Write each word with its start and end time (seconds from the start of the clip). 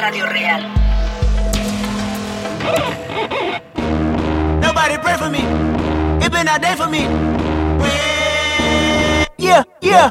Radio 0.00 0.26
Real. 0.26 0.60
Nobody 4.60 4.96
pray 4.98 5.16
for 5.16 5.28
me. 5.28 5.42
It 6.24 6.30
been 6.30 6.46
a 6.46 6.58
day 6.58 6.74
for 6.76 6.86
me. 6.86 7.02
Yeah, 9.38 9.64
yeah. 9.80 10.10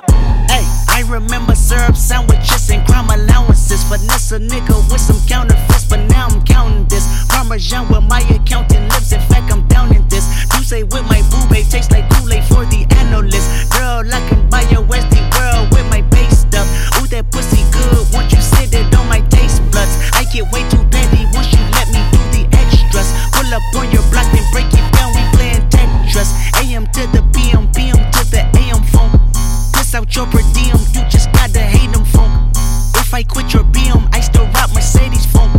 Hey, 0.50 0.66
I 0.90 1.04
remember 1.08 1.56
syrup 1.56 1.96
sandwiches 1.96 2.70
and 2.70 2.86
crime 2.86 3.10
allowances. 3.10 3.84
Finesse 3.86 4.34
a 4.34 4.40
nigga 4.40 4.76
with 4.92 5.00
some 5.00 5.20
counterfeits, 5.26 5.86
but 5.86 6.02
now 6.10 6.28
I'm 6.28 6.44
counting 6.44 6.86
this. 6.90 7.08
Parmesan 7.30 7.88
with 7.88 8.04
my 8.04 8.20
accountant 8.30 8.92
lips. 8.92 9.14
In 9.14 9.22
fact, 9.22 9.52
I'm 9.54 9.66
down 9.68 9.96
in 9.96 10.06
this. 10.10 10.28
You 10.58 10.64
say 10.64 10.84
with 10.84 11.06
my 11.06 11.22
boo 11.32 11.48
babe 11.50 11.66
tastes 11.70 11.92
like 11.92 12.10
Kool-Aid 12.10 12.44
for 12.44 12.66
the 12.66 12.86
analyst. 12.98 13.72
Girl, 13.72 14.04
I 14.14 14.20
can 14.28 14.50
buy 14.50 14.64
your 14.64 14.84
Westie 14.84 15.24
world 15.38 15.72
with 15.72 15.88
my 15.90 16.02
base 16.02 16.40
stuff. 16.40 16.68
Ooh, 17.00 17.08
that 17.08 17.32
pussy 17.32 17.64
good. 17.72 18.06
Once 18.14 18.34
you 18.34 18.42
sit 18.42 18.74
it 18.74 18.94
on 18.94 19.08
my 19.08 19.22
taste 19.22 19.37
buds, 19.78 19.94
I 20.18 20.26
get 20.34 20.50
way 20.50 20.66
too 20.74 20.82
petty 20.90 21.30
once 21.38 21.54
you 21.54 21.62
let 21.78 21.88
me 21.94 22.02
do 22.10 22.22
the 22.34 22.44
extras. 22.58 23.10
Pull 23.34 23.50
up 23.54 23.62
on 23.78 23.86
your 23.94 24.06
block, 24.10 24.26
then 24.34 24.46
break 24.50 24.70
it 24.74 24.86
down. 24.98 25.14
We 25.14 25.22
playing 25.38 25.64
Tetris. 25.70 26.34
AM 26.62 26.86
to 26.98 27.04
the 27.14 27.22
PM, 27.36 27.70
PM 27.78 28.02
to 28.16 28.22
the 28.34 28.42
AM 28.58 28.82
phone. 28.94 29.14
Piss 29.74 29.94
out 29.94 30.10
your 30.16 30.26
per 30.34 30.42
diem, 30.58 30.82
you 30.96 31.02
just 31.14 31.30
gotta 31.38 31.62
hate 31.62 31.92
them 31.94 32.06
phone. 32.06 32.34
If 32.98 33.14
I 33.14 33.22
quit 33.24 33.54
your 33.54 33.66
BM, 33.76 34.04
I 34.18 34.20
still 34.22 34.48
rock 34.58 34.74
Mercedes 34.74 35.26
phone. 35.26 35.54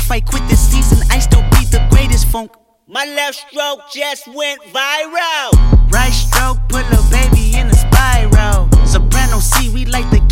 If 0.00 0.10
I 0.10 0.20
quit 0.20 0.42
this 0.48 0.62
season, 0.72 0.98
I 1.10 1.18
still 1.20 1.44
be 1.54 1.62
the 1.70 1.86
greatest 1.90 2.26
funk. 2.26 2.50
My 2.86 3.06
left 3.06 3.36
stroke 3.36 3.80
just 3.92 4.26
went 4.28 4.60
viral. 4.74 5.50
Right 5.90 6.12
stroke 6.12 6.58
put 6.68 6.84
a 6.98 7.00
baby 7.10 7.56
in 7.56 7.68
a 7.68 7.78
spiral. 7.84 8.68
Soprano 8.84 9.38
C, 9.38 9.70
we 9.70 9.86
like 9.86 10.08
to 10.10 10.23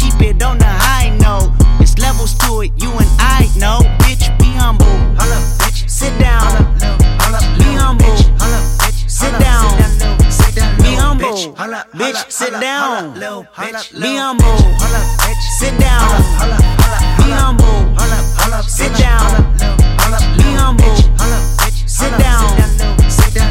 and 2.99 3.11
I 3.19 3.49
know. 3.57 3.81
Bitch, 4.01 4.27
be 4.39 4.47
humble. 4.57 4.87
Hold 4.87 5.33
up, 5.33 5.43
bitch. 5.61 5.89
Sit 5.89 6.19
down. 6.19 6.79
Be 7.59 7.69
humble. 7.77 8.17
Sit 9.09 9.33
down. 9.39 9.65
Be 10.83 10.95
humble. 10.97 11.37
Bitch, 11.95 12.31
sit 12.31 12.61
down. 12.61 13.15
Be 13.15 14.17
humble. 14.17 14.59
Sit 15.49 15.79
down. 15.81 16.09
Be 17.19 17.31
humble. 17.33 17.79
Sit 18.69 18.93
down. 18.99 19.39
Be 20.39 20.49
humble. 20.55 20.97
Sit 21.87 22.13
down. 22.19 22.43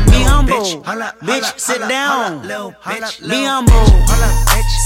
Be 0.07 0.23
humble. 0.23 0.83
Bitch, 1.21 1.59
sit 1.59 1.87
down. 1.87 2.41
Be 2.41 3.43
humble. 3.45 3.85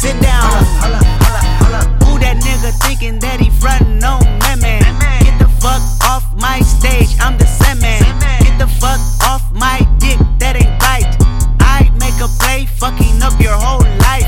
Sit 0.02 0.22
down. 0.22 2.05
That 2.26 2.42
nigga 2.42 2.74
thinking 2.82 3.20
that 3.20 3.40
he 3.40 3.52
frontin' 3.52 4.04
on 4.04 4.26
me, 4.42 4.54
man? 4.58 4.82
Get 5.22 5.38
the 5.38 5.48
fuck 5.62 5.82
off 6.10 6.26
my 6.42 6.60
stage, 6.62 7.14
I'm 7.22 7.38
the 7.38 7.46
same 7.46 7.80
man. 7.80 8.02
Get 8.42 8.58
the 8.58 8.66
fuck 8.66 8.98
off 9.30 9.46
my 9.54 9.86
dick, 10.02 10.18
that 10.42 10.58
ain't 10.58 10.74
right. 10.82 11.06
I 11.62 11.86
make 12.02 12.18
a 12.18 12.30
play, 12.42 12.66
fucking 12.66 13.22
up 13.22 13.40
your 13.40 13.54
whole 13.54 13.86
life. 14.02 14.26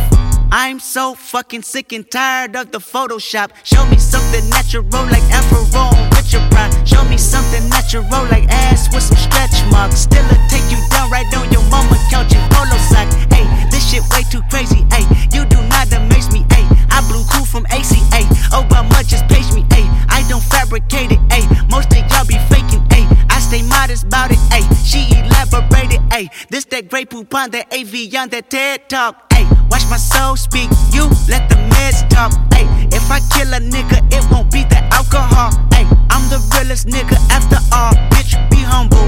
I'm 0.52 0.80
so 0.80 1.16
fucking 1.16 1.64
sick 1.64 1.92
and 1.92 2.06
tired 2.10 2.56
of 2.56 2.72
the 2.72 2.78
Photoshop. 2.78 3.50
Show 3.64 3.84
me 3.90 3.98
something 3.98 4.48
natural 4.50 4.86
like 5.10 5.26
Afro 5.34 5.66
with 6.14 6.32
your 6.32 6.46
pride. 6.54 6.72
Show 6.88 7.04
me 7.06 7.18
something 7.18 7.68
natural 7.68 8.06
like 8.30 8.46
ass 8.50 8.94
with 8.94 9.04
some 9.04 9.18
stretch 9.18 9.58
marks. 9.72 10.06
Still 10.06 10.24
a 10.24 10.38
take 10.50 10.70
you 10.70 10.78
down 10.94 11.10
right 11.10 11.26
on 11.36 11.52
your 11.52 11.66
mama 11.74 11.98
couch 12.10 12.32
in 12.34 12.42
polo 12.54 12.78
socks. 12.94 13.16
Hey, 13.34 13.50
this 13.72 13.90
shit 13.90 14.04
way 14.14 14.24
too 14.30 14.42
crazy. 14.50 14.86
Hey, 14.94 15.04
you 15.34 15.46
do 15.46 15.58
not 15.68 15.92
amaze 15.92 16.32
me. 16.32 16.46
Hey, 16.52 16.57
I 16.98 17.02
blew 17.08 17.24
cool 17.30 17.46
from 17.46 17.64
ACA. 17.68 18.26
Obama 18.50 19.06
just 19.06 19.28
page 19.28 19.46
me. 19.54 19.62
Hey, 19.70 19.86
I 20.10 20.26
don't 20.28 20.42
fabricate 20.42 21.12
it. 21.12 21.20
Hey, 21.32 21.46
most 21.70 21.94
of 21.94 22.02
y'all 22.10 22.26
be 22.26 22.42
faking. 22.50 22.82
Hey, 22.90 23.06
I 23.30 23.38
stay 23.40 23.62
modest 23.62 24.06
about 24.06 24.32
it. 24.32 24.40
Hey, 24.50 24.66
she 24.84 25.06
elaborated. 25.14 26.02
Hey, 26.12 26.28
this 26.50 26.66
that 26.74 26.90
great 26.90 27.12
poop 27.12 27.36
on 27.36 27.52
that 27.52 27.72
AV 27.72 27.94
on 28.18 28.30
that 28.30 28.50
TED 28.50 28.90
talk. 28.90 29.32
Hey, 29.32 29.46
watch 29.70 29.86
my 29.92 29.98
soul 29.98 30.36
speak. 30.36 30.72
You 30.90 31.06
let 31.30 31.48
the 31.50 31.62
meds 31.70 32.02
talk. 32.10 32.34
Hey, 32.52 32.66
if 32.90 33.06
I 33.12 33.20
kill 33.30 33.54
a 33.54 33.62
nigga, 33.62 34.02
it 34.12 34.26
won't 34.32 34.52
be 34.52 34.64
the 34.64 34.82
alcohol. 34.90 35.54
Hey, 35.72 35.86
I'm 36.10 36.26
the 36.34 36.42
realest 36.58 36.88
nigga 36.88 37.14
after 37.30 37.62
all. 37.78 37.94
Bitch, 38.10 38.34
be 38.50 38.58
humble. 38.58 39.06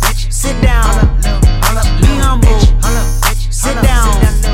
bitch. 0.00 0.32
Sit 0.32 0.56
down. 0.62 0.88
Be 2.00 2.08
humble. 2.24 2.56
Holla, 2.80 3.04
bitch. 3.20 3.52
Sit 3.52 3.74
down. 3.82 4.47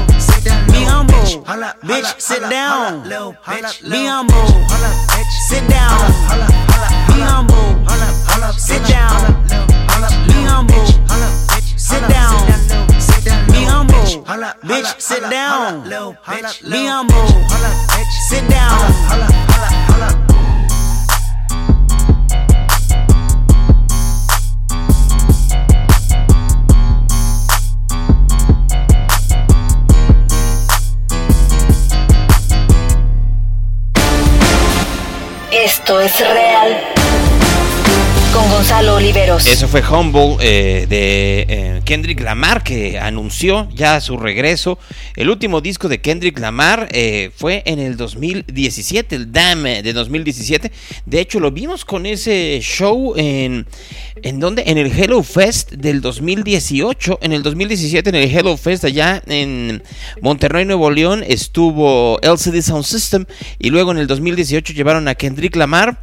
Be. 1.43 1.47
Bitch, 1.87 2.21
sit 2.21 2.41
down. 2.50 3.03
Be 3.03 4.06
humble. 4.06 4.47
Sit 5.49 5.69
down. 5.69 5.99
Be 7.09 7.21
humble. 7.21 7.84
Sit 8.56 8.83
down. 8.87 9.44
Be 10.27 10.44
humble. 10.44 10.87
Sit 11.77 12.09
down. 12.09 12.47
Be 13.49 13.65
humble. 13.65 13.94
Bitch, 14.62 15.00
sit 15.00 15.31
down. 15.31 15.83
Be 16.71 16.87
humble. 16.87 17.27
Sit 18.28 18.49
down. 18.49 20.34
Esto 35.64 35.98
es 35.98 36.20
real. 36.20 36.94
Eso 39.47 39.69
fue 39.69 39.82
Humble 39.82 40.36
eh, 40.41 40.86
de 40.88 41.47
eh, 41.48 41.82
Kendrick 41.84 42.20
Lamar 42.20 42.62
que 42.62 42.98
anunció 42.98 43.69
ya 43.75 44.00
su 44.00 44.16
regreso. 44.16 44.78
El 45.16 45.28
último 45.28 45.60
disco 45.60 45.86
de 45.86 46.00
Kendrick 46.00 46.38
Lamar 46.38 46.88
eh, 46.92 47.30
fue 47.36 47.62
en 47.66 47.78
el 47.78 47.98
2017, 47.98 49.16
el 49.16 49.32
Damn 49.32 49.64
de 49.64 49.92
2017. 49.92 50.72
De 51.04 51.20
hecho, 51.20 51.41
lo 51.41 51.50
vimos 51.50 51.84
con 51.84 52.06
ese 52.06 52.58
show 52.62 53.12
en, 53.16 53.66
¿en 54.22 54.41
dónde? 54.41 54.64
En 54.66 54.78
el 54.78 54.86
Hello 54.86 55.22
Fest 55.22 55.72
del 55.72 56.00
2018. 56.00 57.19
En 57.20 57.32
el 57.32 57.42
2017, 57.42 58.08
en 58.08 58.16
el 58.16 58.34
Hello 58.34 58.56
Fest 58.56 58.84
allá 58.86 59.22
en 59.26 59.82
Monterrey, 60.22 60.64
Nuevo 60.64 60.91
León, 60.91 61.22
estuvo 61.26 62.19
LCD 62.22 62.62
Sound 62.62 62.84
System. 62.84 63.26
Y 63.58 63.69
luego 63.69 63.91
en 63.91 63.98
el 63.98 64.06
2018 64.06 64.72
llevaron 64.72 65.06
a 65.06 65.14
Kendrick 65.14 65.54
Lamar. 65.54 66.00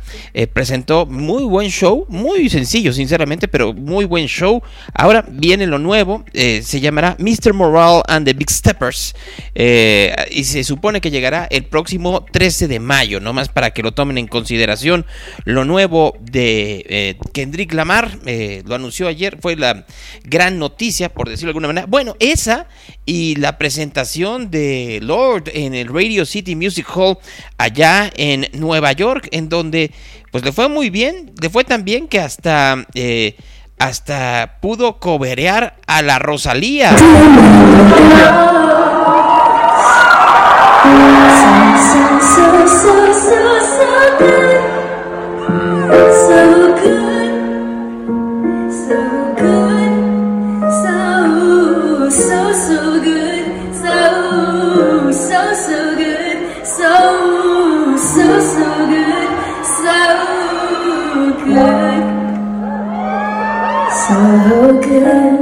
presentó 0.54 1.08
muy 1.08 1.44
buen 1.44 1.70
show, 1.70 2.06
muy 2.08 2.51
sencillo, 2.52 2.94
sinceramente, 2.94 3.48
pero 3.48 3.74
muy 3.74 4.06
buen 4.06 4.28
show. 4.28 4.62
Ahora 4.94 5.26
viene 5.28 5.66
lo 5.66 5.80
nuevo, 5.80 6.24
eh, 6.34 6.62
se 6.64 6.80
llamará 6.80 7.16
Mr. 7.18 7.54
Morale 7.54 8.04
and 8.08 8.26
the 8.26 8.34
Big 8.34 8.52
Steppers. 8.52 9.16
eh, 9.56 10.16
y 10.30 10.44
se 10.44 10.64
supone 10.64 11.02
que 11.02 11.12
llegará 11.12 11.48
el 11.50 11.66
próximo 11.66 12.26
13 12.32 12.68
de 12.68 12.80
mayo, 12.80 13.20
nomás 13.20 13.50
para 13.50 13.72
que 13.72 13.82
lo 13.82 13.94
tomen 13.94 14.18
en 14.18 14.28
consideración. 14.28 15.06
Lo 15.46 15.66
nuevo 15.66 16.16
de 16.20 16.86
eh, 16.88 17.18
Kendrick 17.34 17.74
Lamar, 17.74 18.20
lo 18.66 18.76
anunció 18.76 19.08
ayer, 19.08 19.38
fue 19.42 19.56
la 19.56 19.86
gran 20.24 20.60
noticia, 20.60 21.10
por 21.10 21.30
decirlo 21.30 21.48
de 21.48 21.52
alguna 21.52 21.68
manera. 21.68 21.88
Bueno, 21.88 22.16
esa 22.20 22.68
y 23.06 23.36
la 23.36 23.58
presentación 23.58 24.52
de 24.52 25.00
Lord 25.02 25.50
en 25.54 25.74
el 25.74 25.88
Radio 25.88 26.26
City 26.26 26.56
Music 26.56 26.88
Hall 26.96 27.18
allá 27.58 28.12
en 28.16 28.48
Nueva 28.54 28.92
York, 28.92 29.28
en 29.32 29.50
donde 29.50 29.92
pues 30.32 30.44
le 30.46 30.52
fue 30.52 30.70
muy 30.70 30.90
bien, 30.90 31.34
le 31.42 31.50
fue 31.50 31.64
tan 31.64 31.84
bien 31.84 32.08
que 32.08 32.20
hasta 32.20 32.86
eh, 32.96 33.36
hasta 33.78 34.58
pudo 34.62 35.00
coberear 35.00 35.76
a 35.88 36.02
la 36.02 36.20
Rosalía. 36.20 36.96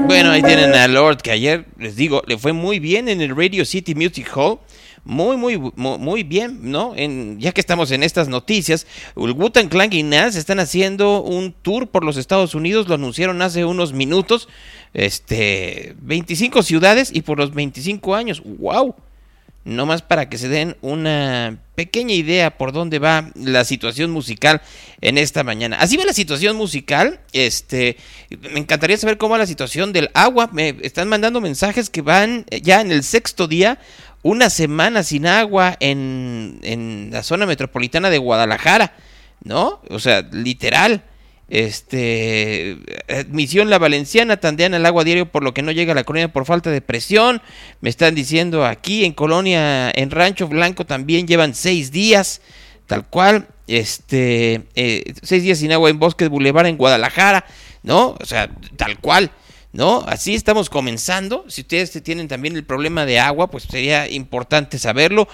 Bueno, 0.06 0.32
ahí 0.32 0.42
tienen 0.44 0.74
a 0.74 0.88
Lord 0.88 1.18
que 1.22 1.32
ayer 1.32 1.66
les 1.78 1.96
digo, 1.96 2.22
le 2.28 2.38
fue 2.38 2.54
muy 2.54 2.80
bien 2.80 3.10
en 3.10 3.22
el 3.22 3.36
Radio 3.36 3.66
City 3.66 3.96
Music 3.96 4.30
Hall. 4.36 4.60
Muy, 5.06 5.38
muy, 5.38 5.58
muy, 5.76 6.24
bien, 6.24 6.60
¿no? 6.70 6.94
En, 6.96 7.40
ya 7.40 7.52
que 7.52 7.62
estamos 7.62 7.90
en 7.92 8.04
estas 8.04 8.28
noticias, 8.28 8.86
el 9.16 9.32
Wu-Tang 9.32 9.70
Clan 9.70 9.92
y 9.94 10.04
Nas 10.04 10.36
están 10.36 10.60
haciendo 10.60 11.24
un 11.24 11.54
tour 11.54 11.88
por 11.88 12.04
los 12.04 12.18
Estados 12.18 12.54
Unidos, 12.54 12.88
lo 12.88 12.96
anunciaron 12.96 13.42
hace 13.42 13.66
unos 13.66 13.94
minutos. 13.94 14.50
Este, 14.94 15.96
25 16.02 16.64
ciudades 16.64 17.12
y 17.14 17.22
por 17.22 17.40
los 17.40 17.54
25 17.54 18.14
años. 18.14 18.44
¡Wow! 18.44 18.96
No 19.66 19.86
más 19.86 20.02
para 20.02 20.30
que 20.30 20.38
se 20.38 20.48
den 20.48 20.78
una 20.82 21.60
pequeña 21.76 22.14
idea 22.14 22.58
por 22.58 22.72
dónde 22.72 23.00
va 23.00 23.32
la 23.36 23.66
situación 23.66 24.12
musical 24.12 24.62
en 25.02 25.18
esta 25.18 25.44
mañana. 25.44 25.78
Así 25.80 25.98
va 25.98 26.06
la 26.06 26.14
situación 26.14 26.56
musical. 26.56 27.20
Este, 27.34 27.98
me 28.52 28.60
encantaría 28.60 28.98
saber 28.98 29.18
cómo 29.18 29.34
va 29.34 29.38
la 29.38 29.46
situación 29.46 29.94
del 29.94 30.10
agua. 30.14 30.50
Me 30.52 30.76
están 30.82 31.08
mandando 31.08 31.42
mensajes 31.42 31.90
que 31.90 32.02
van 32.02 32.46
ya 32.62 32.82
en 32.82 32.92
el 32.92 33.04
sexto 33.04 33.48
día, 33.48 33.80
una 34.22 34.50
semana 34.50 35.04
sin 35.04 35.28
agua 35.28 35.78
en, 35.80 36.60
en 36.64 37.10
la 37.12 37.24
zona 37.24 37.46
metropolitana 37.46 38.10
de 38.10 38.18
Guadalajara, 38.18 38.94
¿no? 39.44 39.82
O 39.90 40.00
sea, 40.00 40.22
literal. 40.32 41.04
Este, 41.50 42.78
admisión 43.08 43.70
La 43.70 43.80
Valenciana, 43.80 44.38
tandean 44.38 44.76
el 44.76 44.86
agua 44.86 45.04
diario 45.04 45.32
por 45.32 45.44
lo 45.44 45.54
que 45.54 45.64
no 45.64 45.72
llega 45.72 45.94
a 45.94 45.96
la 45.96 46.04
colonia 46.04 46.32
por 46.32 46.46
falta 46.46 46.70
de 46.70 46.82
presión. 46.82 47.42
Me 47.82 47.90
están 47.90 48.14
diciendo 48.14 48.66
aquí 48.66 49.04
en 49.04 49.14
Colonia, 49.14 49.90
en 49.90 50.12
Rancho 50.12 50.48
Blanco 50.48 50.86
también 50.86 51.28
llevan 51.28 51.56
seis 51.56 51.92
días, 51.92 52.42
tal 52.86 53.08
cual. 53.08 53.48
Este, 53.68 54.64
eh, 54.76 55.14
seis 55.22 55.44
días 55.44 55.60
sin 55.60 55.72
agua 55.72 55.90
en 55.90 56.00
Bosques 56.00 56.30
Boulevard 56.30 56.68
en 56.68 56.78
Guadalajara, 56.78 57.46
¿no? 57.84 58.16
O 58.20 58.26
sea, 58.26 58.50
tal 58.78 59.00
cual. 59.00 59.32
¿No? 59.72 60.04
Así 60.08 60.36
estamos 60.36 60.70
comenzando. 60.70 61.46
Si 61.48 61.62
ustedes 61.62 61.92
tienen 62.04 62.28
también 62.28 62.56
el 62.56 62.64
problema 62.64 63.06
de 63.06 63.20
agua, 63.20 63.50
pues 63.50 63.64
sería 63.64 64.10
importante 64.10 64.80
saberlo. 64.80 65.28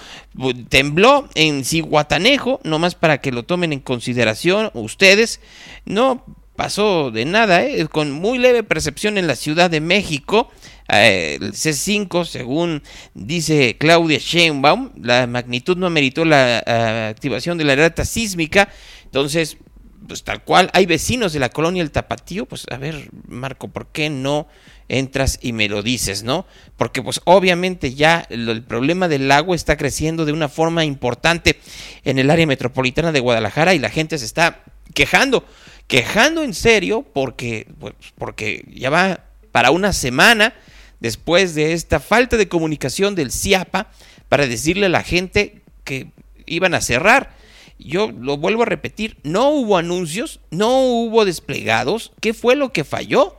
Tembló 0.68 1.28
en 1.34 1.64
Ciguatanejo, 1.64 2.60
nomás 2.64 2.94
para 2.94 3.20
que 3.20 3.32
lo 3.32 3.44
tomen 3.44 3.72
en 3.72 3.80
consideración 3.80 4.70
ustedes. 4.74 5.40
No 5.84 6.24
pasó 6.56 7.10
de 7.10 7.24
nada, 7.24 7.64
¿eh? 7.64 7.86
con 7.86 8.10
muy 8.10 8.38
leve 8.38 8.62
percepción 8.62 9.18
en 9.18 9.26
la 9.26 9.36
Ciudad 9.36 9.70
de 9.70 9.80
México. 9.80 10.50
Eh, 10.88 11.38
el 11.40 11.52
C5, 11.52 12.24
según 12.24 12.82
dice 13.14 13.76
Claudia 13.78 14.18
Sheinbaum, 14.18 14.92
la 15.02 15.26
magnitud 15.26 15.76
no 15.76 15.86
ameritó 15.86 16.24
la 16.24 16.62
eh, 16.66 17.08
activación 17.10 17.58
de 17.58 17.64
la 17.64 17.74
alerta 17.74 18.04
sísmica. 18.04 18.68
Entonces, 19.04 19.58
pues 20.06 20.22
tal 20.22 20.42
cual, 20.42 20.70
hay 20.72 20.86
vecinos 20.86 21.32
de 21.32 21.40
la 21.40 21.48
colonia 21.48 21.82
El 21.82 21.90
Tapatío, 21.90 22.46
pues 22.46 22.66
a 22.70 22.76
ver, 22.76 23.08
Marco, 23.28 23.68
¿por 23.68 23.88
qué 23.88 24.10
no 24.10 24.46
entras 24.88 25.38
y 25.42 25.52
me 25.52 25.68
lo 25.68 25.82
dices, 25.82 26.22
no? 26.22 26.46
Porque 26.76 27.02
pues 27.02 27.20
obviamente 27.24 27.94
ya 27.94 28.26
el, 28.30 28.62
problema 28.62 29.08
del 29.08 29.30
agua 29.30 29.56
está 29.56 29.76
creciendo 29.76 30.24
de 30.24 30.32
una 30.32 30.48
forma 30.48 30.84
importante 30.84 31.58
en 32.04 32.18
el 32.18 32.30
área 32.30 32.46
metropolitana 32.46 33.12
de 33.12 33.20
Guadalajara 33.20 33.74
y 33.74 33.78
la 33.78 33.90
gente 33.90 34.18
se 34.18 34.24
está 34.24 34.62
quejando, 34.94 35.44
quejando 35.86 36.42
en 36.42 36.54
serio 36.54 37.04
porque, 37.12 37.66
pues, 37.78 37.94
porque 38.16 38.64
ya 38.74 38.90
va 38.90 39.24
para 39.52 39.70
una 39.70 39.92
semana 39.92 40.54
después 41.00 41.54
de 41.54 41.72
esta 41.72 42.00
falta 42.00 42.36
de 42.36 42.48
comunicación 42.48 43.14
del 43.14 43.32
CIAPA 43.32 43.90
para 44.28 44.46
decirle 44.46 44.86
a 44.86 44.90
la 44.90 45.02
gente 45.02 45.62
que 45.84 46.08
iban 46.46 46.74
a 46.74 46.80
cerrar 46.80 47.34
yo 47.78 48.10
lo 48.10 48.36
vuelvo 48.36 48.62
a 48.62 48.66
repetir, 48.66 49.16
no 49.22 49.50
hubo 49.50 49.76
anuncios, 49.76 50.40
no 50.50 50.80
hubo 50.80 51.24
desplegados. 51.24 52.12
¿Qué 52.20 52.34
fue 52.34 52.56
lo 52.56 52.72
que 52.72 52.84
falló? 52.84 53.36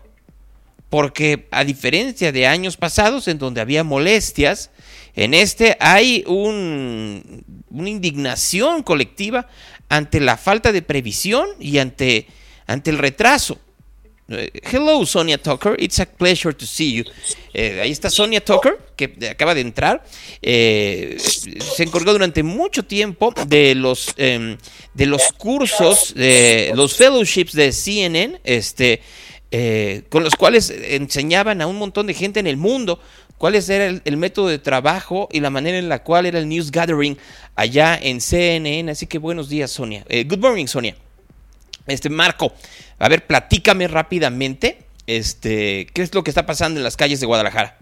Porque 0.90 1.48
a 1.52 1.64
diferencia 1.64 2.32
de 2.32 2.48
años 2.48 2.78
pasados 2.78 3.28
en 3.28 3.40
donde 3.40 3.62
había 3.62 3.84
molestias, 3.84 4.70
en 5.16 5.34
este 5.34 5.76
hay 5.80 6.24
un, 6.28 7.44
una 7.70 7.90
indignación 7.90 8.84
colectiva 8.84 9.48
ante 9.90 10.20
la 10.20 10.38
falta 10.38 10.72
de 10.72 10.82
previsión 10.82 11.48
y 11.60 11.80
ante, 11.80 12.28
ante 12.68 12.92
el 12.92 12.98
retraso. 12.98 13.60
Eh, 14.30 14.52
hello, 14.72 15.06
Sonia 15.06 15.38
Tucker. 15.38 15.76
It's 15.80 16.00
a 16.00 16.06
pleasure 16.06 16.54
to 16.54 16.66
see 16.66 16.94
you. 16.94 17.04
Eh, 17.54 17.80
ahí 17.82 17.92
está 17.92 18.10
Sonia 18.10 18.44
Tucker, 18.44 18.78
que 18.96 19.16
acaba 19.30 19.56
de 19.56 19.62
entrar. 19.62 20.04
Eh, 20.42 21.18
se 21.20 21.84
encargó 21.84 22.12
durante 22.12 22.44
mucho 22.44 22.84
tiempo 22.84 23.34
de 23.48 23.74
los, 23.76 24.14
em, 24.18 24.58
de 24.94 25.06
los 25.06 25.32
cursos, 25.38 26.14
de 26.14 26.72
los 26.76 26.96
fellowships 26.96 27.54
de 27.54 27.72
CNN, 27.72 28.40
este, 28.44 29.02
con 30.10 30.24
los 30.24 30.36
cuales 30.36 30.70
enseñaban 30.70 31.62
a 31.62 31.68
un 31.68 31.78
montón 31.78 32.08
de 32.08 32.14
gente 32.14 32.42
en 32.42 32.48
el 32.48 32.58
mundo 32.58 33.00
cuál 33.38 33.56
era 33.56 33.86
el, 33.86 34.02
el, 34.04 34.18
método 34.18 34.50
de 34.50 34.60
trabajo 34.60 35.30
y 35.32 35.40
la 35.40 35.50
manera 35.50 35.78
en 35.78 35.88
la 35.88 36.04
cual 36.04 36.26
era 36.26 36.38
el 36.38 36.50
news 36.50 36.70
gathering 36.70 37.18
allá 37.56 37.98
en 38.02 38.20
CNN. 38.20 38.92
Así 38.92 39.08
que 39.08 39.20
buenos 39.20 39.48
días, 39.48 39.72
Sonia. 39.72 40.04
good 40.28 40.40
morning, 40.40 40.68
Sonia. 40.68 40.96
Este, 41.88 42.10
Marco, 42.10 42.52
a 43.00 43.10
ver, 43.10 43.26
platícame 43.26 43.88
rápidamente, 43.88 44.80
este, 45.08 45.88
¿qué 45.94 46.02
es 46.02 46.14
lo 46.14 46.24
que 46.24 46.32
está 46.32 46.46
pasando 46.46 46.80
en 46.80 46.84
las 46.84 46.98
calles 46.98 47.22
de 47.22 47.26
Guadalajara? 47.26 47.78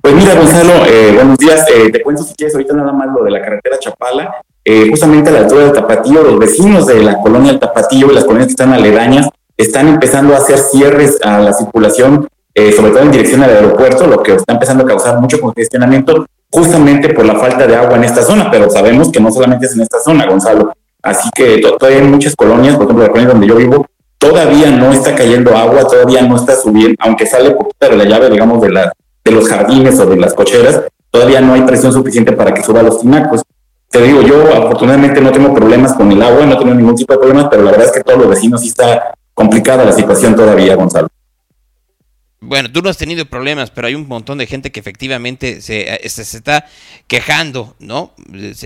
Pues 0.00 0.14
mira, 0.14 0.34
Gonzalo, 0.34 0.86
eh, 0.86 1.12
buenos 1.14 1.36
días. 1.36 1.66
Eh, 1.68 1.90
te 1.90 2.02
cuento 2.02 2.22
si 2.22 2.34
quieres 2.34 2.54
ahorita 2.54 2.74
nada 2.74 2.92
más 2.92 3.08
lo 3.14 3.24
de 3.24 3.30
la 3.30 3.42
carretera 3.42 3.78
Chapala. 3.78 4.36
Eh, 4.64 4.86
justamente 4.88 5.30
a 5.30 5.32
la 5.32 5.38
altura 5.40 5.64
del 5.64 5.72
Tapatío, 5.72 6.22
los 6.22 6.38
vecinos 6.38 6.86
de 6.86 7.02
la 7.02 7.18
colonia 7.18 7.50
del 7.50 7.60
Tapatío 7.60 8.10
y 8.10 8.14
las 8.14 8.24
colonias 8.24 8.46
que 8.46 8.52
están 8.52 8.72
aledañas 8.72 9.28
están 9.56 9.88
empezando 9.88 10.34
a 10.34 10.38
hacer 10.38 10.58
cierres 10.58 11.20
a 11.22 11.40
la 11.40 11.52
circulación, 11.52 12.28
sobre 12.54 12.90
todo 12.90 13.02
en 13.02 13.10
dirección 13.10 13.42
al 13.42 13.50
aeropuerto, 13.50 14.06
lo 14.06 14.22
que 14.22 14.34
está 14.34 14.52
empezando 14.52 14.84
a 14.84 14.86
causar 14.86 15.20
mucho 15.20 15.40
congestionamiento 15.40 16.26
justamente 16.50 17.12
por 17.12 17.24
la 17.26 17.36
falta 17.36 17.66
de 17.66 17.74
agua 17.74 17.96
en 17.96 18.04
esta 18.04 18.22
zona, 18.22 18.50
pero 18.50 18.70
sabemos 18.70 19.10
que 19.10 19.20
no 19.20 19.30
solamente 19.30 19.66
es 19.66 19.74
en 19.74 19.82
esta 19.82 20.00
zona, 20.00 20.26
Gonzalo. 20.26 20.72
Así 21.06 21.30
que 21.32 21.58
todavía 21.78 22.00
hay 22.00 22.08
muchas 22.08 22.34
colonias, 22.34 22.74
por 22.74 22.86
ejemplo, 22.86 23.04
la 23.04 23.12
colonia 23.12 23.32
donde 23.32 23.46
yo 23.46 23.54
vivo, 23.54 23.86
todavía 24.18 24.70
no 24.72 24.92
está 24.92 25.14
cayendo 25.14 25.56
agua, 25.56 25.86
todavía 25.86 26.22
no 26.22 26.34
está 26.34 26.56
subiendo, 26.56 26.96
aunque 26.98 27.26
sale 27.26 27.52
poquita 27.52 27.88
de 27.88 27.96
la 27.96 28.04
llave, 28.04 28.28
digamos, 28.28 28.60
de, 28.60 28.70
la, 28.70 28.92
de 29.24 29.30
los 29.30 29.48
jardines 29.48 30.00
o 30.00 30.06
de 30.06 30.16
las 30.16 30.34
cocheras, 30.34 30.82
todavía 31.12 31.40
no 31.40 31.54
hay 31.54 31.62
presión 31.62 31.92
suficiente 31.92 32.32
para 32.32 32.52
que 32.52 32.64
suba 32.64 32.82
los 32.82 33.00
tinacos. 33.00 33.42
Te 33.88 34.02
digo, 34.02 34.20
yo 34.22 34.52
afortunadamente 34.52 35.20
no 35.20 35.30
tengo 35.30 35.54
problemas 35.54 35.92
con 35.94 36.10
el 36.10 36.20
agua, 36.20 36.44
no 36.44 36.58
tengo 36.58 36.74
ningún 36.74 36.96
tipo 36.96 37.12
de 37.12 37.20
problemas, 37.20 37.46
pero 37.48 37.62
la 37.62 37.70
verdad 37.70 37.86
es 37.86 37.92
que 37.92 38.00
todos 38.00 38.18
los 38.18 38.28
vecinos 38.28 38.60
sí 38.62 38.68
está 38.68 39.14
complicada 39.32 39.84
la 39.84 39.92
situación 39.92 40.34
todavía, 40.34 40.74
Gonzalo 40.74 41.06
bueno, 42.38 42.70
tú 42.70 42.82
no 42.82 42.90
has 42.90 42.98
tenido 42.98 43.24
problemas, 43.24 43.70
pero 43.70 43.86
hay 43.86 43.94
un 43.94 44.06
montón 44.06 44.36
de 44.36 44.46
gente 44.46 44.70
que 44.70 44.78
efectivamente 44.78 45.62
se, 45.62 45.94
eh, 45.94 46.08
se, 46.08 46.20
está 46.20 46.66
quejando, 47.06 47.74
¿no? 47.78 48.14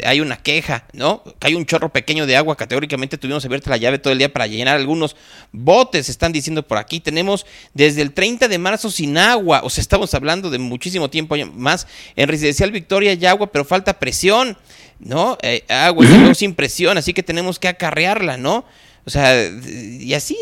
Hay 0.05 0.20
una 0.20 0.37
queja, 0.37 0.87
¿no? 0.93 1.22
Hay 1.40 1.55
un 1.55 1.64
chorro 1.67 1.88
pequeño 1.88 2.26
de 2.26 2.37
agua, 2.37 2.56
categóricamente 2.56 3.17
tuvimos 3.17 3.44
abierta 3.44 3.70
la 3.70 3.76
llave 3.76 4.00
todo 4.00 4.12
el 4.12 4.19
día 4.19 4.32
para 4.32 4.49
llenar 4.49 4.76
algunos 4.76 5.14
botes, 5.52 6.08
están 6.08 6.32
diciendo 6.32 6.67
por 6.67 6.78
aquí. 6.78 6.99
Tenemos 6.99 7.46
desde 7.72 8.02
el 8.02 8.12
30 8.12 8.49
de 8.49 8.58
marzo 8.58 8.90
sin 8.90 9.17
agua, 9.17 9.61
o 9.62 9.70
sea, 9.70 9.82
estamos 9.82 10.12
hablando 10.14 10.50
de 10.50 10.58
muchísimo 10.58 11.08
tiempo 11.08 11.37
más. 11.55 11.87
En 12.17 12.28
Residencial 12.28 12.72
Victoria 12.72 13.12
hay 13.12 13.25
agua, 13.25 13.52
pero 13.52 13.64
falta 13.64 14.00
presión, 14.00 14.58
¿no? 14.99 15.38
Eh, 15.43 15.64
agua 15.69 16.06
sin 16.34 16.55
presión, 16.55 16.99
así 16.99 17.14
que 17.14 17.22
tenemos 17.22 17.60
que 17.60 17.69
acarrearla, 17.69 18.36
¿no? 18.36 18.65
O 19.05 19.11
sea, 19.11 19.51
y 19.67 20.13
así 20.15 20.37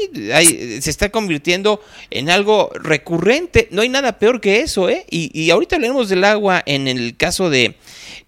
se 0.81 0.91
está 0.91 1.11
convirtiendo 1.11 1.81
en 2.11 2.29
algo 2.29 2.71
recurrente. 2.75 3.69
No 3.71 3.83
hay 3.83 3.89
nada 3.89 4.19
peor 4.19 4.41
que 4.41 4.61
eso, 4.61 4.89
¿eh? 4.89 5.07
Y, 5.11 5.31
y 5.39 5.51
ahorita 5.51 5.77
hablemos 5.77 6.09
del 6.09 6.25
agua 6.25 6.63
en 6.67 6.89
el 6.89 7.17
caso 7.17 7.51
de, 7.51 7.77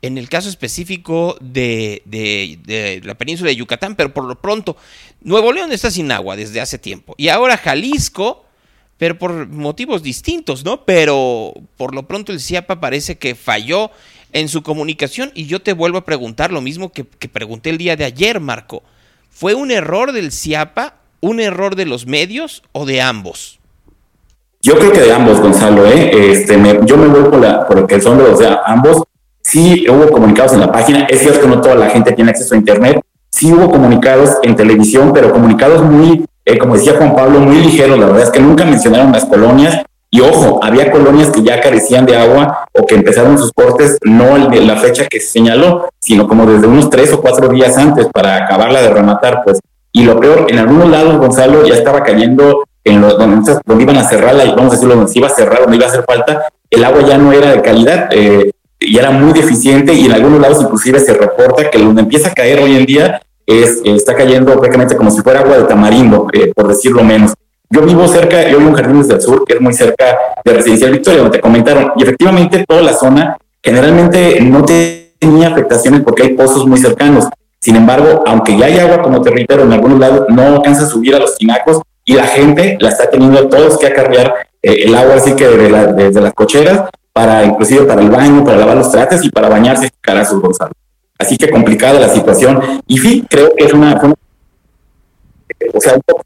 en 0.02 0.18
el 0.18 0.28
caso 0.28 0.48
específico 0.48 1.36
de, 1.40 3.00
la 3.04 3.14
península 3.14 3.48
de 3.48 3.56
Yucatán, 3.56 3.96
pero 3.96 4.12
por 4.12 4.24
lo 4.24 4.40
pronto, 4.40 4.76
Nuevo 5.20 5.52
León 5.52 5.72
está 5.72 5.90
sin 5.90 6.10
agua 6.10 6.36
desde 6.36 6.60
hace 6.60 6.78
tiempo. 6.78 7.14
Y 7.18 7.28
ahora 7.28 7.56
Jalisco, 7.56 8.44
pero 8.96 9.18
por 9.18 9.48
motivos 9.48 10.02
distintos, 10.02 10.64
¿no? 10.64 10.84
Pero 10.84 11.52
por 11.76 11.94
lo 11.94 12.06
pronto 12.06 12.32
el 12.32 12.40
CIAPA 12.40 12.80
parece 12.80 13.18
que 13.18 13.34
falló 13.34 13.90
en 14.32 14.48
su 14.48 14.62
comunicación 14.62 15.32
y 15.34 15.46
yo 15.46 15.60
te 15.60 15.72
vuelvo 15.72 15.98
a 15.98 16.04
preguntar 16.04 16.52
lo 16.52 16.60
mismo 16.60 16.92
que 16.92 17.04
pregunté 17.04 17.70
el 17.70 17.78
día 17.78 17.96
de 17.96 18.04
ayer, 18.04 18.40
Marco. 18.40 18.82
¿Fue 19.30 19.54
un 19.54 19.70
error 19.70 20.12
del 20.12 20.32
CIAPA, 20.32 20.94
un 21.20 21.40
error 21.40 21.74
de 21.76 21.86
los 21.86 22.06
medios 22.06 22.62
o 22.72 22.84
de 22.84 23.00
ambos? 23.00 23.58
Yo 24.62 24.78
creo 24.78 24.92
que 24.92 25.00
de 25.00 25.12
ambos, 25.12 25.40
Gonzalo. 25.40 25.86
¿eh? 25.86 26.32
Este, 26.32 26.60
yo 26.84 26.96
me 26.98 27.06
voy 27.06 27.30
por, 27.30 27.40
la, 27.40 27.66
por 27.66 27.78
el 27.78 27.86
que 27.86 28.00
son 28.00 28.18
de 28.18 28.24
los 28.24 28.38
ambos. 28.66 29.02
Sí 29.42 29.86
hubo 29.88 30.10
comunicados 30.10 30.52
en 30.52 30.60
la 30.60 30.70
página. 30.70 31.06
Es 31.08 31.20
cierto 31.20 31.40
que 31.40 31.46
no 31.46 31.60
toda 31.62 31.76
la 31.76 31.88
gente 31.88 32.12
tiene 32.12 32.30
acceso 32.30 32.54
a 32.54 32.58
Internet. 32.58 33.00
Sí 33.30 33.52
hubo 33.52 33.70
comunicados 33.70 34.36
en 34.42 34.54
televisión, 34.54 35.12
pero 35.14 35.32
comunicados 35.32 35.82
muy, 35.82 36.26
eh, 36.44 36.58
como 36.58 36.74
decía 36.74 36.94
Juan 36.98 37.16
Pablo, 37.16 37.40
muy 37.40 37.56
ligeros. 37.56 37.98
La 37.98 38.06
verdad 38.06 38.24
es 38.24 38.30
que 38.30 38.40
nunca 38.40 38.66
mencionaron 38.66 39.12
las 39.12 39.24
colonias. 39.24 39.82
Y 40.12 40.20
ojo, 40.20 40.58
había 40.62 40.90
colonias 40.90 41.30
que 41.30 41.42
ya 41.42 41.60
carecían 41.60 42.04
de 42.04 42.16
agua 42.16 42.66
o 42.72 42.84
que 42.84 42.96
empezaron 42.96 43.38
sus 43.38 43.52
cortes 43.52 43.96
no 44.02 44.36
la 44.36 44.76
fecha 44.76 45.06
que 45.06 45.20
se 45.20 45.28
señaló, 45.28 45.88
sino 46.00 46.26
como 46.26 46.46
desde 46.46 46.66
unos 46.66 46.90
tres 46.90 47.12
o 47.12 47.20
cuatro 47.20 47.48
días 47.48 47.78
antes 47.78 48.08
para 48.12 48.44
acabarla 48.44 48.82
de 48.82 48.90
rematar, 48.90 49.42
pues. 49.44 49.60
Y 49.92 50.04
lo 50.04 50.18
peor, 50.18 50.46
en 50.48 50.58
algunos 50.58 50.88
lados, 50.88 51.16
Gonzalo, 51.18 51.64
ya 51.64 51.74
estaba 51.74 52.02
cayendo 52.02 52.64
en 52.84 53.00
los 53.00 53.18
donde, 53.18 53.82
iban 53.82 53.96
a 53.96 54.04
cerrarla, 54.04 54.44
vamos 54.56 54.72
a 54.72 54.74
decirlo, 54.74 54.96
donde 54.96 55.12
se 55.12 55.18
iba 55.18 55.28
a 55.28 55.30
cerrar, 55.30 55.60
donde 55.62 55.76
iba 55.76 55.86
a 55.86 55.88
hacer 55.88 56.04
falta, 56.04 56.48
el 56.70 56.84
agua 56.84 57.02
ya 57.06 57.18
no 57.18 57.32
era 57.32 57.50
de 57.52 57.62
calidad, 57.62 58.08
eh, 58.10 58.50
y 58.78 58.98
era 58.98 59.10
muy 59.10 59.32
deficiente, 59.32 59.92
y 59.92 60.06
en 60.06 60.12
algunos 60.12 60.40
lados 60.40 60.62
inclusive 60.62 60.98
se 61.00 61.14
reporta 61.14 61.70
que 61.70 61.78
donde 61.78 62.02
empieza 62.02 62.30
a 62.30 62.34
caer 62.34 62.60
hoy 62.60 62.76
en 62.76 62.86
día 62.86 63.20
es, 63.46 63.80
está 63.84 64.14
cayendo 64.14 64.52
prácticamente 64.52 64.96
como 64.96 65.10
si 65.10 65.20
fuera 65.20 65.40
agua 65.40 65.58
de 65.58 65.64
tamarindo, 65.64 66.28
eh, 66.32 66.52
por 66.54 66.68
decirlo 66.68 67.04
menos. 67.04 67.34
Yo 67.72 67.82
vivo 67.82 68.08
cerca, 68.08 68.48
yo 68.48 68.58
vivo 68.58 68.70
en 68.70 68.74
Jardines 68.74 69.06
del 69.06 69.20
Sur, 69.20 69.44
que 69.46 69.54
es 69.54 69.60
muy 69.60 69.72
cerca 69.72 70.18
de 70.44 70.52
Residencial 70.52 70.90
Victoria, 70.90 71.20
donde 71.20 71.38
te 71.38 71.40
comentaron, 71.40 71.92
y 71.96 72.02
efectivamente 72.02 72.64
toda 72.66 72.82
la 72.82 72.92
zona 72.92 73.38
generalmente 73.62 74.40
no 74.40 74.64
tenía 74.64 75.48
afectaciones 75.48 76.00
porque 76.00 76.24
hay 76.24 76.34
pozos 76.34 76.66
muy 76.66 76.80
cercanos. 76.80 77.28
Sin 77.60 77.76
embargo, 77.76 78.24
aunque 78.26 78.58
ya 78.58 78.66
hay 78.66 78.80
agua, 78.80 79.02
como 79.02 79.22
te 79.22 79.30
reitero, 79.30 79.62
en 79.62 79.72
algunos 79.72 80.00
lados 80.00 80.26
no 80.30 80.42
alcanza 80.42 80.82
a 80.82 80.88
subir 80.88 81.14
a 81.14 81.20
los 81.20 81.36
tinacos 81.36 81.80
y 82.04 82.14
la 82.14 82.26
gente 82.26 82.76
la 82.80 82.88
está 82.88 83.08
teniendo 83.08 83.48
todos 83.48 83.78
que 83.78 83.86
acarrear 83.86 84.34
eh, 84.62 84.86
el 84.86 84.94
agua 84.96 85.14
así 85.14 85.36
que 85.36 85.46
desde, 85.46 86.20
las 86.20 86.34
cocheras 86.34 86.90
para 87.12 87.44
inclusive 87.44 87.84
para 87.84 88.00
el 88.00 88.10
baño, 88.10 88.44
para 88.44 88.56
lavar 88.56 88.78
los 88.78 88.90
trates 88.90 89.24
y 89.24 89.30
para 89.30 89.48
bañarse 89.48 89.92
sus 90.28 90.40
Gonzalo. 90.40 90.72
Así 91.18 91.36
que 91.36 91.48
complicada 91.48 92.00
la 92.00 92.08
situación. 92.08 92.82
Y 92.88 92.98
sí, 92.98 93.24
creo 93.28 93.54
que 93.54 93.64
es 93.64 93.72
una, 93.72 93.94
o 95.72 95.80
sea, 95.80 95.94
un 95.94 96.02
poco 96.04 96.24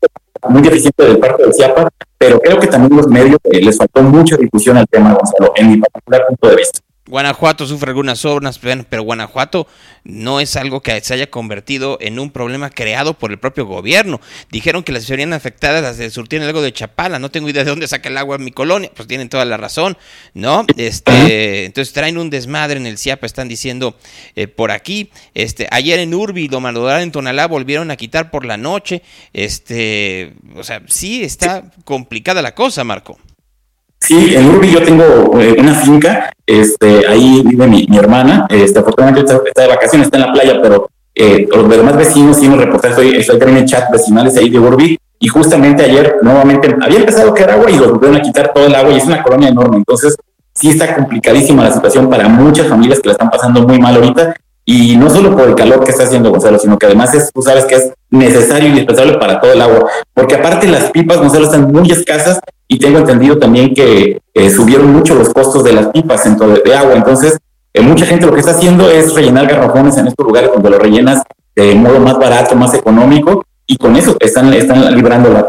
muy 0.49 0.63
deficiente 0.63 1.05
del 1.05 1.19
parte 1.19 1.43
del 1.43 1.55
CIAPA, 1.55 1.89
pero 2.19 2.41
creo 2.41 2.59
que 2.59 2.67
también 2.67 2.97
los 2.97 3.09
medios 3.09 3.39
eh, 3.45 3.61
les 3.61 3.77
faltó 3.77 4.03
mucha 4.03 4.37
difusión 4.37 4.77
al 4.77 4.87
tema, 4.87 5.15
Gonzalo, 5.15 5.53
en 5.57 5.71
mi 5.71 5.77
particular 5.79 6.27
punto 6.27 6.49
de 6.49 6.57
vista. 6.57 6.81
Guanajuato 7.07 7.67
sufre 7.67 7.91
algunas 7.91 8.19
zonas, 8.19 8.59
pero 8.59 9.03
Guanajuato 9.03 9.67
no 10.05 10.41
es 10.41 10.57
algo 10.57 10.81
que 10.81 10.99
se 11.03 11.13
haya 11.13 11.29
convertido 11.29 11.99
en 12.01 12.19
un 12.19 12.31
problema 12.31 12.71
creado 12.71 13.13
por 13.13 13.31
el 13.31 13.39
propio 13.39 13.67
gobierno. 13.67 14.23
Dijeron 14.51 14.83
que 14.83 14.93
las 14.93 15.05
serían 15.05 15.35
afectadas 15.35 15.83
las 15.83 15.99
de 15.99 16.09
surtir 16.09 16.41
el 16.41 16.47
lago 16.47 16.63
de 16.63 16.73
Chapala. 16.73 17.19
No 17.19 17.31
tengo 17.31 17.51
idea 17.51 17.63
de 17.63 17.69
dónde 17.69 17.89
saca 17.89 18.09
el 18.09 18.17
agua 18.17 18.37
en 18.37 18.45
mi 18.45 18.53
colonia. 18.53 18.91
Pues 18.95 19.07
tienen 19.07 19.29
toda 19.29 19.45
la 19.45 19.59
razón, 19.59 19.99
¿no? 20.33 20.65
Este, 20.79 21.67
entonces 21.67 21.93
traen 21.93 22.17
un 22.17 22.31
desmadre 22.31 22.79
en 22.79 22.87
el 22.87 22.97
CIAPA, 22.97 23.27
están 23.27 23.49
diciendo 23.49 23.99
eh, 24.35 24.49
por 24.49 24.71
aquí. 24.71 25.11
Este, 25.35 25.69
ayer 25.71 25.99
en 25.99 26.15
Urbi, 26.15 26.49
lo 26.49 26.61
mandaron 26.61 27.03
en 27.03 27.13
Tonalá, 27.13 27.47
volvieron 27.47 27.91
a 27.91 27.97
quitar 27.97 28.31
por 28.31 28.47
la 28.47 28.57
noche. 28.57 29.03
Este, 29.35 30.33
o 30.57 30.65
sea, 30.65 30.81
sí 30.89 31.23
está 31.23 31.71
complicada 31.85 32.41
la 32.41 32.55
cosa, 32.55 32.83
Marco. 32.83 33.19
Sí, 34.07 34.35
en 34.35 34.51
Urbi 34.51 34.71
yo 34.71 34.83
tengo 34.83 35.41
eh, 35.41 35.57
una 35.59 35.75
finca, 35.75 36.31
este, 36.45 37.07
ahí 37.07 37.43
vive 37.43 37.67
mi, 37.67 37.87
hermana, 37.97 38.47
este, 38.51 38.79
afortunadamente 38.79 39.33
está, 39.33 39.63
de 39.63 39.69
vacaciones, 39.69 40.09
está 40.09 40.19
en 40.19 40.27
la 40.27 40.33
playa, 40.35 40.61
pero 40.61 40.91
eh, 41.15 41.49
los 41.51 41.67
demás 41.71 41.97
vecinos 41.97 42.37
sí 42.37 42.47
nos 42.47 42.59
reportaron, 42.59 42.99
estoy, 42.99 43.19
estoy 43.19 43.57
en 43.57 43.65
chat 43.65 43.91
vecinales 43.91 44.37
ahí 44.37 44.51
de 44.51 44.59
Urbi, 44.59 44.99
y 45.19 45.29
justamente 45.29 45.85
ayer 45.85 46.17
nuevamente 46.21 46.77
había 46.83 46.99
empezado 46.99 47.31
a 47.31 47.35
caer 47.35 47.53
agua 47.53 47.71
y 47.71 47.77
los 47.79 47.93
volvieron 47.93 48.19
a 48.19 48.21
quitar 48.21 48.53
todo 48.53 48.67
el 48.67 48.75
agua 48.75 48.93
y 48.93 48.99
es 48.99 49.07
una 49.07 49.23
colonia 49.23 49.49
enorme, 49.49 49.79
entonces 49.79 50.17
sí 50.53 50.69
está 50.69 50.95
complicadísima 50.95 51.65
la 51.65 51.73
situación 51.73 52.11
para 52.11 52.29
muchas 52.29 52.67
familias 52.67 53.01
que 53.01 53.09
la 53.09 53.13
están 53.13 53.31
pasando 53.31 53.67
muy 53.67 53.79
mal 53.79 53.95
ahorita, 53.95 54.35
y 54.67 54.97
no 54.99 55.09
solo 55.09 55.35
por 55.35 55.49
el 55.49 55.55
calor 55.55 55.83
que 55.83 55.93
está 55.93 56.05
haciendo 56.05 56.31
Gonzalo, 56.31 56.59
sino 56.59 56.79
que 56.79 56.85
además 56.85 57.15
es, 57.15 57.31
tú 57.33 57.41
sabes 57.41 57.65
que 57.65 57.77
es 57.77 57.93
necesario 58.11 58.67
y 58.67 58.73
indispensable 58.73 59.17
para 59.17 59.41
todo 59.41 59.55
el 59.55 59.63
agua, 59.63 59.89
porque 60.13 60.35
aparte 60.35 60.69
las 60.69 60.91
pipas, 60.91 61.17
Gonzalo, 61.17 61.47
están 61.47 61.73
muy 61.73 61.91
escasas 61.91 62.41
y 62.69 62.79
tengo 62.79 62.99
entendido 62.99 63.39
también 63.39 63.75
que 63.75 64.21
eh, 64.33 64.51
subieron 64.51 64.93
mucho 64.93 65.15
los 65.15 65.29
costos 65.31 65.65
de 65.65 65.73
las 65.73 65.89
pipas 65.89 66.25
en 66.27 66.37
todo, 66.37 66.55
de 66.55 66.75
agua. 66.75 66.95
Entonces, 66.95 67.39
eh, 67.73 67.81
mucha 67.81 68.07
gente 68.07 68.27
lo 68.27 68.33
que 68.33 68.41
está 68.41 68.53
haciendo 68.53 68.91
es 68.91 69.15
rellenar 69.15 69.47
garrafones 69.47 69.97
en 69.97 70.07
estos 70.07 70.27
lugares 70.27 70.51
donde 70.53 70.71
lo 70.71 70.79
rellenas 70.79 71.23
de 71.55 71.75
modo 71.75 72.01
más 72.01 72.19
barato, 72.19 72.57
más 72.57 72.75
económico, 72.75 73.45
y 73.67 73.77
con 73.77 73.97
eso 73.97 74.17
están, 74.21 74.53
están 74.53 74.95
librando 74.95 75.31
la, 75.31 75.49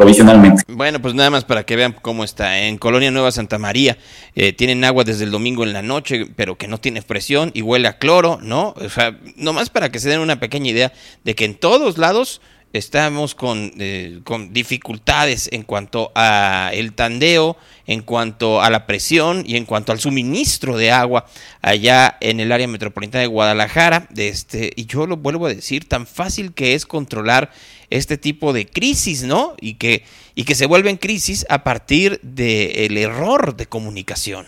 provisionalmente. 0.00 0.62
Bueno, 0.68 1.02
pues 1.02 1.14
nada 1.14 1.28
más 1.28 1.44
para 1.44 1.64
que 1.64 1.76
vean 1.76 1.94
cómo 2.00 2.24
está. 2.24 2.60
En 2.60 2.78
Colonia 2.78 3.10
Nueva 3.10 3.32
Santa 3.32 3.58
María 3.58 3.98
eh, 4.34 4.54
tienen 4.54 4.82
agua 4.84 5.04
desde 5.04 5.24
el 5.24 5.30
domingo 5.30 5.62
en 5.62 5.74
la 5.74 5.82
noche, 5.82 6.26
pero 6.36 6.56
que 6.56 6.68
no 6.68 6.78
tiene 6.78 7.02
presión 7.02 7.50
y 7.52 7.60
huele 7.60 7.86
a 7.86 7.98
cloro, 7.98 8.38
¿no? 8.40 8.74
O 8.76 8.88
sea, 8.88 9.18
nomás 9.36 9.68
para 9.68 9.90
que 9.90 9.98
se 9.98 10.08
den 10.08 10.20
una 10.20 10.40
pequeña 10.40 10.70
idea 10.70 10.92
de 11.24 11.34
que 11.34 11.44
en 11.44 11.54
todos 11.54 11.98
lados 11.98 12.40
estamos 12.72 13.34
con, 13.34 13.72
eh, 13.78 14.20
con, 14.24 14.52
dificultades 14.52 15.48
en 15.52 15.62
cuanto 15.62 16.12
a 16.14 16.70
el 16.72 16.92
tandeo, 16.92 17.56
en 17.86 18.02
cuanto 18.02 18.62
a 18.62 18.70
la 18.70 18.86
presión 18.86 19.42
y 19.46 19.56
en 19.56 19.64
cuanto 19.64 19.92
al 19.92 20.00
suministro 20.00 20.76
de 20.76 20.92
agua 20.92 21.26
allá 21.62 22.16
en 22.20 22.40
el 22.40 22.52
área 22.52 22.68
metropolitana 22.68 23.22
de 23.22 23.26
Guadalajara. 23.26 24.08
Este, 24.16 24.72
y 24.76 24.86
yo 24.86 25.06
lo 25.06 25.16
vuelvo 25.16 25.46
a 25.46 25.54
decir, 25.54 25.88
tan 25.88 26.06
fácil 26.06 26.52
que 26.52 26.74
es 26.74 26.86
controlar 26.86 27.50
este 27.90 28.16
tipo 28.16 28.52
de 28.52 28.66
crisis, 28.66 29.24
¿no? 29.24 29.54
Y 29.60 29.74
que, 29.74 30.04
y 30.34 30.44
que 30.44 30.54
se 30.54 30.66
vuelven 30.66 30.96
crisis 30.96 31.44
a 31.48 31.64
partir 31.64 32.20
del 32.22 32.96
error 32.96 33.56
de 33.56 33.66
comunicación. 33.66 34.46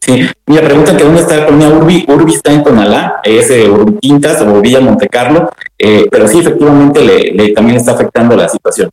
Sí, 0.00 0.26
mira, 0.46 0.62
pregunta 0.62 0.96
que 0.96 1.02
dónde 1.02 1.20
está 1.20 1.36
la 1.36 1.46
colonia 1.46 1.68
Urbi. 1.68 2.04
Urbi 2.08 2.34
está 2.34 2.52
en 2.52 2.62
Tonalá, 2.62 3.20
es 3.24 3.50
eh, 3.50 3.68
Urbi 3.68 3.98
Quintas 3.98 4.40
o 4.42 4.60
Villa 4.60 4.80
Montecarlo, 4.80 5.50
eh, 5.78 6.06
pero 6.10 6.26
sí, 6.26 6.40
efectivamente, 6.40 7.04
le, 7.04 7.52
también 7.52 7.76
está 7.76 7.92
afectando 7.92 8.36
la 8.36 8.48
situación. 8.48 8.90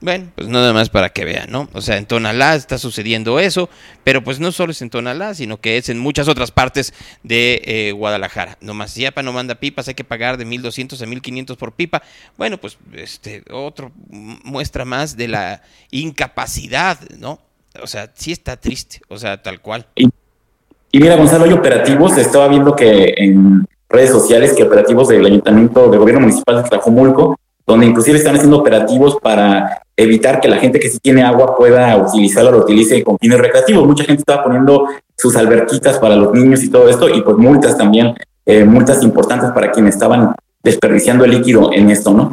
Bueno, 0.00 0.30
pues 0.36 0.46
nada 0.46 0.72
más 0.72 0.90
para 0.90 1.08
que 1.08 1.24
vean, 1.24 1.50
¿no? 1.50 1.68
O 1.72 1.80
sea, 1.80 1.96
en 1.96 2.06
Tonalá 2.06 2.54
está 2.54 2.78
sucediendo 2.78 3.40
eso, 3.40 3.68
pero 4.04 4.22
pues 4.22 4.38
no 4.38 4.52
solo 4.52 4.70
es 4.70 4.80
en 4.80 4.90
Tonalá, 4.90 5.34
sino 5.34 5.60
que 5.60 5.76
es 5.76 5.88
en 5.88 5.98
muchas 5.98 6.28
otras 6.28 6.52
partes 6.52 6.94
de 7.24 7.60
eh, 7.64 7.92
Guadalajara. 7.92 8.58
Nomás 8.60 8.94
Ciapa 8.94 9.24
no 9.24 9.32
manda 9.32 9.56
pipas, 9.56 9.88
hay 9.88 9.94
que 9.94 10.04
pagar 10.04 10.36
de 10.36 10.46
1.200 10.46 11.02
a 11.02 11.06
1.500 11.06 11.56
por 11.56 11.72
pipa. 11.72 12.02
Bueno, 12.36 12.58
pues 12.58 12.78
este 12.92 13.42
otro 13.50 13.90
muestra 14.08 14.84
más 14.84 15.16
de 15.16 15.26
la 15.26 15.62
incapacidad, 15.90 17.00
¿no? 17.18 17.40
O 17.82 17.88
sea, 17.88 18.12
sí 18.14 18.30
está 18.30 18.56
triste, 18.56 19.00
o 19.08 19.18
sea, 19.18 19.42
tal 19.42 19.60
cual. 19.60 19.86
Y 19.96 21.00
mira, 21.00 21.16
Gonzalo, 21.16 21.44
hay 21.44 21.52
operativos, 21.52 22.16
estaba 22.16 22.46
viendo 22.46 22.76
que 22.76 23.14
en 23.16 23.66
redes 23.88 24.10
sociales 24.10 24.52
que 24.52 24.62
operativos 24.62 25.08
del 25.08 25.24
Ayuntamiento 25.24 25.88
de 25.88 25.98
Gobierno 25.98 26.20
Municipal 26.20 26.62
de 26.62 26.68
Tlajomulco, 26.68 27.38
donde 27.66 27.86
inclusive 27.86 28.18
están 28.18 28.34
haciendo 28.34 28.58
operativos 28.58 29.18
para 29.20 29.82
evitar 29.96 30.40
que 30.40 30.48
la 30.48 30.56
gente 30.56 30.80
que 30.80 30.88
sí 30.88 30.98
tiene 31.00 31.22
agua 31.22 31.56
pueda 31.56 31.96
utilizarla, 31.96 32.50
lo 32.50 32.58
utilice 32.58 33.02
con 33.02 33.18
fines 33.18 33.38
recreativos. 33.38 33.86
Mucha 33.86 34.04
gente 34.04 34.20
estaba 34.20 34.44
poniendo 34.44 34.88
sus 35.16 35.36
alberquitas 35.36 35.98
para 35.98 36.16
los 36.16 36.32
niños 36.32 36.62
y 36.62 36.70
todo 36.70 36.88
esto, 36.88 37.08
y 37.08 37.20
pues 37.22 37.36
multas 37.36 37.76
también, 37.76 38.14
eh, 38.46 38.64
multas 38.64 39.02
importantes 39.02 39.50
para 39.50 39.70
quienes 39.70 39.94
estaban 39.94 40.34
desperdiciando 40.62 41.24
el 41.24 41.32
líquido 41.32 41.72
en 41.72 41.90
esto, 41.90 42.12
¿no? 42.12 42.32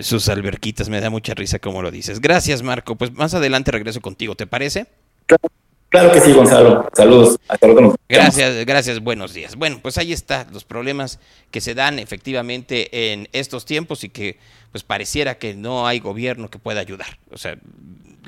Sus 0.00 0.28
alberquitas, 0.28 0.88
me 0.88 1.00
da 1.00 1.10
mucha 1.10 1.34
risa 1.34 1.58
como 1.58 1.82
lo 1.82 1.90
dices. 1.90 2.20
Gracias, 2.20 2.62
Marco. 2.62 2.96
Pues 2.96 3.12
más 3.12 3.34
adelante 3.34 3.70
regreso 3.70 4.00
contigo, 4.00 4.34
¿te 4.34 4.46
parece? 4.46 4.86
Claro. 5.26 5.48
Claro 5.90 6.12
que 6.12 6.20
sí, 6.20 6.32
Gonzalo. 6.32 6.88
Saludos. 6.92 7.36
Hasta 7.48 7.66
luego. 7.66 7.96
Gracias, 8.08 8.64
gracias. 8.64 9.00
Buenos 9.00 9.34
días. 9.34 9.56
Bueno, 9.56 9.80
pues 9.82 9.98
ahí 9.98 10.12
está 10.12 10.46
los 10.52 10.64
problemas 10.64 11.18
que 11.50 11.60
se 11.60 11.74
dan 11.74 11.98
efectivamente 11.98 13.12
en 13.12 13.28
estos 13.32 13.64
tiempos 13.64 14.04
y 14.04 14.08
que 14.08 14.38
pues 14.70 14.84
pareciera 14.84 15.38
que 15.38 15.54
no 15.54 15.88
hay 15.88 15.98
gobierno 15.98 16.48
que 16.48 16.60
pueda 16.60 16.80
ayudar. 16.80 17.18
O 17.32 17.38
sea, 17.38 17.58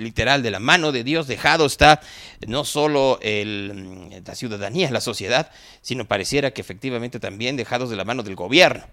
literal 0.03 0.43
de 0.43 0.51
la 0.51 0.61
mano 0.61 0.93
de 0.93 1.05
Dios 1.05 1.27
dejado 1.27 1.67
está 1.67 2.01
no 2.47 2.65
solo 2.65 3.19
el, 3.23 4.23
la 4.25 4.35
ciudadanía, 4.35 4.91
la 4.91 5.01
sociedad, 5.01 5.51
sino 5.81 6.07
pareciera 6.07 6.53
que 6.53 6.61
efectivamente 6.61 7.21
también 7.21 7.57
dejados 7.57 7.91
de 7.91 7.97
la 7.97 8.05
mano 8.05 8.23
del 8.23 8.35
gobierno. 8.35 8.85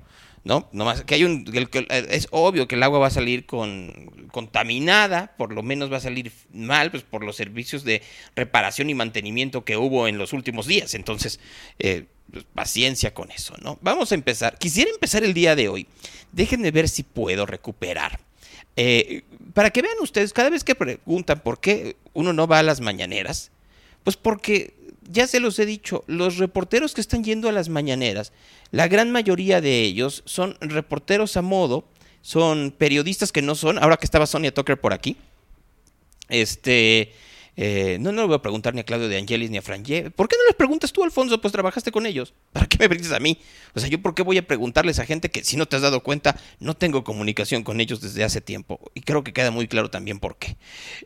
¿no? 0.43 0.69
Nomás 0.71 1.03
que 1.03 1.15
hay 1.15 1.23
un, 1.23 1.45
es 1.89 2.27
obvio 2.31 2.67
que 2.67 2.75
el 2.75 2.83
agua 2.83 2.99
va 2.99 3.07
a 3.07 3.11
salir 3.11 3.45
con, 3.45 4.29
contaminada, 4.31 5.35
por 5.37 5.53
lo 5.53 5.63
menos 5.63 5.91
va 5.91 5.97
a 5.97 6.01
salir 6.01 6.31
mal, 6.53 6.91
pues 6.91 7.03
por 7.03 7.23
los 7.23 7.35
servicios 7.35 7.83
de 7.83 8.01
reparación 8.35 8.89
y 8.89 8.93
mantenimiento 8.93 9.65
que 9.65 9.77
hubo 9.77 10.07
en 10.07 10.17
los 10.17 10.33
últimos 10.33 10.65
días. 10.65 10.93
Entonces, 10.95 11.39
eh, 11.79 12.05
pues, 12.31 12.45
paciencia 12.53 13.13
con 13.13 13.31
eso, 13.31 13.55
¿no? 13.61 13.77
Vamos 13.81 14.11
a 14.11 14.15
empezar. 14.15 14.57
Quisiera 14.57 14.91
empezar 14.91 15.23
el 15.23 15.33
día 15.33 15.55
de 15.55 15.67
hoy. 15.67 15.87
Déjenme 16.31 16.71
ver 16.71 16.87
si 16.87 17.03
puedo 17.03 17.45
recuperar. 17.45 18.19
Eh, 18.81 19.23
para 19.53 19.71
que 19.71 19.81
vean 19.81 19.97
ustedes, 19.99 20.31
cada 20.31 20.49
vez 20.49 20.63
que 20.63 20.73
preguntan 20.73 21.41
por 21.41 21.59
qué 21.59 21.97
uno 22.13 22.31
no 22.31 22.47
va 22.47 22.59
a 22.59 22.63
las 22.63 22.79
mañaneras, 22.79 23.51
pues 24.05 24.15
porque 24.15 24.73
ya 25.11 25.27
se 25.27 25.41
los 25.41 25.59
he 25.59 25.65
dicho, 25.65 26.05
los 26.07 26.37
reporteros 26.37 26.93
que 26.93 27.01
están 27.01 27.25
yendo 27.25 27.49
a 27.49 27.51
las 27.51 27.67
mañaneras, 27.67 28.31
la 28.71 28.87
gran 28.87 29.11
mayoría 29.11 29.59
de 29.59 29.81
ellos 29.81 30.23
son 30.23 30.55
reporteros 30.61 31.35
a 31.35 31.41
modo, 31.41 31.83
son 32.21 32.71
periodistas 32.71 33.33
que 33.33 33.41
no 33.41 33.53
son, 33.53 33.83
ahora 33.83 33.97
que 33.97 34.05
estaba 34.05 34.25
Sonia 34.25 34.53
Tucker 34.53 34.79
por 34.79 34.93
aquí, 34.93 35.17
este, 36.29 37.11
eh, 37.55 37.97
no, 37.99 38.11
no 38.11 38.21
le 38.21 38.27
voy 38.27 38.35
a 38.37 38.41
preguntar 38.41 38.73
ni 38.73 38.81
a 38.81 38.83
Claudio 38.83 39.07
de 39.09 39.17
Angelis 39.17 39.49
ni 39.49 39.57
a 39.57 39.61
Franje. 39.61 40.11
¿Por 40.11 40.27
qué 40.27 40.35
no 40.37 40.45
les 40.47 40.55
preguntas 40.55 40.93
tú, 40.93 41.03
Alfonso? 41.03 41.41
Pues 41.41 41.51
trabajaste 41.51 41.91
con 41.91 42.05
ellos. 42.05 42.33
¿Para 42.53 42.67
qué 42.67 42.77
me 42.79 42.89
preguntas 42.89 43.15
a 43.15 43.19
mí? 43.19 43.37
O 43.73 43.79
sea, 43.79 43.89
¿yo 43.89 44.01
por 44.01 44.15
qué 44.15 44.23
voy 44.23 44.37
a 44.37 44.47
preguntarles 44.47 44.99
a 44.99 45.05
gente 45.05 45.29
que, 45.29 45.43
si 45.43 45.57
no 45.57 45.65
te 45.65 45.75
has 45.75 45.81
dado 45.81 46.01
cuenta, 46.01 46.39
no 46.59 46.75
tengo 46.75 47.03
comunicación 47.03 47.63
con 47.63 47.81
ellos 47.81 48.01
desde 48.01 48.23
hace 48.23 48.41
tiempo? 48.41 48.79
Y 48.93 49.01
creo 49.01 49.23
que 49.23 49.33
queda 49.33 49.51
muy 49.51 49.67
claro 49.67 49.89
también 49.89 50.19
por 50.19 50.37
qué. 50.37 50.57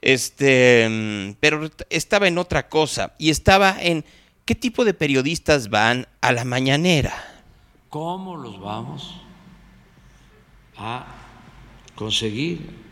Este, 0.02 0.88
mm, 0.90 1.38
pero 1.40 1.70
estaba 1.90 2.28
en 2.28 2.38
otra 2.38 2.70
cosa. 2.70 3.16
Y 3.18 3.30
estaba 3.30 3.82
en 3.82 4.06
qué 4.46 4.56
tipo 4.56 4.86
de 4.86 4.94
periodistas 4.94 5.70
van 5.70 6.08
a 6.22 6.32
la 6.32 6.46
mañanera. 6.46 7.14
¿Cómo 7.90 8.36
los 8.36 8.60
vamos 8.60 9.22
a 10.78 11.06
conseguir? 11.96 12.83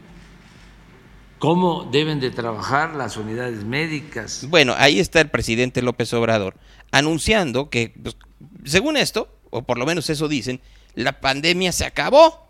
Cómo 1.41 1.89
deben 1.91 2.19
de 2.19 2.29
trabajar 2.29 2.93
las 2.93 3.17
unidades 3.17 3.63
médicas. 3.65 4.45
Bueno, 4.47 4.75
ahí 4.77 4.99
está 4.99 5.19
el 5.21 5.29
presidente 5.29 5.81
López 5.81 6.13
Obrador 6.13 6.55
anunciando 6.91 7.71
que, 7.71 7.91
pues, 8.01 8.15
según 8.63 8.95
esto, 8.95 9.27
o 9.49 9.63
por 9.63 9.79
lo 9.79 9.87
menos 9.87 10.07
eso 10.11 10.27
dicen, 10.27 10.61
la 10.93 11.19
pandemia 11.19 11.71
se 11.71 11.83
acabó. 11.83 12.47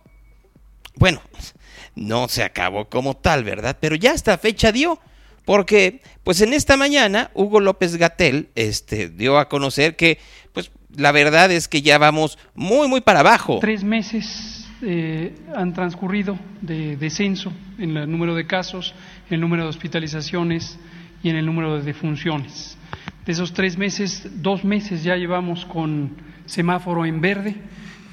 Bueno, 0.96 1.22
no 1.96 2.28
se 2.28 2.44
acabó 2.44 2.90
como 2.90 3.16
tal, 3.16 3.46
¿verdad? 3.46 3.78
Pero 3.80 3.96
ya 3.96 4.12
esta 4.12 4.38
fecha 4.38 4.74
dio. 4.74 5.00
Porque, 5.46 6.02
pues 6.26 6.42
en 6.42 6.52
esta 6.52 6.76
mañana, 6.76 7.32
Hugo 7.34 7.62
López 7.62 7.96
Gatel 7.96 8.50
este, 8.56 9.08
dio 9.08 9.40
a 9.40 9.48
conocer 9.48 9.96
que, 9.96 10.20
pues 10.52 10.70
la 10.98 11.14
verdad 11.14 11.50
es 11.50 11.70
que 11.70 11.82
ya 11.82 11.98
vamos 11.98 12.38
muy, 12.56 12.90
muy 12.90 13.00
para 13.00 13.22
abajo. 13.22 13.60
Tres 13.62 13.86
meses 13.86 14.61
eh, 14.82 15.36
han 15.56 15.74
transcurrido 15.74 16.40
de 16.62 16.98
descenso 16.98 17.54
en 17.78 17.96
el 17.98 18.10
número 18.10 18.36
de 18.36 18.48
casos, 18.48 18.94
en 19.30 19.36
el 19.36 19.42
número 19.42 19.64
de 19.64 19.70
hospitalizaciones 19.70 20.80
y 21.24 21.30
en 21.30 21.36
el 21.36 21.46
número 21.46 21.78
de 21.78 21.84
defunciones. 21.84 22.78
De 23.26 23.32
esos 23.32 23.54
tres 23.54 23.78
meses, 23.78 24.28
dos 24.42 24.64
meses 24.64 25.04
ya 25.04 25.16
llevamos 25.16 25.66
con 25.66 26.12
semáforo 26.46 27.06
en 27.06 27.22
verde 27.22 27.56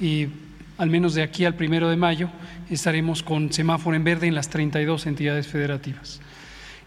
y 0.01 0.29
al 0.77 0.91
menos 0.91 1.15
de 1.15 1.23
aquí 1.23 1.45
al 1.45 1.55
primero 1.55 1.89
de 1.89 1.97
mayo 1.97 2.31
estaremos 2.71 3.23
con 3.23 3.53
semáforo 3.53 3.97
en 3.97 4.05
verde 4.05 4.27
en 4.27 4.35
las 4.35 4.49
32 4.49 5.07
entidades 5.07 5.47
federativas. 5.47 6.21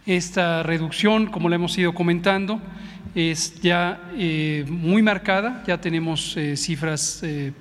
Esta 0.05 0.63
reducción, 0.63 1.27
como 1.27 1.49
la 1.49 1.55
hemos 1.55 1.77
ido 1.77 1.93
comentando, 1.93 2.61
es 3.13 3.59
ya 3.61 3.99
eh, 4.15 4.65
muy 4.67 5.01
marcada, 5.01 5.63
ya 5.67 5.79
tenemos 5.79 6.35
eh, 6.37 6.55
cifras 6.55 7.21
eh, 7.23 7.51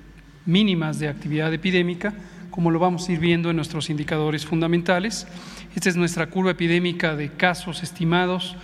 mínimas 0.45 0.99
de 0.99 1.07
actividad 1.07 1.53
epidémica, 1.53 2.13
como 2.49 2.71
lo 2.71 2.79
vamos 2.79 3.07
a 3.07 3.11
ir 3.11 3.19
viendo 3.19 3.49
en 3.49 3.55
nuestros 3.55 3.89
indicadores 3.89 4.45
fundamentales. 4.45 5.27
Esta 5.75 5.89
es 5.89 5.95
nuestra 5.95 6.27
curva 6.27 6.51
epidémica 6.51 7.15
de 7.15 7.29
casos 7.29 7.83
estimados. 7.83 8.55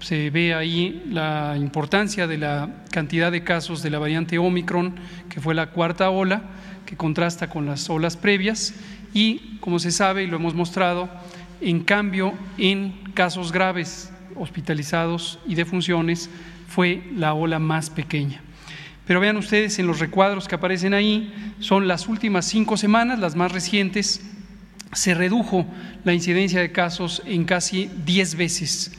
Se 0.00 0.30
ve 0.30 0.54
ahí 0.54 1.02
la 1.10 1.56
importancia 1.58 2.26
de 2.26 2.38
la 2.38 2.84
cantidad 2.90 3.32
de 3.32 3.44
casos 3.44 3.82
de 3.82 3.90
la 3.90 3.98
variante 3.98 4.38
Omicron, 4.38 4.94
que 5.28 5.40
fue 5.40 5.54
la 5.54 5.70
cuarta 5.70 6.10
ola, 6.10 6.42
que 6.86 6.96
contrasta 6.96 7.48
con 7.48 7.66
las 7.66 7.88
olas 7.88 8.16
previas. 8.16 8.74
Y, 9.14 9.58
como 9.60 9.78
se 9.78 9.90
sabe 9.90 10.24
y 10.24 10.26
lo 10.26 10.36
hemos 10.36 10.54
mostrado, 10.54 11.08
en 11.60 11.80
cambio, 11.84 12.34
en 12.58 12.94
casos 13.14 13.52
graves, 13.52 14.12
hospitalizados 14.36 15.38
y 15.46 15.54
defunciones, 15.54 16.30
fue 16.68 17.02
la 17.16 17.34
ola 17.34 17.58
más 17.58 17.90
pequeña. 17.90 18.42
Pero 19.10 19.18
vean 19.18 19.36
ustedes 19.36 19.76
en 19.80 19.88
los 19.88 19.98
recuadros 19.98 20.46
que 20.46 20.54
aparecen 20.54 20.94
ahí, 20.94 21.34
son 21.58 21.88
las 21.88 22.06
últimas 22.06 22.46
cinco 22.46 22.76
semanas, 22.76 23.18
las 23.18 23.34
más 23.34 23.50
recientes, 23.50 24.20
se 24.92 25.14
redujo 25.14 25.66
la 26.04 26.14
incidencia 26.14 26.60
de 26.60 26.70
casos 26.70 27.20
en 27.26 27.44
casi 27.44 27.90
diez 28.06 28.36
veces 28.36 28.92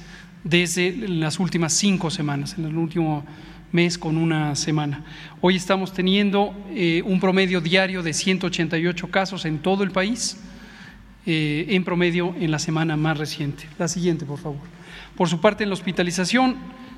desde 0.44 0.92
las 1.08 1.40
últimas 1.40 1.72
cinco 1.72 2.10
semanas, 2.10 2.58
en 2.58 2.66
el 2.66 2.76
último 2.76 3.26
mes 3.72 3.98
con 3.98 4.18
una 4.18 4.54
semana. 4.58 5.06
Hoy 5.40 5.56
estamos 5.56 5.94
teniendo 5.94 6.54
eh, 6.72 7.02
un 7.06 7.22
promedio 7.22 7.62
diario 7.62 8.04
de 8.04 8.12
188 8.12 9.10
casos 9.10 9.46
en 9.46 9.60
todo 9.60 9.82
el 9.86 9.92
país 9.92 10.36
eh, 11.26 11.68
en 11.70 11.86
promedio 11.86 12.36
en 12.38 12.52
la 12.52 12.60
semana 12.60 12.98
más 12.98 13.18
reciente. 13.18 13.64
La 13.80 13.88
siguiente, 13.88 14.26
por 14.26 14.40
favor. 14.40 14.60
Por 15.16 15.30
su 15.30 15.40
parte, 15.40 15.64
en 15.64 15.70
la 15.70 15.76
hospitalización, 15.76 16.58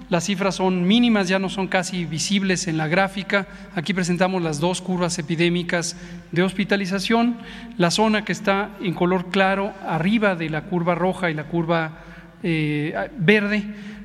las 0.09 0.25
cifras 0.25 0.55
son 0.55 0.85
mínimas, 0.85 1.27
ya 1.27 1.39
no 1.39 1.49
son 1.49 1.67
casi 1.67 2.05
visibles 2.05 2.67
en 2.67 2.77
la 2.77 2.87
gráfica. 2.87 3.47
Aquí 3.75 3.93
presentamos 3.93 4.41
las 4.41 4.59
dos 4.59 4.81
curvas 4.81 5.17
epidémicas 5.17 5.95
de 6.31 6.43
hospitalización. 6.43 7.37
La 7.77 7.89
zona 7.89 8.25
que 8.25 8.31
está 8.31 8.71
en 8.81 8.93
color 8.93 9.31
claro, 9.31 9.73
arriba 9.87 10.35
de 10.35 10.49
la 10.49 10.63
curva 10.63 10.95
roja 10.95 11.31
y 11.31 11.33
la 11.33 11.45
curva 11.45 11.99
eh, 12.43 13.09
verde, 13.17 13.63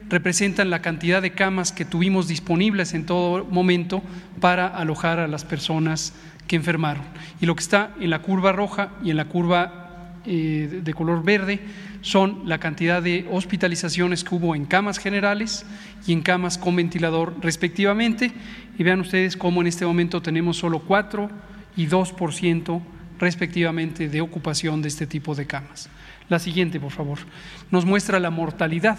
representan 0.09 0.71
la 0.71 0.81
cantidad 0.81 1.21
de 1.21 1.33
camas 1.33 1.73
que 1.73 1.85
tuvimos 1.85 2.29
disponibles 2.29 2.95
en 2.95 3.05
todo 3.05 3.45
momento 3.45 4.03
para 4.41 4.67
alojar 4.67 5.19
a 5.21 5.29
las 5.29 5.45
personas 5.45 6.15
que 6.47 6.57
enfermaron. 6.57 7.03
Y 7.41 7.47
lo 7.47 7.55
que 7.55 7.63
está 7.63 7.91
en 8.01 8.11
la 8.11 8.21
curva 8.21 8.53
roja 8.53 8.91
y 9.03 9.11
en 9.11 9.17
la 9.19 9.27
curva 9.27 10.15
eh, 10.25 10.81
de 10.83 10.95
color 10.95 11.23
verde 11.23 11.61
son 12.01 12.43
la 12.45 12.59
cantidad 12.59 13.03
de 13.03 13.27
hospitalizaciones 13.31 14.25
que 14.25 14.35
hubo 14.35 14.55
en 14.55 14.67
camas 14.67 14.99
generales 14.99 15.67
y 16.07 16.13
en 16.13 16.23
camas 16.23 16.59
con 16.59 16.77
ventilador 16.77 17.35
respectivamente. 17.41 18.33
Y 18.79 18.83
vean 18.85 19.01
ustedes 19.01 19.37
cómo 19.37 19.61
en 19.61 19.67
este 19.67 19.85
momento 19.85 20.23
tenemos 20.23 20.57
solo 20.57 20.81
4 20.81 21.31
y 21.77 21.87
2% 21.87 22.81
respectivamente 23.19 24.09
de 24.09 24.21
ocupación 24.21 24.83
de 24.83 24.89
este 24.89 25.07
tipo 25.07 25.35
de 25.35 25.47
camas. 25.47 25.89
La 26.29 26.39
siguiente, 26.39 26.79
por 26.79 26.93
favor, 26.93 27.19
nos 27.71 27.85
muestra 27.85 28.21
la 28.21 28.31
mortalidad. 28.31 28.99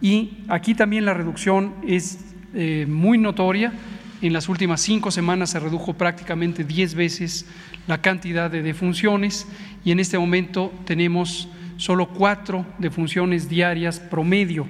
Y 0.00 0.44
aquí 0.48 0.74
también 0.74 1.04
la 1.04 1.14
reducción 1.14 1.74
es 1.86 2.18
eh, 2.54 2.86
muy 2.88 3.18
notoria. 3.18 3.72
En 4.20 4.32
las 4.32 4.48
últimas 4.48 4.80
cinco 4.80 5.10
semanas 5.10 5.50
se 5.50 5.60
redujo 5.60 5.94
prácticamente 5.94 6.64
10 6.64 6.94
veces 6.94 7.46
la 7.86 8.02
cantidad 8.02 8.50
de 8.50 8.62
defunciones 8.62 9.46
y 9.84 9.92
en 9.92 10.00
este 10.00 10.18
momento 10.18 10.72
tenemos 10.84 11.48
solo 11.78 12.08
cuatro 12.08 12.66
defunciones 12.78 13.48
diarias 13.48 13.98
promedio 13.98 14.68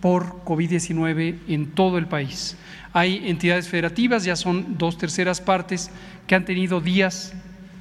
por 0.00 0.44
COVID-19 0.44 1.38
en 1.48 1.72
todo 1.72 1.98
el 1.98 2.06
país. 2.06 2.56
Hay 2.92 3.28
entidades 3.28 3.68
federativas, 3.68 4.24
ya 4.24 4.36
son 4.36 4.78
dos 4.78 4.96
terceras 4.98 5.40
partes, 5.40 5.90
que 6.28 6.36
han 6.36 6.44
tenido 6.44 6.80
días 6.80 7.32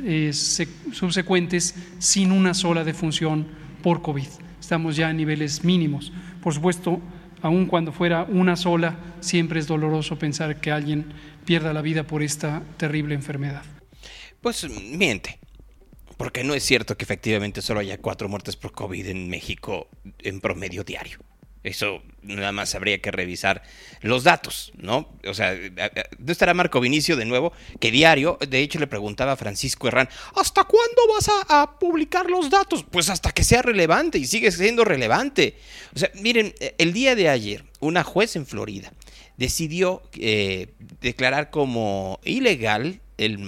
eh, 0.04 0.32
subsecuentes 0.34 1.76
sin 2.00 2.32
una 2.32 2.54
sola 2.54 2.84
defunción 2.84 3.46
por 3.84 4.02
COVID. 4.02 4.28
Estamos 4.60 4.96
ya 4.96 5.10
a 5.10 5.14
niveles 5.14 5.64
mínimos. 5.64 6.12
Por 6.42 6.54
supuesto, 6.54 7.00
aun 7.42 7.68
cuando 7.68 7.92
fuera 7.92 8.24
una 8.24 8.56
sola, 8.56 8.96
siempre 9.20 9.60
es 9.60 9.68
doloroso 9.68 10.18
pensar 10.18 10.60
que 10.60 10.72
alguien 10.72 11.06
pierda 11.46 11.74
la 11.74 11.82
vida 11.82 12.04
por 12.04 12.24
esta 12.24 12.64
terrible 12.78 13.14
enfermedad. 13.14 13.64
Pues 14.42 14.68
miente. 14.70 15.45
Porque 16.18 16.44
no 16.44 16.54
es 16.54 16.64
cierto 16.64 16.98
que 16.98 17.04
efectivamente 17.04 17.62
solo 17.62 17.80
haya 17.80 17.98
cuatro 17.98 18.30
muertes 18.30 18.56
por 18.56 18.72
COVID 18.72 19.08
en 19.08 19.30
México 19.30 19.88
en 20.20 20.42
promedio 20.42 20.84
diario. 20.84 21.20
Eso 21.66 22.04
nada 22.22 22.52
más 22.52 22.76
habría 22.76 23.02
que 23.02 23.10
revisar 23.10 23.64
los 24.02 24.24
datos, 24.24 24.72
¿no? 24.78 25.10
O 25.28 25.34
sea, 25.34 25.58
¿no 26.20 26.32
estará 26.32 26.54
Marco 26.54 26.80
Vinicio 26.80 27.16
de 27.16 27.26
nuevo? 27.26 27.54
Que 27.80 27.90
diario, 27.90 28.38
de 28.48 28.60
hecho 28.60 28.78
le 28.78 28.86
preguntaba 28.86 29.32
a 29.32 29.36
Francisco 29.36 29.88
Herrán, 29.88 30.08
¿hasta 30.36 30.64
cuándo 30.66 31.02
vas 31.12 31.28
a, 31.50 31.80
publicar 31.80 32.30
los 32.30 32.52
datos? 32.52 32.86
Pues 32.90 33.10
hasta 33.10 33.32
que 33.32 33.44
sea 33.44 33.64
relevante 33.64 34.20
y 34.20 34.28
sigue 34.28 34.52
siendo 34.52 34.86
relevante. 34.86 35.58
O 35.96 36.00
sea, 36.00 36.12
miren, 36.22 36.54
el 36.78 36.94
día 36.94 37.16
de 37.16 37.30
ayer, 37.30 37.66
una 37.80 38.04
juez 38.04 38.36
en 38.36 38.46
Florida 38.46 38.94
decidió 39.38 40.04
eh, 40.14 40.68
declarar 41.02 41.50
como 41.50 42.20
ilegal 42.24 43.02
el, 43.18 43.40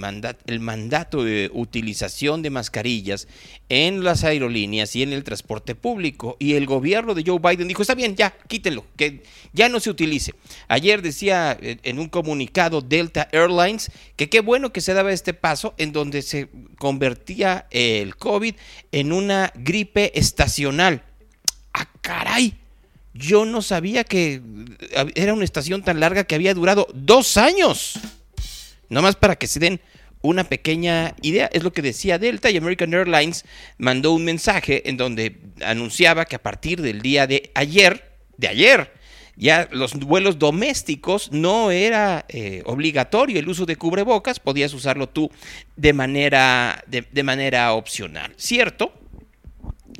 el 0.46 0.60
mandato 0.60 1.24
de 1.24 1.50
utilización 1.52 2.42
de 2.42 2.50
mascarillas 2.50 3.28
en 3.68 4.04
las 4.04 4.24
aerolíneas 4.24 4.94
y 4.96 5.02
en 5.02 5.12
el 5.12 5.24
transporte 5.24 5.74
público. 5.74 6.36
Y 6.38 6.54
el 6.54 6.66
gobierno 6.66 7.14
de 7.14 7.24
Joe 7.26 7.38
Biden 7.38 7.68
dijo, 7.68 7.82
está 7.82 7.94
bien, 7.94 8.16
ya, 8.16 8.30
quítenlo, 8.48 8.84
que 8.96 9.22
ya 9.52 9.68
no 9.68 9.80
se 9.80 9.90
utilice. 9.90 10.34
Ayer 10.68 11.02
decía 11.02 11.56
eh, 11.60 11.78
en 11.82 11.98
un 11.98 12.08
comunicado 12.08 12.80
Delta 12.80 13.28
Airlines 13.32 13.90
que 14.16 14.28
qué 14.28 14.40
bueno 14.40 14.72
que 14.72 14.80
se 14.80 14.94
daba 14.94 15.12
este 15.12 15.34
paso 15.34 15.74
en 15.78 15.92
donde 15.92 16.22
se 16.22 16.48
convertía 16.78 17.66
el 17.70 18.16
COVID 18.16 18.54
en 18.92 19.12
una 19.12 19.52
gripe 19.54 20.18
estacional. 20.18 21.02
¡Ah, 21.72 21.88
caray! 22.00 22.54
Yo 23.14 23.44
no 23.44 23.62
sabía 23.62 24.04
que 24.04 24.40
era 25.14 25.34
una 25.34 25.44
estación 25.44 25.82
tan 25.82 25.98
larga 25.98 26.24
que 26.24 26.36
había 26.36 26.54
durado 26.54 26.86
dos 26.94 27.36
años. 27.36 27.98
Nomás 28.88 29.16
para 29.16 29.36
que 29.36 29.46
se 29.46 29.60
den 29.60 29.80
una 30.22 30.44
pequeña 30.44 31.14
idea. 31.22 31.48
Es 31.52 31.62
lo 31.62 31.72
que 31.72 31.82
decía 31.82 32.18
Delta 32.18 32.50
y 32.50 32.56
American 32.56 32.92
Airlines 32.92 33.44
mandó 33.78 34.12
un 34.12 34.24
mensaje 34.24 34.88
en 34.88 34.96
donde 34.96 35.36
anunciaba 35.64 36.24
que 36.24 36.36
a 36.36 36.42
partir 36.42 36.82
del 36.82 37.02
día 37.02 37.26
de 37.26 37.50
ayer, 37.54 38.12
de 38.36 38.48
ayer, 38.48 38.92
ya 39.36 39.68
los 39.70 39.94
vuelos 39.94 40.38
domésticos 40.38 41.30
no 41.30 41.70
era 41.70 42.24
eh, 42.28 42.62
obligatorio 42.66 43.38
el 43.38 43.48
uso 43.48 43.66
de 43.66 43.76
cubrebocas, 43.76 44.40
podías 44.40 44.74
usarlo 44.74 45.08
tú 45.08 45.30
de 45.76 45.92
manera, 45.92 46.82
de 46.88 47.22
manera 47.22 47.72
opcional. 47.72 48.32
¿Cierto? 48.36 48.92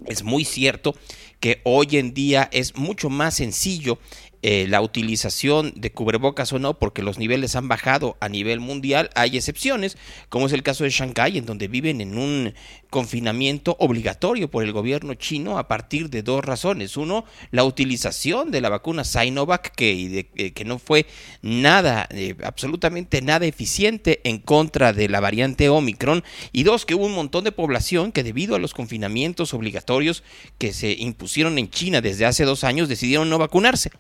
Es 0.07 0.25
muy 0.25 0.45
cierto 0.45 0.97
que 1.41 1.61
hoy 1.65 1.99
en 1.99 2.15
día 2.15 2.49
es 2.53 2.77
mucho 2.77 3.11
más 3.11 3.35
sencillo 3.35 3.99
eh, 4.43 4.67
la 4.69 4.81
utilización 4.81 5.73
de 5.75 5.91
cubrebocas 5.91 6.53
o 6.53 6.61
no, 6.61 6.79
porque 6.79 7.03
los 7.03 7.19
niveles 7.19 7.57
han 7.57 7.67
bajado 7.67 8.17
a 8.21 8.29
nivel 8.29 8.61
mundial. 8.61 9.11
Hay 9.17 9.37
excepciones, 9.37 9.99
como 10.29 10.47
es 10.47 10.53
el 10.53 10.63
caso 10.63 10.85
de 10.85 10.91
Shanghái, 10.91 11.39
en 11.39 11.47
donde 11.47 11.67
viven 11.67 12.01
en 12.01 12.17
un 12.17 12.55
confinamiento 12.89 13.77
obligatorio 13.81 14.49
por 14.49 14.63
el 14.63 14.73
gobierno 14.73 15.15
chino 15.15 15.59
a 15.59 15.67
partir 15.67 16.09
de 16.09 16.23
dos 16.23 16.45
razones. 16.45 16.97
Uno, 16.97 17.25
la 17.51 17.65
utilización 17.65 18.53
de 18.53 18.61
la 18.61 18.69
vacuna 18.69 19.03
Sinovac, 19.03 19.75
que, 19.75 20.29
eh, 20.37 20.53
que 20.53 20.65
no 20.65 20.79
fue 20.79 21.07
nada, 21.43 22.07
eh, 22.11 22.37
absolutamente 22.45 23.21
nada 23.23 23.45
eficiente 23.45 24.21
en 24.23 24.39
contra 24.39 24.93
de 24.93 25.09
la 25.09 25.19
variante 25.19 25.69
Omicron. 25.69 26.23
Y 26.53 26.63
dos, 26.63 26.87
que 26.87 26.95
hubo 26.95 27.07
un 27.07 27.15
montón 27.15 27.43
de 27.43 27.51
población 27.51 28.13
que 28.13 28.23
debido 28.23 28.55
a 28.55 28.61
los 28.61 28.73
confinamientos 28.73 29.53
obligatorios 29.53 30.23
que 30.59 30.73
se 30.73 30.93
impusieron 30.93 31.59
en 31.59 31.71
China 31.71 32.01
desde 32.01 32.25
hace 32.25 32.45
dos 32.45 32.63
años 32.63 32.89
decidieron 32.89 33.29
no 33.29 33.39
vacunarse 33.39 33.91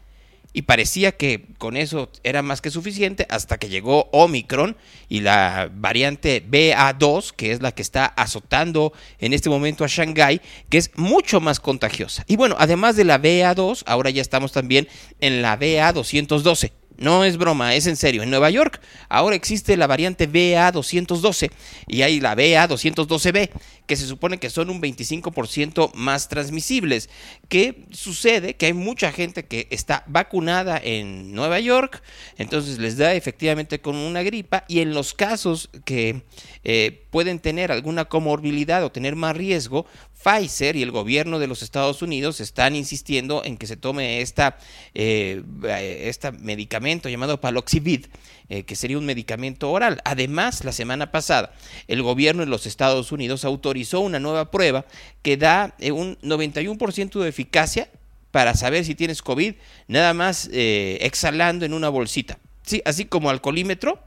y 0.52 0.62
parecía 0.62 1.12
que 1.12 1.46
con 1.58 1.76
eso 1.76 2.10
era 2.24 2.42
más 2.42 2.60
que 2.60 2.70
suficiente 2.70 3.26
hasta 3.30 3.58
que 3.58 3.68
llegó 3.68 4.08
Omicron 4.12 4.76
y 5.08 5.20
la 5.20 5.70
variante 5.72 6.44
BA2, 6.44 7.32
que 7.32 7.52
es 7.52 7.62
la 7.62 7.72
que 7.72 7.82
está 7.82 8.06
azotando 8.06 8.92
en 9.18 9.32
este 9.32 9.50
momento 9.50 9.84
a 9.84 9.88
Shanghái, 9.88 10.40
que 10.68 10.78
es 10.78 10.90
mucho 10.96 11.40
más 11.40 11.60
contagiosa. 11.60 12.24
Y 12.26 12.36
bueno, 12.36 12.56
además 12.58 12.96
de 12.96 13.04
la 13.04 13.20
BA2, 13.20 13.82
ahora 13.86 14.10
ya 14.10 14.22
estamos 14.22 14.52
también 14.52 14.88
en 15.20 15.42
la 15.42 15.58
BA212. 15.58 16.72
No 16.98 17.24
es 17.24 17.36
broma, 17.36 17.76
es 17.76 17.86
en 17.86 17.94
serio. 17.94 18.24
En 18.24 18.30
Nueva 18.30 18.50
York 18.50 18.80
ahora 19.08 19.36
existe 19.36 19.76
la 19.76 19.86
variante 19.86 20.28
BA212 20.28 21.50
y 21.86 22.02
hay 22.02 22.18
la 22.18 22.34
BA212B, 22.34 23.50
que 23.88 23.96
se 23.96 24.06
supone 24.06 24.38
que 24.38 24.50
son 24.50 24.68
un 24.68 24.82
25% 24.82 25.92
más 25.94 26.28
transmisibles. 26.28 27.08
¿Qué 27.48 27.86
sucede? 27.90 28.54
Que 28.54 28.66
hay 28.66 28.74
mucha 28.74 29.10
gente 29.10 29.46
que 29.46 29.66
está 29.70 30.04
vacunada 30.06 30.78
en 30.80 31.32
Nueva 31.32 31.58
York, 31.58 32.02
entonces 32.36 32.78
les 32.78 32.98
da 32.98 33.14
efectivamente 33.14 33.80
con 33.80 33.96
una 33.96 34.22
gripa 34.22 34.64
y 34.68 34.80
en 34.80 34.92
los 34.92 35.14
casos 35.14 35.70
que 35.86 36.22
eh, 36.64 37.06
pueden 37.10 37.40
tener 37.40 37.72
alguna 37.72 38.04
comorbilidad 38.04 38.84
o 38.84 38.92
tener 38.92 39.16
más 39.16 39.34
riesgo, 39.34 39.86
Pfizer 40.22 40.76
y 40.76 40.82
el 40.82 40.90
gobierno 40.90 41.38
de 41.38 41.46
los 41.46 41.62
Estados 41.62 42.02
Unidos 42.02 42.40
están 42.40 42.76
insistiendo 42.76 43.42
en 43.44 43.56
que 43.56 43.66
se 43.66 43.76
tome 43.76 44.20
esta, 44.20 44.58
este 44.92 46.32
medicamento 46.32 47.08
llamado 47.08 47.40
Paloxivid, 47.40 48.06
eh, 48.48 48.64
que 48.64 48.76
sería 48.76 48.98
un 48.98 49.06
medicamento 49.06 49.70
oral. 49.70 50.00
Además, 50.04 50.64
la 50.64 50.72
semana 50.72 51.10
pasada, 51.10 51.52
el 51.86 52.02
gobierno 52.02 52.44
de 52.44 52.50
los 52.50 52.66
Estados 52.66 53.12
Unidos 53.12 53.44
autorizó 53.44 54.00
una 54.00 54.20
nueva 54.20 54.50
prueba 54.50 54.84
que 55.22 55.36
da 55.36 55.74
eh, 55.78 55.92
un 55.92 56.18
91% 56.20 57.20
de 57.20 57.28
eficacia 57.28 57.90
para 58.30 58.54
saber 58.54 58.84
si 58.84 58.94
tienes 58.94 59.22
COVID, 59.22 59.54
nada 59.86 60.12
más 60.12 60.50
exhalando 60.52 61.64
en 61.64 61.72
una 61.72 61.88
bolsita. 61.88 62.38
Sí, 62.62 62.82
así 62.84 63.06
como 63.06 63.30
alcoholímetro, 63.30 63.98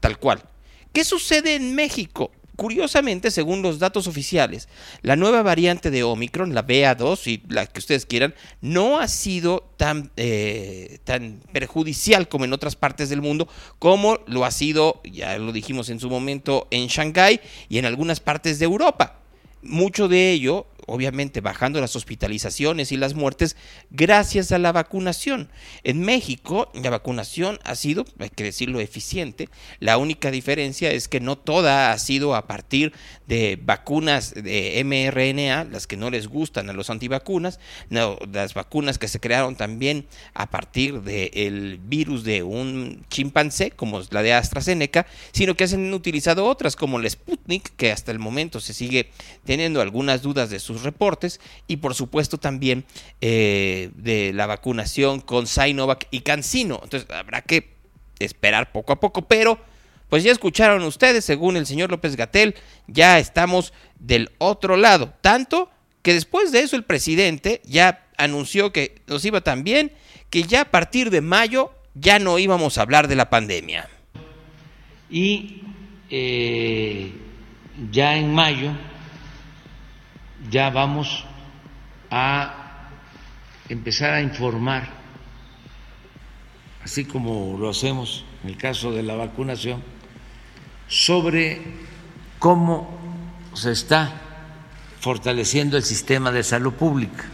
tal 0.00 0.18
cual. 0.18 0.42
¿Qué 0.92 1.04
sucede 1.04 1.54
en 1.54 1.76
México? 1.76 2.32
Curiosamente, 2.58 3.30
según 3.30 3.62
los 3.62 3.78
datos 3.78 4.08
oficiales, 4.08 4.68
la 5.02 5.14
nueva 5.14 5.44
variante 5.44 5.92
de 5.92 6.02
Omicron, 6.02 6.56
la 6.56 6.66
BA2 6.66 7.28
y 7.28 7.42
la 7.54 7.66
que 7.66 7.78
ustedes 7.78 8.04
quieran, 8.04 8.34
no 8.60 8.98
ha 8.98 9.06
sido 9.06 9.70
tan, 9.76 10.10
eh, 10.16 10.98
tan 11.04 11.40
perjudicial 11.52 12.26
como 12.26 12.44
en 12.44 12.52
otras 12.52 12.74
partes 12.74 13.10
del 13.10 13.22
mundo, 13.22 13.46
como 13.78 14.18
lo 14.26 14.44
ha 14.44 14.50
sido, 14.50 15.00
ya 15.04 15.38
lo 15.38 15.52
dijimos 15.52 15.88
en 15.88 16.00
su 16.00 16.10
momento, 16.10 16.66
en 16.72 16.88
Shanghái 16.88 17.40
y 17.68 17.78
en 17.78 17.84
algunas 17.84 18.18
partes 18.18 18.58
de 18.58 18.64
Europa. 18.64 19.20
Mucho 19.62 20.08
de 20.08 20.32
ello 20.32 20.66
obviamente 20.88 21.40
bajando 21.40 21.80
las 21.80 21.96
hospitalizaciones 21.96 22.92
y 22.92 22.96
las 22.96 23.14
muertes 23.14 23.56
gracias 23.90 24.52
a 24.52 24.58
la 24.58 24.72
vacunación. 24.72 25.50
En 25.84 26.00
México 26.00 26.70
la 26.74 26.90
vacunación 26.90 27.58
ha 27.64 27.74
sido, 27.74 28.04
hay 28.18 28.30
que 28.30 28.44
decirlo, 28.44 28.80
eficiente. 28.80 29.48
La 29.80 29.98
única 29.98 30.30
diferencia 30.30 30.90
es 30.90 31.08
que 31.08 31.20
no 31.20 31.36
toda 31.36 31.92
ha 31.92 31.98
sido 31.98 32.34
a 32.34 32.46
partir 32.46 32.92
de 33.26 33.58
vacunas 33.62 34.34
de 34.34 34.82
mRNA, 34.84 35.64
las 35.64 35.86
que 35.86 35.96
no 35.96 36.10
les 36.10 36.28
gustan 36.28 36.70
a 36.70 36.72
los 36.72 36.90
antivacunas, 36.90 37.60
no, 37.90 38.18
las 38.32 38.54
vacunas 38.54 38.98
que 38.98 39.08
se 39.08 39.20
crearon 39.20 39.56
también 39.56 40.06
a 40.34 40.50
partir 40.50 41.02
del 41.02 41.78
virus 41.82 42.24
de 42.24 42.42
un 42.42 43.04
chimpancé, 43.10 43.70
como 43.70 44.02
la 44.10 44.22
de 44.22 44.32
AstraZeneca, 44.32 45.06
sino 45.32 45.54
que 45.54 45.68
se 45.68 45.76
han 45.76 45.92
utilizado 45.92 46.46
otras 46.46 46.76
como 46.76 46.98
la 46.98 47.10
Sputnik, 47.10 47.74
que 47.76 47.92
hasta 47.92 48.12
el 48.12 48.18
momento 48.18 48.60
se 48.60 48.74
sigue 48.74 49.10
teniendo 49.44 49.80
algunas 49.80 50.22
dudas 50.22 50.50
de 50.50 50.60
sus 50.60 50.77
reportes 50.82 51.40
y 51.66 51.76
por 51.76 51.94
supuesto 51.94 52.38
también 52.38 52.84
eh, 53.20 53.90
de 53.94 54.32
la 54.32 54.46
vacunación 54.46 55.20
con 55.20 55.46
Sinovac 55.46 56.06
y 56.10 56.20
CanSino. 56.20 56.80
Entonces 56.82 57.10
habrá 57.10 57.42
que 57.42 57.74
esperar 58.18 58.72
poco 58.72 58.92
a 58.92 59.00
poco, 59.00 59.22
pero 59.22 59.58
pues 60.08 60.24
ya 60.24 60.32
escucharon 60.32 60.82
ustedes, 60.84 61.24
según 61.24 61.56
el 61.56 61.66
señor 61.66 61.90
López 61.90 62.16
Gatel, 62.16 62.54
ya 62.86 63.18
estamos 63.18 63.72
del 63.98 64.30
otro 64.38 64.76
lado. 64.76 65.12
Tanto 65.20 65.70
que 66.02 66.14
después 66.14 66.52
de 66.52 66.60
eso 66.60 66.76
el 66.76 66.84
presidente 66.84 67.60
ya 67.64 68.06
anunció 68.16 68.72
que 68.72 69.02
nos 69.06 69.24
iba 69.24 69.42
tan 69.42 69.64
bien 69.64 69.92
que 70.30 70.42
ya 70.42 70.62
a 70.62 70.70
partir 70.70 71.10
de 71.10 71.20
mayo 71.20 71.72
ya 71.94 72.18
no 72.18 72.38
íbamos 72.38 72.78
a 72.78 72.82
hablar 72.82 73.08
de 73.08 73.16
la 73.16 73.28
pandemia. 73.30 73.88
Y 75.10 75.62
eh, 76.10 77.12
ya 77.90 78.16
en 78.16 78.32
mayo 78.32 78.70
ya 80.50 80.70
vamos 80.70 81.24
a 82.10 82.54
empezar 83.68 84.14
a 84.14 84.22
informar, 84.22 84.88
así 86.82 87.04
como 87.04 87.56
lo 87.58 87.70
hacemos 87.70 88.24
en 88.42 88.50
el 88.50 88.56
caso 88.56 88.92
de 88.92 89.02
la 89.02 89.14
vacunación, 89.14 89.82
sobre 90.88 91.60
cómo 92.38 92.88
se 93.52 93.72
está 93.72 94.12
fortaleciendo 95.00 95.76
el 95.76 95.82
sistema 95.82 96.30
de 96.30 96.42
salud 96.42 96.72
pública. 96.72 97.24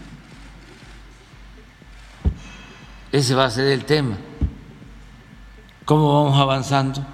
Ese 3.12 3.34
va 3.34 3.44
a 3.44 3.50
ser 3.50 3.68
el 3.68 3.84
tema. 3.84 4.16
¿Cómo 5.84 6.24
vamos 6.24 6.40
avanzando 6.40 7.06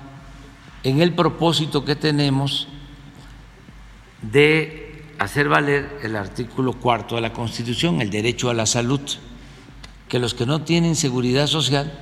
en 0.83 1.03
el 1.03 1.15
propósito 1.15 1.85
que 1.85 1.95
tenemos 1.95 2.69
de 4.23 4.80
hacer 5.20 5.50
valer 5.50 6.00
el 6.02 6.16
artículo 6.16 6.72
cuarto 6.72 7.16
de 7.16 7.20
la 7.20 7.35
Constitución, 7.35 8.00
el 8.00 8.09
derecho 8.09 8.48
a 8.48 8.54
la 8.54 8.64
salud, 8.64 9.02
que 10.09 10.18
los 10.18 10.33
que 10.33 10.46
no 10.46 10.62
tienen 10.62 10.96
seguridad 10.96 11.46
social 11.46 11.92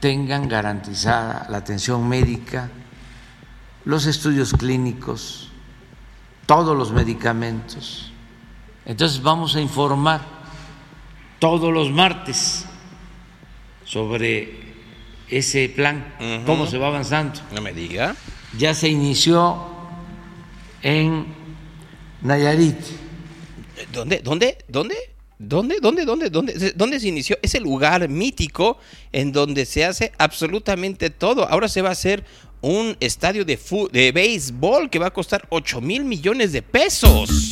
tengan 0.00 0.48
garantizada 0.48 1.46
la 1.50 1.58
atención 1.58 2.08
médica, 2.08 2.70
los 3.84 4.06
estudios 4.06 4.54
clínicos, 4.54 5.50
todos 6.46 6.74
los 6.74 6.92
medicamentos. 6.92 8.10
Entonces 8.86 9.22
vamos 9.22 9.54
a 9.54 9.60
informar 9.60 10.22
todos 11.38 11.70
los 11.74 11.90
martes 11.90 12.64
sobre 13.84 14.72
ese 15.28 15.68
plan, 15.68 16.14
cómo 16.46 16.66
se 16.66 16.78
va 16.78 16.86
avanzando. 16.86 17.38
No 17.52 17.60
me 17.60 17.74
diga. 17.74 18.16
Ya 18.56 18.72
se 18.72 18.88
inició 18.88 19.74
en 20.84 21.33
Nayarit. 22.24 22.76
¿Dónde? 23.92 24.20
¿Dónde? 24.24 24.58
¿Dónde? 24.66 24.96
¿Dónde, 25.38 25.76
dónde, 25.80 26.04
dónde, 26.06 26.30
dónde, 26.30 26.72
dónde 26.74 26.98
se 26.98 27.08
inició? 27.08 27.36
Es 27.42 27.54
el 27.54 27.64
lugar 27.64 28.08
mítico 28.08 28.78
en 29.12 29.30
donde 29.30 29.66
se 29.66 29.84
hace 29.84 30.10
absolutamente 30.16 31.10
todo. 31.10 31.46
Ahora 31.46 31.68
se 31.68 31.82
va 31.82 31.90
a 31.90 31.92
hacer 31.92 32.24
un 32.62 32.96
estadio 33.00 33.44
de, 33.44 33.58
de 33.92 34.12
béisbol 34.12 34.88
que 34.88 34.98
va 34.98 35.08
a 35.08 35.12
costar 35.12 35.46
8 35.50 35.82
mil 35.82 36.04
millones 36.04 36.52
de 36.52 36.62
pesos. 36.62 37.50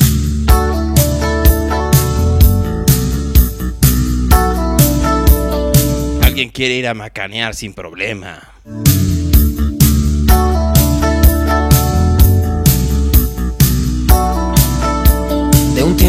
Alguien 6.23 6.49
quiere 6.49 6.73
ir 6.73 6.87
a 6.87 6.95
macanear 6.95 7.53
sin 7.53 7.75
problema. 7.75 8.41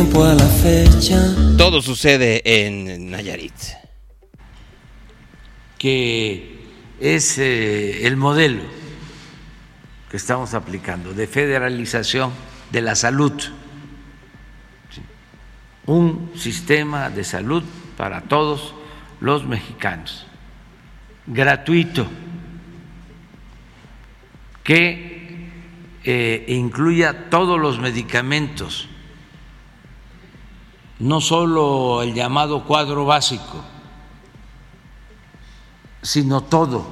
Tiempo 0.04 0.24
a 0.24 0.34
la 0.34 0.46
fecha. 0.46 1.34
Todo 1.56 1.80
sucede 1.80 2.42
en 2.44 3.10
Nayarit. 3.10 3.54
Que 5.78 6.58
es 7.00 7.38
eh, 7.38 8.06
el 8.06 8.16
modelo 8.16 8.62
que 10.10 10.16
estamos 10.16 10.52
aplicando 10.52 11.14
de 11.14 11.26
federalización 11.26 12.32
de 12.70 12.82
la 12.82 12.94
salud. 12.96 13.32
Un 15.86 16.32
sistema 16.36 17.08
de 17.08 17.24
salud 17.24 17.62
para 17.96 18.22
todos 18.22 18.74
los 19.20 19.46
mexicanos, 19.46 20.26
gratuito, 21.26 22.06
que 24.64 25.48
eh, 26.04 26.44
incluya 26.48 27.30
todos 27.30 27.58
los 27.58 27.78
medicamentos 27.78 28.88
no 30.98 31.20
solo 31.20 32.02
el 32.02 32.14
llamado 32.14 32.64
cuadro 32.64 33.04
básico, 33.04 33.64
sino 36.02 36.44
todo 36.44 36.86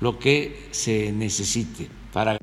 lo 0.00 0.18
que 0.18 0.68
se 0.72 1.12
necesite 1.12 1.88
para... 2.12 2.38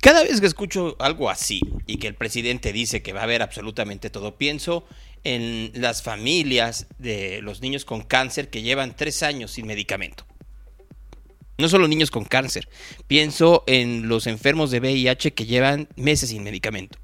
Cada 0.00 0.22
vez 0.22 0.40
que 0.40 0.46
escucho 0.46 0.96
algo 0.98 1.28
así 1.28 1.60
y 1.86 1.98
que 1.98 2.06
el 2.06 2.14
presidente 2.14 2.72
dice 2.72 3.02
que 3.02 3.12
va 3.12 3.20
a 3.20 3.24
haber 3.24 3.42
absolutamente 3.42 4.08
todo, 4.08 4.38
pienso 4.38 4.86
en 5.24 5.72
las 5.74 6.02
familias 6.02 6.86
de 6.98 7.42
los 7.42 7.60
niños 7.60 7.84
con 7.84 8.02
cáncer 8.02 8.48
que 8.48 8.62
llevan 8.62 8.96
tres 8.96 9.22
años 9.22 9.50
sin 9.50 9.66
medicamento. 9.66 10.24
No 11.58 11.68
solo 11.68 11.86
niños 11.86 12.10
con 12.10 12.24
cáncer, 12.24 12.70
pienso 13.06 13.64
en 13.66 14.08
los 14.08 14.26
enfermos 14.26 14.70
de 14.70 14.80
VIH 14.80 15.34
que 15.34 15.44
llevan 15.44 15.88
meses 15.96 16.30
sin 16.30 16.42
medicamento 16.42 16.98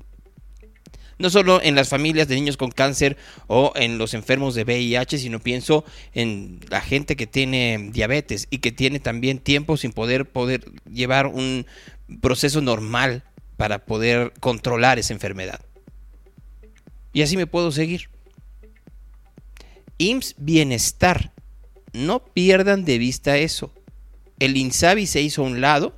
No 1.19 1.31
solo 1.31 1.63
en 1.63 1.75
las 1.75 1.89
familias 1.89 2.29
de 2.29 2.35
niños 2.35 2.57
con 2.57 2.71
cáncer 2.71 3.17
o 3.47 3.73
en 3.75 3.97
los 3.97 4.13
enfermos 4.13 4.55
de 4.55 4.65
VIH, 4.65 5.19
sino 5.19 5.41
pienso 5.41 5.85
en 6.13 6.61
la 6.69 6.81
gente 6.81 7.17
que 7.17 7.27
tiene 7.27 7.91
diabetes 7.93 8.49
y 8.51 8.59
que 8.59 8.73
tiene 8.73 9.01
también 9.01 9.39
tiempo 9.39 9.77
sin 9.77 9.93
poder, 9.93 10.27
poder 10.27 10.71
llevar 10.93 11.27
un 11.27 11.67
proceso 12.21 12.61
normal 12.61 13.25
para 13.57 13.87
poder 13.87 14.35
controlar 14.41 14.99
esa 14.99 15.15
enfermedad. 15.15 15.61
Y 17.13 17.23
así 17.23 17.39
me 17.39 17.47
puedo 17.47 17.73
seguir. 17.73 18.11
IMSS 19.99 20.35
Bienestar. 20.37 21.33
No 21.95 22.23
pierdan 22.23 22.85
de 22.85 22.99
vista 22.99 23.39
eso. 23.39 23.73
El 24.39 24.59
INSABI 24.59 25.07
se 25.07 25.23
hizo 25.23 25.43
a 25.43 25.47
un 25.47 25.63
lado 25.63 25.95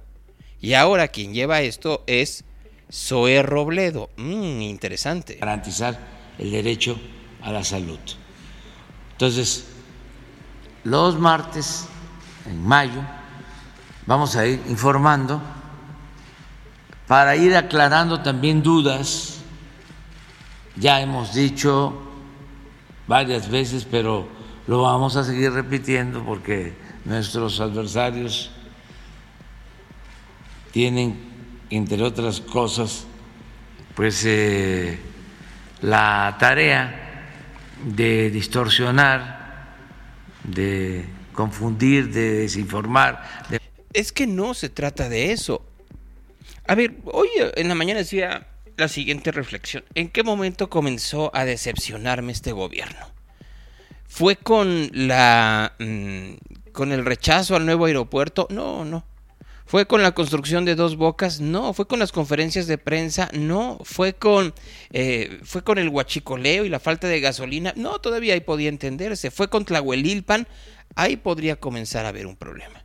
y 0.60 0.74
ahora 0.74 1.08
quien 1.08 1.34
lleva 1.34 1.62
esto 1.62 2.04
es 2.06 2.44
Zoe 2.92 3.42
Robledo. 3.42 4.10
Mm, 4.16 4.62
interesante. 4.62 5.36
Garantizar 5.36 5.98
el 6.38 6.50
derecho 6.50 6.98
a 7.42 7.52
la 7.52 7.64
salud. 7.64 7.98
Entonces, 9.12 9.66
los 10.84 11.18
martes, 11.18 11.86
en 12.46 12.62
mayo, 12.62 13.02
vamos 14.06 14.36
a 14.36 14.46
ir 14.46 14.62
informando 14.68 15.42
para 17.06 17.36
ir 17.36 17.56
aclarando 17.56 18.20
también 18.22 18.62
dudas. 18.62 19.40
Ya 20.76 21.00
hemos 21.00 21.34
dicho 21.34 21.92
varias 23.08 23.50
veces, 23.50 23.84
pero 23.90 24.28
lo 24.66 24.82
vamos 24.82 25.16
a 25.16 25.24
seguir 25.24 25.50
repitiendo 25.50 26.24
porque 26.24 26.76
nuestros 27.04 27.58
adversarios 27.58 28.50
tienen, 30.70 31.27
entre 31.70 32.02
otras 32.02 32.40
cosas, 32.40 33.06
pues 33.94 34.24
eh, 34.24 34.98
la 35.82 36.36
tarea 36.38 37.26
de 37.84 38.30
distorsionar, 38.30 39.76
de 40.44 41.04
confundir, 41.32 42.12
de 42.12 42.32
desinformar. 42.32 43.22
Es 43.92 44.12
que 44.12 44.26
no 44.26 44.54
se 44.54 44.68
trata 44.68 45.08
de 45.08 45.32
eso. 45.32 45.64
A 46.66 46.74
ver, 46.74 46.96
hoy 47.04 47.28
en 47.56 47.68
la 47.68 47.74
mañana 47.74 48.00
decía 48.00 48.46
la 48.76 48.88
siguiente 48.88 49.32
reflexión. 49.32 49.84
¿En 49.94 50.08
qué 50.08 50.22
momento 50.22 50.70
comenzó 50.70 51.30
a 51.34 51.44
decepcionarme 51.44 52.32
este 52.32 52.52
gobierno? 52.52 53.06
¿Fue 54.06 54.36
con 54.36 54.90
la 54.92 55.74
mm, 55.78 56.70
con 56.72 56.92
el 56.92 57.04
rechazo 57.04 57.56
al 57.56 57.66
nuevo 57.66 57.86
aeropuerto? 57.86 58.46
No, 58.50 58.84
no. 58.84 59.04
¿Fue 59.68 59.86
con 59.86 60.02
la 60.02 60.12
construcción 60.12 60.64
de 60.64 60.74
dos 60.74 60.96
bocas? 60.96 61.40
No. 61.40 61.74
¿Fue 61.74 61.86
con 61.86 61.98
las 61.98 62.10
conferencias 62.10 62.66
de 62.66 62.78
prensa? 62.78 63.28
No. 63.34 63.78
¿Fue 63.84 64.14
con, 64.14 64.54
eh, 64.92 65.40
¿Fue 65.44 65.62
con 65.62 65.76
el 65.76 65.90
huachicoleo 65.90 66.64
y 66.64 66.70
la 66.70 66.80
falta 66.80 67.06
de 67.06 67.20
gasolina? 67.20 67.74
No, 67.76 67.98
todavía 67.98 68.32
ahí 68.32 68.40
podía 68.40 68.70
entenderse. 68.70 69.30
¿Fue 69.30 69.50
con 69.50 69.66
Tlahuelilpan? 69.66 70.48
Ahí 70.94 71.18
podría 71.18 71.56
comenzar 71.56 72.06
a 72.06 72.08
haber 72.08 72.26
un 72.26 72.36
problema. 72.36 72.82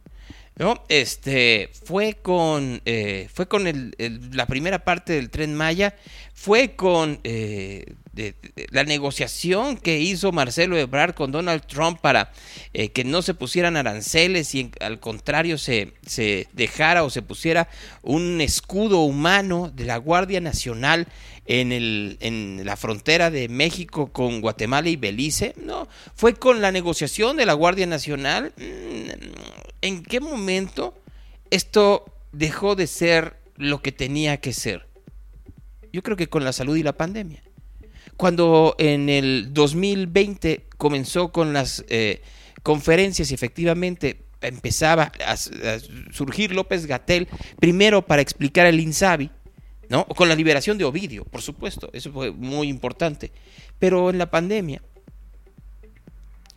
¿no? 0.58 0.84
Este 0.90 1.72
fue 1.86 2.18
con 2.22 2.82
eh, 2.84 3.30
fue 3.34 3.48
con 3.48 3.66
el, 3.66 3.96
la 4.34 4.46
primera 4.46 4.84
parte 4.84 5.14
del 5.14 5.30
tren 5.30 5.56
Maya, 5.56 5.96
fue 6.34 6.76
con 6.76 7.22
eh, 7.24 7.96
la 8.70 8.84
negociación 8.84 9.78
que 9.78 10.00
hizo 10.00 10.32
Marcelo 10.32 10.78
Ebrard 10.78 11.16
con 11.16 11.32
Donald 11.32 11.66
Trump 11.66 12.00
para 12.00 12.32
eh, 12.74 12.90
que 12.90 13.04
no 13.04 13.22
se 13.22 13.34
pusieran 13.34 13.76
aranceles 13.76 14.54
y 14.54 14.72
al 14.82 15.00
contrario 15.00 15.58
se, 15.58 15.94
se 16.06 16.48
dejara 16.54 17.04
o 17.04 17.10
se 17.10 17.22
pusiera 17.22 17.70
un 18.04 18.40
escudo 18.42 19.00
humano 19.00 19.72
de 19.74 19.86
la 19.86 19.98
Guardia 19.98 20.42
Nacional 20.42 21.08
en, 21.46 21.72
el, 21.72 22.18
en 22.22 22.66
la 22.66 22.76
frontera 22.76 23.32
de 23.32 23.50
México 23.50 24.12
con 24.12 24.42
Guatemala 24.42 24.90
y 24.90 24.96
Belice. 24.96 25.56
No, 25.58 25.88
fue 26.16 26.36
con 26.36 26.62
la 26.62 26.72
negociación 26.72 27.38
de 27.38 27.46
la 27.46 27.54
Guardia 27.54 27.88
Nacional. 27.88 28.54
Mm, 28.58 29.10
¿En 29.82 30.04
qué 30.04 30.20
momento 30.20 30.94
esto 31.50 32.06
dejó 32.32 32.76
de 32.76 32.88
ser 32.88 33.38
lo 33.58 33.82
que 33.82 33.92
tenía 33.92 34.38
que 34.38 34.54
ser? 34.54 34.88
Yo 35.92 36.02
creo 36.02 36.18
que 36.18 36.28
con 36.28 36.44
la 36.44 36.54
salud 36.54 36.76
y 36.76 36.84
la 36.84 36.94
pandemia. 36.94 37.44
Cuando 38.24 38.76
en 38.78 39.10
el 39.10 39.54
2020 39.54 40.68
comenzó 40.78 41.34
con 41.34 41.52
las 41.52 41.84
eh, 41.90 42.22
conferencias 42.64 43.30
y 43.30 43.34
efectivamente 43.34 44.22
empezaba 44.40 45.12
a, 45.28 45.36
surgir 45.36 46.54
López 46.56 46.86
Gatel, 46.86 47.28
primero 47.60 48.02
para 48.02 48.22
explicar 48.22 48.66
el 48.66 48.80
INSABI, 48.80 49.30
¿no? 49.90 50.06
Con 50.06 50.30
la 50.30 50.36
liberación 50.36 50.78
de 50.78 50.86
Ovidio, 50.86 51.26
por 51.26 51.42
supuesto, 51.42 51.90
eso 51.92 52.14
fue 52.14 52.32
muy 52.32 52.70
importante. 52.70 53.30
Pero 53.78 54.10
en 54.10 54.18
la 54.18 54.32
pandemia, 54.32 54.82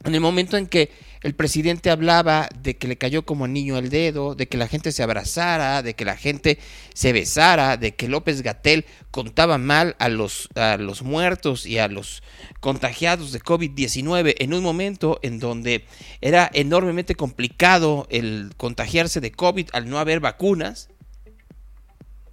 en 0.07 0.15
el 0.15 0.21
momento 0.21 0.57
en 0.57 0.67
que 0.67 0.91
el 1.23 1.35
presidente 1.35 1.91
hablaba 1.91 2.49
de 2.63 2.77
que 2.77 2.87
le 2.87 2.97
cayó 2.97 3.25
como 3.25 3.49
niño 3.49 3.79
el 3.79 3.91
dedo, 3.91 4.37
de 4.37 4.47
que 4.47 4.57
la 4.57 4.69
gente 4.69 4.93
se 4.93 5.03
abrazara, 5.03 5.83
de 5.83 5.95
que 5.95 6.05
la 6.05 6.17
gente 6.17 6.59
se 6.95 7.13
besara, 7.13 7.77
de 7.77 7.97
que 7.97 8.09
López 8.09 8.43
Gatel 8.43 8.85
contaba 9.11 9.59
mal 9.59 9.97
a 9.99 10.09
los, 10.09 10.49
a 10.55 10.77
los 10.77 11.03
muertos 11.03 11.67
y 11.67 11.79
a 11.79 11.89
los 11.89 12.23
contagiados 12.61 13.33
de 13.33 13.41
COVID-19 13.41 14.37
en 14.39 14.55
un 14.55 14.63
momento 14.63 15.19
en 15.23 15.41
donde 15.41 15.85
era 16.21 16.49
enormemente 16.55 17.17
complicado 17.17 18.07
el 18.11 18.53
contagiarse 18.57 19.21
de 19.21 19.33
COVID 19.33 19.71
al 19.73 19.91
no 19.91 19.99
haber 19.99 20.21
vacunas, 20.21 20.89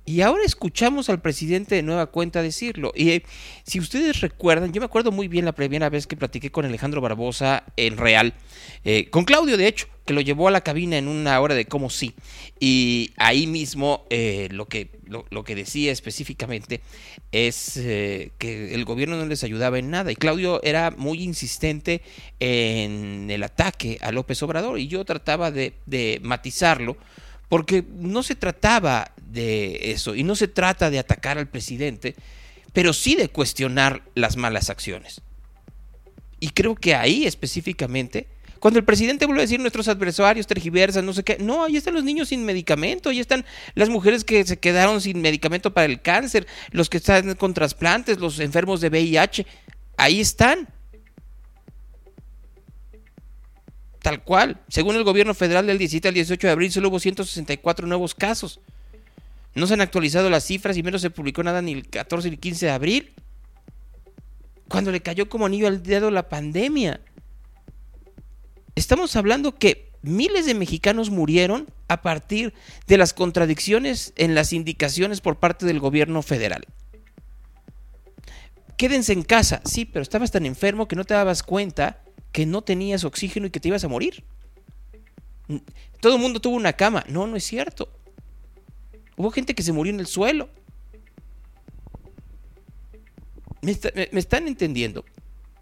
y 0.06 0.20
ahora 0.20 0.44
escuchamos 0.44 1.10
al 1.10 1.22
presidente 1.22 1.76
de 1.76 1.82
nueva 1.82 2.08
cuenta 2.08 2.42
decirlo. 2.42 2.92
Y 2.94 3.12
eh, 3.12 3.24
si 3.64 3.80
ustedes 3.80 4.20
recuerdan, 4.20 4.74
yo 4.74 4.82
me 4.82 4.86
acuerdo 4.86 5.14
muy 5.14 5.30
bien 5.30 5.46
la 5.46 5.54
primera 5.54 5.90
vez 5.90 6.08
que 6.08 6.18
platiqué 6.18 6.52
con 6.52 6.66
Alejandro 6.66 7.00
Barbosa 7.00 7.64
en 7.78 7.96
Real, 7.96 8.34
eh, 8.84 9.10
con 9.10 9.24
Claudio 9.24 9.56
de 9.56 9.68
hecho, 9.68 9.88
que 10.06 10.14
lo 10.14 10.20
llevó 10.20 10.50
a 10.50 10.52
la 10.52 10.60
cabina 10.60 10.98
en 10.98 11.08
una 11.08 11.40
hora 11.40 11.56
de 11.56 11.66
cómo 11.66 11.90
sí. 11.90 12.16
Y 12.60 13.14
ahí 13.16 13.48
mismo 13.48 14.06
eh, 14.10 14.50
lo, 14.52 14.66
que, 14.66 14.90
lo, 15.08 15.44
que 15.46 15.56
decía 15.56 15.94
específicamente 15.94 16.82
es 17.32 17.76
que 17.76 18.74
el 18.74 18.84
gobierno 18.84 19.16
no 19.16 19.26
les 19.26 19.46
ayudaba 19.46 19.80
en 19.80 19.90
nada. 19.90 20.12
Y 20.12 20.18
Claudio 20.18 20.62
era 20.64 20.92
muy 20.92 21.24
insistente 21.24 22.02
en 22.42 23.32
el 23.32 23.42
ataque 23.42 24.00
a 24.02 24.12
López 24.12 24.44
Obrador 24.44 24.80
y 24.80 24.88
yo 24.88 25.06
trataba 25.06 25.50
de, 25.50 25.76
de 25.86 26.20
matizarlo 26.22 26.98
porque 27.54 27.86
no 28.00 28.24
se 28.24 28.34
trataba 28.34 29.12
de 29.30 29.92
eso 29.92 30.16
y 30.16 30.24
no 30.24 30.36
se 30.36 30.48
trata 30.48 30.90
de 30.90 30.98
atacar 30.98 31.38
al 31.38 31.48
presidente, 31.48 32.16
pero 32.74 32.94
sí 32.94 33.14
de 33.14 33.30
cuestionar 33.30 34.02
las 34.16 34.38
malas 34.38 34.72
acciones. 34.72 35.22
Y 36.40 36.50
creo 36.50 36.74
que 36.74 36.96
ahí 36.96 37.28
específicamente, 37.28 38.26
cuando 38.58 38.80
el 38.80 38.86
presidente 38.86 39.28
vuelve 39.28 39.42
a 39.42 39.46
decir 39.46 39.60
nuestros 39.60 39.88
adversarios 39.88 40.48
tergiversan, 40.48 41.06
no 41.06 41.14
sé 41.14 41.22
qué, 41.22 41.38
no, 41.40 41.64
ahí 41.64 41.78
están 41.78 41.94
los 41.94 42.04
niños 42.04 42.30
sin 42.30 42.44
medicamento, 42.44 43.10
ahí 43.10 43.20
están 43.20 43.46
las 43.76 43.90
mujeres 43.90 44.24
que 44.24 44.44
se 44.46 44.58
quedaron 44.58 45.00
sin 45.00 45.22
medicamento 45.22 45.76
para 45.76 45.86
el 45.86 46.02
cáncer, 46.02 46.48
los 46.72 46.90
que 46.90 46.98
están 46.98 47.36
con 47.36 47.54
trasplantes, 47.54 48.18
los 48.18 48.40
enfermos 48.40 48.82
de 48.82 48.90
VIH, 48.90 49.46
ahí 49.96 50.22
están. 50.22 50.73
Tal 54.04 54.22
cual. 54.22 54.60
Según 54.68 54.98
el 54.98 55.06
gobierno 55.06 55.34
federal 55.34 55.66
del 55.66 55.78
17 55.78 56.10
al 56.10 56.14
18 56.14 56.46
de 56.46 56.52
abril, 56.52 56.72
solo 56.72 56.90
hubo 56.90 57.00
164 57.00 57.88
nuevos 57.88 58.14
casos. 58.14 58.60
No 59.56 59.66
se 59.66 59.76
han 59.76 59.82
actualizado 59.82 60.30
las 60.30 60.44
cifras 60.44 60.76
y 60.76 60.84
menos 60.84 61.02
se 61.02 61.10
publicó 61.10 61.42
nada 61.42 61.62
ni 61.62 61.72
el 61.72 61.88
14 61.88 62.28
ni 62.28 62.36
el 62.36 62.40
15 62.40 62.66
de 62.66 62.72
abril. 62.74 63.14
Cuando 64.68 64.92
le 64.92 65.00
cayó 65.00 65.30
como 65.30 65.46
anillo 65.46 65.68
al 65.68 65.84
dedo 65.84 66.12
la 66.12 66.28
pandemia. 66.28 67.00
Estamos 68.76 69.16
hablando 69.16 69.56
que 69.56 69.94
miles 70.02 70.46
de 70.48 70.54
mexicanos 70.54 71.10
murieron 71.10 71.68
a 71.88 72.02
partir 72.02 72.54
de 72.88 72.98
las 72.98 73.14
contradicciones 73.14 74.12
en 74.18 74.36
las 74.36 74.52
indicaciones 74.52 75.22
por 75.22 75.40
parte 75.40 75.66
del 75.66 75.80
gobierno 75.80 76.22
federal. 76.24 76.66
Quédense 78.76 79.14
en 79.14 79.24
casa, 79.24 79.62
sí, 79.64 79.86
pero 79.86 80.04
estabas 80.04 80.32
tan 80.32 80.46
enfermo 80.46 80.90
que 80.90 80.98
no 80.98 81.06
te 81.06 81.14
dabas 81.14 81.42
cuenta 81.42 82.03
que 82.34 82.46
no 82.46 82.64
tenías 82.64 83.06
oxígeno 83.06 83.48
y 83.48 83.52
que 83.52 83.62
te 83.62 83.70
ibas 83.70 83.86
a 83.86 83.88
morir. 83.88 84.26
Todo 86.02 86.16
el 86.16 86.22
mundo 86.22 86.42
tuvo 86.42 86.58
una 86.58 86.74
cama. 86.74 87.06
No, 87.08 87.28
no 87.28 87.38
es 87.38 87.46
cierto. 87.46 87.90
Hubo 89.16 89.32
gente 89.32 89.54
que 89.54 89.64
se 89.64 89.72
murió 89.72 89.94
en 89.94 90.00
el 90.00 90.08
suelo. 90.08 90.50
Me, 93.62 93.72
están 93.72 94.48
entendiendo. 94.48 95.06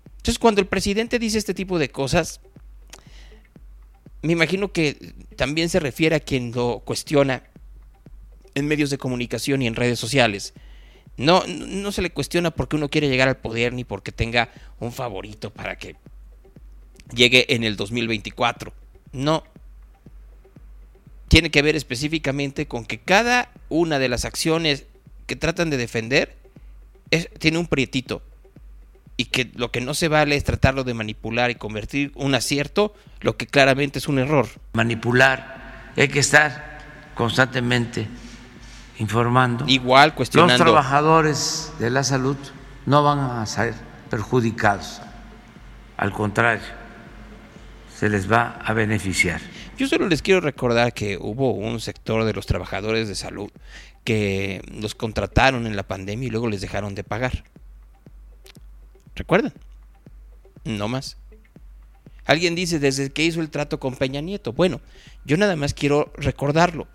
Entonces, 0.06 0.40
cuando 0.40 0.62
el 0.62 0.68
presidente 0.68 1.20
dice 1.20 1.38
este 1.38 1.54
tipo 1.54 1.78
de 1.78 1.92
cosas, 1.92 2.40
me 4.22 4.32
imagino 4.32 4.72
que 4.72 5.14
también 5.36 5.70
se 5.70 5.80
refiere 5.80 6.16
a 6.16 6.20
quien 6.22 6.54
lo 6.54 6.80
cuestiona 6.80 7.44
en 8.56 8.66
medios 8.66 8.90
de 8.90 8.98
comunicación 8.98 9.62
y 9.62 9.68
en 9.68 9.76
redes 9.76 10.00
sociales. 10.00 10.54
No, 11.18 11.44
no 11.46 11.92
se 11.92 12.02
le 12.02 12.12
cuestiona 12.12 12.52
porque 12.52 12.78
uno 12.78 12.90
quiere 12.90 13.10
llegar 13.10 13.28
al 13.28 13.38
poder 13.38 13.74
ni 13.74 13.84
porque 13.84 14.14
tenga 14.14 14.50
un 14.80 14.94
favorito 14.94 15.52
para 15.52 15.78
que 15.78 15.98
llegue 17.14 17.54
en 17.54 17.64
el 17.64 17.76
2024. 17.76 18.74
No. 19.14 19.44
Tiene 21.28 21.50
que 21.52 21.62
ver 21.62 21.76
específicamente 21.76 22.68
con 22.68 22.86
que 22.86 23.00
cada 23.00 23.50
una 23.70 24.00
de 24.00 24.10
las 24.10 24.26
acciones 24.26 24.86
que 25.28 25.36
tratan 25.36 25.70
de 25.70 25.78
defender 25.78 26.36
es- 27.10 27.30
tiene 27.40 27.58
un 27.58 27.68
prietito 27.68 28.22
y 29.16 29.26
que 29.26 29.50
lo 29.56 29.72
que 29.72 29.80
no 29.82 29.94
se 29.94 30.08
vale 30.10 30.36
es 30.36 30.44
tratarlo 30.44 30.84
de 30.84 30.94
manipular 30.94 31.50
y 31.52 31.56
convertir 31.56 32.12
un 32.16 32.36
acierto, 32.36 32.94
lo 33.22 33.38
que 33.38 33.48
claramente 33.48 34.00
es 34.00 34.08
un 34.08 34.20
error. 34.20 34.48
manipular, 34.74 35.92
hay 35.96 36.08
que 36.10 36.20
estar 36.20 36.80
constantemente 37.16 38.08
informando. 39.00 39.66
Igual 39.68 40.10
Los 40.10 40.16
cuestionando. 40.18 40.64
trabajadores 40.64 41.72
de 41.80 41.90
la 41.92 42.04
salud 42.04 42.38
no 42.86 43.04
van 43.04 43.20
a 43.20 43.46
ser 43.46 43.74
perjudicados, 44.10 45.02
al 45.98 46.12
contrario, 46.12 46.64
se 48.02 48.10
les 48.10 48.32
va 48.32 48.54
a 48.66 48.74
beneficiar. 48.74 49.40
Yo 49.78 49.88
solo 49.88 50.08
les 50.08 50.24
quiero 50.24 50.42
recordar 50.42 50.92
que 50.92 51.18
hubo 51.18 51.54
un 51.54 51.80
sector 51.80 52.26
de 52.26 52.34
los 52.34 52.48
trabajadores 52.48 53.08
de 53.08 53.14
salud 53.14 53.52
que 54.04 54.60
los 54.74 54.96
contrataron 54.96 55.68
en 55.68 55.76
la 55.76 55.84
pandemia 55.84 56.26
y 56.26 56.32
luego 56.32 56.50
les 56.50 56.62
dejaron 56.62 56.96
de 56.96 57.04
pagar. 57.04 57.44
¿Recuerdan? 59.14 59.54
No 60.66 60.88
más. 60.88 61.18
Alguien 62.26 62.56
dice 62.56 62.80
desde 62.80 63.12
que 63.12 63.24
hizo 63.24 63.40
el 63.40 63.52
trato 63.52 63.80
con 63.80 63.96
Peña 63.96 64.20
Nieto. 64.20 64.52
Bueno, 64.52 64.82
yo 65.24 65.38
nada 65.38 65.56
más 65.56 65.76
quiero 65.76 66.12
recordarlo. 66.16 66.88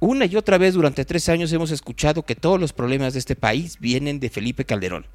Una 0.00 0.24
y 0.24 0.36
otra 0.36 0.56
vez 0.56 0.72
durante 0.72 1.04
tres 1.04 1.28
años 1.28 1.52
hemos 1.52 1.70
escuchado 1.70 2.24
que 2.24 2.36
todos 2.36 2.58
los 2.58 2.72
problemas 2.72 3.12
de 3.12 3.18
este 3.18 3.36
país 3.36 3.78
vienen 3.80 4.18
de 4.18 4.30
Felipe 4.30 4.64
Calderón. 4.64 5.06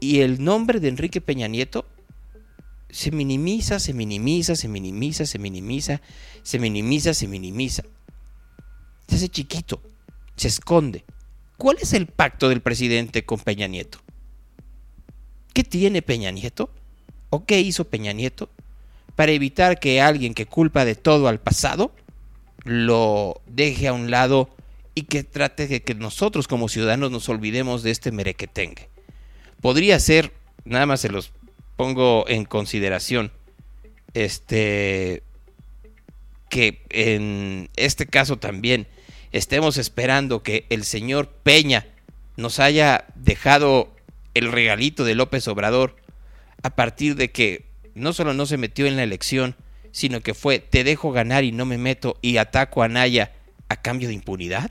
Y 0.00 0.20
el 0.20 0.42
nombre 0.42 0.80
de 0.80 0.88
Enrique 0.88 1.20
Peña 1.20 1.48
Nieto 1.48 1.84
se 2.94 3.10
minimiza, 3.10 3.80
se 3.80 3.92
minimiza, 3.92 4.54
se 4.54 4.68
minimiza, 4.68 5.26
se 5.26 5.38
minimiza, 5.40 6.00
se 6.44 6.58
minimiza, 6.60 7.12
se 7.12 7.26
minimiza. 7.26 7.82
Se 9.08 9.16
hace 9.16 9.28
chiquito, 9.28 9.82
se 10.36 10.46
esconde. 10.46 11.04
¿Cuál 11.56 11.78
es 11.82 11.92
el 11.92 12.06
pacto 12.06 12.48
del 12.48 12.60
presidente 12.62 13.24
con 13.24 13.40
Peña 13.40 13.66
Nieto? 13.66 13.98
¿Qué 15.52 15.64
tiene 15.64 16.02
Peña 16.02 16.30
Nieto? 16.30 16.70
¿O 17.30 17.44
qué 17.44 17.60
hizo 17.60 17.84
Peña 17.84 18.12
Nieto 18.12 18.48
para 19.16 19.32
evitar 19.32 19.80
que 19.80 20.00
alguien 20.00 20.32
que 20.32 20.46
culpa 20.46 20.84
de 20.84 20.94
todo 20.94 21.26
al 21.26 21.40
pasado 21.40 21.90
lo 22.62 23.42
deje 23.46 23.88
a 23.88 23.92
un 23.92 24.12
lado 24.12 24.50
y 24.94 25.02
que 25.02 25.24
trate 25.24 25.66
de 25.66 25.82
que 25.82 25.96
nosotros 25.96 26.46
como 26.46 26.68
ciudadanos 26.68 27.10
nos 27.10 27.28
olvidemos 27.28 27.82
de 27.82 27.90
este 27.90 28.12
merequetengue? 28.12 28.88
Podría 29.60 29.98
ser, 29.98 30.32
nada 30.64 30.86
más 30.86 31.00
se 31.00 31.08
los 31.08 31.32
pongo 31.76 32.24
en 32.28 32.44
consideración, 32.44 33.32
este, 34.14 35.22
que 36.48 36.82
en 36.90 37.68
este 37.76 38.06
caso 38.06 38.38
también 38.38 38.86
estemos 39.32 39.76
esperando 39.76 40.42
que 40.42 40.66
el 40.70 40.84
señor 40.84 41.28
Peña 41.42 41.86
nos 42.36 42.60
haya 42.60 43.06
dejado 43.14 43.92
el 44.34 44.50
regalito 44.52 45.04
de 45.04 45.14
López 45.14 45.46
Obrador 45.48 45.96
a 46.62 46.70
partir 46.70 47.16
de 47.16 47.30
que 47.30 47.66
no 47.94 48.12
solo 48.12 48.34
no 48.34 48.46
se 48.46 48.56
metió 48.56 48.86
en 48.86 48.96
la 48.96 49.02
elección, 49.02 49.56
sino 49.92 50.20
que 50.20 50.34
fue 50.34 50.58
te 50.58 50.84
dejo 50.84 51.12
ganar 51.12 51.44
y 51.44 51.52
no 51.52 51.66
me 51.66 51.78
meto 51.78 52.16
y 52.20 52.36
ataco 52.36 52.82
a 52.82 52.88
Naya 52.88 53.32
a 53.68 53.80
cambio 53.80 54.08
de 54.08 54.14
impunidad? 54.14 54.70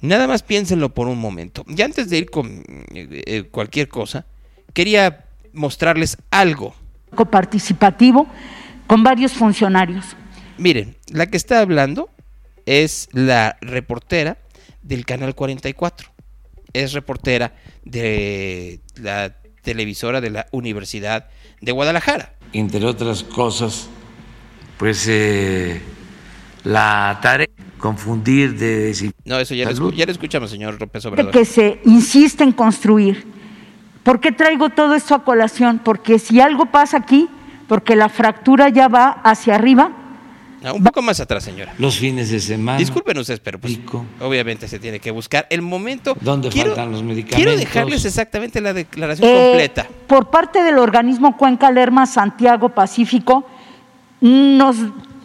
Nada 0.00 0.26
más 0.26 0.42
piénsenlo 0.42 0.92
por 0.92 1.08
un 1.08 1.18
momento. 1.18 1.64
Y 1.66 1.80
antes 1.80 2.10
de 2.10 2.18
ir 2.18 2.30
con 2.30 2.62
eh, 2.94 3.22
eh, 3.26 3.42
cualquier 3.50 3.88
cosa, 3.88 4.26
quería 4.74 5.23
mostrarles 5.54 6.18
algo. 6.30 6.74
participativo 7.30 8.26
con 8.86 9.02
varios 9.02 9.32
funcionarios. 9.32 10.04
Miren, 10.58 10.96
la 11.12 11.26
que 11.26 11.36
está 11.36 11.60
hablando 11.60 12.10
es 12.66 13.08
la 13.12 13.56
reportera 13.60 14.38
del 14.82 15.04
Canal 15.06 15.34
44. 15.34 16.10
Es 16.72 16.92
reportera 16.92 17.54
de 17.84 18.80
la 19.00 19.36
televisora 19.62 20.20
de 20.20 20.30
la 20.30 20.46
Universidad 20.50 21.28
de 21.60 21.72
Guadalajara. 21.72 22.34
Entre 22.52 22.84
otras 22.84 23.22
cosas, 23.22 23.88
pues 24.76 25.06
eh, 25.08 25.80
la 26.64 27.18
tarea 27.22 27.46
confundir 27.78 28.58
de 28.58 28.90
desin- 28.92 29.12
No, 29.24 29.38
eso 29.38 29.54
ya 29.54 29.66
lo, 29.66 29.74
Salud. 29.74 29.92
escu- 29.92 29.96
ya 29.96 30.06
lo 30.06 30.12
escuchamos, 30.12 30.50
señor 30.50 30.80
López 30.80 31.02
de 31.02 31.08
Obrador. 31.08 31.32
que 31.32 31.44
se 31.44 31.80
insiste 31.84 32.42
en 32.44 32.52
construir. 32.52 33.26
¿Por 34.04 34.20
qué 34.20 34.30
traigo 34.30 34.70
todo 34.70 34.94
esto 34.94 35.14
a 35.14 35.24
colación? 35.24 35.80
Porque 35.82 36.20
si 36.20 36.40
algo 36.40 36.66
pasa 36.66 36.98
aquí, 36.98 37.28
porque 37.66 37.96
la 37.96 38.08
fractura 38.08 38.68
ya 38.68 38.86
va 38.86 39.08
hacia 39.24 39.56
arriba, 39.56 39.90
un 40.72 40.82
poco 40.82 41.02
más 41.02 41.20
atrás, 41.20 41.44
señora. 41.44 41.74
los 41.78 41.98
fines 41.98 42.30
de 42.30 42.40
semana. 42.40 42.78
Disculpen 42.78 43.18
ustedes, 43.18 43.40
pero 43.40 43.58
pues, 43.58 43.76
Rico. 43.76 44.06
obviamente 44.20 44.66
se 44.66 44.78
tiene 44.78 44.98
que 44.98 45.10
buscar 45.10 45.46
el 45.50 45.60
momento. 45.60 46.16
¿Dónde 46.20 46.48
quiero, 46.48 46.70
faltan 46.70 46.92
los 46.92 47.02
medicamentos? 47.02 47.36
Quiero 47.36 47.56
dejarles 47.56 48.04
exactamente 48.04 48.60
la 48.60 48.72
declaración 48.72 49.28
eh, 49.28 49.48
completa. 49.50 49.86
por 50.06 50.30
parte 50.30 50.62
del 50.62 50.78
organismo 50.78 51.36
Cuenca 51.36 51.70
Lerma 51.70 52.06
Santiago 52.06 52.70
Pacífico, 52.70 53.46
nos 54.20 54.76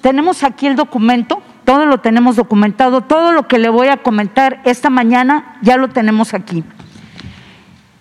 tenemos 0.01 0.43
aquí 0.43 0.67
el 0.67 0.75
documento, 0.75 1.41
todo 1.63 1.85
lo 1.85 1.99
tenemos 1.99 2.35
documentado, 2.35 3.01
todo 3.01 3.31
lo 3.31 3.47
que 3.47 3.59
le 3.59 3.69
voy 3.69 3.87
a 3.87 3.97
comentar 3.97 4.61
esta 4.65 4.89
mañana 4.89 5.57
ya 5.61 5.77
lo 5.77 5.87
tenemos 5.89 6.33
aquí. 6.33 6.63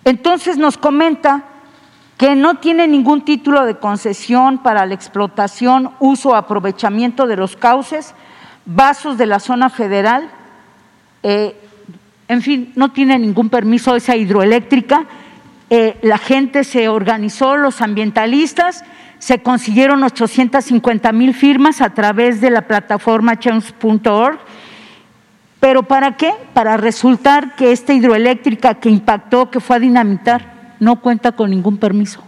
Entonces 0.05 0.57
nos 0.57 0.77
comenta 0.77 1.43
que 2.17 2.35
no 2.35 2.55
tiene 2.55 2.87
ningún 2.87 3.23
título 3.23 3.65
de 3.65 3.77
concesión 3.77 4.57
para 4.57 4.85
la 4.85 4.93
explotación, 4.93 5.91
uso 5.99 6.29
o 6.29 6.35
aprovechamiento 6.35 7.27
de 7.27 7.37
los 7.37 7.55
cauces, 7.55 8.13
vasos 8.65 9.17
de 9.17 9.25
la 9.25 9.39
zona 9.39 9.69
federal, 9.69 10.29
eh, 11.23 11.55
en 12.27 12.41
fin, 12.41 12.71
no 12.75 12.91
tiene 12.91 13.17
ningún 13.17 13.49
permiso 13.49 13.95
esa 13.95 14.15
hidroeléctrica. 14.15 15.05
Eh, 15.69 15.97
la 16.03 16.17
gente 16.17 16.63
se 16.63 16.87
organizó, 16.87 17.57
los 17.57 17.81
ambientalistas, 17.81 18.83
se 19.17 19.41
consiguieron 19.41 20.03
850 20.03 21.11
mil 21.11 21.33
firmas 21.33 21.81
a 21.81 21.93
través 21.93 22.39
de 22.39 22.51
la 22.51 22.67
plataforma 22.67 23.39
change.org. 23.39 24.39
¿Pero 25.59 25.83
para 25.83 26.15
qué? 26.15 26.33
Para 26.53 26.77
resultar 26.77 27.55
que 27.55 27.71
esta 27.71 27.93
hidroeléctrica 27.93 28.75
que 28.75 28.89
impactó, 28.89 29.51
que 29.51 29.59
fue 29.59 29.75
a 29.75 29.79
dinamitar, 29.79 30.75
no 30.79 31.01
cuenta 31.01 31.33
con 31.33 31.49
ningún 31.49 31.77
permiso. 31.77 32.23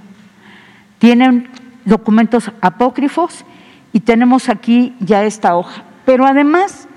Tienen 0.99 1.49
documentos 1.85 2.51
apócrifos 2.61 3.45
y 3.93 4.01
tenemos 4.01 4.49
aquí 4.49 4.95
ya 4.99 5.23
esta 5.23 5.55
hoja. 5.55 5.83
Pero 6.05 6.25
además 6.25 6.87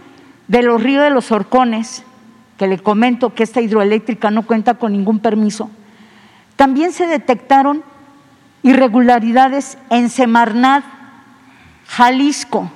de 0.49 0.63
los 0.63 0.83
ríos 0.83 1.05
de 1.05 1.11
los 1.11 1.31
Orcones, 1.31 2.05
que 2.59 2.67
le 2.67 2.79
comento 2.79 3.35
que 3.35 3.43
esta 3.43 3.61
hidroeléctrica 3.61 4.31
no 4.31 4.43
cuenta 4.43 4.75
con 4.75 4.93
ningún 4.93 5.21
permiso, 5.21 5.71
también 6.57 6.93
se 6.93 7.07
detectaron 7.07 7.83
irregularidades 8.63 9.79
en 9.91 10.09
Semarnat, 10.11 10.85
Jalisco. 11.87 12.71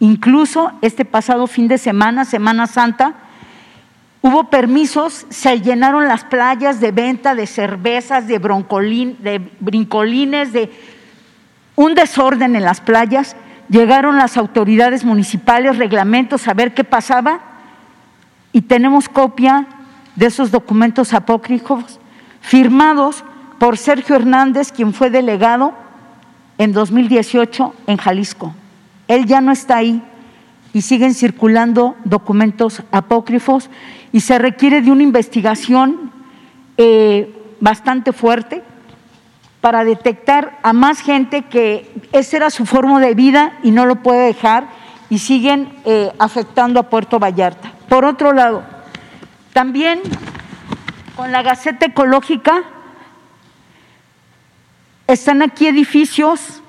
Incluso 0.00 0.72
este 0.82 1.04
pasado 1.04 1.46
fin 1.46 1.68
de 1.68 1.78
semana, 1.78 2.24
Semana 2.24 2.66
Santa, 2.66 3.14
hubo 4.22 4.44
permisos, 4.50 5.26
se 5.28 5.60
llenaron 5.60 6.08
las 6.08 6.24
playas 6.24 6.80
de 6.80 6.92
venta 6.92 7.34
de 7.34 7.46
cervezas, 7.46 8.26
de, 8.26 8.38
broncolín, 8.38 9.16
de 9.22 9.38
brincolines, 9.60 10.52
de 10.52 10.72
un 11.76 11.94
desorden 11.94 12.56
en 12.56 12.64
las 12.64 12.80
playas. 12.80 13.36
Llegaron 13.68 14.16
las 14.16 14.36
autoridades 14.36 15.04
municipales, 15.04 15.78
reglamentos, 15.78 16.48
a 16.48 16.54
ver 16.54 16.74
qué 16.74 16.84
pasaba 16.84 17.40
y 18.52 18.62
tenemos 18.62 19.08
copia 19.08 19.66
de 20.16 20.26
esos 20.26 20.50
documentos 20.50 21.12
apócrifos 21.12 21.98
firmados 22.40 23.24
por 23.58 23.76
Sergio 23.76 24.16
Hernández, 24.16 24.70
quien 24.70 24.94
fue 24.94 25.10
delegado 25.10 25.74
en 26.58 26.72
2018 26.72 27.74
en 27.86 27.96
Jalisco. 27.96 28.54
Él 29.08 29.26
ya 29.26 29.40
no 29.40 29.52
está 29.52 29.76
ahí 29.76 30.02
y 30.72 30.82
siguen 30.82 31.14
circulando 31.14 31.96
documentos 32.04 32.82
apócrifos 32.90 33.70
y 34.12 34.20
se 34.20 34.38
requiere 34.38 34.82
de 34.82 34.90
una 34.90 35.02
investigación 35.02 36.10
eh, 36.76 37.32
bastante 37.60 38.12
fuerte 38.12 38.62
para 39.60 39.84
detectar 39.84 40.58
a 40.62 40.72
más 40.72 41.00
gente 41.00 41.42
que 41.42 41.90
esa 42.12 42.36
era 42.36 42.50
su 42.50 42.66
forma 42.66 43.00
de 43.00 43.14
vida 43.14 43.58
y 43.62 43.70
no 43.70 43.86
lo 43.86 44.02
puede 44.02 44.26
dejar 44.26 44.68
y 45.08 45.18
siguen 45.18 45.72
eh, 45.84 46.12
afectando 46.18 46.80
a 46.80 46.90
Puerto 46.90 47.18
Vallarta. 47.18 47.72
Por 47.88 48.04
otro 48.04 48.32
lado, 48.32 48.64
también 49.52 50.00
con 51.14 51.30
la 51.30 51.42
Gaceta 51.42 51.86
Ecológica 51.86 52.64
están 55.06 55.42
aquí 55.42 55.68
edificios 55.68 56.63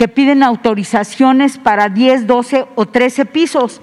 que 0.00 0.08
piden 0.08 0.42
autorizaciones 0.42 1.58
para 1.58 1.90
10, 1.90 2.26
12 2.26 2.64
o 2.74 2.86
13 2.86 3.26
pisos, 3.26 3.82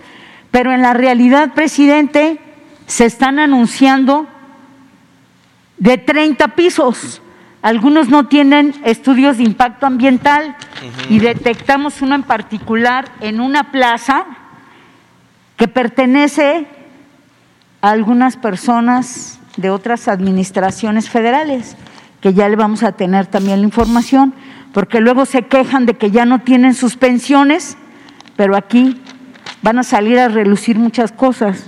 pero 0.50 0.74
en 0.74 0.82
la 0.82 0.96
realidad, 0.96 1.54
presidente, 1.54 2.40
se 2.88 3.06
están 3.06 3.38
anunciando 3.38 4.26
de 5.78 6.00
30 6.00 6.56
pisos. 6.56 7.22
Algunos 7.62 8.10
no 8.10 8.26
tienen 8.26 8.74
estudios 8.84 9.38
de 9.38 9.44
impacto 9.44 9.86
ambiental 9.86 10.56
y 11.08 11.20
detectamos 11.20 12.02
uno 12.02 12.16
en 12.16 12.24
particular 12.24 13.12
en 13.22 13.40
una 13.40 13.72
plaza 13.72 14.26
que 15.56 15.68
pertenece 15.68 16.66
a 17.80 17.92
algunas 17.92 18.38
personas 18.38 19.40
de 19.56 19.70
otras 19.70 20.08
administraciones 20.08 21.12
federales, 21.12 21.78
que 22.22 22.34
ya 22.34 22.50
le 22.50 22.56
vamos 22.56 22.82
a 22.82 22.94
tener 22.94 23.28
también 23.28 23.60
la 23.60 23.68
información, 23.68 24.34
porque 24.78 25.00
luego 25.00 25.26
se 25.26 25.42
quejan 25.42 25.88
de 25.88 25.96
que 25.96 26.12
ya 26.12 26.28
no 26.28 26.42
tienen 26.42 26.76
sus 26.76 26.98
pensiones, 26.98 27.80
pero 28.36 28.56
aquí 28.56 29.02
van 29.64 29.80
a 29.80 29.84
salir 29.84 30.20
a 30.20 30.28
relucir 30.28 30.78
muchas 30.78 31.12
cosas. 31.12 31.66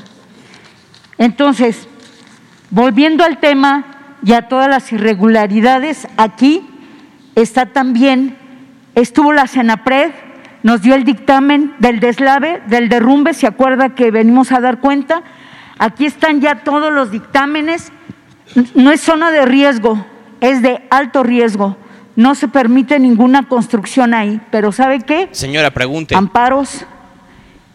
Entonces, 1.17 1.87
volviendo 2.69 3.23
al 3.23 3.39
tema 3.39 4.17
y 4.23 4.33
a 4.33 4.47
todas 4.47 4.69
las 4.69 4.91
irregularidades, 4.91 6.07
aquí 6.17 6.69
está 7.33 7.65
también, 7.65 8.37
estuvo 8.93 9.33
la 9.33 9.47
Senapred, 9.47 10.11
nos 10.61 10.83
dio 10.83 10.93
el 10.93 11.03
dictamen 11.03 11.73
del 11.79 11.99
deslave, 11.99 12.61
del 12.67 12.89
derrumbe, 12.89 13.33
se 13.33 13.47
acuerda 13.47 13.95
que 13.95 14.11
venimos 14.11 14.51
a 14.51 14.59
dar 14.59 14.81
cuenta. 14.81 15.23
Aquí 15.79 16.05
están 16.05 16.41
ya 16.41 16.63
todos 16.63 16.93
los 16.93 17.09
dictámenes. 17.09 17.91
No 18.75 18.91
es 18.91 19.01
zona 19.01 19.31
de 19.31 19.47
riesgo, 19.47 20.05
es 20.41 20.61
de 20.61 20.85
alto 20.91 21.23
riesgo. 21.23 21.75
No 22.19 22.35
se 22.35 22.49
permite 22.49 22.99
ninguna 22.99 23.47
construcción 23.47 24.13
ahí, 24.13 24.41
pero 24.51 24.73
¿sabe 24.73 24.99
qué? 24.99 25.29
Señora, 25.31 25.71
pregunte. 25.71 26.15
Amparos, 26.15 26.85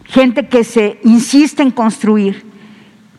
gente 0.04 0.48
que 0.48 0.64
se 0.64 1.00
insiste 1.02 1.62
en 1.62 1.70
construir. 1.70 2.44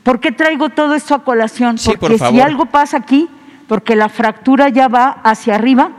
¿Por 0.04 0.20
qué 0.20 0.32
traigo 0.32 0.70
todo 0.70 0.94
esto 0.94 1.16
a 1.16 1.24
colación? 1.24 1.80
Sí, 1.80 1.90
por 1.90 1.98
porque 1.98 2.20
si 2.20 2.40
algo 2.42 2.68
pasa 2.68 2.98
aquí, 2.98 3.28
porque 3.68 3.96
la 3.96 4.08
fractura 4.08 4.70
ya 4.70 4.88
va 4.88 5.20
hacia 5.24 5.56
arriba, 5.56 5.90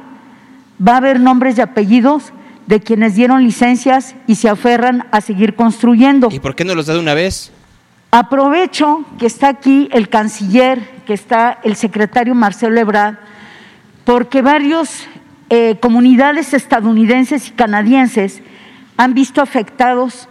va 0.81 0.93
a 0.93 0.97
haber 0.99 1.19
nombres 1.19 1.59
y 1.59 1.61
apellidos 1.61 2.33
de 2.69 2.79
quienes 2.79 3.17
dieron 3.17 3.43
licencias 3.43 4.15
y 4.29 4.37
se 4.37 4.49
aferran 4.49 5.09
a 5.11 5.21
seguir 5.21 5.57
construyendo. 5.57 6.29
¿Y 6.31 6.39
por 6.39 6.55
qué 6.55 6.65
no 6.65 6.77
los 6.77 6.87
da 6.87 6.95
de 6.95 7.01
una 7.01 7.15
vez? 7.15 7.51
Aprovecho 8.13 9.05
que 9.19 9.27
está 9.27 9.49
aquí 9.49 9.89
el 9.91 10.09
canciller, 10.09 10.89
que 11.05 11.15
está 11.15 11.59
el 11.65 11.75
secretario 11.75 12.37
Marcelo 12.37 12.79
Ebrard, 12.79 13.17
porque 14.05 14.41
varios 14.41 15.09
eh, 15.49 15.77
comunidades 15.81 16.55
estadounidenses 16.55 17.49
y 17.49 17.53
canadienses 17.53 18.43
han 18.97 19.15
visto 19.15 19.41
afectados 19.41 20.29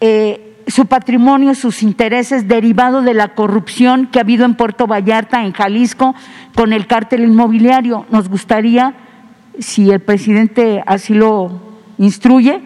eh, 0.00 0.56
su 0.66 0.86
patrimonio, 0.86 1.54
sus 1.54 1.82
intereses 1.82 2.48
derivados 2.48 3.04
de 3.04 3.14
la 3.14 3.34
corrupción 3.34 4.06
que 4.06 4.18
ha 4.18 4.22
habido 4.22 4.44
en 4.44 4.54
Puerto 4.54 4.86
Vallarta, 4.86 5.44
en 5.44 5.52
Jalisco, 5.52 6.14
con 6.54 6.72
el 6.72 6.86
cártel 6.86 7.24
inmobiliario. 7.24 8.06
Nos 8.10 8.28
gustaría, 8.28 8.94
si 9.58 9.90
el 9.90 10.00
presidente 10.00 10.82
así 10.86 11.14
lo 11.14 11.60
instruye, 11.98 12.60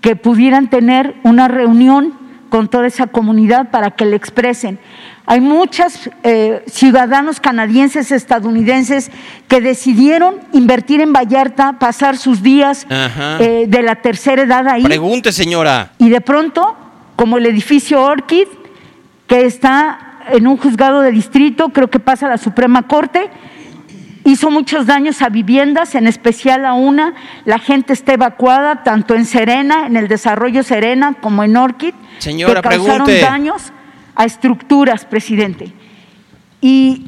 que 0.00 0.16
pudieran 0.16 0.68
tener 0.68 1.16
una 1.22 1.48
reunión 1.48 2.14
con 2.52 2.68
toda 2.68 2.86
esa 2.86 3.06
comunidad 3.06 3.70
para 3.70 3.92
que 3.92 4.04
le 4.04 4.14
expresen. 4.14 4.78
Hay 5.24 5.40
muchos 5.40 6.10
eh, 6.22 6.62
ciudadanos 6.66 7.40
canadienses, 7.40 8.12
estadounidenses, 8.12 9.10
que 9.48 9.62
decidieron 9.62 10.34
invertir 10.52 11.00
en 11.00 11.14
Vallarta, 11.14 11.78
pasar 11.78 12.18
sus 12.18 12.42
días 12.42 12.86
eh, 12.90 13.64
de 13.66 13.82
la 13.82 13.94
tercera 14.02 14.42
edad 14.42 14.68
ahí 14.68 14.84
Pregunte, 14.84 15.32
señora. 15.32 15.92
y 15.96 16.10
de 16.10 16.20
pronto, 16.20 16.76
como 17.16 17.38
el 17.38 17.46
edificio 17.46 18.02
Orchid, 18.02 18.48
que 19.26 19.46
está 19.46 20.18
en 20.30 20.46
un 20.46 20.58
juzgado 20.58 21.00
de 21.00 21.10
distrito, 21.10 21.70
creo 21.70 21.88
que 21.88 22.00
pasa 22.00 22.26
a 22.26 22.28
la 22.28 22.36
Suprema 22.36 22.82
Corte, 22.82 23.30
hizo 24.24 24.50
muchos 24.50 24.86
daños 24.86 25.22
a 25.22 25.28
viviendas, 25.28 25.94
en 25.94 26.06
especial 26.06 26.64
a 26.64 26.74
una. 26.74 27.14
La 27.44 27.58
gente 27.58 27.92
está 27.92 28.14
evacuada, 28.14 28.82
tanto 28.82 29.14
en 29.14 29.24
Serena, 29.24 29.86
en 29.86 29.96
el 29.96 30.08
desarrollo 30.08 30.62
Serena, 30.62 31.14
como 31.20 31.44
en 31.44 31.56
Orchid, 31.56 31.94
Señora, 32.18 32.62
que 32.62 32.68
causaron 32.68 33.04
pregunte. 33.06 33.20
daños 33.20 33.72
a 34.14 34.24
estructuras, 34.24 35.04
presidente. 35.04 35.72
Y 36.60 37.06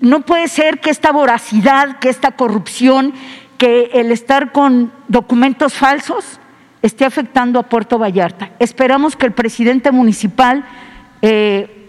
no 0.00 0.20
puede 0.20 0.48
ser 0.48 0.80
que 0.80 0.90
esta 0.90 1.12
voracidad, 1.12 1.98
que 1.98 2.08
esta 2.08 2.32
corrupción, 2.32 3.12
que 3.58 3.90
el 3.94 4.10
estar 4.12 4.52
con 4.52 4.92
documentos 5.08 5.74
falsos 5.74 6.40
esté 6.82 7.04
afectando 7.04 7.58
a 7.58 7.62
Puerto 7.62 7.98
Vallarta. 7.98 8.50
Esperamos 8.58 9.16
que 9.16 9.26
el 9.26 9.32
presidente 9.32 9.90
municipal 9.90 10.64
eh, 11.22 11.88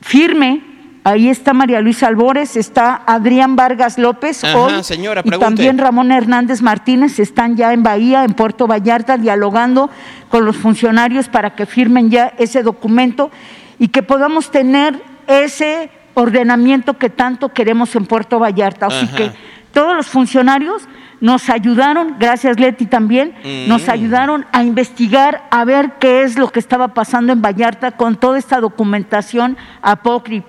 firme. 0.00 0.75
Ahí 1.06 1.28
está 1.28 1.52
María 1.52 1.80
Luisa 1.80 2.08
Albores, 2.08 2.56
está 2.56 3.00
Adrián 3.06 3.54
Vargas 3.54 3.96
López 3.96 4.42
Ajá, 4.42 4.58
hoy, 4.58 4.82
señora, 4.82 5.22
y 5.24 5.30
también 5.30 5.78
Ramón 5.78 6.10
Hernández 6.10 6.62
Martínez 6.62 7.20
están 7.20 7.54
ya 7.54 7.72
en 7.72 7.84
Bahía, 7.84 8.24
en 8.24 8.34
Puerto 8.34 8.66
Vallarta, 8.66 9.16
dialogando 9.16 9.88
con 10.28 10.44
los 10.44 10.56
funcionarios 10.56 11.28
para 11.28 11.54
que 11.54 11.64
firmen 11.64 12.10
ya 12.10 12.32
ese 12.38 12.64
documento 12.64 13.30
y 13.78 13.86
que 13.86 14.02
podamos 14.02 14.50
tener 14.50 15.00
ese 15.28 15.90
ordenamiento 16.14 16.98
que 16.98 17.08
tanto 17.08 17.50
queremos 17.50 17.94
en 17.94 18.06
Puerto 18.06 18.40
Vallarta. 18.40 18.86
Así 18.86 19.04
Ajá. 19.06 19.16
que 19.16 19.30
todos 19.70 19.94
los 19.94 20.08
funcionarios 20.08 20.88
nos 21.20 21.48
ayudaron, 21.48 22.16
gracias 22.18 22.58
Leti 22.58 22.84
también, 22.86 23.34
nos 23.68 23.86
Mm. 23.86 23.90
ayudaron 23.90 24.46
a 24.52 24.62
investigar, 24.64 25.44
a 25.50 25.64
ver 25.64 25.92
qué 25.98 26.22
es 26.24 26.36
lo 26.36 26.50
que 26.50 26.58
estaba 26.58 26.88
pasando 26.88 27.32
en 27.32 27.40
Vallarta 27.40 27.92
con 27.92 28.16
toda 28.16 28.38
esta 28.38 28.60
documentación 28.60 29.56
apócrifa, 29.82 30.46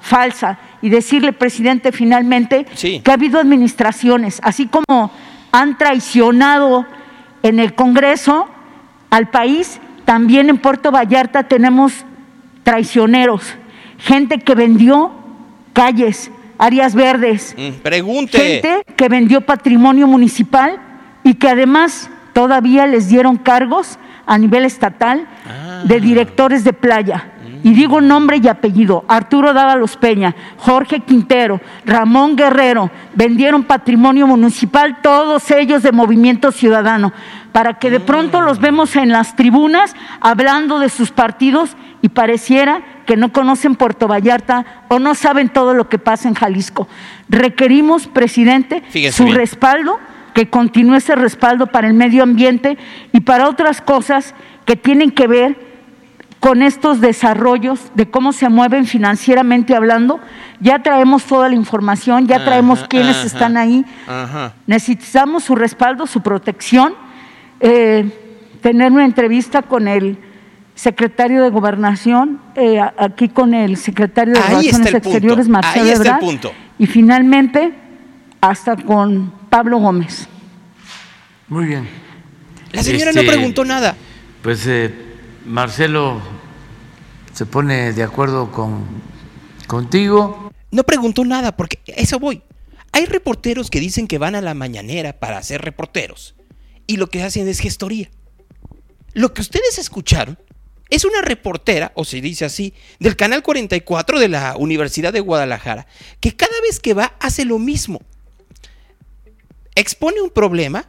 falsa, 0.00 0.58
y 0.82 0.88
decirle, 0.90 1.32
presidente, 1.32 1.90
finalmente, 1.92 2.66
Sí. 2.74 3.00
que 3.00 3.10
ha 3.10 3.14
habido 3.14 3.40
administraciones, 3.40 4.40
así 4.44 4.66
como 4.66 5.10
han 5.52 5.76
traicionado 5.78 6.86
en 7.42 7.58
el 7.58 7.74
Congreso 7.74 8.46
al 9.10 9.28
país, 9.30 9.80
también 10.04 10.48
en 10.50 10.58
Puerto 10.58 10.90
Vallarta 10.90 11.44
tenemos 11.44 12.04
traicioneros, 12.62 13.54
gente 13.98 14.38
que 14.38 14.54
vendió 14.54 15.12
calles, 15.72 16.30
áreas 16.58 16.94
verdes, 16.94 17.54
Mm, 17.56 17.80
Pregunte. 17.82 18.38
gente 18.38 18.82
que 18.96 19.08
vendió 19.08 19.40
patrimonio 19.40 20.06
municipal 20.06 20.78
y 21.24 21.34
que 21.34 21.48
además 21.48 22.10
todavía 22.32 22.86
les 22.86 23.08
dieron 23.08 23.36
cargos 23.36 23.98
a 24.26 24.36
nivel 24.38 24.64
estatal 24.64 25.26
Ah. 25.46 25.82
de 25.84 26.00
directores 26.00 26.64
de 26.64 26.72
playa. 26.72 27.32
Y 27.62 27.74
digo 27.74 28.00
nombre 28.00 28.40
y 28.42 28.48
apellido, 28.48 29.04
Arturo 29.08 29.52
Dávalos 29.52 29.96
Peña, 29.96 30.34
Jorge 30.58 31.00
Quintero, 31.00 31.60
Ramón 31.84 32.36
Guerrero, 32.36 32.90
vendieron 33.14 33.64
patrimonio 33.64 34.26
municipal, 34.26 34.98
todos 35.02 35.50
ellos 35.50 35.82
de 35.82 35.92
Movimiento 35.92 36.52
Ciudadano, 36.52 37.12
para 37.52 37.74
que 37.74 37.90
de 37.90 38.00
pronto 38.00 38.40
los 38.40 38.60
vemos 38.60 38.96
en 38.96 39.10
las 39.10 39.36
tribunas 39.36 39.94
hablando 40.20 40.78
de 40.78 40.88
sus 40.88 41.10
partidos 41.10 41.76
y 42.02 42.10
pareciera 42.10 42.82
que 43.06 43.16
no 43.16 43.32
conocen 43.32 43.74
Puerto 43.74 44.06
Vallarta 44.06 44.84
o 44.88 44.98
no 44.98 45.14
saben 45.14 45.48
todo 45.48 45.74
lo 45.74 45.88
que 45.88 45.98
pasa 45.98 46.28
en 46.28 46.34
Jalisco. 46.34 46.86
Requerimos, 47.28 48.06
presidente, 48.06 48.82
Fíjese 48.88 49.16
su 49.16 49.24
bien. 49.24 49.36
respaldo, 49.36 49.98
que 50.34 50.48
continúe 50.48 50.96
ese 50.96 51.16
respaldo 51.16 51.66
para 51.66 51.88
el 51.88 51.94
medio 51.94 52.22
ambiente 52.22 52.78
y 53.12 53.20
para 53.20 53.48
otras 53.48 53.80
cosas 53.80 54.34
que 54.66 54.76
tienen 54.76 55.10
que 55.10 55.26
ver 55.26 55.67
con 56.40 56.62
estos 56.62 57.00
desarrollos 57.00 57.80
de 57.94 58.08
cómo 58.10 58.32
se 58.32 58.48
mueven 58.48 58.86
financieramente 58.86 59.74
hablando. 59.74 60.20
Ya 60.60 60.82
traemos 60.82 61.24
toda 61.24 61.48
la 61.48 61.54
información, 61.54 62.26
ya 62.26 62.44
traemos 62.44 62.80
Ajá, 62.80 62.88
quiénes 62.88 63.16
ajá. 63.16 63.26
están 63.26 63.56
ahí. 63.56 63.84
Ajá. 64.06 64.54
Necesitamos 64.66 65.44
su 65.44 65.54
respaldo, 65.56 66.06
su 66.06 66.20
protección, 66.22 66.94
eh, 67.60 68.08
tener 68.62 68.92
una 68.92 69.04
entrevista 69.04 69.62
con 69.62 69.88
el 69.88 70.18
secretario 70.74 71.42
de 71.42 71.50
Gobernación, 71.50 72.40
eh, 72.54 72.80
aquí 72.80 73.28
con 73.28 73.52
el 73.52 73.76
secretario 73.76 74.34
de 74.34 74.40
Ahí 74.40 74.48
Relaciones 74.70 74.94
Exteriores, 74.94 75.48
Marcelo 75.48 75.84
ahí 75.84 75.90
está 75.90 76.02
el 76.02 76.06
Ebrard, 76.06 76.20
punto. 76.20 76.52
y 76.78 76.86
finalmente 76.86 77.72
hasta 78.40 78.76
con 78.76 79.32
Pablo 79.50 79.78
Gómez. 79.78 80.28
Muy 81.48 81.66
bien. 81.66 81.88
La 82.72 82.82
señora 82.82 83.10
Este, 83.10 83.22
no 83.24 83.28
preguntó 83.28 83.64
nada. 83.64 83.96
Pues 84.42 84.64
eh, 84.68 84.94
Marcelo 85.48 86.20
se 87.32 87.46
pone 87.46 87.94
de 87.94 88.02
acuerdo 88.02 88.52
con 88.52 88.84
contigo. 89.66 90.52
No 90.70 90.82
preguntó 90.82 91.24
nada, 91.24 91.56
porque 91.56 91.80
eso 91.86 92.18
voy. 92.18 92.42
Hay 92.92 93.06
reporteros 93.06 93.70
que 93.70 93.80
dicen 93.80 94.06
que 94.06 94.18
van 94.18 94.34
a 94.34 94.42
la 94.42 94.54
mañanera 94.54 95.14
para 95.14 95.42
ser 95.42 95.62
reporteros. 95.62 96.34
Y 96.86 96.96
lo 96.96 97.06
que 97.08 97.22
hacen 97.22 97.48
es 97.48 97.60
gestoría. 97.60 98.10
Lo 99.14 99.32
que 99.32 99.40
ustedes 99.40 99.78
escucharon 99.78 100.38
es 100.90 101.04
una 101.04 101.22
reportera, 101.22 101.92
o 101.94 102.04
se 102.04 102.20
dice 102.20 102.44
así, 102.44 102.74
del 102.98 103.16
Canal 103.16 103.42
44 103.42 104.18
de 104.18 104.28
la 104.28 104.54
Universidad 104.56 105.12
de 105.12 105.20
Guadalajara, 105.20 105.86
que 106.20 106.36
cada 106.36 106.60
vez 106.62 106.78
que 106.80 106.94
va 106.94 107.14
hace 107.20 107.44
lo 107.44 107.58
mismo. 107.58 108.00
Expone 109.74 110.20
un 110.20 110.30
problema, 110.30 110.86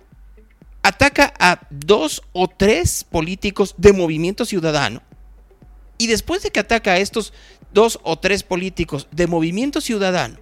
ataca 0.84 1.34
a 1.40 1.68
dos 1.70 2.22
o 2.32 2.48
tres 2.48 3.04
políticos 3.04 3.76
de 3.78 3.94
movimiento 3.94 4.46
ciudadano, 4.46 5.02
y 5.98 6.08
después 6.08 6.42
de 6.44 6.52
que 6.52 6.62
ataca 6.62 6.94
a 6.94 6.98
estos 6.98 7.34
dos 7.74 8.00
o 8.04 8.18
tres 8.18 8.44
políticos 8.44 9.08
de 9.12 9.28
movimiento 9.28 9.82
ciudadano, 9.82 10.38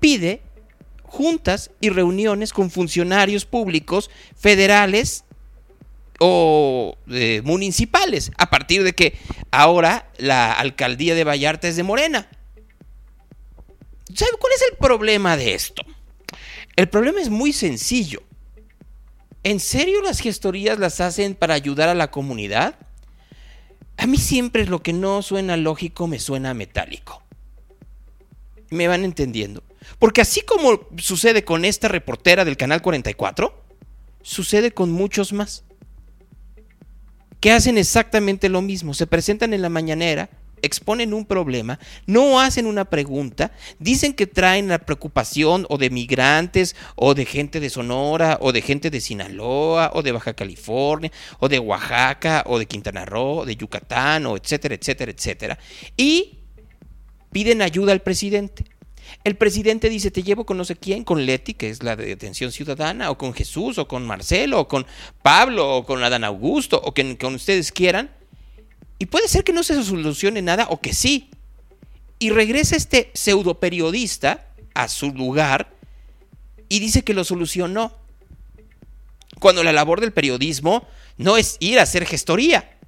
pide 0.00 0.42
juntas 1.04 1.70
y 1.80 1.88
reuniones 1.88 2.52
con 2.52 2.70
funcionarios 2.70 3.46
públicos 3.46 4.10
federales 4.36 5.24
o 6.20 6.96
eh, 7.08 7.42
municipales, 7.44 8.32
a 8.36 8.50
partir 8.50 8.82
de 8.82 8.92
que 8.92 9.18
ahora 9.50 10.10
la 10.18 10.52
alcaldía 10.52 11.14
de 11.14 11.24
Vallarta 11.24 11.68
es 11.68 11.76
de 11.76 11.84
Morena. 11.84 12.28
¿Sabe 14.12 14.32
cuál 14.38 14.52
es 14.54 14.62
el 14.70 14.76
problema 14.76 15.36
de 15.36 15.54
esto? 15.54 15.82
El 16.76 16.88
problema 16.88 17.20
es 17.20 17.28
muy 17.28 17.52
sencillo. 17.52 18.22
¿En 19.44 19.60
serio 19.60 20.02
las 20.02 20.20
gestorías 20.20 20.78
las 20.78 21.00
hacen 21.00 21.34
para 21.34 21.54
ayudar 21.54 21.88
a 21.88 21.94
la 21.94 22.10
comunidad? 22.10 22.76
A 23.96 24.06
mí 24.06 24.16
siempre 24.16 24.66
lo 24.66 24.82
que 24.82 24.92
no 24.92 25.22
suena 25.22 25.56
lógico 25.56 26.06
me 26.06 26.18
suena 26.18 26.54
metálico. 26.54 27.22
¿Me 28.70 28.88
van 28.88 29.04
entendiendo? 29.04 29.62
Porque 29.98 30.20
así 30.20 30.42
como 30.42 30.86
sucede 30.98 31.44
con 31.44 31.64
esta 31.64 31.88
reportera 31.88 32.44
del 32.44 32.56
Canal 32.56 32.82
44, 32.82 33.64
sucede 34.22 34.72
con 34.72 34.92
muchos 34.92 35.32
más. 35.32 35.64
Que 37.40 37.52
hacen 37.52 37.78
exactamente 37.78 38.48
lo 38.48 38.62
mismo. 38.62 38.94
Se 38.94 39.06
presentan 39.06 39.54
en 39.54 39.62
la 39.62 39.68
mañanera, 39.68 40.28
exponen 40.62 41.14
un 41.14 41.24
problema, 41.24 41.78
no 42.06 42.40
hacen 42.40 42.66
una 42.66 42.84
pregunta, 42.84 43.52
dicen 43.78 44.12
que 44.14 44.26
traen 44.26 44.68
la 44.68 44.78
preocupación 44.78 45.66
o 45.68 45.78
de 45.78 45.90
migrantes 45.90 46.76
o 46.96 47.14
de 47.14 47.24
gente 47.24 47.60
de 47.60 47.70
Sonora 47.70 48.38
o 48.40 48.52
de 48.52 48.62
gente 48.62 48.90
de 48.90 49.00
Sinaloa 49.00 49.90
o 49.94 50.02
de 50.02 50.12
Baja 50.12 50.34
California 50.34 51.10
o 51.38 51.48
de 51.48 51.58
Oaxaca 51.58 52.44
o 52.46 52.58
de 52.58 52.66
Quintana 52.66 53.04
Roo, 53.04 53.44
de 53.44 53.56
Yucatán 53.56 54.26
o 54.26 54.36
etcétera, 54.36 54.74
etcétera, 54.74 55.12
etcétera. 55.12 55.58
Y 55.96 56.38
piden 57.32 57.62
ayuda 57.62 57.92
al 57.92 58.00
presidente. 58.00 58.64
El 59.24 59.36
presidente 59.36 59.88
dice, 59.88 60.10
te 60.10 60.22
llevo 60.22 60.44
con 60.44 60.56
no 60.56 60.64
sé 60.64 60.76
quién, 60.76 61.04
con 61.04 61.24
Leti, 61.24 61.54
que 61.54 61.70
es 61.70 61.82
la 61.82 61.96
de 61.96 62.06
detención 62.06 62.52
ciudadana, 62.52 63.10
o 63.10 63.18
con 63.18 63.32
Jesús, 63.32 63.78
o 63.78 63.88
con 63.88 64.06
Marcelo, 64.06 64.60
o 64.60 64.68
con 64.68 64.86
Pablo, 65.22 65.76
o 65.76 65.86
con 65.86 66.02
Adán 66.04 66.24
Augusto, 66.24 66.80
o 66.82 66.92
que 66.92 67.16
con 67.16 67.34
ustedes 67.34 67.72
quieran. 67.72 68.10
Y 68.98 69.06
puede 69.06 69.28
ser 69.28 69.44
que 69.44 69.52
no 69.52 69.62
se 69.62 69.82
solucione 69.82 70.42
nada, 70.42 70.66
o 70.70 70.80
que 70.80 70.92
sí. 70.92 71.30
Y 72.18 72.30
regresa 72.30 72.76
este 72.76 73.10
pseudo 73.14 73.60
periodista 73.60 74.46
a 74.74 74.88
su 74.88 75.10
lugar 75.12 75.72
y 76.68 76.80
dice 76.80 77.02
que 77.02 77.14
lo 77.14 77.24
solucionó. 77.24 77.92
Cuando 79.40 79.62
la 79.62 79.72
labor 79.72 80.00
del 80.00 80.12
periodismo 80.12 80.86
no 81.16 81.36
es 81.36 81.56
ir 81.60 81.78
a 81.78 81.82
hacer 81.82 82.04
gestoría 82.06 82.78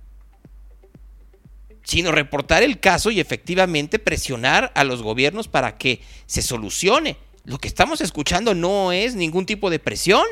sino 1.90 2.12
reportar 2.12 2.62
el 2.62 2.78
caso 2.78 3.10
y 3.10 3.18
efectivamente 3.18 3.98
presionar 3.98 4.70
a 4.76 4.84
los 4.84 5.02
gobiernos 5.02 5.48
para 5.48 5.76
que 5.76 6.00
se 6.26 6.40
solucione. 6.40 7.16
Lo 7.44 7.58
que 7.58 7.66
estamos 7.66 8.00
escuchando 8.00 8.54
no 8.54 8.92
es 8.92 9.16
ningún 9.16 9.44
tipo 9.44 9.70
de 9.70 9.80
presión. 9.80 10.24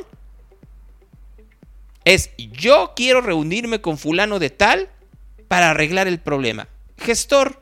Es 2.05 2.31
yo 2.37 2.93
quiero 2.95 3.23
reunirme 3.23 3.81
con 3.81 3.99
fulano 3.99 4.39
de 4.39 4.51
tal 4.51 4.89
para 5.49 5.71
arreglar 5.71 6.07
el 6.07 6.21
problema. 6.21 6.69
Gestor 6.99 7.61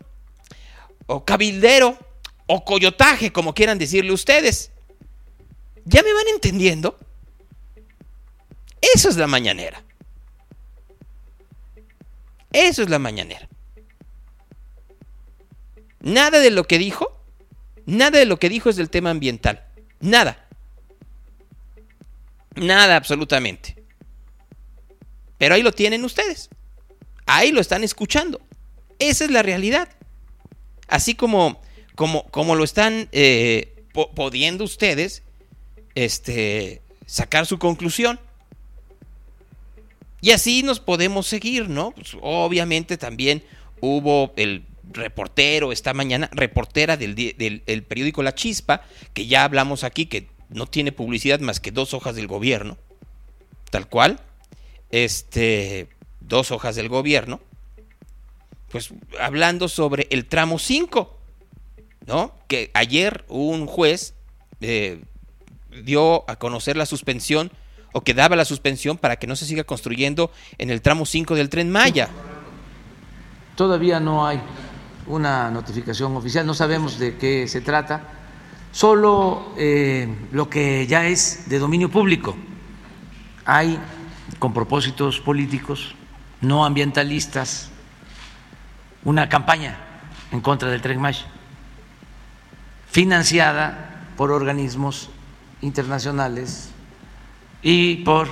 o 1.07 1.25
cabildero 1.25 1.97
o 2.47 2.65
coyotaje, 2.65 3.33
como 3.33 3.55
quieran 3.55 3.79
decirle 3.79 4.13
ustedes. 4.13 4.73
¿Ya 5.85 6.03
me 6.03 6.13
van 6.13 6.29
entendiendo? 6.35 6.99
Eso 8.95 9.09
es 9.09 9.17
la 9.17 9.27
mañanera. 9.27 9.83
Eso 12.53 12.83
es 12.83 12.91
la 12.91 12.99
mañanera. 12.99 13.49
Nada 16.01 16.41
de 16.41 16.51
lo 16.51 16.65
que 16.65 16.79
dijo, 16.79 17.21
nada 17.85 18.19
de 18.19 18.27
lo 18.27 18.39
que 18.39 18.49
dijo 18.49 18.71
es 18.71 18.77
del 18.77 18.91
tema 18.91 19.11
ambiental. 19.11 19.65
Nada. 20.01 20.49
Nada 22.55 22.97
absolutamente. 22.97 23.77
Pero 25.39 25.55
ahí 25.55 25.63
lo 25.63 25.73
tienen 25.73 26.05
ustedes. 26.05 26.49
Ahí 27.27 27.53
lo 27.53 27.61
están 27.61 27.85
escuchando. 27.85 28.41
Esa 28.99 29.25
es 29.25 29.31
la 29.31 29.43
realidad. 29.43 29.89
Así 30.89 31.15
como, 31.15 31.61
como, 31.95 32.25
como 32.29 32.55
lo 32.55 32.65
están 32.65 33.09
eh, 33.13 33.85
pudiendo 34.15 34.65
ustedes 34.65 35.23
este, 35.95 36.83
sacar 37.07 37.47
su 37.47 37.59
conclusión. 37.59 38.21
Y 40.21 40.31
así 40.31 40.63
nos 40.63 40.81
podemos 40.81 41.27
seguir, 41.27 41.69
¿no? 41.69 41.91
Pues 41.91 42.17
obviamente 42.21 42.97
también 42.97 43.43
hubo 43.81 44.33
el 44.37 44.65
reportero 44.93 45.73
esta 45.73 45.93
mañana, 45.95 46.29
reportera 46.33 46.97
del, 46.97 47.15
del, 47.15 47.83
periódico 47.83 48.23
La 48.23 48.35
Chispa, 48.35 48.83
que 49.13 49.27
ya 49.27 49.45
hablamos 49.45 49.85
aquí, 49.85 50.07
que 50.07 50.29
no 50.49 50.67
tiene 50.67 50.93
publicidad 50.93 51.41
más 51.41 51.61
que 51.61 51.71
dos 51.73 51.93
hojas 51.93 52.15
del 52.17 52.29
gobierno, 52.29 52.79
tal 53.71 53.89
cual, 53.89 54.21
este, 54.91 55.89
dos 56.29 56.51
hojas 56.51 56.77
del 56.77 56.89
gobierno, 56.89 57.41
pues 58.71 58.93
hablando 59.21 59.69
sobre 59.69 60.07
el 60.11 60.27
tramo 60.27 60.59
5, 60.59 61.17
¿no? 62.07 62.33
Que 62.49 62.71
ayer 62.75 63.25
un 63.29 63.67
juez 63.67 64.15
eh, 64.61 65.03
dio 65.85 66.29
a 66.29 66.37
conocer 66.37 66.77
la 66.77 66.87
suspensión 66.87 67.51
o 67.93 68.03
que 68.03 68.15
daba 68.15 68.37
la 68.37 68.45
suspensión 68.45 68.99
para 68.99 69.17
que 69.17 69.27
no 69.27 69.37
se 69.37 69.47
siga 69.47 69.65
construyendo 69.65 70.31
en 70.59 70.71
el 70.71 70.83
tramo 70.83 71.07
5 71.07 71.35
del 71.35 71.49
tren 71.49 71.71
Maya. 71.71 72.09
Todavía 73.55 74.01
no 74.01 74.27
hay 74.27 74.41
una 75.07 75.51
notificación 75.51 76.15
oficial, 76.17 76.45
no 76.45 76.55
sabemos 76.55 76.99
de 76.99 77.17
qué 77.17 77.49
se 77.49 77.61
trata, 77.61 78.03
solo 78.73 79.53
eh, 79.57 80.09
lo 80.33 80.51
que 80.51 80.87
ya 80.87 81.07
es 81.07 81.49
de 81.49 81.59
dominio 81.59 81.91
público. 81.91 82.37
Hay, 83.45 83.79
con 84.39 84.53
propósitos 84.53 85.21
políticos, 85.21 85.95
no 86.41 86.65
ambientalistas, 86.65 87.71
una 89.05 89.29
campaña 89.29 89.77
en 90.33 90.41
contra 90.41 90.69
del 90.69 90.83
tren 90.83 91.01
Maya, 91.01 91.27
financiada 92.91 94.05
por 94.17 94.31
organismos 94.31 95.11
internacionales 95.61 96.71
y 97.63 97.97
por 97.97 98.29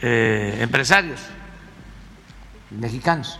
eh, 0.00 0.58
empresarios 0.60 1.20
mexicanos. 2.70 3.38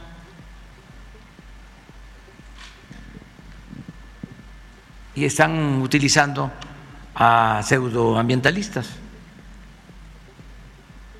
y 5.15 5.25
están 5.25 5.83
utilizando 5.83 6.51
a 7.15 7.61
pseudoambientalistas. 7.63 9.02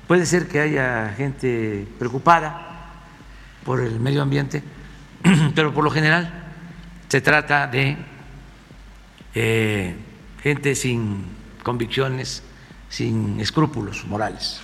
Puede 0.07 0.25
ser 0.25 0.47
que 0.47 0.59
haya 0.59 1.13
gente 1.15 1.87
preocupada 1.97 2.73
por 3.63 3.79
el 3.79 3.99
medio 3.99 4.21
ambiente, 4.21 4.61
pero 5.55 5.73
por 5.73 5.83
lo 5.83 5.91
general 5.91 6.43
se 7.07 7.21
trata 7.21 7.67
de 7.67 7.95
eh, 9.33 9.95
gente 10.41 10.75
sin 10.75 11.25
convicciones, 11.63 12.43
sin 12.89 13.39
escrúpulos 13.39 14.05
morales, 14.05 14.59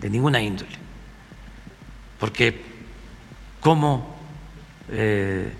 de 0.00 0.08
ninguna 0.08 0.40
índole. 0.40 0.76
Porque 2.18 2.62
como 3.60 4.16
eh, 4.88 5.52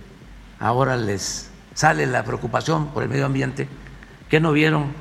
ahora 0.61 0.97
les 0.97 1.51
sale 1.75 2.07
la 2.07 2.25
preocupación 2.25 2.89
por 2.89 3.03
el 3.03 3.11
medio 3.11 3.27
ambiente, 3.27 3.69
que 4.31 4.41
no 4.41 4.53
vieron 4.53 4.93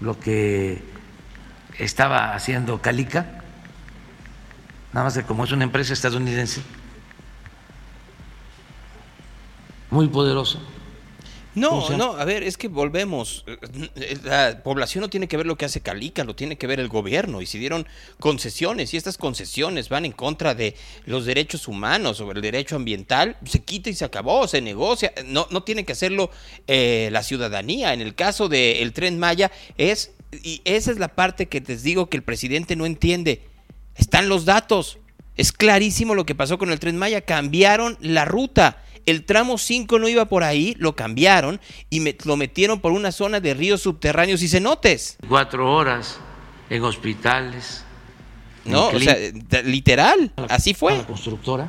lo 0.00 0.20
que 0.20 0.91
estaba 1.78 2.34
haciendo 2.34 2.80
Calica, 2.80 3.42
nada 4.92 5.04
más 5.04 5.14
que 5.14 5.22
como 5.24 5.44
es 5.44 5.52
una 5.52 5.64
empresa 5.64 5.92
estadounidense 5.92 6.62
muy 9.90 10.08
poderosa, 10.08 10.58
no, 11.54 11.90
no, 11.90 12.12
a 12.12 12.24
ver, 12.24 12.42
es 12.42 12.56
que 12.56 12.68
volvemos. 12.68 13.44
La 14.24 14.62
población 14.62 15.02
no 15.02 15.10
tiene 15.10 15.28
que 15.28 15.36
ver 15.36 15.44
lo 15.44 15.56
que 15.56 15.66
hace 15.66 15.82
Calica, 15.82 16.24
lo 16.24 16.34
tiene 16.34 16.56
que 16.56 16.66
ver 16.66 16.80
el 16.80 16.88
gobierno. 16.88 17.42
Y 17.42 17.46
si 17.46 17.58
dieron 17.58 17.86
concesiones 18.18 18.94
y 18.94 18.96
estas 18.96 19.18
concesiones 19.18 19.90
van 19.90 20.06
en 20.06 20.12
contra 20.12 20.54
de 20.54 20.74
los 21.04 21.26
derechos 21.26 21.68
humanos, 21.68 22.16
sobre 22.16 22.38
el 22.38 22.42
derecho 22.42 22.76
ambiental, 22.76 23.36
se 23.44 23.62
quita 23.62 23.90
y 23.90 23.94
se 23.94 24.06
acabó, 24.06 24.48
se 24.48 24.62
negocia. 24.62 25.12
No, 25.26 25.46
no 25.50 25.62
tiene 25.62 25.84
que 25.84 25.92
hacerlo 25.92 26.30
eh, 26.66 27.10
la 27.12 27.22
ciudadanía. 27.22 27.92
En 27.92 28.00
el 28.00 28.14
caso 28.14 28.48
del 28.48 28.94
tren 28.94 29.18
Maya 29.18 29.52
es, 29.76 30.12
y 30.42 30.62
esa 30.64 30.90
es 30.90 30.98
la 30.98 31.08
parte 31.08 31.46
que 31.46 31.60
les 31.60 31.82
digo 31.82 32.08
que 32.08 32.16
el 32.16 32.22
presidente 32.22 32.76
no 32.76 32.86
entiende. 32.86 33.42
Están 33.96 34.28
los 34.28 34.44
datos. 34.44 34.98
Es 35.36 35.52
clarísimo 35.52 36.14
lo 36.14 36.26
que 36.26 36.34
pasó 36.34 36.58
con 36.58 36.70
el 36.70 36.80
tren 36.80 36.96
Maya. 36.96 37.22
Cambiaron 37.22 37.96
la 38.00 38.24
ruta 38.24 38.82
el 39.06 39.24
tramo 39.24 39.58
5 39.58 39.98
no 39.98 40.08
iba 40.08 40.26
por 40.26 40.44
ahí, 40.44 40.74
lo 40.78 40.94
cambiaron 40.94 41.60
y 41.90 42.00
me, 42.00 42.16
lo 42.24 42.36
metieron 42.36 42.80
por 42.80 42.92
una 42.92 43.12
zona 43.12 43.40
de 43.40 43.54
ríos 43.54 43.82
subterráneos 43.82 44.42
y 44.42 44.48
cenotes. 44.48 45.18
Cuatro 45.28 45.72
horas 45.72 46.18
en 46.70 46.82
hospitales. 46.84 47.84
No, 48.64 48.88
o 48.88 49.00
sea, 49.00 49.16
literal, 49.64 50.32
así 50.48 50.72
fue. 50.72 50.96
La 50.96 51.06
constructora 51.06 51.68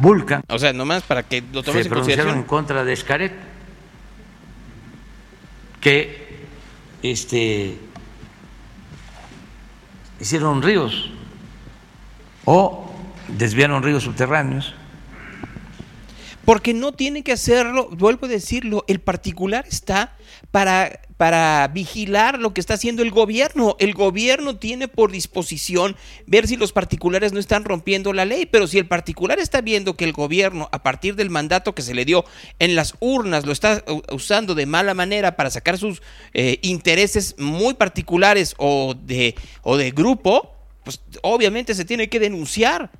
Vulcan. 0.00 0.42
O 0.48 0.58
sea, 0.58 0.72
nomás 0.72 1.04
para 1.04 1.22
que 1.22 1.42
lo 1.52 1.62
tomes 1.62 1.84
se 1.84 1.88
en 1.88 1.94
consideración. 1.94 2.38
en 2.38 2.42
contra 2.42 2.84
de 2.84 2.92
Escaret, 2.92 3.32
que 5.80 6.25
este 7.10 7.78
hicieron 10.20 10.62
ríos 10.62 11.10
o 12.44 12.90
desviaron 13.28 13.82
ríos 13.82 14.04
subterráneos. 14.04 14.74
Porque 16.44 16.72
no 16.72 16.92
tiene 16.92 17.24
que 17.24 17.32
hacerlo, 17.32 17.88
vuelvo 17.90 18.26
a 18.26 18.28
decirlo, 18.28 18.84
el 18.86 19.00
particular 19.00 19.66
está 19.68 20.16
para, 20.52 21.00
para 21.16 21.66
vigilar 21.68 22.38
lo 22.38 22.52
que 22.52 22.60
está 22.60 22.74
haciendo 22.74 23.02
el 23.02 23.10
gobierno. 23.10 23.76
El 23.78 23.94
gobierno 23.94 24.56
tiene 24.56 24.86
por 24.88 25.10
disposición 25.10 25.96
ver 26.26 26.46
si 26.46 26.56
los 26.56 26.72
particulares 26.72 27.32
no 27.32 27.40
están 27.40 27.64
rompiendo 27.64 28.12
la 28.12 28.24
ley, 28.24 28.46
pero 28.46 28.66
si 28.66 28.78
el 28.78 28.86
particular 28.86 29.38
está 29.38 29.60
viendo 29.60 29.96
que 29.96 30.04
el 30.04 30.12
gobierno, 30.12 30.68
a 30.72 30.82
partir 30.82 31.14
del 31.16 31.30
mandato 31.30 31.74
que 31.74 31.82
se 31.82 31.94
le 31.94 32.04
dio 32.04 32.24
en 32.58 32.74
las 32.74 32.94
urnas, 33.00 33.46
lo 33.46 33.52
está 33.52 33.82
usando 34.12 34.54
de 34.54 34.66
mala 34.66 34.94
manera 34.94 35.36
para 35.36 35.50
sacar 35.50 35.78
sus 35.78 36.02
eh, 36.34 36.58
intereses 36.62 37.34
muy 37.38 37.74
particulares 37.74 38.54
o 38.58 38.94
de, 38.94 39.34
o 39.62 39.76
de 39.76 39.90
grupo, 39.92 40.54
pues 40.84 41.00
obviamente 41.22 41.74
se 41.74 41.84
tiene 41.84 42.08
que 42.08 42.20
denunciar. 42.20 42.90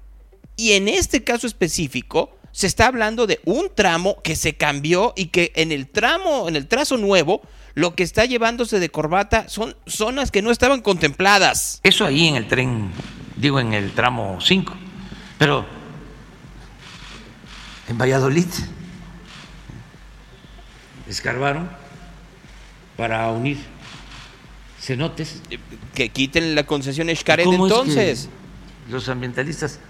Y 0.56 0.72
en 0.72 0.88
este 0.88 1.22
caso 1.22 1.46
específico, 1.46 2.36
se 2.56 2.66
está 2.66 2.86
hablando 2.86 3.26
de 3.26 3.40
un 3.44 3.68
tramo 3.74 4.22
que 4.22 4.34
se 4.34 4.56
cambió 4.56 5.12
y 5.14 5.26
que 5.26 5.52
en 5.56 5.72
el 5.72 5.86
tramo, 5.86 6.48
en 6.48 6.56
el 6.56 6.66
trazo 6.66 6.96
nuevo, 6.96 7.42
lo 7.76 7.94
que 7.94 8.02
está 8.02 8.24
llevándose 8.24 8.80
de 8.80 8.88
corbata 8.88 9.50
son 9.50 9.76
zonas 9.86 10.30
que 10.30 10.40
no 10.40 10.50
estaban 10.50 10.80
contempladas. 10.80 11.78
Eso 11.82 12.06
ahí 12.06 12.26
en 12.26 12.36
el 12.36 12.48
tren, 12.48 12.90
digo 13.36 13.60
en 13.60 13.74
el 13.74 13.92
tramo 13.92 14.38
5, 14.40 14.72
pero 15.38 15.66
en 17.86 17.98
Valladolid 17.98 18.46
escarbaron 21.06 21.68
para 22.96 23.30
unir 23.30 23.58
cenotes. 24.80 25.42
Que 25.94 26.08
quiten 26.08 26.54
la 26.54 26.64
concesión 26.64 27.14
Xcaret 27.14 27.46
entonces. 27.46 28.30
los 28.88 29.06
ambientalistas 29.10 29.80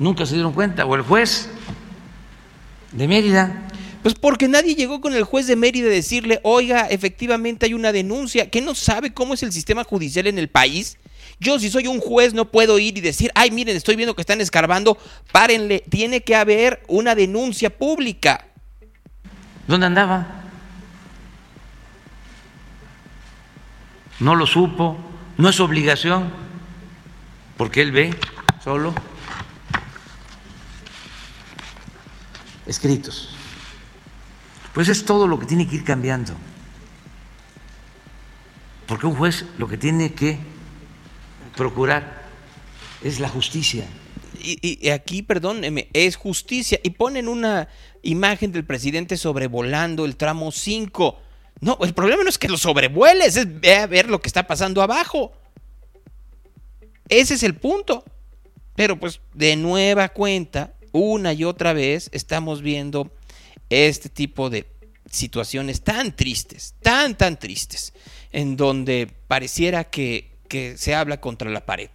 nunca 0.00 0.26
se 0.26 0.34
dieron 0.34 0.52
cuenta, 0.52 0.84
o 0.86 0.96
el 0.96 1.02
juez 1.02 1.48
de 2.90 3.06
Mérida. 3.06 3.62
Pues 4.08 4.18
porque 4.18 4.48
nadie 4.48 4.74
llegó 4.74 5.02
con 5.02 5.12
el 5.12 5.22
juez 5.22 5.46
de 5.46 5.54
Mérida 5.54 5.88
a 5.88 5.90
decirle, 5.90 6.40
oiga, 6.42 6.86
efectivamente 6.88 7.66
hay 7.66 7.74
una 7.74 7.92
denuncia, 7.92 8.48
que 8.48 8.62
no 8.62 8.74
sabe 8.74 9.12
cómo 9.12 9.34
es 9.34 9.42
el 9.42 9.52
sistema 9.52 9.84
judicial 9.84 10.26
en 10.26 10.38
el 10.38 10.48
país. 10.48 10.96
Yo 11.40 11.58
si 11.58 11.68
soy 11.68 11.88
un 11.88 12.00
juez 12.00 12.32
no 12.32 12.50
puedo 12.50 12.78
ir 12.78 12.96
y 12.96 13.02
decir, 13.02 13.30
ay, 13.34 13.50
miren, 13.50 13.76
estoy 13.76 13.96
viendo 13.96 14.14
que 14.14 14.22
están 14.22 14.40
escarbando, 14.40 14.96
párenle, 15.30 15.84
tiene 15.90 16.22
que 16.22 16.34
haber 16.34 16.82
una 16.88 17.14
denuncia 17.14 17.68
pública. 17.68 18.46
¿Dónde 19.66 19.84
andaba? 19.84 20.42
No 24.20 24.36
lo 24.36 24.46
supo, 24.46 24.96
no 25.36 25.50
es 25.50 25.60
obligación, 25.60 26.32
porque 27.58 27.82
él 27.82 27.92
ve 27.92 28.14
solo 28.64 28.94
escritos. 32.66 33.34
Pues 34.78 34.88
es 34.88 35.04
todo 35.04 35.26
lo 35.26 35.40
que 35.40 35.46
tiene 35.46 35.66
que 35.66 35.74
ir 35.74 35.82
cambiando. 35.82 36.34
Porque 38.86 39.08
un 39.08 39.16
juez 39.16 39.44
lo 39.58 39.66
que 39.66 39.76
tiene 39.76 40.12
que 40.12 40.38
procurar 41.56 42.28
es 43.02 43.18
la 43.18 43.28
justicia. 43.28 43.88
Y, 44.40 44.88
aquí, 44.90 45.22
perdóneme, 45.22 45.88
es 45.92 46.14
justicia. 46.14 46.78
Y 46.84 46.90
ponen 46.90 47.26
una 47.26 47.66
imagen 48.02 48.52
del 48.52 48.64
presidente 48.64 49.16
sobrevolando 49.16 50.04
el 50.04 50.14
tramo 50.14 50.52
5. 50.52 51.18
No, 51.58 51.78
el 51.82 51.92
problema 51.92 52.22
no 52.22 52.28
es 52.28 52.38
que 52.38 52.46
lo 52.46 52.56
sobrevueles, 52.56 53.34
es 53.36 53.60
ver 53.60 54.08
lo 54.08 54.20
que 54.20 54.28
está 54.28 54.46
pasando 54.46 54.80
abajo. 54.80 55.32
Ese 57.08 57.34
es 57.34 57.42
el 57.42 57.56
punto. 57.56 58.04
Pero 58.76 58.96
pues 58.96 59.20
de 59.34 59.56
nueva 59.56 60.10
cuenta, 60.10 60.74
una 60.92 61.32
y 61.32 61.42
otra 61.42 61.72
vez 61.72 62.10
estamos 62.12 62.62
viendo 62.62 63.10
este 63.70 64.08
tipo 64.08 64.50
de 64.50 64.66
situaciones 65.10 65.82
tan 65.82 66.14
tristes, 66.14 66.74
tan, 66.82 67.16
tan 67.16 67.38
tristes, 67.38 67.92
en 68.32 68.56
donde 68.56 69.08
pareciera 69.26 69.84
que, 69.84 70.36
se 70.76 70.94
habla 70.94 71.20
contra 71.20 71.50
la 71.50 71.66
pared. 71.66 71.90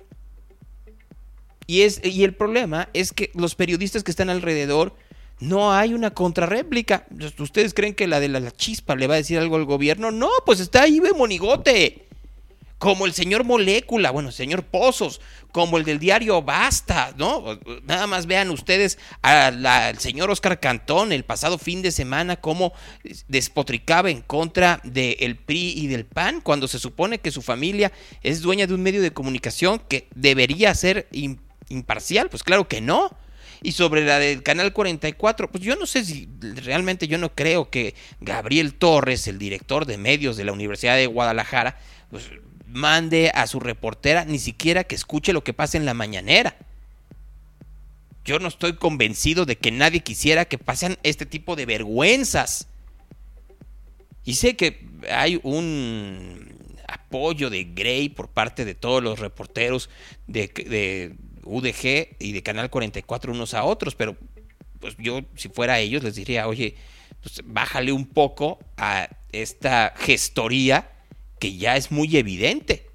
Y, 1.66 1.82
es, 1.82 2.02
y 2.04 2.24
el 2.24 2.36
problema 2.36 2.90
es 2.94 3.12
que 3.14 3.32
los 3.34 3.56
periodistas 3.56 4.04
que 4.04 4.12
están 4.12 4.30
alrededor 4.30 4.96
no 5.40 5.74
hay 5.74 5.94
una 5.94 6.12
contrarréplica. 6.12 7.08
¿Ustedes 7.40 7.74
creen 7.74 7.96
que 7.96 8.08
la 8.08 8.20
de 8.20 8.30
la, 8.30 8.52
chispa 8.52 8.96
le 8.96 9.08
va 9.08 9.16
a 9.16 9.18
decir 9.18 9.40
algo 9.40 9.56
al 9.56 9.66
gobierno? 9.66 10.12
No, 10.12 10.30
pues 10.46 10.60
está 10.60 10.84
ahí 10.84 11.00
ve 11.00 11.14
monigote 11.14 12.03
como 12.84 13.06
el 13.06 13.14
señor 13.14 13.46
Molécula, 13.46 14.12
bueno, 14.12 14.28
el 14.28 14.36
señor 14.36 14.66
Pozos, 14.66 15.22
como 15.54 15.78
el 15.78 15.86
del 15.86 16.00
diario 16.00 16.42
Basta, 16.42 17.14
¿no? 17.16 17.58
Nada 17.86 18.08
más 18.08 18.26
vean 18.26 18.50
ustedes 18.50 19.00
al 19.22 19.98
señor 20.00 20.30
Oscar 20.30 20.60
Cantón 20.60 21.14
el 21.14 21.24
pasado 21.24 21.58
fin 21.58 21.82
de 21.82 21.94
semana 21.94 22.36
cómo 22.36 22.74
despotricaba 23.30 24.10
en 24.10 24.20
contra 24.20 24.82
del 24.84 25.38
PRI 25.38 25.76
y 25.78 25.88
del 25.88 26.06
PAN 26.06 26.42
cuando 26.42 26.68
se 26.68 26.78
supone 26.78 27.20
que 27.20 27.32
su 27.32 27.42
familia 27.42 27.94
es 28.22 28.42
dueña 28.42 28.68
de 28.68 28.74
un 28.74 28.84
medio 28.84 29.02
de 29.02 29.14
comunicación 29.14 29.80
que 29.88 30.10
debería 30.14 30.76
ser 30.76 31.08
imparcial, 31.70 32.30
pues 32.30 32.44
claro 32.44 32.68
que 32.68 32.82
no. 32.82 33.16
Y 33.62 33.72
sobre 33.72 34.04
la 34.04 34.20
del 34.20 34.44
Canal 34.44 34.74
44, 34.74 35.50
pues 35.50 35.64
yo 35.64 35.78
no 35.78 35.86
sé 35.86 36.04
si 36.04 36.28
realmente 36.42 37.08
yo 37.08 37.18
no 37.18 37.34
creo 37.34 37.70
que 37.70 37.96
Gabriel 38.20 38.74
Torres, 38.74 39.26
el 39.28 39.38
director 39.38 39.86
de 39.86 39.98
medios 39.98 40.36
de 40.36 40.44
la 40.44 40.52
Universidad 40.52 40.98
de 40.98 41.08
Guadalajara, 41.08 41.78
pues 42.12 42.30
mande 42.74 43.32
a 43.34 43.46
su 43.48 43.60
reportera 43.60 44.26
ni 44.26 44.40
siquiera 44.40 44.84
que 44.84 44.96
escuche 44.96 45.32
lo 45.32 45.44
que 45.44 45.54
pasa 45.54 45.78
en 45.78 45.86
la 45.86 45.94
mañanera. 45.94 46.58
Yo 48.26 48.40
no 48.40 48.48
estoy 48.48 48.76
convencido 48.76 49.46
de 49.46 49.58
que 49.58 49.72
nadie 49.72 50.00
quisiera 50.00 50.46
que 50.46 50.58
pasen 50.58 50.98
este 51.04 51.26
tipo 51.26 51.56
de 51.56 51.66
vergüenzas. 51.66 52.68
Y 54.26 54.36
sé 54.36 54.56
que 54.56 54.86
hay 55.12 55.40
un 55.44 56.58
apoyo 56.88 57.50
de 57.50 57.66
Grey 57.66 58.10
por 58.10 58.30
parte 58.30 58.66
de 58.66 58.76
todos 58.76 59.04
los 59.04 59.20
reporteros 59.20 59.90
de, 60.28 61.16
UDG 61.44 62.16
y 62.20 62.32
de 62.32 62.42
Canal 62.42 62.70
44 62.70 63.34
unos 63.34 63.54
a 63.54 63.66
otros, 63.66 63.96
pero 63.96 64.16
pues 64.80 64.96
yo 64.98 65.22
si 65.36 65.50
fuera 65.50 65.80
ellos 65.80 66.04
les 66.04 66.16
diría, 66.16 66.48
oye, 66.48 66.76
pues 67.22 67.42
bájale 67.44 67.92
un 67.92 68.06
poco 68.06 68.60
a 68.78 69.10
esta 69.34 69.94
gestoría 69.98 70.93
que 71.44 71.58
ya 71.58 71.76
es 71.76 71.92
muy 71.92 72.16
evidente, 72.16 72.86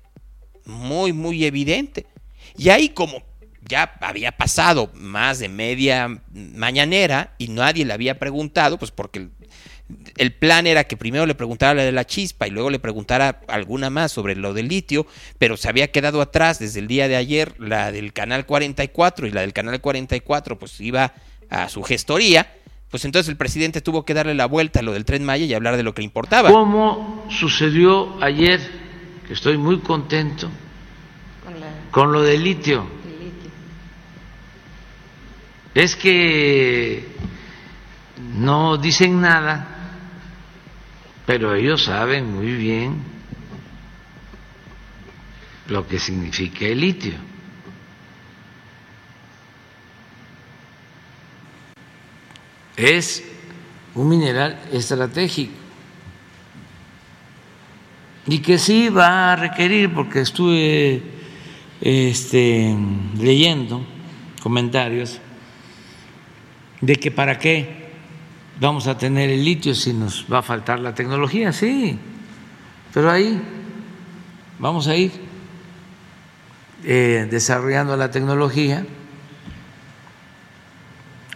muy, 0.65 1.13
muy 1.13 1.45
evidente. 1.45 2.07
Y 2.57 2.71
ahí 2.71 2.89
como 2.89 3.23
ya 3.69 3.93
había 4.01 4.33
pasado 4.33 4.91
más 4.95 5.39
de 5.39 5.51
media 5.51 6.23
mañanera 6.33 7.35
y 7.37 7.49
nadie 7.49 7.85
le 7.85 7.93
había 7.93 8.19
preguntado, 8.19 8.79
pues 8.79 8.91
porque 8.91 9.29
el, 10.17 10.33
plan 10.33 10.67
era 10.67 10.85
que 10.85 10.97
primero 10.97 11.27
le 11.27 11.35
preguntara 11.35 11.75
la 11.75 11.83
de 11.83 11.93
la 11.93 12.07
chispa 12.07 12.47
y 12.47 12.51
luego 12.51 12.71
le 12.71 12.79
preguntara 12.79 13.43
alguna 13.49 13.91
más 13.91 14.13
sobre 14.13 14.35
lo 14.35 14.55
del 14.55 14.69
litio, 14.69 15.07
pero 15.37 15.59
se 15.59 15.69
había 15.69 15.93
quedado 15.93 16.23
atrás 16.23 16.59
desde 16.59 16.81
el 16.81 16.89
día 16.89 17.07
de 17.07 17.17
ayer 17.17 17.53
la 17.61 17.93
del 17.93 18.15
canal 18.15 18.47
44 18.47 19.27
y 19.27 19.31
la 19.31 19.43
del 19.43 19.53
canal 19.53 19.79
44 19.79 20.59
pues 20.59 20.81
iba 20.81 21.13
a 21.51 21.69
su 21.69 21.83
gestoría 21.83 22.51
pues 22.91 23.05
entonces 23.05 23.29
el 23.29 23.37
presidente 23.37 23.81
tuvo 23.81 24.05
que 24.05 24.15
darle 24.15 24.35
la 24.35 24.47
vuelta 24.47 24.81
a 24.81 24.83
lo 24.83 24.93
del 24.93 25.05
tren 25.05 25.25
Maya 25.25 25.45
y 25.45 25.55
hablar 25.55 25.77
de 25.77 25.83
lo 25.83 25.95
que 25.95 26.03
importaba. 26.03 26.51
Como 26.51 27.27
sucedió 27.29 28.23
ayer, 28.23 28.61
que 29.27 29.35
estoy 29.35 29.59
muy 29.59 29.81
contento 29.81 30.51
con, 31.91 32.13
lo 32.13 32.23
del 32.23 32.43
litio. 32.43 32.87
litio. 33.21 33.51
Es 35.75 35.97
que 35.97 37.07
no 38.35 38.79
dicen 38.79 39.21
nada, 39.21 39.69
pero 41.27 41.55
ellos 41.55 41.85
saben 41.85 42.35
muy 42.35 42.53
bien 42.53 43.03
lo 45.69 45.87
que 45.87 45.99
significa 45.99 46.65
el 46.65 46.81
litio. 46.81 47.28
Es 52.79 53.25
un 53.95 54.09
mineral 54.09 54.59
estratégico. 54.73 55.53
Y 58.27 58.39
que 58.39 58.59
sí 58.59 58.89
va 58.89 59.33
a 59.33 59.37
requerir, 59.37 59.93
porque 59.93 60.21
estuve 60.21 61.03
este, 61.81 62.77
leyendo 63.19 63.85
comentarios, 64.43 65.19
de 66.81 66.97
que 66.97 67.11
para 67.11 67.39
qué 67.39 67.89
vamos 68.61 68.87
a 68.87 68.97
tener 68.97 69.31
el 69.31 69.45
litio 69.45 69.75
si 69.75 69.93
nos 69.93 70.27
va 70.33 70.39
a 70.39 70.43
faltar 70.43 70.79
la 70.79 70.95
tecnología, 70.95 71.53
sí, 71.53 71.99
pero 72.93 73.11
ahí 73.11 73.41
vamos 74.59 74.87
a 74.89 74.95
ir 74.95 75.11
eh, 76.85 77.27
desarrollando 77.31 77.97
la 77.97 78.11
tecnología. 78.11 78.87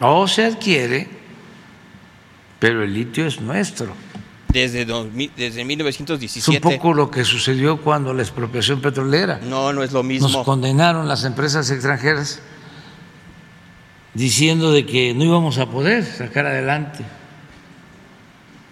O 0.01 0.27
se 0.27 0.45
adquiere 0.45 1.22
pero 2.63 2.85
el 2.85 2.95
litio 2.95 3.27
es 3.27 3.41
nuestro. 3.41 3.93
Desde, 4.49 4.85
desde 5.37 5.65
1917. 5.65 6.39
Es 6.39 6.49
un 6.49 6.61
poco 6.79 6.95
lo 6.95 7.11
que 7.11 7.25
sucedió 7.25 7.81
cuando 7.81 8.15
la 8.15 8.23
expropiación 8.23 8.81
petrolera. 8.81 9.41
No, 9.43 9.73
no 9.73 9.83
es 9.83 9.91
lo 9.91 10.03
mismo. 10.05 10.29
Nos 10.29 10.45
condenaron 10.45 11.09
las 11.09 11.25
empresas 11.25 11.69
extranjeras 11.71 12.41
diciendo 14.15 14.71
de 14.71 14.85
que 14.87 15.15
no 15.15 15.25
íbamos 15.25 15.59
a 15.59 15.67
poder 15.71 16.05
sacar 16.05 16.47
adelante 16.47 17.03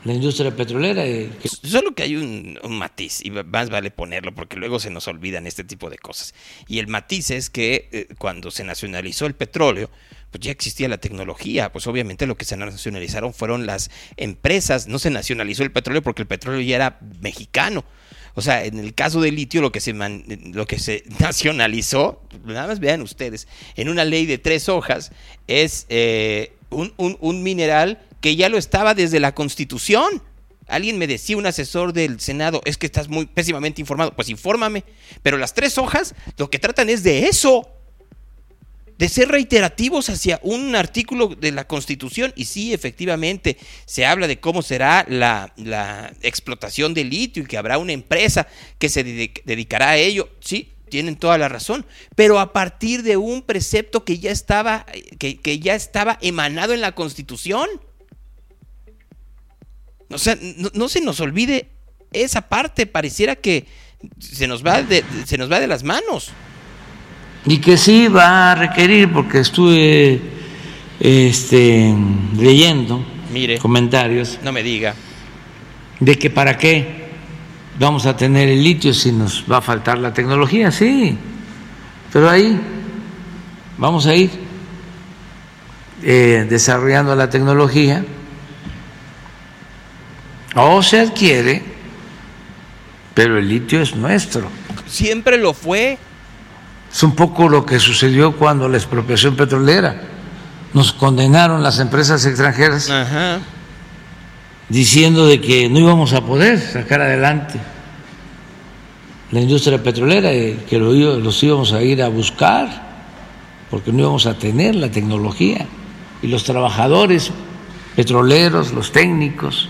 la 0.05 0.13
industria 0.15 0.55
petrolera. 0.55 1.03
que- 1.03 1.31
Solo 1.49 1.95
que 1.95 2.03
hay 2.05 2.17
un, 2.17 2.59
un 2.63 2.79
matiz, 2.79 3.25
y 3.25 3.31
más 3.31 3.71
vale 3.71 3.91
ponerlo 3.91 4.35
porque 4.35 4.57
luego 4.57 4.79
se 4.81 4.91
nos 4.91 5.09
olvidan 5.09 5.47
este 5.47 5.65
tipo 5.65 5.91
de 5.91 5.99
cosas. 5.99 6.35
Y 6.69 6.79
el 6.79 6.87
matiz 6.89 7.31
es 7.31 7.51
que 7.51 7.89
eh, 7.93 8.07
cuando 8.19 8.51
se 8.51 8.65
nacionalizó 8.65 9.27
el 9.27 9.35
petróleo, 9.35 9.91
pues 10.31 10.41
ya 10.43 10.51
existía 10.51 10.89
la 10.89 10.99
tecnología. 10.99 11.73
Pues 11.73 11.87
obviamente 11.87 12.27
lo 12.27 12.37
que 12.37 12.45
se 12.45 12.57
nacionalizaron 12.57 13.35
fueron 13.35 13.67
las 13.67 13.91
empresas. 14.17 14.87
No 14.87 14.99
se 14.99 15.11
nacionalizó 15.11 15.63
el 15.63 15.73
petróleo 15.73 16.03
porque 16.03 16.23
el 16.23 16.29
petróleo 16.29 16.61
ya 16.61 16.77
era 16.77 16.99
mexicano. 17.21 17.85
O 18.35 18.43
sea, 18.43 18.65
en 18.65 18.79
el 18.79 18.95
caso 18.95 19.21
del 19.21 19.35
litio, 19.35 19.61
lo 19.61 19.73
que 19.73 19.81
se, 19.81 19.93
man- 19.93 20.25
lo 20.53 20.67
que 20.67 20.79
se 20.79 21.03
nacionalizó, 21.19 22.23
nada 22.45 22.67
más 22.69 22.79
vean 22.81 23.03
ustedes, 23.03 23.49
en 23.77 23.89
una 23.89 24.05
ley 24.05 24.25
de 24.27 24.39
tres 24.39 24.69
hojas, 24.69 25.11
es 25.49 25.87
eh, 25.89 26.53
un, 26.71 26.93
un- 26.97 27.17
un 27.21 27.43
mineral 27.43 28.01
que 28.21 28.37
ya 28.37 28.49
lo 28.49 28.57
estaba 28.59 28.95
desde 28.95 29.19
la 29.19 29.35
Constitución. 29.35 30.23
Alguien 30.69 30.99
me 30.99 31.09
decía, 31.09 31.37
un 31.37 31.47
asesor 31.47 31.93
del 31.93 32.21
Senado, 32.21 32.61
es 32.65 32.79
que 32.79 32.87
estás 32.87 33.09
muy 33.09 33.27
pésimamente 33.27 33.81
informado. 33.81 34.15
Pues 34.15 34.29
infórmame. 34.29 34.85
Pero 35.25 35.37
las 35.37 35.53
tres 35.53 35.77
hojas 35.79 36.15
lo 36.37 36.49
que 36.51 36.61
tratan 36.61 36.89
es 36.89 37.03
de 37.03 37.27
eso. 37.27 37.69
De 39.01 39.09
ser 39.09 39.29
reiterativos 39.29 40.11
hacia 40.11 40.39
un 40.43 40.77
artículo 40.77 41.29
de 41.29 41.53
la 41.53 41.67
Constitución. 41.67 42.35
Y 42.37 42.45
sí, 42.45 42.75
efectivamente, 42.75 43.57
se 43.87 44.05
habla 44.05 44.29
de 44.29 44.39
cómo 44.39 44.61
será 44.61 45.07
la, 45.09 45.55
la 45.57 46.13
explotación 46.21 46.93
del 46.93 47.09
litio 47.09 47.43
y 47.43 47.47
que 47.47 47.57
habrá 47.57 47.79
una 47.79 47.93
empresa 47.95 48.47
que 48.79 48.91
se 48.91 49.03
dedic- 49.03 49.43
dedicará 49.47 49.89
a 49.89 49.97
ello. 49.97 50.29
Sí, 50.41 50.75
tienen 50.91 51.17
toda 51.17 51.39
la 51.39 51.49
razón. 51.49 51.87
Pero 52.15 52.39
a 52.39 52.53
partir 52.53 53.03
de 53.03 53.17
un 53.17 53.41
precepto 53.41 54.05
que 54.05 54.19
ya 54.19 54.31
estaba, 54.31 54.85
que, 55.19 55.39
que 55.39 55.59
ya 55.61 55.75
estaba 55.75 56.19
emanado 56.21 56.75
en 56.75 56.83
la 56.83 56.93
Constitución. 56.93 57.69
O 60.11 60.19
sea, 60.19 60.37
no, 60.57 60.71
no 60.75 60.89
se 60.91 61.01
nos 61.01 61.21
olvide 61.21 61.71
esa 62.13 62.51
parte. 62.51 62.87
Pareciera 62.87 63.35
que 63.35 63.67
se 64.19 64.47
nos 64.47 64.63
va 64.63 64.83
de, 64.83 65.03
se 65.25 65.39
nos 65.39 65.51
va 65.51 65.59
de 65.59 65.69
las 65.69 65.85
manos. 65.85 66.33
Y 67.47 67.59
que 67.59 67.77
sí 67.77 68.09
va 68.09 68.53
a 68.53 68.55
requerir, 68.55 69.13
porque 69.13 69.39
estuve 69.41 70.21
este, 70.99 71.95
leyendo 72.39 73.05
Mire. 73.33 73.59
comentarios 73.59 74.39
No 74.43 74.53
me 74.53 74.63
diga. 74.63 74.95
de 76.01 76.19
que 76.19 76.31
para 76.31 76.57
qué 76.59 77.09
vamos 77.79 78.05
a 78.07 78.17
tener 78.17 78.49
el 78.49 78.63
litio 78.63 78.93
si 78.93 79.11
nos 79.13 79.45
va 79.51 79.59
a 79.59 79.63
faltar 79.63 79.99
la 79.99 80.13
tecnología, 80.13 80.71
sí, 80.71 81.17
pero 82.13 82.29
ahí 82.29 82.61
vamos 83.79 84.07
a 84.07 84.15
ir 84.15 84.31
eh, 86.03 86.47
desarrollando 86.49 87.15
la 87.17 87.31
tecnología 87.31 88.05
o 90.55 90.83
se 90.83 91.01
adquiere, 91.01 91.63
pero 93.15 93.39
el 93.39 93.49
litio 93.49 93.81
es 93.81 93.95
nuestro. 93.95 94.51
Siempre 94.87 95.39
lo 95.39 95.55
fue. 95.55 95.99
Es 96.93 97.03
un 97.03 97.15
poco 97.15 97.49
lo 97.49 97.65
que 97.65 97.79
sucedió 97.79 98.37
cuando 98.37 98.69
la 98.69 98.77
expropiación 98.77 99.37
petrolera. 99.37 100.03
Nos 100.75 100.93
condenaron 100.93 101.63
las 101.63 101.79
empresas 101.79 102.25
extranjeras 102.27 102.91
Ajá. 102.91 103.41
diciendo 104.69 105.27
de 105.27 105.41
que 105.41 105.69
no 105.69 105.79
íbamos 105.79 106.13
a 106.13 106.21
poder 106.21 106.61
sacar 106.61 107.01
adelante 107.01 107.59
la 109.31 109.41
industria 109.41 109.81
petrolera, 109.83 110.33
y 110.33 110.65
que 110.69 110.79
los 110.79 111.43
íbamos 111.43 111.73
a 111.73 111.83
ir 111.83 112.03
a 112.03 112.09
buscar 112.09 112.91
porque 113.71 113.93
no 113.93 114.01
íbamos 114.01 114.27
a 114.27 114.35
tener 114.35 114.75
la 114.75 114.91
tecnología. 114.91 115.67
Y 116.23 116.27
los 116.27 116.45
trabajadores 116.45 117.31
petroleros, 117.95 118.73
los 118.73 118.91
técnicos 118.91 119.69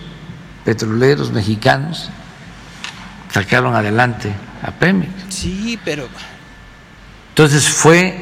petroleros 0.64 1.30
mexicanos 1.30 2.08
sacaron 3.30 3.74
adelante 3.74 4.32
a 4.62 4.70
Pemex. 4.70 5.10
Sí, 5.28 5.78
pero 5.84 6.08
Entonces 7.40 7.70
fue 7.70 8.14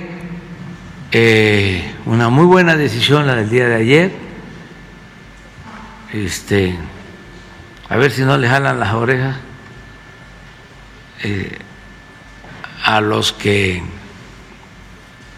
eh, 1.10 1.92
una 2.06 2.28
muy 2.28 2.44
buena 2.44 2.76
decisión 2.76 3.26
la 3.26 3.34
del 3.34 3.50
día 3.50 3.66
de 3.66 3.74
ayer. 3.74 4.12
Este, 6.12 6.78
a 7.88 7.96
ver 7.96 8.12
si 8.12 8.22
no 8.22 8.38
le 8.38 8.48
jalan 8.48 8.78
las 8.78 8.94
orejas 8.94 9.34
eh, 11.24 11.58
a 12.84 13.00
los 13.00 13.32
que 13.32 13.82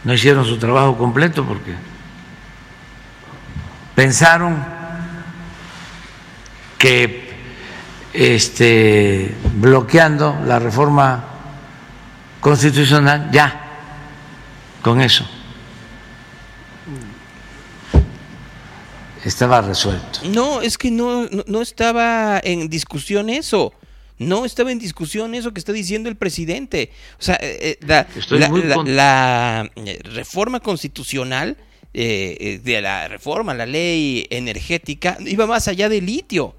no 0.04 0.12
hicieron 0.12 0.44
su 0.44 0.58
trabajo 0.58 0.98
completo 0.98 1.46
porque 1.46 1.72
pensaron 3.94 4.62
que 6.76 7.32
este, 8.12 9.34
bloqueando 9.54 10.38
la 10.44 10.58
reforma 10.58 11.24
constitucional, 12.42 13.30
ya, 13.32 13.68
con 14.82 15.00
eso. 15.00 15.24
Estaba 19.24 19.60
resuelto. 19.60 20.20
no, 20.24 20.62
es 20.62 20.78
que 20.78 20.90
no, 20.90 21.26
no, 21.30 21.44
no 21.46 21.60
estaba 21.60 22.40
en 22.42 22.68
discusión 22.70 23.28
eso. 23.28 23.74
No 24.18 24.44
estaba 24.44 24.70
en 24.72 24.78
discusión 24.78 25.34
eso 25.34 25.52
que 25.52 25.60
está 25.60 25.72
diciendo 25.72 26.08
el 26.08 26.16
presidente. 26.16 26.90
O 27.18 27.22
sea, 27.22 27.36
eh, 27.40 27.78
eh, 27.80 27.86
la, 27.86 28.06
la- 28.38 28.48
la- 28.68 28.74
con- 28.74 28.96
la, 28.96 29.70
eh, 29.76 29.98
reforma 30.04 30.60
constitucional 30.60 31.56
eh, 31.92 32.36
eh, 32.40 32.60
de 32.62 32.80
la 32.82 33.08
reforma, 33.08 33.52
la 33.54 33.66
ley 33.66 34.26
energética, 34.30 35.16
iba 35.20 35.46
más 35.46 35.68
allá 35.68 35.88
del 35.88 36.06
litio. 36.06 36.54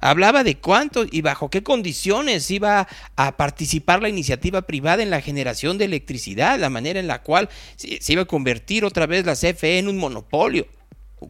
Hablaba 0.00 0.44
de 0.44 0.58
cuánto 0.58 1.04
y 1.10 1.22
bajo 1.22 1.50
qué 1.50 1.62
condiciones 1.62 2.50
iba 2.50 2.86
a 3.16 3.36
participar 3.36 4.00
la 4.00 4.08
iniciativa 4.08 4.62
privada 4.62 5.02
en 5.02 5.10
la 5.10 5.20
generación 5.20 5.76
de 5.76 5.86
electricidad, 5.86 6.58
la 6.58 6.70
manera 6.70 7.00
en 7.00 7.08
la 7.08 7.22
cual 7.22 7.48
se, 7.76 8.00
iba 8.12 8.22
a 8.22 8.26
convertir 8.26 8.84
otra 8.84 9.06
vez 9.06 9.26
la 9.26 9.34
CFE 9.34 9.78
en 9.78 9.88
un 9.88 9.98
monopolio, 9.98 10.66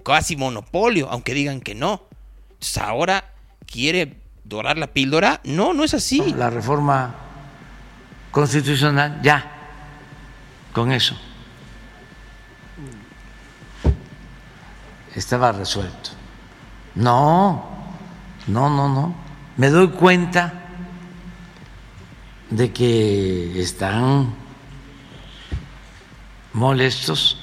casi 0.04 0.36
monopolio, 0.36 1.08
aunque 1.10 1.32
digan 1.32 1.60
que 1.60 1.74
no. 1.74 2.02
Ahora 2.78 3.32
quiere 3.66 4.16
dorar 4.44 4.76
la 4.76 4.88
píldora. 4.88 5.40
No, 5.44 5.72
no 5.72 5.84
es 5.84 5.94
así. 5.94 6.34
La 6.36 6.50
reforma 6.50 7.14
constitucional, 8.30 9.20
ya, 9.22 9.50
con 10.72 10.92
eso. 10.92 11.16
Estaba 15.14 15.52
resuelto. 15.52 16.10
No, 16.94 17.67
no, 18.48 18.68
no, 18.70 18.88
no. 18.88 19.14
Me 19.56 19.68
doy 19.70 19.88
cuenta 19.88 20.64
de 22.50 22.72
que 22.72 23.60
están 23.60 24.34
molestos 26.52 27.38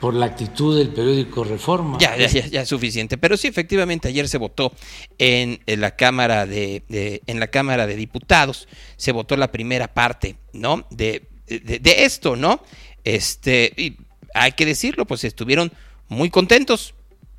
por 0.00 0.14
la 0.14 0.26
actitud 0.26 0.78
del 0.78 0.90
periódico 0.90 1.42
Reforma. 1.42 1.98
Ya, 1.98 2.16
ya, 2.16 2.28
ya, 2.28 2.46
ya 2.46 2.60
es 2.62 2.68
suficiente. 2.68 3.18
Pero 3.18 3.36
sí, 3.36 3.48
efectivamente, 3.48 4.08
ayer 4.08 4.28
se 4.28 4.38
votó 4.38 4.72
en, 5.18 5.60
la 5.66 5.96
Cámara 5.96 6.46
de, 6.46 6.84
de- 6.88 7.22
en 7.26 7.40
la 7.40 7.48
Cámara 7.48 7.86
de 7.86 7.96
Diputados, 7.96 8.68
se 8.96 9.10
votó 9.10 9.36
la 9.36 9.50
primera 9.50 9.88
parte, 9.88 10.36
¿no? 10.52 10.86
De, 10.90 11.28
de, 11.48 11.78
de 11.80 12.04
esto, 12.04 12.36
¿no? 12.36 12.62
Este, 13.02 13.72
y 13.76 13.96
hay 14.34 14.52
que 14.52 14.66
decirlo, 14.66 15.04
pues 15.04 15.24
estuvieron 15.24 15.72
muy 16.08 16.30
contentos, 16.30 16.94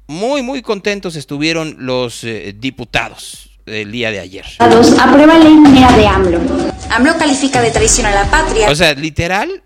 muy, 0.09 0.41
muy 0.41 0.63
contentos 0.63 1.15
estuvieron 1.15 1.75
los 1.77 2.23
eh, 2.23 2.55
diputados 2.57 3.51
el 3.67 3.91
día 3.91 4.09
de 4.09 4.19
ayer. 4.19 4.43
Aprueba 4.57 5.37
ley 5.37 5.53
minera 5.53 5.95
de 5.95 6.07
AMLO. 6.07 6.39
AMLO 6.89 7.15
califica 7.19 7.61
de 7.61 7.69
traición 7.69 8.07
a 8.07 8.11
la 8.15 8.25
patria. 8.31 8.71
O 8.71 8.75
sea, 8.75 8.95
literal, 8.95 9.61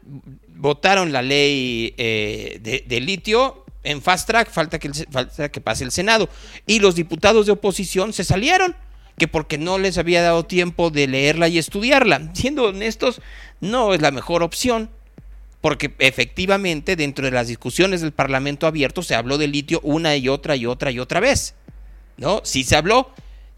votaron 0.55 1.13
la 1.13 1.21
ley 1.21 1.93
eh, 1.97 2.59
de, 2.61 2.83
de 2.85 2.99
litio 2.99 3.63
en 3.85 4.01
fast 4.01 4.27
track, 4.27 4.51
falta 4.51 4.79
que, 4.79 4.89
el 4.89 4.93
se- 4.95 5.05
falta 5.09 5.47
que 5.49 5.61
pase 5.61 5.85
el 5.85 5.91
Senado. 5.91 6.27
Y 6.67 6.79
los 6.79 6.95
diputados 6.95 7.45
de 7.45 7.53
oposición 7.53 8.11
se 8.11 8.25
salieron, 8.25 8.75
que 9.17 9.29
porque 9.29 9.57
no 9.57 9.77
les 9.77 9.97
había 9.97 10.21
dado 10.21 10.43
tiempo 10.43 10.89
de 10.89 11.07
leerla 11.07 11.47
y 11.47 11.57
estudiarla. 11.57 12.31
Siendo 12.33 12.65
honestos, 12.65 13.21
no 13.61 13.93
es 13.93 14.01
la 14.01 14.11
mejor 14.11 14.43
opción, 14.43 14.89
porque 15.64 15.95
efectivamente 15.99 16.97
dentro 16.97 17.24
de 17.24 17.32
las 17.32 17.47
discusiones 17.47 18.01
del 18.01 18.11
Parlamento 18.11 18.68
abierto 18.68 19.01
se 19.01 19.16
habló 19.16 19.38
de 19.38 19.47
litio 19.47 19.80
una 19.82 20.18
y 20.18 20.28
otra 20.28 20.57
y 20.57 20.66
otra 20.66 20.91
y 20.91 20.99
otra 20.99 21.22
vez. 21.22 21.55
¿No? 22.18 22.41
Sí 22.43 22.66
se 22.66 22.76
habló. 22.76 23.11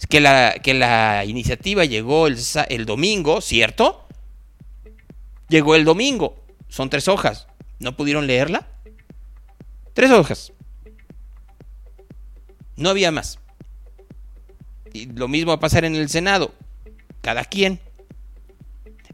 Que 0.08 0.20
la, 0.20 0.53
que 0.62 0.76
la 0.76 1.26
iniciativa 1.26 1.84
llegó 1.84 2.28
el, 2.28 2.38
el 2.70 2.86
domingo, 2.86 3.41
¿cierto? 3.41 4.08
Llegó 5.49 5.74
el 5.74 5.84
domingo. 5.84 6.43
Son 6.70 6.91
tres 6.91 7.08
hojas. 7.08 7.47
¿No 7.80 7.97
pudieron 7.97 8.28
leerla? 8.28 8.68
Tres 9.95 10.12
hojas. 10.12 10.53
No 12.76 12.91
había 12.91 13.12
más. 13.12 13.39
Y 14.93 15.08
lo 15.08 15.28
mismo 15.28 15.49
va 15.49 15.56
a 15.56 15.60
pasar 15.60 15.86
en 15.86 15.95
el 15.95 16.10
Senado. 16.10 16.53
Cada 17.22 17.45
quien. 17.45 17.80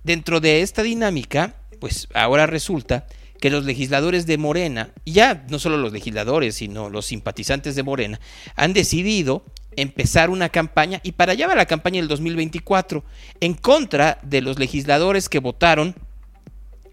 Dentro 0.04 0.42
de 0.42 0.62
esta 0.62 0.84
dinámica, 0.84 1.56
pues 1.82 2.08
ahora 2.14 2.46
resulta 2.46 3.08
que 3.42 3.50
los 3.50 3.66
legisladores 3.66 4.28
de 4.28 4.38
Morena, 4.38 4.92
ya 5.04 5.46
no 5.50 5.58
solo 5.58 5.78
los 5.78 5.92
legisladores, 5.92 6.56
sino 6.56 6.90
los 6.90 7.08
simpatizantes 7.08 7.76
de 7.76 7.82
Morena, 7.82 8.22
han 8.56 8.72
decidido 8.72 9.44
empezar 9.76 10.30
una 10.30 10.50
campaña, 10.50 11.02
y 11.04 11.14
para 11.14 11.32
allá 11.32 11.48
va 11.48 11.56
la 11.56 11.66
campaña 11.66 12.00
del 12.00 12.08
2024, 12.08 13.04
en 13.40 13.56
contra 13.56 14.20
de 14.22 14.42
los 14.42 14.60
legisladores 14.60 15.28
que 15.28 15.40
votaron 15.40 15.96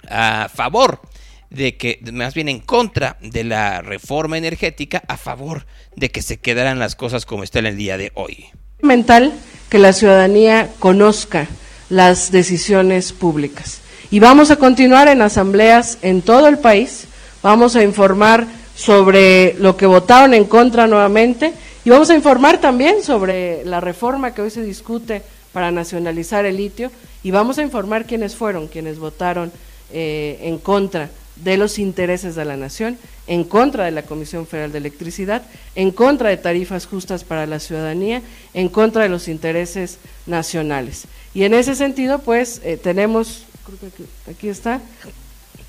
a 0.09 0.49
favor 0.53 1.03
de 1.51 1.76
que, 1.76 2.01
más 2.11 2.32
bien 2.32 2.49
en 2.49 2.61
contra 2.61 3.18
de 3.20 3.45
la 3.45 3.82
reforma 3.82 4.39
energética, 4.39 5.03
a 5.07 5.18
favor 5.18 5.66
de 5.97 6.11
que 6.11 6.22
se 6.22 6.39
quedaran 6.39 6.78
las 6.78 6.97
cosas 6.97 7.26
como 7.26 7.43
están 7.43 7.66
el 7.66 7.76
día 7.76 7.99
de 7.99 8.11
hoy. 8.14 8.47
Fundamental 8.80 9.34
que 9.68 9.78
la 9.78 9.93
ciudadanía 9.93 10.70
conozca 10.78 11.47
las 11.91 12.32
decisiones 12.32 13.12
públicas. 13.12 13.82
Y 14.11 14.20
vamos 14.20 14.50
a 14.50 14.56
continuar 14.56 15.09
en 15.09 15.22
asambleas 15.22 15.98
en 16.02 16.22
todo 16.22 16.48
el 16.48 16.59
país, 16.59 17.06
vamos 17.42 17.76
a 17.76 17.82
informar 17.82 18.46
sobre 18.74 19.54
lo 19.59 19.76
que 19.76 19.86
votaron 19.86 20.34
en 20.34 20.44
contra 20.44 20.86
nuevamente. 20.86 21.52
Y 21.84 21.90
vamos 21.90 22.11
a 22.11 22.14
informar 22.14 22.59
también 22.59 23.02
sobre 23.02 23.64
la 23.64 23.80
reforma 23.80 24.34
que 24.34 24.42
hoy 24.42 24.50
se 24.50 24.62
discute 24.62 25.22
para 25.52 25.70
nacionalizar 25.70 26.44
el 26.46 26.56
litio. 26.56 26.90
Y 27.22 27.30
vamos 27.30 27.59
a 27.59 27.62
informar 27.62 28.06
quiénes 28.06 28.36
fueron 28.36 28.68
quienes 28.68 28.98
votaron 28.98 29.50
eh, 29.92 30.38
en 30.42 30.59
contra 30.59 31.11
de 31.36 31.56
los 31.56 31.78
intereses 31.78 32.34
de 32.34 32.44
la 32.44 32.56
nación, 32.56 32.98
en 33.26 33.44
contra 33.44 33.84
de 33.84 33.90
la 33.90 34.02
Comisión 34.02 34.46
Federal 34.46 34.72
de 34.72 34.78
Electricidad, 34.78 35.42
en 35.74 35.90
contra 35.90 36.30
de 36.30 36.36
tarifas 36.36 36.86
justas 36.86 37.24
para 37.24 37.46
la 37.46 37.61
ciudadanía, 37.61 38.22
en 38.54 38.68
contra 38.68 39.02
de 39.02 39.09
los 39.09 39.28
intereses 39.28 39.98
nacionales. 40.26 41.06
Y 41.34 41.44
en 41.44 41.54
ese 41.54 41.74
sentido, 41.74 42.20
pues, 42.20 42.61
eh, 42.64 42.76
tenemos, 42.76 43.44
creo 43.76 43.92
que 43.92 44.30
aquí 44.30 44.48
está, 44.48 44.80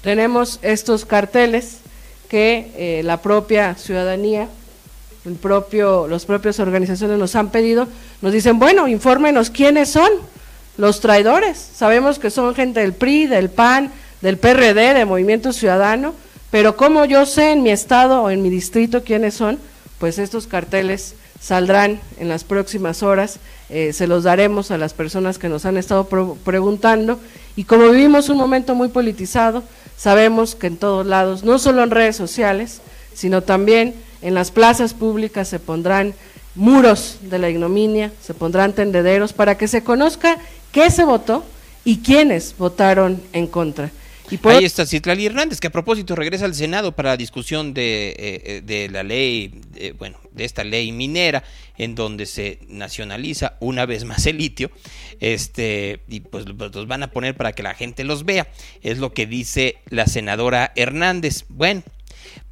tenemos 0.02 0.60
estos 0.62 1.06
carteles 1.06 1.80
que 2.30 2.72
eh, 2.76 3.02
la 3.04 3.22
propia 3.22 3.76
ciudadanía, 3.76 4.48
el 5.26 5.36
propio, 5.36 6.08
los 6.08 6.26
propios 6.26 6.60
organizaciones 6.60 7.18
nos 7.18 7.36
han 7.36 7.50
pedido, 7.50 7.88
nos 8.22 8.32
dicen, 8.32 8.60
bueno, 8.60 8.88
infórmenos 8.88 9.50
quiénes 9.50 9.90
son 9.90 10.10
los 10.78 11.02
traidores. 11.02 11.58
Sabemos 11.58 12.20
que 12.20 12.30
son 12.30 12.56
gente 12.56 12.80
del 12.80 12.94
PRI, 12.94 13.28
del 13.28 13.50
PAN, 13.50 13.92
del 14.22 14.38
PRD, 14.38 14.94
de 14.94 15.06
Movimiento 15.06 15.52
Ciudadano, 15.52 16.14
pero 16.52 16.78
como 16.78 17.06
yo 17.06 17.26
sé 17.26 17.52
en 17.52 17.64
mi 17.64 17.72
estado 17.72 18.24
o 18.24 18.30
en 18.30 18.42
mi 18.42 18.50
distrito 18.50 19.04
quiénes 19.04 19.34
son, 19.34 19.60
pues 19.98 20.20
estos 20.20 20.48
carteles 20.48 21.16
saldrán 21.42 22.00
en 22.20 22.30
las 22.30 22.44
próximas 22.44 23.04
horas, 23.04 23.40
eh, 23.70 23.94
se 23.94 24.08
los 24.08 24.24
daremos 24.24 24.72
a 24.72 24.78
las 24.78 24.94
personas 24.94 25.38
que 25.38 25.50
nos 25.50 25.66
han 25.66 25.78
estado 25.78 26.08
preguntando 26.44 27.20
y 27.60 27.66
como 27.66 27.90
vivimos 27.90 28.30
un 28.30 28.38
momento 28.38 28.74
muy 28.74 28.88
politizado, 28.88 29.64
sabemos 29.98 30.56
que 30.56 30.68
en 30.68 30.78
todos 30.78 31.06
lados, 31.06 31.44
no 31.44 31.60
solo 31.60 31.84
en 31.84 31.92
redes 31.92 32.16
sociales, 32.16 32.80
sino 33.14 33.44
también 33.44 33.96
en 34.22 34.34
las 34.34 34.50
plazas 34.50 34.94
públicas 34.94 35.50
se 35.50 35.60
pondrán 35.60 36.14
muros 36.56 37.18
de 37.22 37.38
la 37.38 37.50
ignominia, 37.50 38.14
se 38.22 38.34
pondrán 38.34 38.72
tendederos 38.72 39.34
para 39.34 39.58
que 39.58 39.68
se 39.68 39.84
conozca 39.84 40.38
qué 40.72 40.90
se 40.90 41.04
votó 41.04 41.44
y 41.84 41.98
quiénes 41.98 42.56
votaron 42.58 43.22
en 43.34 43.46
contra. 43.46 43.92
Ahí 44.44 44.66
está 44.66 44.86
Citlali 44.86 45.26
Hernández, 45.26 45.60
que 45.60 45.68
a 45.68 45.72
propósito 45.72 46.16
regresa 46.16 46.46
al 46.46 46.56
Senado 46.56 46.94
para 46.94 47.10
la 47.10 47.18
discusión 47.18 47.74
de, 47.74 48.16
eh, 48.18 48.62
de 48.64 48.90
la 48.90 49.04
ley, 49.04 49.62
bueno, 49.98 50.20
de 50.32 50.46
esta 50.46 50.64
ley 50.64 50.92
minera, 50.92 51.44
en 51.78 51.96
donde 51.96 52.26
se 52.26 52.60
nacionaliza 52.68 53.58
una 53.60 53.86
vez 53.86 54.04
más 54.04 54.26
el 54.26 54.38
litio, 54.38 54.70
este, 55.20 56.02
y 56.08 56.20
pues 56.20 56.46
los 56.48 56.88
van 56.88 57.04
a 57.04 57.12
poner 57.12 57.36
para 57.36 57.54
que 57.54 57.64
la 57.64 57.74
gente 57.74 58.04
los 58.04 58.26
vea. 58.26 58.48
Es 58.82 58.98
lo 59.00 59.14
que 59.14 59.26
dice 59.26 59.78
la 59.90 60.06
senadora 60.06 60.72
Hernández. 60.76 61.46
Bueno, 61.50 61.84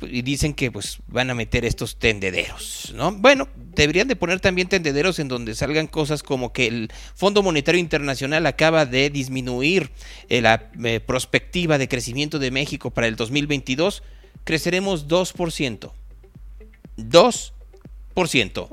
y 0.02 0.22
dicen 0.22 0.54
que 0.54 0.72
pues 0.72 1.00
van 1.08 1.30
a 1.30 1.34
meter 1.34 1.66
estos 1.66 1.98
tendederos, 1.98 2.94
¿no? 2.96 3.12
Bueno, 3.12 3.48
deberían 3.56 4.08
de 4.08 4.16
poner 4.16 4.40
también 4.40 4.70
tendederos 4.70 5.20
en 5.20 5.28
donde 5.28 5.56
salgan 5.56 5.88
cosas 5.88 6.24
como 6.24 6.54
que 6.54 6.68
el 6.68 6.92
Fondo 7.16 7.42
Monetario 7.42 7.80
Internacional 7.80 8.46
acaba 8.46 8.86
de 8.86 9.10
disminuir 9.10 9.90
eh, 10.30 10.42
la 10.42 10.70
eh, 10.84 11.00
perspectiva 11.00 11.78
de 11.78 11.88
crecimiento 11.88 12.40
de 12.40 12.52
México 12.52 12.92
para 12.92 13.08
el 13.08 13.16
2022, 13.16 14.04
creceremos 14.44 15.08
2%. 15.08 15.92
2%. 16.98 18.70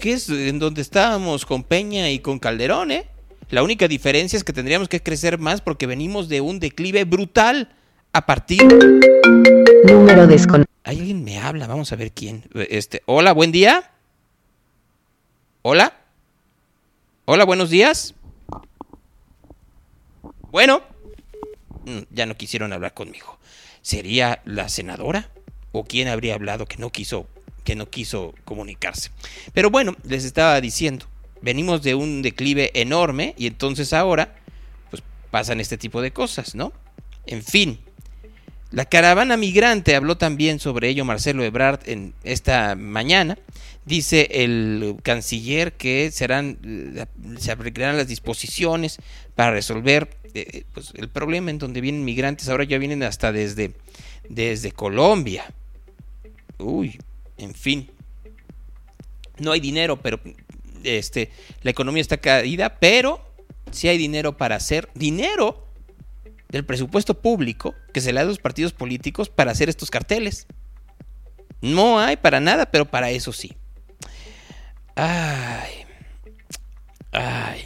¿Qué 0.00 0.12
es 0.12 0.28
en 0.28 0.58
donde 0.58 0.82
estábamos 0.82 1.46
con 1.46 1.62
Peña 1.62 2.10
y 2.10 2.18
con 2.18 2.38
Calderón, 2.38 2.90
eh? 2.90 3.06
La 3.54 3.62
única 3.62 3.86
diferencia 3.86 4.36
es 4.36 4.42
que 4.42 4.52
tendríamos 4.52 4.88
que 4.88 5.00
crecer 5.00 5.38
más 5.38 5.60
porque 5.60 5.86
venimos 5.86 6.28
de 6.28 6.40
un 6.40 6.58
declive 6.58 7.04
brutal 7.04 7.72
a 8.12 8.26
partir. 8.26 8.64
Número 9.84 10.26
desconocido. 10.26 10.74
Alguien 10.82 11.22
me 11.22 11.38
habla, 11.38 11.68
vamos 11.68 11.92
a 11.92 11.94
ver 11.94 12.10
quién. 12.10 12.42
Este, 12.52 13.04
hola, 13.06 13.32
buen 13.32 13.52
día. 13.52 13.92
Hola. 15.62 15.96
Hola, 17.26 17.44
buenos 17.44 17.70
días. 17.70 18.14
Bueno, 20.50 20.82
mm, 21.86 22.00
ya 22.10 22.26
no 22.26 22.36
quisieron 22.36 22.72
hablar 22.72 22.92
conmigo. 22.92 23.38
¿Sería 23.82 24.42
la 24.44 24.68
senadora? 24.68 25.30
¿O 25.70 25.84
quién 25.84 26.08
habría 26.08 26.34
hablado 26.34 26.66
que 26.66 26.78
no 26.78 26.90
quiso, 26.90 27.28
que 27.62 27.76
no 27.76 27.88
quiso 27.88 28.34
comunicarse? 28.44 29.12
Pero 29.52 29.70
bueno, 29.70 29.94
les 30.02 30.24
estaba 30.24 30.60
diciendo 30.60 31.06
venimos 31.44 31.82
de 31.82 31.94
un 31.94 32.22
declive 32.22 32.70
enorme 32.74 33.34
y 33.36 33.46
entonces 33.46 33.92
ahora 33.92 34.34
pues 34.90 35.02
pasan 35.30 35.60
este 35.60 35.76
tipo 35.76 36.00
de 36.00 36.10
cosas, 36.10 36.54
¿no? 36.54 36.72
En 37.26 37.42
fin, 37.42 37.78
la 38.70 38.86
caravana 38.86 39.36
migrante 39.36 39.94
habló 39.94 40.16
también 40.16 40.58
sobre 40.58 40.88
ello 40.88 41.04
Marcelo 41.04 41.44
Ebrard 41.44 41.80
en 41.86 42.14
esta 42.24 42.74
mañana. 42.74 43.38
Dice 43.84 44.28
el 44.30 44.96
canciller 45.02 45.74
que 45.74 46.10
serán 46.10 46.58
eh, 46.64 47.04
se 47.38 47.52
aplicarán 47.52 47.98
las 47.98 48.08
disposiciones 48.08 48.98
para 49.34 49.50
resolver 49.50 50.16
eh, 50.32 50.64
pues, 50.72 50.92
el 50.96 51.10
problema 51.10 51.50
en 51.50 51.58
donde 51.58 51.82
vienen 51.82 52.04
migrantes. 52.04 52.48
Ahora 52.48 52.64
ya 52.64 52.78
vienen 52.78 53.02
hasta 53.02 53.32
desde, 53.32 53.74
desde 54.30 54.72
Colombia. 54.72 55.44
Uy, 56.58 56.98
en 57.36 57.54
fin. 57.54 57.90
No 59.38 59.52
hay 59.52 59.60
dinero, 59.60 60.00
pero 60.00 60.20
este, 60.84 61.30
la 61.62 61.70
economía 61.70 62.00
está 62.00 62.18
caída, 62.18 62.78
pero 62.78 63.24
si 63.70 63.88
hay 63.88 63.98
dinero 63.98 64.36
para 64.36 64.56
hacer 64.56 64.88
dinero 64.94 65.66
del 66.48 66.64
presupuesto 66.64 67.20
público 67.20 67.74
que 67.92 68.00
se 68.00 68.12
le 68.12 68.20
da 68.20 68.22
a 68.22 68.28
los 68.28 68.38
partidos 68.38 68.72
políticos 68.72 69.28
para 69.28 69.50
hacer 69.50 69.68
estos 69.68 69.90
carteles. 69.90 70.46
No 71.60 71.98
hay 71.98 72.16
para 72.16 72.40
nada, 72.40 72.70
pero 72.70 72.84
para 72.84 73.10
eso 73.10 73.32
sí. 73.32 73.56
Ay. 74.94 75.84
Ay. 77.10 77.62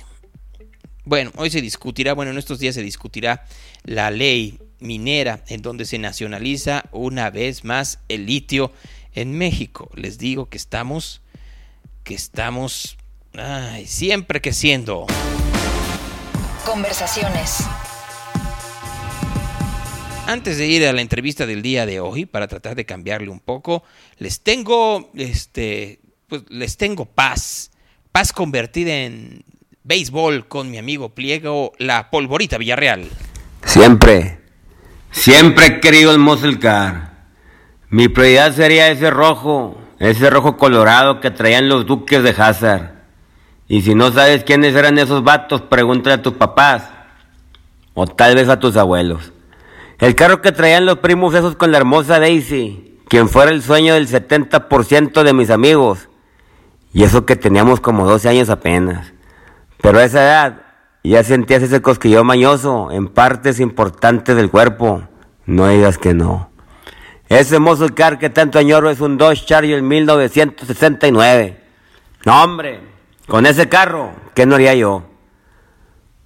Bueno, 1.05 1.33
hoy 1.37 1.51
se 1.51 1.61
discutirá, 1.61 2.15
bueno, 2.15 2.31
en 2.31 2.39
estos 2.39 2.59
días 2.59 2.75
se 2.75 2.83
discutirá 2.83 3.45
la 3.85 4.11
ley 4.11 4.59
minera 4.79 5.43
en 5.49 5.63
donde 5.63 5.85
se 5.85 5.99
nacionaliza 5.99 6.85
una 6.93 7.31
vez 7.31 7.65
más 7.65 7.99
el 8.09 8.27
litio 8.27 8.73
en 9.15 9.37
México. 9.37 9.91
Les 9.95 10.19
digo 10.19 10.49
que 10.49 10.57
estamos 10.57 11.23
que 12.05 12.15
estamos 12.15 12.97
Ay, 13.37 13.87
siempre 13.87 14.41
que 14.41 14.53
siendo. 14.53 15.07
Conversaciones. 16.65 17.65
Antes 20.27 20.59
de 20.59 20.67
ir 20.67 20.87
a 20.87 20.93
la 20.93 21.01
entrevista 21.01 21.47
del 21.47 21.63
día 21.63 21.87
de 21.87 22.01
hoy, 22.01 22.27
para 22.27 22.49
tratar 22.49 22.75
de 22.75 22.85
cambiarle 22.85 23.31
un 23.31 23.41
poco, 23.41 23.83
les 24.19 24.43
tengo, 24.43 25.11
este, 25.15 26.01
pues 26.27 26.43
les 26.49 26.77
tengo 26.77 27.07
paz. 27.07 27.71
Paz 28.13 28.33
convertida 28.33 28.95
en 28.95 29.45
béisbol 29.85 30.47
con 30.47 30.71
mi 30.71 30.77
amigo 30.77 31.15
Pliego, 31.15 31.73
la 31.79 32.11
polvorita 32.11 32.59
Villarreal. 32.59 33.09
Siempre, 33.65 34.39
siempre 35.11 35.67
he 35.67 35.81
querido 35.81 36.13
el 36.13 36.19
muscle 36.19 36.59
car. 36.59 37.29
Mi 37.89 38.09
prioridad 38.09 38.55
sería 38.55 38.89
ese 38.89 39.11
rojo, 39.11 39.81
ese 39.99 40.29
rojo 40.29 40.59
colorado 40.59 41.21
que 41.21 41.31
traían 41.31 41.71
los 41.71 41.87
duques 41.87 42.23
de 42.23 42.31
Hazard. 42.31 42.98
Y 43.69 43.83
si 43.83 43.95
no 43.95 44.11
sabes 44.11 44.45
quiénes 44.45 44.75
eran 44.75 44.99
esos 44.99 45.23
vatos, 45.23 45.61
pregúntale 45.61 46.15
a 46.15 46.23
tus 46.23 46.33
papás. 46.33 46.91
O 47.93 48.07
tal 48.07 48.35
vez 48.35 48.49
a 48.49 48.59
tus 48.59 48.77
abuelos. 48.77 49.33
El 49.99 50.15
carro 50.15 50.41
que 50.41 50.53
traían 50.53 50.87
los 50.87 50.99
primos 50.99 51.35
esos 51.35 51.57
con 51.57 51.71
la 51.71 51.79
hermosa 51.79 52.19
Daisy, 52.19 52.99
quien 53.09 53.29
fuera 53.29 53.51
el 53.51 53.63
sueño 53.63 53.95
del 53.95 54.09
70% 54.09 55.23
de 55.23 55.33
mis 55.35 55.51
amigos. 55.51 56.09
Y 56.93 57.03
eso 57.03 57.27
que 57.27 57.37
teníamos 57.37 57.81
como 57.81 58.07
12 58.07 58.29
años 58.29 58.49
apenas. 58.49 59.13
Pero 59.83 59.99
a 59.99 60.05
esa 60.05 60.23
edad 60.23 60.63
ya 61.05 61.23
sentías 61.23 61.63
ese 61.63 61.83
cosquillo 61.83 62.25
mañoso 62.25 62.91
en 62.91 63.09
partes 63.09 63.61
importantes 63.61 64.35
del 64.37 64.51
cuerpo. 64.51 65.03
No 65.45 65.69
digas 65.69 65.99
que 65.99 66.15
no. 66.15 66.51
Ese 67.29 67.59
muscle 67.59 67.91
car 67.91 68.19
que 68.19 68.31
tanto 68.31 68.59
añoro 68.59 68.89
es 68.89 69.01
un 69.01 69.19
Dodge 69.19 69.45
Charger 69.45 69.83
1969. 69.83 71.61
No, 72.25 72.43
hombre. 72.43 72.98
Con 73.29 73.45
ese 73.45 73.69
carro, 73.69 74.13
¿qué 74.35 74.47
no 74.47 74.55
haría 74.55 74.75
yo? 74.75 75.03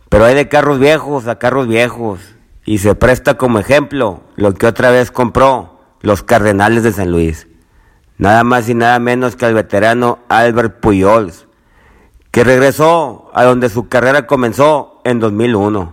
Pero 0.09 0.25
hay 0.25 0.37
de 0.37 0.49
carros 0.49 0.79
viejos 0.79 1.27
a 1.27 1.37
carros 1.37 1.67
viejos. 1.67 2.21
Y 2.65 2.79
se 2.79 2.95
presta 2.95 3.35
como 3.35 3.59
ejemplo 3.59 4.23
lo 4.37 4.55
que 4.55 4.69
otra 4.69 4.93
vez 4.93 5.11
compró 5.11 5.81
los 6.01 6.23
Cardenales 6.23 6.85
de 6.85 6.93
San 6.93 7.11
Luis. 7.11 7.49
Nada 8.19 8.45
más 8.45 8.69
y 8.69 8.75
nada 8.75 9.01
menos 9.01 9.35
que 9.35 9.47
al 9.47 9.55
veterano 9.55 10.21
Albert 10.29 10.79
Pujols, 10.79 11.49
que 12.31 12.45
regresó 12.45 13.33
a 13.35 13.43
donde 13.43 13.69
su 13.69 13.89
carrera 13.89 14.29
comenzó 14.29 15.01
en 15.03 15.19
2001 15.19 15.93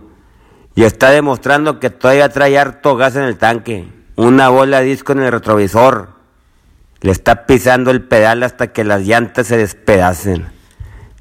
y 0.76 0.84
está 0.84 1.10
demostrando 1.10 1.80
que 1.80 1.90
todavía 1.90 2.28
trae 2.28 2.56
harto 2.56 2.94
gas 2.94 3.16
en 3.16 3.24
el 3.24 3.36
tanque, 3.36 3.92
una 4.14 4.48
bola 4.48 4.78
de 4.78 4.86
disco 4.86 5.10
en 5.10 5.24
el 5.24 5.32
retrovisor. 5.32 6.10
Le 7.00 7.10
está 7.10 7.46
pisando 7.46 7.90
el 7.90 8.04
pedal 8.04 8.44
hasta 8.44 8.72
que 8.72 8.84
las 8.84 9.02
llantas 9.02 9.48
se 9.48 9.56
despedacen. 9.56 10.59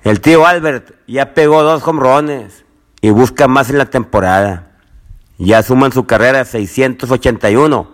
El 0.04 0.22
tío 0.22 0.46
Albert 0.46 0.94
ya 1.08 1.34
pegó 1.34 1.62
dos 1.62 1.86
hombrones 1.86 2.64
y 3.02 3.10
busca 3.10 3.50
más 3.50 3.70
en 3.70 3.78
la 3.78 3.86
temporada. 3.86 4.72
Ya 5.38 5.62
suman 5.62 5.92
su 5.92 6.06
carrera 6.06 6.46
681 6.46 7.92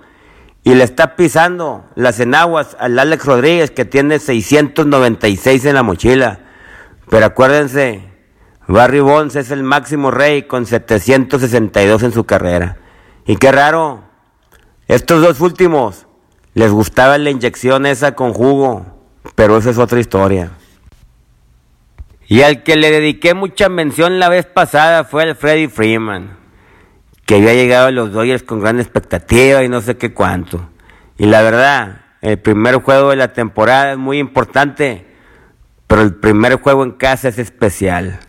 y 0.63 0.75
le 0.75 0.83
está 0.83 1.15
pisando 1.15 1.85
las 1.95 2.19
enaguas 2.19 2.77
al 2.79 2.99
Alex 2.99 3.25
Rodríguez 3.25 3.71
que 3.71 3.85
tiene 3.85 4.19
696 4.19 5.65
en 5.65 5.75
la 5.75 5.83
mochila. 5.83 6.39
Pero 7.09 7.25
acuérdense, 7.25 8.03
Barry 8.67 8.99
Bonds 8.99 9.35
es 9.35 9.49
el 9.49 9.63
máximo 9.63 10.11
rey 10.11 10.43
con 10.43 10.67
762 10.67 12.03
en 12.03 12.11
su 12.11 12.23
carrera. 12.25 12.77
Y 13.25 13.37
qué 13.37 13.51
raro, 13.51 14.03
estos 14.87 15.23
dos 15.23 15.41
últimos 15.41 16.05
les 16.53 16.71
gustaba 16.71 17.17
la 17.17 17.31
inyección 17.31 17.87
esa 17.87 18.13
con 18.13 18.33
jugo, 18.33 18.85
pero 19.33 19.57
esa 19.57 19.71
es 19.71 19.79
otra 19.79 19.99
historia. 19.99 20.51
Y 22.27 22.41
al 22.41 22.63
que 22.63 22.75
le 22.75 22.89
dediqué 22.89 23.33
mucha 23.33 23.69
mención 23.69 24.19
la 24.19 24.29
vez 24.29 24.45
pasada 24.45 25.03
fue 25.03 25.23
al 25.23 25.35
Freddie 25.35 25.69
Freeman, 25.69 26.37
que 27.25 27.35
había 27.35 27.53
llegado 27.53 27.87
a 27.87 27.91
los 27.91 28.11
Dodgers 28.11 28.43
con 28.43 28.61
gran 28.61 28.79
expectativa 28.79 29.63
y 29.63 29.69
no 29.69 29.81
sé 29.81 29.97
qué 29.97 30.13
cuánto. 30.13 30.69
Y 31.17 31.27
la 31.27 31.43
verdad, 31.43 32.01
el 32.21 32.39
primer 32.39 32.75
juego 32.77 33.11
de 33.11 33.17
la 33.17 33.33
temporada 33.33 33.91
es 33.91 33.97
muy 33.97 34.17
importante, 34.17 35.05
pero 35.85 36.01
el 36.01 36.15
primer 36.15 36.55
juego 36.55 36.83
en 36.83 36.91
casa 36.93 37.27
es 37.27 37.37
especial. 37.37 38.19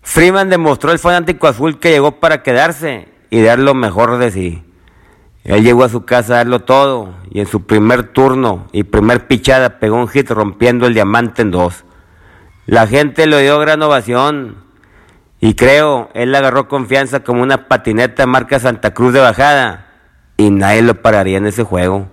Freeman 0.00 0.48
demostró 0.48 0.90
al 0.90 0.98
fanático 0.98 1.46
azul 1.46 1.78
que 1.78 1.90
llegó 1.90 2.18
para 2.18 2.42
quedarse 2.42 3.08
y 3.28 3.42
dar 3.42 3.58
lo 3.58 3.74
mejor 3.74 4.16
de 4.16 4.30
sí. 4.30 4.64
Él 5.44 5.62
llegó 5.62 5.84
a 5.84 5.88
su 5.88 6.04
casa 6.04 6.34
a 6.34 6.36
darlo 6.38 6.60
todo 6.60 7.14
y 7.30 7.40
en 7.40 7.46
su 7.46 7.66
primer 7.66 8.12
turno 8.12 8.68
y 8.72 8.84
primer 8.84 9.26
pichada 9.26 9.78
pegó 9.78 9.96
un 9.96 10.08
hit 10.08 10.30
rompiendo 10.30 10.86
el 10.86 10.94
diamante 10.94 11.42
en 11.42 11.50
dos. 11.50 11.84
La 12.66 12.86
gente 12.86 13.26
le 13.26 13.42
dio 13.42 13.58
gran 13.58 13.82
ovación 13.82 14.64
y 15.40 15.54
creo, 15.54 16.10
él 16.14 16.34
agarró 16.34 16.68
confianza 16.68 17.20
como 17.20 17.42
una 17.42 17.68
patineta 17.68 18.26
marca 18.26 18.60
Santa 18.60 18.94
Cruz 18.94 19.12
de 19.12 19.20
bajada 19.20 19.86
y 20.36 20.50
nadie 20.50 20.82
lo 20.82 21.02
pararía 21.02 21.38
en 21.38 21.46
ese 21.46 21.64
juego. 21.64 22.08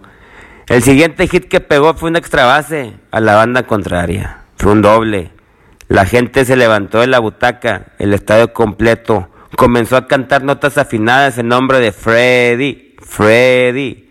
El 0.68 0.84
siguiente 0.84 1.28
hit 1.28 1.48
que 1.48 1.62
pegó 1.62 1.94
fue 1.94 2.10
una 2.10 2.20
extra 2.20 2.46
base 2.46 2.94
a 3.12 3.20
la 3.20 3.36
banda 3.36 3.64
contraria. 3.64 4.44
Fue 4.58 4.72
un 4.72 4.82
doble. 4.82 5.32
La 5.88 6.06
gente 6.06 6.46
se 6.46 6.56
levantó 6.56 7.00
de 7.00 7.08
la 7.08 7.20
butaca, 7.20 7.88
el 7.98 8.14
estadio 8.14 8.54
completo 8.54 9.30
comenzó 9.56 9.98
a 9.98 10.08
cantar 10.08 10.44
notas 10.44 10.78
afinadas 10.78 11.38
en 11.38 11.48
nombre 11.48 11.80
de 11.80 11.92
Freddy, 11.92 12.96
Freddy. 13.00 14.08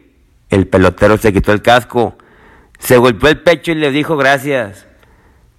El 0.51 0.67
pelotero 0.67 1.17
se 1.17 1.33
quitó 1.33 1.53
el 1.53 1.63
casco, 1.63 2.19
se 2.79 2.97
golpeó 2.97 3.29
el 3.29 3.41
pecho 3.41 3.73
y 3.73 3.77
le 3.77 3.91
dijo 3.91 4.17
gracias. 4.17 4.88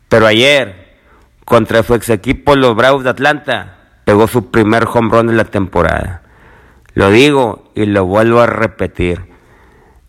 Pero 0.10 0.28
ayer, 0.28 0.97
contra 1.45 1.84
su 1.84 1.93
ex 1.93 2.10
equipo, 2.10 2.55
los 2.55 2.76
Bravos 2.76 3.03
de 3.03 3.12
Atlanta, 3.12 3.78
pegó 4.03 4.28
su 4.28 4.49
primer 4.51 4.86
home 4.91 5.10
run 5.12 5.28
de 5.28 5.34
la 5.34 5.45
temporada. 5.45 6.24
Lo 6.95 7.12
digo 7.12 7.72
y 7.76 7.86
lo 7.86 8.05
vuelvo 8.05 8.41
a 8.41 8.47
repetir. 8.47 9.22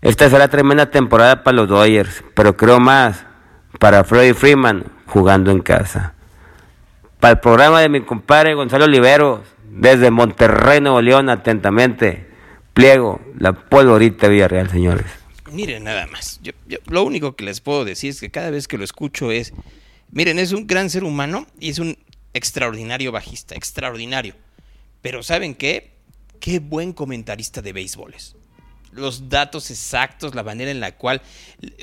Esta 0.00 0.30
será 0.30 0.48
tremenda 0.48 0.90
temporada 0.90 1.44
para 1.44 1.56
los 1.58 1.68
Dodgers, 1.68 2.24
pero 2.34 2.56
creo 2.56 2.80
más 2.80 3.26
para 3.78 4.02
Freddie 4.02 4.34
Freeman 4.34 4.86
jugando 5.06 5.50
en 5.50 5.60
casa. 5.60 6.14
Para 7.20 7.32
el 7.32 7.40
programa 7.40 7.80
de 7.80 7.90
mi 7.90 8.00
compadre 8.00 8.54
Gonzalo 8.54 8.86
Oliveros, 8.86 9.40
desde 9.70 10.10
Monterrey, 10.10 10.80
Nuevo 10.80 11.02
León, 11.02 11.28
atentamente, 11.28 12.26
pliego 12.72 13.20
la 13.38 13.52
polvorita 13.52 14.28
Villarreal, 14.28 14.70
señores. 14.70 15.06
Miren, 15.52 15.84
nada 15.84 16.06
más. 16.06 16.40
Yo, 16.42 16.52
lo 16.86 17.02
único 17.02 17.36
que 17.36 17.44
les 17.44 17.60
puedo 17.60 17.84
decir 17.84 18.10
es 18.10 18.20
que 18.20 18.30
cada 18.30 18.50
vez 18.50 18.68
que 18.68 18.78
lo 18.78 18.84
escucho 18.84 19.30
es 19.30 19.52
Miren, 20.12 20.38
es 20.38 20.52
un 20.52 20.66
gran 20.66 20.90
ser 20.90 21.04
humano 21.04 21.46
y 21.58 21.70
es 21.70 21.78
un 21.78 21.96
extraordinario 22.34 23.12
bajista, 23.12 23.54
extraordinario. 23.54 24.34
Pero 25.02 25.22
¿saben 25.22 25.54
qué? 25.54 25.92
Qué 26.40 26.58
buen 26.58 26.92
comentarista 26.92 27.62
de 27.62 27.72
béisboles. 27.72 28.36
Los 28.92 29.28
datos 29.28 29.70
exactos, 29.70 30.34
la 30.34 30.42
manera 30.42 30.70
en 30.70 30.80
la 30.80 30.96
cual 30.96 31.22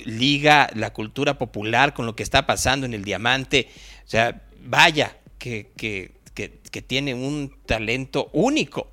liga 0.06 0.70
la 0.74 0.92
cultura 0.92 1.38
popular 1.38 1.94
con 1.94 2.06
lo 2.06 2.16
que 2.16 2.24
está 2.24 2.46
pasando 2.46 2.86
en 2.86 2.94
el 2.94 3.06
diamante. 3.06 3.70
O 4.06 4.10
sea, 4.10 4.44
vaya, 4.62 5.18
que, 5.38 5.72
que, 5.78 6.12
que, 6.34 6.60
que 6.70 6.82
tiene 6.82 7.14
un 7.14 7.56
talento 7.66 8.30
único. 8.34 8.92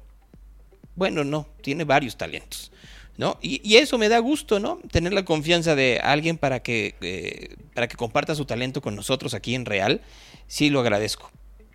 Bueno, 0.95 1.25
no, 1.25 1.49
tiene 1.61 1.83
varios 1.83 2.17
talentos. 2.17 2.71
¿No? 3.17 3.39
Y, 3.43 3.77
eso 3.77 3.99
me 3.99 4.09
da 4.09 4.19
gusto, 4.19 4.59
¿no? 4.59 4.81
Tener 4.91 5.13
la 5.13 5.25
confianza 5.25 5.75
de 5.75 6.01
alguien 6.03 6.37
para 6.37 6.61
que, 6.61 6.95
eh, 7.01 7.57
para 7.75 7.89
que 7.89 7.97
comparta 7.97 8.35
su 8.35 8.45
talento 8.45 8.81
con 8.81 8.97
nosotros 8.97 9.35
aquí 9.35 9.55
en 9.55 9.65
Real. 9.65 10.01
Sí 10.47 10.71
lo 10.71 10.81
agradezco. 10.81 11.31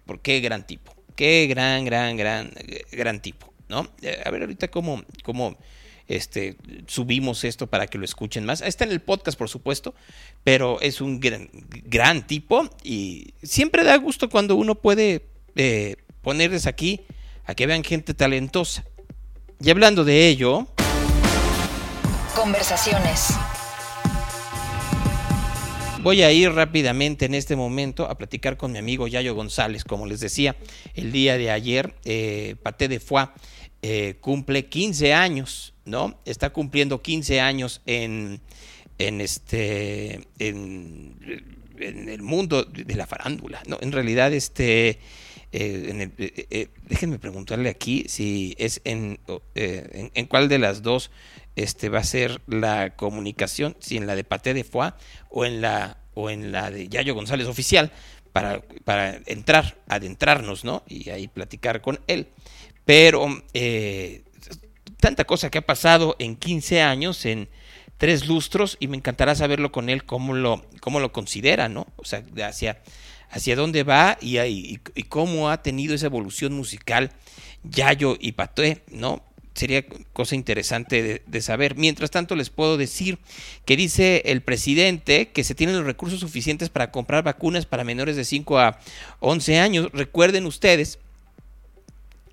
Porque 0.06 0.34
qué 0.34 0.40
gran 0.42 0.66
tipo. 0.66 0.94
Qué 1.16 1.48
gran, 1.48 1.86
gran, 1.86 2.18
gran, 2.18 2.52
gran 2.92 3.22
tipo, 3.22 3.54
¿no? 3.68 3.90
Eh, 4.02 4.22
a 4.26 4.32
ver 4.32 4.42
ahorita 4.42 4.70
cómo, 4.70 5.04
cómo 5.24 5.58
este, 6.08 6.56
subimos 6.88 7.44
esto 7.44 7.68
para 7.68 7.88
que 7.88 7.98
lo 7.98 8.06
escuchen 8.06 8.46
más. 8.46 8.62
Está 8.62 8.86
en 8.86 8.92
el 8.92 9.00
podcast, 9.00 9.38
por 9.38 9.50
supuesto, 9.50 9.94
pero 10.44 10.80
es 10.82 11.02
un 11.02 11.20
gran, 11.20 11.50
gran 11.86 12.26
tipo 12.26 12.70
y 12.84 13.34
siempre 13.44 13.84
da 13.84 13.96
gusto 13.98 14.30
cuando 14.30 14.56
uno 14.56 14.76
puede 14.76 15.26
eh, 15.56 15.98
ponerles 16.22 16.68
aquí 16.68 17.02
a 17.46 17.54
que 17.54 17.68
vean 17.68 17.84
gente 17.84 18.14
talentosa. 18.14 18.84
Y 19.62 19.70
hablando 19.70 20.04
de 20.04 20.28
ello... 20.28 20.68
Conversaciones. 22.36 23.34
Voy 26.02 26.22
a 26.22 26.32
ir 26.32 26.52
rápidamente 26.52 27.26
en 27.26 27.36
este 27.36 27.56
momento 27.56 28.10
a 28.10 28.18
platicar 28.18 28.56
con 28.56 28.72
mi 28.72 28.78
amigo 28.78 29.08
Yayo 29.08 29.36
González. 29.36 29.84
Como 29.84 30.06
les 30.06 30.22
decía, 30.22 30.56
el 30.94 31.12
día 31.12 31.38
de 31.38 31.52
ayer, 31.52 31.94
eh, 32.06 32.56
Paté 32.64 32.88
de 32.88 33.00
Foix 33.02 33.30
eh, 33.82 34.16
cumple 34.22 34.66
15 34.66 35.14
años, 35.14 35.74
¿no? 35.86 36.20
Está 36.26 36.52
cumpliendo 36.52 37.02
15 37.02 37.42
años 37.42 37.82
en, 37.86 38.40
en 38.98 39.22
este, 39.22 40.28
en, 40.40 41.18
en, 41.80 42.10
el 42.10 42.22
mundo 42.22 42.64
de 42.64 42.96
la 42.96 43.08
farándula, 43.08 43.62
¿no? 43.68 43.78
En 43.82 43.92
realidad, 43.92 44.34
este, 44.34 45.00
eh, 45.52 46.10
eh, 46.18 46.68
déjenme 46.88 47.20
preguntarle 47.20 47.70
aquí 47.70 48.06
si 48.08 48.54
es 48.58 48.82
en, 48.84 49.20
en, 49.56 50.12
en 50.14 50.26
cuál 50.28 50.48
de 50.48 50.60
las 50.60 50.82
dos 50.82 51.10
este 51.64 51.90
va 51.90 52.00
a 52.00 52.04
ser 52.04 52.42
la 52.48 52.96
comunicación, 52.96 53.76
si 53.80 53.98
en 53.98 54.08
la 54.08 54.16
de 54.16 54.24
Paté 54.24 54.54
de 54.54 54.64
Foix 54.64 54.94
o 55.30 55.46
en 55.46 55.62
la 55.62 55.98
o 56.14 56.30
en 56.30 56.52
la 56.52 56.70
de 56.72 56.90
Yayo 56.90 57.16
González 57.16 57.48
oficial 57.48 57.92
para, 58.32 58.62
para 58.84 59.20
entrar, 59.26 59.78
adentrarnos, 59.88 60.64
¿no? 60.66 60.84
Y 60.88 61.10
ahí 61.10 61.28
platicar 61.28 61.82
con 61.82 62.00
él. 62.08 62.28
Pero 62.86 63.28
eh, 63.54 64.24
tanta 65.00 65.26
cosa 65.26 65.50
que 65.50 65.60
ha 65.60 65.66
pasado 65.66 66.16
en 66.20 66.36
15 66.36 66.82
años, 66.82 67.26
en 67.26 67.50
tres 67.98 68.28
lustros, 68.28 68.78
y 68.80 68.88
me 68.88 68.98
encantará 68.98 69.36
saberlo 69.36 69.72
con 69.72 69.90
él, 69.90 70.04
cómo 70.04 70.34
lo, 70.34 70.66
cómo 70.82 71.00
lo 71.00 71.12
considera, 71.12 71.70
¿no? 71.70 71.88
O 71.96 72.06
sea, 72.06 72.24
hacia, 72.46 72.82
hacia 73.30 73.56
dónde 73.56 73.84
va 73.84 74.18
y, 74.22 74.40
y, 74.40 74.80
y 74.96 75.04
cómo 75.04 75.50
ha 75.50 75.62
tenido 75.62 75.96
esa 75.96 76.08
evolución 76.08 76.54
musical 76.54 77.12
Yayo 77.64 78.18
y 78.20 78.34
Paté, 78.34 78.84
¿no? 78.92 79.24
Sería 79.60 79.86
cosa 80.14 80.36
interesante 80.36 81.22
de, 81.26 81.42
saber. 81.42 81.76
Mientras 81.76 82.10
tanto, 82.12 82.36
les 82.36 82.50
puedo 82.50 82.78
decir 82.78 83.20
que 83.66 83.76
dice 83.76 84.24
el 84.26 84.42
presidente 84.42 85.30
que 85.30 85.44
se 85.44 85.56
tienen 85.56 85.76
los 85.76 85.86
recursos 85.86 86.20
suficientes 86.20 86.70
para 86.70 86.92
comprar 86.92 87.24
vacunas 87.24 87.66
para 87.66 87.84
menores 87.84 88.16
de 88.16 88.24
5 88.24 88.60
a 88.60 88.80
11 89.20 89.60
años. 89.60 89.90
Recuerden 89.94 90.46
ustedes, 90.46 91.00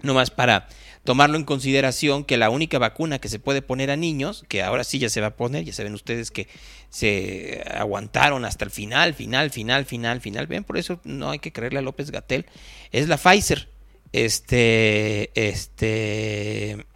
nomás 0.03 0.31
para 0.31 0.69
tomarlo 1.05 1.37
en 1.37 1.45
consideración, 1.45 2.25
que 2.25 2.37
la 2.37 2.51
única 2.51 2.79
vacuna 2.79 3.19
que 3.19 3.29
se 3.29 3.39
puede 3.39 3.63
poner 3.63 3.91
a 3.91 3.97
niños, 3.97 4.45
que 4.49 4.63
ahora 4.63 4.85
sí 4.85 4.99
ya 4.99 5.09
se 5.09 5.21
va 5.21 5.29
a 5.29 5.37
poner, 5.37 5.65
ya 5.65 5.73
saben 5.73 5.95
ustedes 5.95 6.31
que 6.31 6.49
se 6.91 7.65
aguantaron 7.71 8.45
hasta 8.45 8.65
el 8.65 8.71
final, 8.71 9.15
final, 9.15 9.51
final, 9.51 9.85
final, 9.85 10.21
final. 10.21 10.47
Ven, 10.47 10.65
por 10.65 10.79
eso 10.79 11.01
no 11.05 11.31
hay 11.31 11.39
que 11.39 11.53
creerle 11.53 11.81
a 11.81 11.83
López 11.83 12.11
Gatel, 12.11 12.47
es 12.93 13.09
la 13.09 13.17
Pfizer. 13.17 13.69
Este, 14.13 15.31
este, 15.35 16.87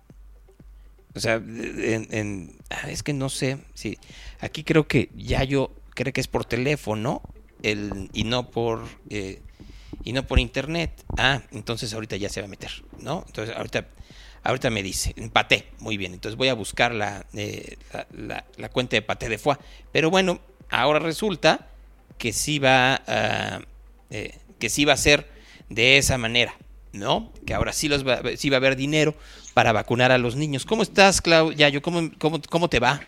o 1.14 1.20
sea, 1.20 1.34
en, 1.34 2.06
en, 2.10 2.56
es 2.88 3.02
que 3.02 3.12
no 3.12 3.28
sé, 3.28 3.58
sí. 3.74 3.98
Aquí 4.40 4.64
creo 4.64 4.86
que 4.86 5.10
ya 5.16 5.44
yo 5.44 5.72
creo 5.94 6.12
que 6.12 6.20
es 6.20 6.28
por 6.28 6.44
teléfono 6.44 7.22
el, 7.62 8.08
y 8.12 8.24
no 8.24 8.50
por 8.50 8.84
eh, 9.10 9.40
y 10.04 10.12
no 10.12 10.26
por 10.26 10.38
internet. 10.38 11.04
Ah, 11.16 11.42
entonces 11.52 11.92
ahorita 11.92 12.16
ya 12.16 12.28
se 12.28 12.40
va 12.40 12.46
a 12.46 12.50
meter, 12.50 12.70
¿no? 13.00 13.24
Entonces 13.26 13.54
ahorita, 13.56 13.86
ahorita 14.44 14.70
me 14.70 14.82
dice, 14.82 15.12
empaté, 15.16 15.66
muy 15.78 15.96
bien. 15.96 16.14
Entonces 16.14 16.36
voy 16.36 16.48
a 16.48 16.54
buscar 16.54 16.94
la, 16.94 17.26
eh, 17.34 17.76
la, 18.12 18.44
la, 18.56 18.68
cuenta 18.68 18.96
de 18.96 19.02
Paté 19.02 19.28
de 19.28 19.38
Foix. 19.38 19.58
Pero 19.92 20.10
bueno, 20.10 20.40
ahora 20.70 21.00
resulta 21.00 21.68
que 22.18 22.32
sí 22.32 22.58
va, 22.58 23.02
eh, 24.10 24.38
que 24.58 24.68
sí 24.68 24.84
va 24.84 24.94
a 24.94 24.96
ser 24.96 25.28
de 25.68 25.98
esa 25.98 26.18
manera, 26.18 26.54
¿no? 26.92 27.32
Que 27.46 27.54
ahora 27.54 27.72
sí, 27.72 27.88
los 27.88 28.06
va, 28.06 28.20
sí 28.36 28.48
va 28.48 28.56
a 28.56 28.58
haber 28.58 28.76
dinero 28.76 29.14
para 29.60 29.72
vacunar 29.72 30.10
a 30.10 30.16
los 30.16 30.36
niños. 30.36 30.64
¿Cómo 30.64 30.82
estás, 30.82 31.20
Claudia? 31.20 31.70
¿Cómo, 31.82 32.10
cómo, 32.16 32.40
cómo 32.48 32.70
te 32.70 32.80
va? 32.80 32.98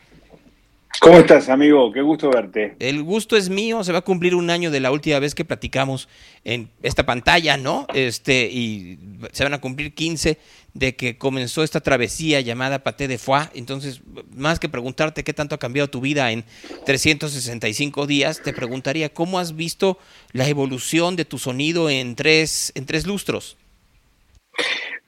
¿Cómo 1.00 1.16
estás, 1.16 1.48
amigo? 1.48 1.90
Qué 1.90 2.02
gusto 2.02 2.28
verte. 2.28 2.76
El 2.78 3.02
gusto 3.02 3.38
es 3.38 3.48
mío. 3.48 3.82
Se 3.82 3.90
va 3.90 4.00
a 4.00 4.02
cumplir 4.02 4.34
un 4.34 4.50
año 4.50 4.70
de 4.70 4.78
la 4.78 4.90
última 4.90 5.18
vez 5.18 5.34
que 5.34 5.46
platicamos 5.46 6.10
en 6.44 6.68
esta 6.82 7.06
pantalla, 7.06 7.56
¿no? 7.56 7.86
Este, 7.94 8.50
y 8.52 8.98
se 9.32 9.44
van 9.44 9.54
a 9.54 9.62
cumplir 9.62 9.94
15 9.94 10.36
de 10.74 10.94
que 10.94 11.16
comenzó 11.16 11.62
esta 11.62 11.80
travesía 11.80 12.42
llamada 12.42 12.80
Paté 12.80 13.08
de 13.08 13.16
Foix. 13.16 13.48
Entonces, 13.54 14.02
más 14.36 14.60
que 14.60 14.68
preguntarte 14.68 15.24
qué 15.24 15.32
tanto 15.32 15.54
ha 15.54 15.58
cambiado 15.58 15.88
tu 15.88 16.02
vida 16.02 16.32
en 16.32 16.44
365 16.84 18.06
días, 18.06 18.42
te 18.42 18.52
preguntaría 18.52 19.08
cómo 19.08 19.38
has 19.38 19.56
visto 19.56 19.96
la 20.32 20.46
evolución 20.46 21.16
de 21.16 21.24
tu 21.24 21.38
sonido 21.38 21.88
en 21.88 22.14
tres, 22.14 22.72
en 22.74 22.84
tres 22.84 23.06
lustros. 23.06 23.56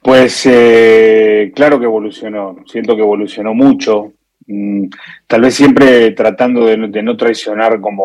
Pues 0.05 0.47
eh, 0.47 1.51
claro 1.55 1.81
que 1.81 1.87
evolucionó. 1.87 2.57
Siento 2.67 2.95
que 2.95 3.03
evolucionó 3.03 3.55
mucho 3.55 4.13
Mm, 4.47 4.89
tal 5.27 5.41
vez 5.41 5.55
siempre 5.55 6.11
tratando 6.11 6.67
de, 6.67 7.03
no 7.03 7.17
traicionar 7.17 7.81
como 7.81 8.05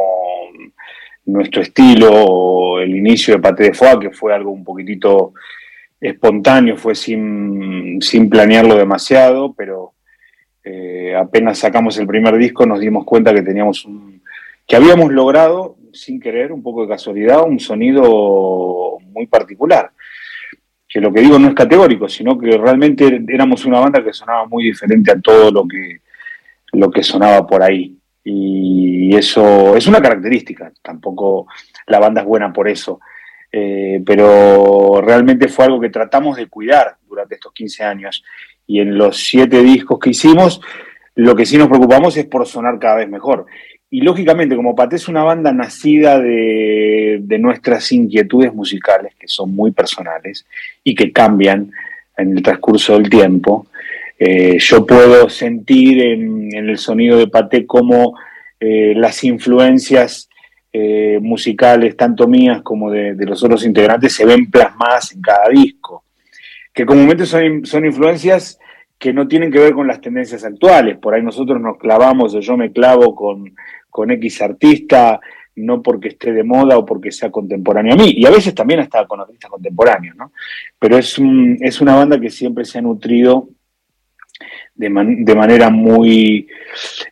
nuestro 1.26 1.62
estilo 1.62 2.10
o 2.12 2.80
el 2.80 2.96
inicio 2.96 3.36
de 3.36 3.42
Paté 3.42 3.64
de 3.66 3.74
Foix, 3.74 4.00
que 4.00 4.12
fue 4.12 4.34
algo 4.34 4.52
un 4.52 4.64
poquitito 4.64 5.34
espontáneo, 6.00 6.78
fue 6.78 6.96
sin, 6.96 8.02
sin 8.02 8.30
planearlo 8.30 8.76
demasiado, 8.76 9.54
pero 9.54 9.94
eh, 10.64 11.14
apenas 11.16 11.60
sacamos 11.60 11.98
el 11.98 12.08
primer 12.08 12.38
disco 12.38 12.66
nos 12.66 12.80
dimos 12.80 13.06
cuenta 13.06 13.34
que 13.34 13.42
teníamos 13.42 13.86
un, 13.86 14.22
que 14.66 14.76
habíamos 14.76 15.12
logrado, 15.12 15.76
sin 15.92 16.20
querer, 16.20 16.52
un 16.54 16.64
poco 16.64 16.84
de 16.84 16.90
casualidad, 16.90 17.44
un 17.44 17.60
sonido 17.60 18.98
muy 19.12 19.28
particular. 19.28 19.92
Que 20.90 21.00
lo 21.00 21.14
que 21.14 21.22
digo 21.22 21.38
no 21.38 21.50
es 21.50 21.54
categórico, 21.54 22.10
sino 22.10 22.38
que 22.38 22.58
realmente 22.58 23.24
éramos 23.28 23.64
una 23.66 23.80
banda 23.80 24.04
que 24.04 24.12
sonaba 24.12 24.48
muy 24.48 24.64
diferente 24.64 25.12
a 25.12 25.20
todo 25.22 25.52
lo 25.52 25.68
que 25.68 26.02
lo 26.74 26.92
que 26.92 27.04
sonaba 27.04 27.46
por 27.46 27.64
ahí. 27.64 27.96
Y 28.24 29.16
eso 29.16 29.76
es 29.76 29.88
una 29.88 30.02
característica, 30.02 30.72
tampoco 30.82 31.48
la 31.88 32.00
banda 32.00 32.22
es 32.22 32.28
buena 32.28 32.54
por 32.54 32.68
eso, 32.68 33.00
eh, 33.52 34.02
pero 34.06 35.02
realmente 35.02 35.48
fue 35.48 35.66
algo 35.66 35.80
que 35.80 35.90
tratamos 35.90 36.38
de 36.38 36.48
cuidar 36.48 36.98
durante 37.08 37.36
estos 37.36 37.54
15 37.54 37.84
años. 37.84 38.24
Y 38.68 38.82
en 38.82 38.98
los 38.98 39.18
siete 39.18 39.64
discos 39.64 39.98
que 40.00 40.12
hicimos, 40.12 40.62
lo 41.16 41.36
que 41.36 41.46
sí 41.46 41.58
nos 41.58 41.70
preocupamos 41.70 42.16
es 42.18 42.26
por 42.26 42.46
sonar 42.46 42.78
cada 42.78 42.98
vez 42.98 43.10
mejor. 43.10 43.48
Y 43.92 44.02
lógicamente, 44.02 44.56
como 44.56 44.76
Paté 44.76 44.98
es 44.98 45.08
una 45.08 45.24
banda 45.24 45.52
nacida 45.52 46.20
de, 46.20 47.20
de, 47.22 47.40
nuestras 47.40 47.92
inquietudes 47.92 48.54
musicales, 48.54 49.14
que 49.20 49.28
son 49.28 49.56
muy 49.56 49.72
personales 49.72 50.46
y 50.84 50.94
que 50.94 51.12
cambian 51.12 51.72
en 52.16 52.38
el 52.38 52.44
transcurso 52.44 52.94
del 52.94 53.10
tiempo, 53.10 53.68
eh, 54.20 54.58
yo 54.60 54.86
puedo 54.86 55.30
sentir 55.30 56.02
en, 56.02 56.54
el 56.54 56.78
sonido 56.78 57.18
de 57.18 57.28
Paté 57.28 57.66
como 57.66 58.16
eh, 58.60 58.94
las 58.96 59.24
influencias 59.24 60.30
eh, 60.74 61.20
musicales, 61.22 61.96
tanto 61.96 62.28
mías 62.28 62.62
como 62.62 62.92
de, 62.92 63.16
los 63.26 63.42
otros 63.44 63.66
integrantes, 63.66 64.14
se 64.14 64.26
ven 64.26 64.52
plasmadas 64.52 65.14
en 65.14 65.22
cada 65.22 65.48
disco, 65.50 66.04
que 66.74 66.86
comúnmente 66.86 67.26
son, 67.26 67.66
son 67.66 67.86
influencias 67.86 68.60
que 69.00 69.14
no 69.14 69.28
tienen 69.28 69.52
que 69.52 69.60
ver 69.60 69.74
con 69.74 69.88
las 69.88 70.02
tendencias 70.02 70.44
actuales. 70.44 70.98
Por 70.98 71.14
ahí 71.14 71.24
nosotros 71.24 71.60
nos 71.62 71.78
clavamos, 71.78 72.36
o 72.36 72.42
yo 72.42 72.58
me 72.58 72.72
clavo 72.72 73.16
con, 73.16 73.56
con 73.90 74.12
X 74.12 74.42
artista, 74.42 75.20
no 75.56 75.82
porque 75.82 76.10
esté 76.10 76.34
de 76.34 76.44
moda 76.44 76.78
o 76.78 76.86
porque 76.86 77.12
sea 77.12 77.32
contemporáneo 77.32 77.94
a 77.94 77.98
mí, 77.98 78.14
y 78.16 78.26
a 78.26 78.30
veces 78.30 78.54
también 78.54 78.82
hasta 78.82 79.08
con 79.08 79.22
artistas 79.22 79.50
contemporáneos, 79.50 80.16
¿no? 80.16 80.34
Pero 80.78 80.98
es, 80.98 81.18
es 81.62 81.82
una 81.82 81.96
banda 81.96 82.20
que 82.20 82.30
siempre 82.30 82.66
se 82.66 82.78
ha 82.78 82.82
nutrido 82.82 83.50
de, 84.76 84.90
manera 85.36 85.70
muy 85.70 86.48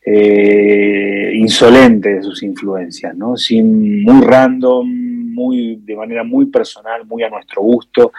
eh, 0.06 1.32
insolente 1.34 2.16
de 2.16 2.24
sus 2.24 2.42
influencias, 2.44 3.16
¿no? 3.16 3.36
Sin, 3.36 4.04
muy 4.04 4.22
random, 4.22 4.88
muy, 5.34 5.82
de 5.84 5.96
manera 5.96 6.24
muy 6.24 6.46
personal, 6.46 7.06
muy 7.06 7.24
a 7.24 7.30
nuestro 7.30 7.62
gusto, 7.62 8.14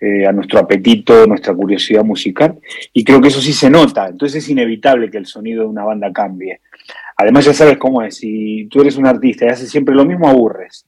eh, 0.00 0.26
a 0.26 0.32
nuestro 0.32 0.58
apetito, 0.58 1.26
nuestra 1.26 1.54
curiosidad 1.54 2.04
musical. 2.04 2.58
Y 2.92 3.04
creo 3.04 3.20
que 3.20 3.28
eso 3.28 3.40
sí 3.40 3.52
se 3.52 3.70
nota. 3.70 4.08
Entonces 4.08 4.42
es 4.42 4.50
inevitable 4.50 5.10
que 5.10 5.18
el 5.18 5.26
sonido 5.26 5.62
de 5.62 5.68
una 5.68 5.84
banda 5.84 6.12
cambie. 6.12 6.60
Además 7.16 7.44
ya 7.44 7.54
sabes 7.54 7.78
cómo 7.78 8.02
es. 8.02 8.16
Si 8.16 8.66
tú 8.70 8.80
eres 8.80 8.96
un 8.96 9.06
artista 9.06 9.46
y 9.46 9.48
haces 9.48 9.70
siempre 9.70 9.94
lo 9.94 10.04
mismo, 10.04 10.28
aburres. 10.28 10.86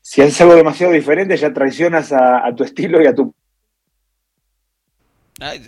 Si 0.00 0.22
haces 0.22 0.40
algo 0.40 0.54
demasiado 0.54 0.92
diferente, 0.92 1.36
ya 1.36 1.52
traicionas 1.52 2.12
a, 2.12 2.46
a 2.46 2.54
tu 2.54 2.64
estilo 2.64 3.02
y 3.02 3.06
a 3.06 3.14
tu... 3.14 3.34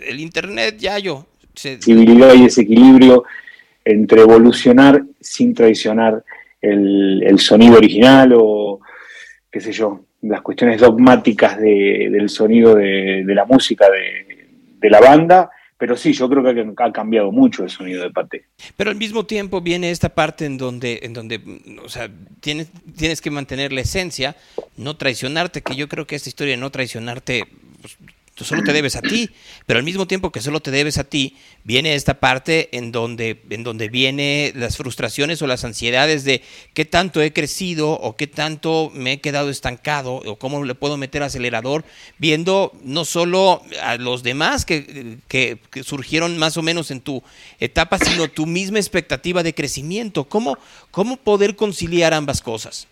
El 0.01 0.19
internet, 0.19 0.75
ya 0.77 0.97
yo 0.99 1.27
sensibilidad 1.53 2.33
y 2.33 2.45
ese 2.45 2.61
equilibrio 2.61 3.23
entre 3.83 4.21
evolucionar 4.21 5.03
sin 5.19 5.53
traicionar 5.53 6.23
el, 6.61 7.39
sonido 7.39 7.77
original 7.77 8.33
o, 8.35 8.79
qué 9.51 9.59
sé 9.59 9.71
yo, 9.71 10.05
las 10.21 10.41
cuestiones 10.41 10.79
dogmáticas 10.79 11.59
del 11.59 12.29
sonido 12.29 12.75
de, 12.75 13.23
la 13.27 13.45
música 13.45 13.87
de, 13.89 14.89
la 14.89 14.99
banda. 14.99 15.49
Pero 15.77 15.97
sí, 15.97 16.13
yo 16.13 16.29
creo 16.29 16.43
que 16.43 16.73
ha 16.77 16.91
cambiado 16.91 17.31
mucho 17.31 17.63
el 17.63 17.71
sonido 17.71 18.03
de 18.03 18.11
Paté. 18.11 18.45
Pero 18.77 18.91
al 18.91 18.97
mismo 18.97 19.25
tiempo 19.25 19.61
viene 19.61 19.89
esta 19.89 20.09
parte 20.09 20.45
en 20.45 20.59
donde, 20.59 20.99
en 21.01 21.13
donde 21.13 21.41
o 21.83 21.89
sea, 21.89 22.07
tienes, 22.39 22.69
tienes 22.95 23.19
que 23.19 23.31
mantener 23.31 23.73
la 23.73 23.81
esencia, 23.81 24.35
no 24.77 24.95
traicionarte, 24.95 25.63
que 25.63 25.75
yo 25.75 25.89
creo 25.89 26.05
que 26.05 26.15
esta 26.15 26.29
historia 26.29 26.53
de 26.53 26.61
no 26.61 26.69
traicionarte 26.69 27.45
pues, 27.81 27.97
tú 28.35 28.45
solo 28.45 28.63
te 28.63 28.73
debes 28.73 28.95
a 28.95 29.01
ti, 29.01 29.29
pero 29.65 29.79
al 29.79 29.85
mismo 29.85 30.07
tiempo 30.07 30.31
que 30.31 30.41
solo 30.41 30.61
te 30.61 30.71
debes 30.71 30.97
a 30.97 31.03
ti, 31.03 31.35
viene 31.63 31.95
esta 31.95 32.15
parte 32.15 32.69
en 32.77 32.91
donde, 32.91 33.41
en 33.49 33.63
donde 33.63 33.89
viene 33.89 34.53
las 34.55 34.77
frustraciones 34.77 35.41
o 35.41 35.47
las 35.47 35.65
ansiedades 35.65 36.23
de 36.23 36.41
qué 36.73 36.85
tanto 36.85 37.21
he 37.21 37.33
crecido 37.33 37.91
o 37.91 38.15
qué 38.15 38.27
tanto 38.27 38.89
me 38.93 39.13
he 39.13 39.21
quedado 39.21 39.49
estancado 39.49 40.15
o 40.15 40.35
cómo 40.37 40.63
le 40.63 40.75
puedo 40.75 40.97
meter 40.97 41.23
acelerador, 41.23 41.83
viendo 42.17 42.71
no 42.83 43.05
solo 43.05 43.61
a 43.83 43.97
los 43.97 44.23
demás 44.23 44.65
que, 44.65 45.17
que, 45.27 45.59
surgieron 45.83 46.37
más 46.37 46.57
o 46.57 46.61
menos 46.61 46.89
en 46.91 47.01
tu 47.01 47.21
etapa, 47.59 47.97
sino 47.97 48.29
tu 48.29 48.45
misma 48.45 48.79
expectativa 48.79 49.43
de 49.43 49.53
crecimiento. 49.53 50.23
¿Cómo, 50.23 50.57
cómo 50.89 51.17
poder 51.17 51.55
conciliar 51.55 52.13
ambas 52.13 52.41
cosas? 52.41 52.87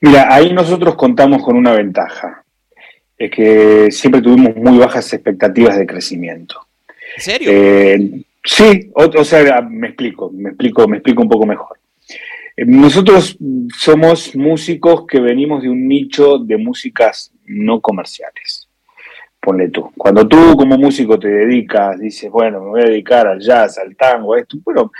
Mira, 0.00 0.34
ahí 0.34 0.52
nosotros 0.52 0.96
contamos 0.96 1.42
con 1.42 1.56
una 1.56 1.72
ventaja 1.72 2.43
es 3.24 3.30
que 3.30 3.90
siempre 3.90 4.20
tuvimos 4.20 4.56
muy 4.56 4.78
bajas 4.78 5.12
expectativas 5.12 5.76
de 5.78 5.86
crecimiento. 5.86 6.60
¿En 7.16 7.22
serio? 7.22 7.50
Eh, 7.52 8.24
sí, 8.42 8.90
o, 8.94 9.24
sea, 9.24 9.62
me 9.62 9.88
explico, 9.88 10.30
me 10.30 10.50
explico, 10.50 10.88
me 10.88 10.96
explico 10.98 11.22
un 11.22 11.28
poco 11.28 11.46
mejor. 11.46 11.78
Eh, 12.56 12.64
nosotros 12.66 13.38
somos 13.76 14.34
músicos 14.36 15.06
que 15.06 15.20
venimos 15.20 15.62
de 15.62 15.70
un 15.70 15.86
nicho 15.86 16.38
de 16.38 16.56
músicas 16.56 17.32
no 17.46 17.80
comerciales. 17.80 18.68
Ponle 19.40 19.68
tú. 19.68 19.90
Cuando 19.96 20.26
tú 20.26 20.56
como 20.56 20.78
músico 20.78 21.18
te 21.18 21.28
dedicas, 21.28 21.98
dices, 22.00 22.30
bueno, 22.30 22.60
me 22.60 22.68
voy 22.70 22.82
a 22.82 22.86
dedicar 22.86 23.26
al 23.26 23.40
jazz, 23.40 23.78
al 23.78 23.94
tango, 23.96 24.34
a 24.34 24.40
esto, 24.40 24.56
bueno, 24.64 24.90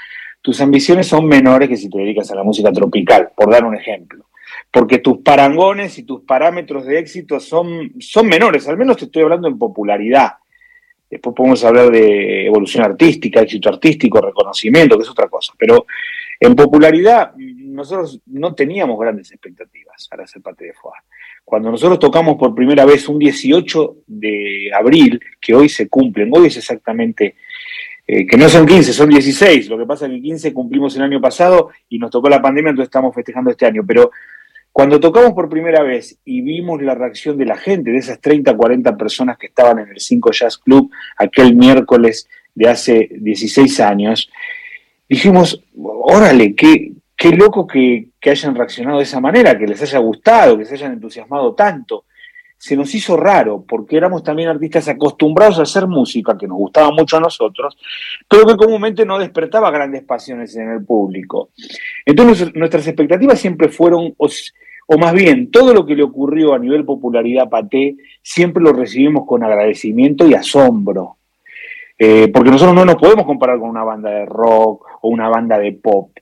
tus 0.42 0.60
ambiciones 0.60 1.06
son 1.06 1.26
menores 1.26 1.68
que 1.68 1.76
si 1.76 1.88
te 1.88 1.98
dedicas 1.98 2.30
a 2.30 2.34
la 2.34 2.42
música 2.42 2.70
tropical, 2.70 3.30
por 3.34 3.50
dar 3.50 3.64
un 3.64 3.74
ejemplo 3.74 4.26
porque 4.74 4.98
tus 4.98 5.18
parangones 5.18 5.96
y 5.98 6.02
tus 6.02 6.22
parámetros 6.22 6.84
de 6.84 6.98
éxito 6.98 7.38
son, 7.38 7.92
son 8.00 8.26
menores, 8.26 8.66
al 8.66 8.76
menos 8.76 8.96
te 8.96 9.04
estoy 9.04 9.22
hablando 9.22 9.46
en 9.46 9.56
popularidad. 9.56 10.32
Después 11.08 11.36
podemos 11.36 11.64
hablar 11.64 11.92
de 11.92 12.46
evolución 12.46 12.82
artística, 12.82 13.40
éxito 13.40 13.68
artístico, 13.68 14.20
reconocimiento, 14.20 14.96
que 14.96 15.04
es 15.04 15.08
otra 15.08 15.28
cosa. 15.28 15.52
Pero 15.56 15.86
en 16.40 16.56
popularidad 16.56 17.36
nosotros 17.36 18.20
no 18.26 18.52
teníamos 18.56 18.98
grandes 18.98 19.30
expectativas 19.30 20.08
al 20.10 20.22
hacer 20.22 20.42
parte 20.42 20.64
de 20.64 20.72
FOA. 20.72 21.04
Cuando 21.44 21.70
nosotros 21.70 22.00
tocamos 22.00 22.34
por 22.34 22.52
primera 22.52 22.84
vez 22.84 23.08
un 23.08 23.20
18 23.20 23.98
de 24.08 24.72
abril, 24.74 25.20
que 25.40 25.54
hoy 25.54 25.68
se 25.68 25.88
cumplen, 25.88 26.30
hoy 26.32 26.48
es 26.48 26.56
exactamente, 26.56 27.36
eh, 28.08 28.26
que 28.26 28.36
no 28.36 28.48
son 28.48 28.66
15, 28.66 28.92
son 28.92 29.08
16, 29.08 29.68
lo 29.68 29.78
que 29.78 29.86
pasa 29.86 30.06
es 30.06 30.12
que 30.12 30.20
15 30.20 30.52
cumplimos 30.52 30.96
el 30.96 31.02
año 31.02 31.20
pasado 31.20 31.70
y 31.88 32.00
nos 32.00 32.10
tocó 32.10 32.28
la 32.28 32.42
pandemia, 32.42 32.70
entonces 32.70 32.88
estamos 32.88 33.14
festejando 33.14 33.52
este 33.52 33.66
año, 33.66 33.84
pero 33.86 34.10
cuando 34.74 34.98
tocamos 34.98 35.34
por 35.34 35.48
primera 35.48 35.84
vez 35.84 36.18
y 36.24 36.40
vimos 36.40 36.82
la 36.82 36.96
reacción 36.96 37.38
de 37.38 37.44
la 37.44 37.56
gente, 37.56 37.92
de 37.92 37.98
esas 37.98 38.20
30, 38.20 38.56
40 38.56 38.96
personas 38.96 39.38
que 39.38 39.46
estaban 39.46 39.78
en 39.78 39.90
el 39.90 40.00
5 40.00 40.32
Jazz 40.32 40.58
Club 40.58 40.90
aquel 41.16 41.54
miércoles 41.54 42.28
de 42.56 42.68
hace 42.68 43.08
16 43.12 43.78
años, 43.78 44.28
dijimos, 45.08 45.62
órale, 45.76 46.56
qué, 46.56 46.90
qué 47.16 47.30
loco 47.30 47.68
que, 47.68 48.08
que 48.20 48.30
hayan 48.30 48.56
reaccionado 48.56 48.98
de 48.98 49.04
esa 49.04 49.20
manera, 49.20 49.56
que 49.56 49.68
les 49.68 49.80
haya 49.80 50.00
gustado, 50.00 50.58
que 50.58 50.64
se 50.64 50.74
hayan 50.74 50.94
entusiasmado 50.94 51.54
tanto 51.54 52.06
se 52.64 52.78
nos 52.78 52.94
hizo 52.94 53.18
raro, 53.18 53.62
porque 53.68 53.94
éramos 53.94 54.22
también 54.22 54.48
artistas 54.48 54.88
acostumbrados 54.88 55.58
a 55.58 55.64
hacer 55.64 55.86
música, 55.86 56.38
que 56.38 56.48
nos 56.48 56.56
gustaba 56.56 56.90
mucho 56.92 57.18
a 57.18 57.20
nosotros, 57.20 57.76
pero 58.26 58.46
que 58.46 58.56
comúnmente 58.56 59.04
no 59.04 59.18
despertaba 59.18 59.70
grandes 59.70 60.02
pasiones 60.02 60.56
en 60.56 60.70
el 60.70 60.82
público. 60.82 61.50
Entonces 62.06 62.54
nuestras 62.54 62.86
expectativas 62.86 63.38
siempre 63.38 63.68
fueron, 63.68 64.14
o, 64.16 64.96
más 64.98 65.12
bien, 65.12 65.50
todo 65.50 65.74
lo 65.74 65.84
que 65.84 65.94
le 65.94 66.04
ocurrió 66.04 66.54
a 66.54 66.58
nivel 66.58 66.86
popularidad 66.86 67.48
a 67.48 67.50
Paté, 67.50 67.96
siempre 68.22 68.62
lo 68.62 68.72
recibimos 68.72 69.26
con 69.26 69.44
agradecimiento 69.44 70.26
y 70.26 70.32
asombro. 70.32 71.18
Eh, 71.98 72.28
porque 72.32 72.50
nosotros 72.50 72.74
no 72.74 72.86
nos 72.86 72.96
podemos 72.96 73.26
comparar 73.26 73.58
con 73.58 73.68
una 73.68 73.84
banda 73.84 74.08
de 74.08 74.24
rock 74.24 74.86
o 75.02 75.10
una 75.10 75.28
banda 75.28 75.58
de 75.58 75.72
pop 75.72 76.13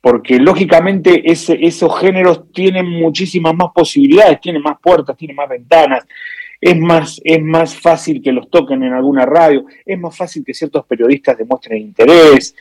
porque 0.00 0.38
lógicamente 0.38 1.22
esos 1.30 2.00
géneros 2.00 2.52
tienen 2.52 2.88
muchísimas 2.88 3.54
más 3.54 3.70
posibilidades, 3.74 4.40
tienen 4.40 4.62
más 4.62 4.78
puertas, 4.80 5.16
tienen 5.16 5.36
más 5.36 5.48
ventanas, 5.48 6.06
es 6.60 6.78
más, 6.78 7.20
es 7.24 7.42
más 7.42 7.74
fácil 7.74 8.22
que 8.22 8.32
los 8.32 8.48
toquen 8.48 8.82
en 8.82 8.92
alguna 8.92 9.26
radio, 9.26 9.64
es 9.84 9.98
más 9.98 10.16
fácil 10.16 10.44
que 10.44 10.54
ciertos 10.54 10.86
periodistas 10.86 11.36
demuestren 11.36 11.82
interés. 11.82 12.54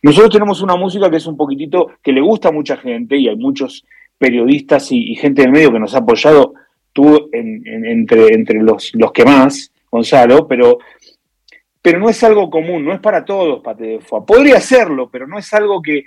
Nosotros 0.00 0.30
tenemos 0.30 0.62
una 0.62 0.76
música 0.76 1.10
que 1.10 1.16
es 1.16 1.26
un 1.26 1.36
poquitito, 1.36 1.92
que 2.02 2.12
le 2.12 2.20
gusta 2.20 2.48
a 2.48 2.52
mucha 2.52 2.76
gente 2.76 3.16
y 3.16 3.28
hay 3.28 3.36
muchos 3.36 3.84
periodistas 4.16 4.90
y, 4.92 5.14
gente 5.16 5.42
del 5.42 5.52
medio 5.52 5.72
que 5.72 5.80
nos 5.80 5.94
ha 5.94 5.98
apoyado, 5.98 6.54
tú 6.92 7.28
entre, 7.32 8.34
entre 8.34 8.62
los, 8.62 8.92
los 8.94 9.12
que 9.12 9.24
más, 9.24 9.72
Gonzalo, 9.90 10.46
pero 10.46 10.78
pero 11.82 11.98
no 11.98 12.08
es 12.08 12.22
algo 12.22 12.48
común, 12.48 12.84
no 12.84 12.94
es 12.94 13.00
para 13.00 13.24
todos, 13.24 13.60
Pate 13.60 13.98
Podría 14.24 14.60
serlo, 14.60 15.10
pero 15.10 15.26
no 15.26 15.36
es 15.36 15.52
algo 15.52 15.82
que, 15.82 16.04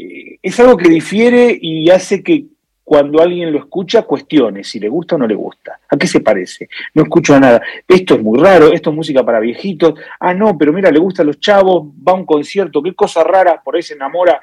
eh, 0.00 0.38
es 0.42 0.58
algo 0.60 0.76
que 0.76 0.88
difiere 0.88 1.56
y 1.60 1.90
hace 1.90 2.22
que 2.22 2.46
cuando 2.90 3.22
alguien 3.22 3.52
lo 3.52 3.58
escucha 3.60 4.02
cuestione 4.02 4.64
si 4.64 4.80
le 4.80 4.88
gusta 4.88 5.14
o 5.14 5.18
no 5.18 5.28
le 5.28 5.36
gusta. 5.36 5.78
¿A 5.88 5.96
qué 5.96 6.08
se 6.08 6.18
parece? 6.18 6.68
No 6.92 7.04
escucho 7.04 7.38
nada. 7.38 7.62
Esto 7.86 8.14
es 8.14 8.22
muy 8.22 8.36
raro, 8.40 8.72
esto 8.72 8.90
es 8.90 8.96
música 8.96 9.24
para 9.24 9.38
viejitos. 9.38 9.94
Ah, 10.18 10.34
no, 10.34 10.58
pero 10.58 10.72
mira, 10.72 10.90
le 10.90 10.98
gustan 10.98 11.28
los 11.28 11.38
chavos, 11.38 11.86
va 11.86 12.10
a 12.10 12.16
un 12.16 12.26
concierto, 12.26 12.82
qué 12.82 12.92
cosa 12.94 13.22
rara, 13.22 13.62
por 13.64 13.76
ahí 13.76 13.82
se 13.82 13.94
enamora 13.94 14.40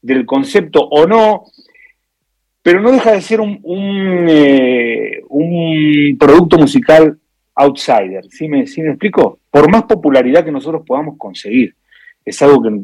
del 0.00 0.24
concepto 0.24 0.80
o 0.80 1.08
no. 1.08 1.46
Pero 2.62 2.80
no 2.80 2.92
deja 2.92 3.10
de 3.10 3.20
ser 3.20 3.40
un, 3.40 3.58
un, 3.64 4.26
eh, 4.28 5.20
producto 6.20 6.56
musical 6.56 7.18
outsider. 7.56 8.24
¿Sí 8.30 8.46
me, 8.46 8.68
¿Sí 8.68 8.80
me 8.80 8.90
explico? 8.90 9.40
Por 9.50 9.68
más 9.72 9.82
popularidad 9.84 10.44
que 10.44 10.52
nosotros 10.52 10.82
podamos 10.86 11.16
conseguir. 11.18 11.74
Es 12.24 12.40
algo 12.42 12.62
que 12.62 12.80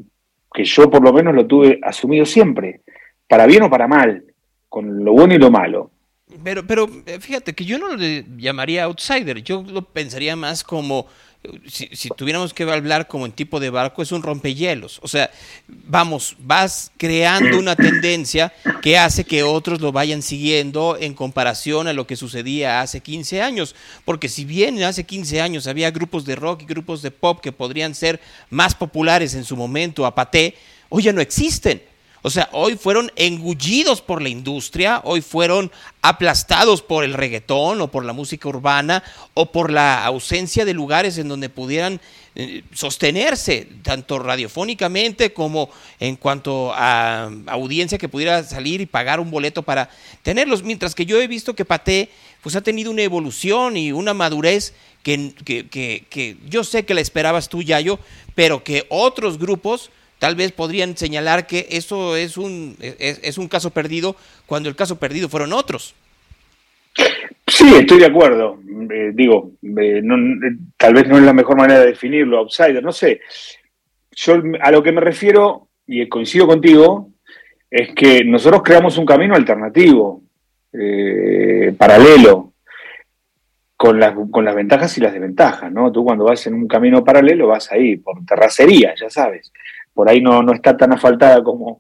que 0.54 0.64
yo 0.64 0.88
por 0.88 1.02
lo 1.02 1.12
menos 1.12 1.34
lo 1.34 1.46
tuve 1.46 1.80
asumido 1.82 2.24
siempre, 2.24 2.82
para 3.28 3.44
bien 3.44 3.64
o 3.64 3.70
para 3.70 3.88
mal, 3.88 4.24
con 4.68 5.04
lo 5.04 5.12
bueno 5.12 5.34
y 5.34 5.38
lo 5.38 5.50
malo. 5.50 5.90
Pero, 6.42 6.64
pero 6.66 6.88
eh, 7.06 7.18
fíjate 7.20 7.54
que 7.54 7.64
yo 7.64 7.78
no 7.78 7.96
le 7.96 8.24
llamaría 8.36 8.84
outsider, 8.84 9.42
yo 9.42 9.64
lo 9.68 9.82
pensaría 9.82 10.36
más 10.36 10.62
como 10.62 11.06
si, 11.66 12.08
tuviéramos 12.10 12.54
que 12.54 12.62
hablar 12.62 13.06
como 13.06 13.26
en 13.26 13.32
tipo 13.32 13.60
de 13.60 13.70
barco, 13.70 14.02
es 14.02 14.12
un 14.12 14.22
rompehielos. 14.22 14.98
O 15.02 15.08
sea, 15.08 15.30
vamos, 15.68 16.36
vas 16.38 16.90
creando 16.96 17.58
una 17.58 17.76
tendencia 17.76 18.52
que 18.82 18.98
hace 18.98 19.24
que 19.24 19.42
otros 19.42 19.80
lo 19.80 19.92
vayan 19.92 20.22
siguiendo 20.22 20.96
en 20.98 21.14
comparación 21.14 21.88
a 21.88 21.92
lo 21.92 22.06
que 22.06 22.16
sucedía 22.16 22.80
hace 22.80 23.00
15 23.00 23.42
años. 23.42 23.74
Porque 24.04 24.28
si 24.28 24.44
bien 24.44 24.82
hace 24.82 25.04
15 25.04 25.40
años 25.40 25.66
había 25.66 25.90
grupos 25.90 26.24
de 26.24 26.36
rock 26.36 26.62
y 26.62 26.66
grupos 26.66 27.02
de 27.02 27.10
pop 27.10 27.40
que 27.40 27.52
podrían 27.52 27.94
ser 27.94 28.20
más 28.50 28.74
populares 28.74 29.34
en 29.34 29.44
su 29.44 29.56
momento 29.56 30.06
a 30.06 30.14
paté, 30.14 30.54
hoy 30.88 31.02
ya 31.04 31.12
no 31.12 31.20
existen. 31.20 31.82
O 32.26 32.30
sea, 32.30 32.48
hoy 32.52 32.76
fueron 32.76 33.12
engullidos 33.16 34.00
por 34.00 34.22
la 34.22 34.30
industria, 34.30 35.02
hoy 35.04 35.20
fueron 35.20 35.70
aplastados 36.00 36.80
por 36.80 37.04
el 37.04 37.12
reggaetón 37.12 37.82
o 37.82 37.90
por 37.90 38.02
la 38.02 38.14
música 38.14 38.48
urbana 38.48 39.04
o 39.34 39.52
por 39.52 39.70
la 39.70 40.02
ausencia 40.06 40.64
de 40.64 40.72
lugares 40.72 41.18
en 41.18 41.28
donde 41.28 41.50
pudieran 41.50 42.00
eh, 42.34 42.62
sostenerse, 42.72 43.68
tanto 43.82 44.18
radiofónicamente 44.18 45.34
como 45.34 45.68
en 46.00 46.16
cuanto 46.16 46.72
a 46.72 47.30
audiencia 47.48 47.98
que 47.98 48.08
pudiera 48.08 48.42
salir 48.42 48.80
y 48.80 48.86
pagar 48.86 49.20
un 49.20 49.30
boleto 49.30 49.62
para 49.62 49.90
tenerlos. 50.22 50.62
Mientras 50.62 50.94
que 50.94 51.04
yo 51.04 51.20
he 51.20 51.28
visto 51.28 51.54
que 51.54 51.66
Paté 51.66 52.08
pues 52.40 52.56
ha 52.56 52.62
tenido 52.62 52.90
una 52.90 53.02
evolución 53.02 53.76
y 53.76 53.92
una 53.92 54.14
madurez 54.14 54.72
que, 55.02 55.34
que, 55.44 55.68
que, 55.68 56.06
que 56.08 56.38
yo 56.48 56.64
sé 56.64 56.86
que 56.86 56.94
la 56.94 57.02
esperabas 57.02 57.50
tú, 57.50 57.60
Yayo, 57.60 57.98
pero 58.34 58.64
que 58.64 58.86
otros 58.88 59.38
grupos 59.38 59.90
tal 60.24 60.36
vez 60.36 60.52
podrían 60.52 60.96
señalar 60.96 61.46
que 61.46 61.66
eso 61.68 62.16
es 62.16 62.38
un, 62.38 62.78
es, 62.80 63.36
un 63.36 63.46
caso 63.46 63.72
perdido 63.72 64.16
cuando 64.46 64.70
el 64.70 64.74
caso 64.74 64.98
perdido 64.98 65.28
fueron 65.28 65.52
otros. 65.52 65.94
Sí, 67.46 67.74
estoy 67.74 67.98
de 67.98 68.06
acuerdo. 68.06 68.58
Eh, 68.90 69.10
digo, 69.12 69.50
eh, 69.62 70.02
tal 70.78 70.94
vez 70.94 71.06
no 71.08 71.18
es 71.18 71.24
la 71.24 71.34
mejor 71.34 71.58
manera 71.58 71.80
de 71.80 71.88
definirlo, 71.88 72.38
outsider, 72.38 72.82
no 72.82 72.90
sé. 72.90 73.20
Yo 74.12 74.40
a 74.62 74.70
lo 74.70 74.82
que 74.82 74.92
me 74.92 75.02
refiero, 75.02 75.68
y 75.86 76.08
coincido 76.08 76.46
contigo, 76.46 77.10
es 77.70 77.94
que 77.94 78.24
nosotros 78.24 78.62
creamos 78.64 78.96
un 78.96 79.04
camino 79.04 79.34
alternativo, 79.34 80.22
eh, 80.72 81.74
paralelo, 81.76 82.54
con 83.76 84.00
las, 84.00 84.14
con 84.30 84.42
las 84.42 84.54
ventajas 84.54 84.96
y 84.96 85.02
las 85.02 85.12
desventajas, 85.12 85.70
¿no? 85.70 85.92
Tú 85.92 86.02
cuando 86.02 86.24
vas 86.24 86.46
en 86.46 86.54
un 86.54 86.66
camino 86.66 87.04
paralelo 87.04 87.48
vas 87.48 87.70
ahí, 87.70 87.96
por 87.98 88.24
terracería, 88.24 88.94
ya 88.98 89.10
sabes 89.10 89.52
por 89.94 90.08
ahí 90.08 90.20
no, 90.20 90.52
está 90.52 90.76
tan 90.76 90.92
asfaltada 90.92 91.42
como, 91.42 91.78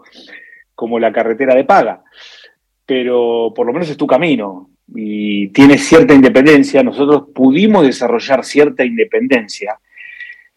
como 0.74 0.98
la 0.98 1.12
carretera 1.12 1.54
de 1.54 1.64
paga, 1.64 2.02
pero 2.86 3.52
por 3.54 3.66
lo 3.66 3.72
menos 3.72 3.90
es 3.90 3.96
tu 3.96 4.06
camino 4.06 4.70
y 4.94 5.48
tienes 5.48 5.84
cierta 5.84 6.14
independencia. 6.14 6.82
Nosotros 6.82 7.24
pudimos 7.34 7.84
desarrollar 7.84 8.44
cierta 8.44 8.84
independencia, 8.84 9.78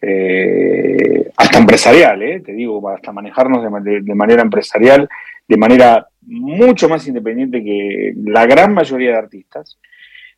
eh, 0.00 1.30
hasta 1.36 1.58
empresarial, 1.58 2.22
eh, 2.22 2.40
te 2.40 2.52
digo, 2.52 2.88
hasta 2.88 3.12
manejarnos 3.12 3.62
de, 3.82 4.14
manera 4.14 4.42
empresarial, 4.42 5.08
de 5.46 5.56
manera 5.56 6.06
mucho 6.22 6.88
más 6.88 7.06
independiente 7.08 7.64
que 7.64 8.14
la 8.24 8.46
gran 8.46 8.72
mayoría 8.74 9.10
de 9.10 9.18
artistas. 9.18 9.78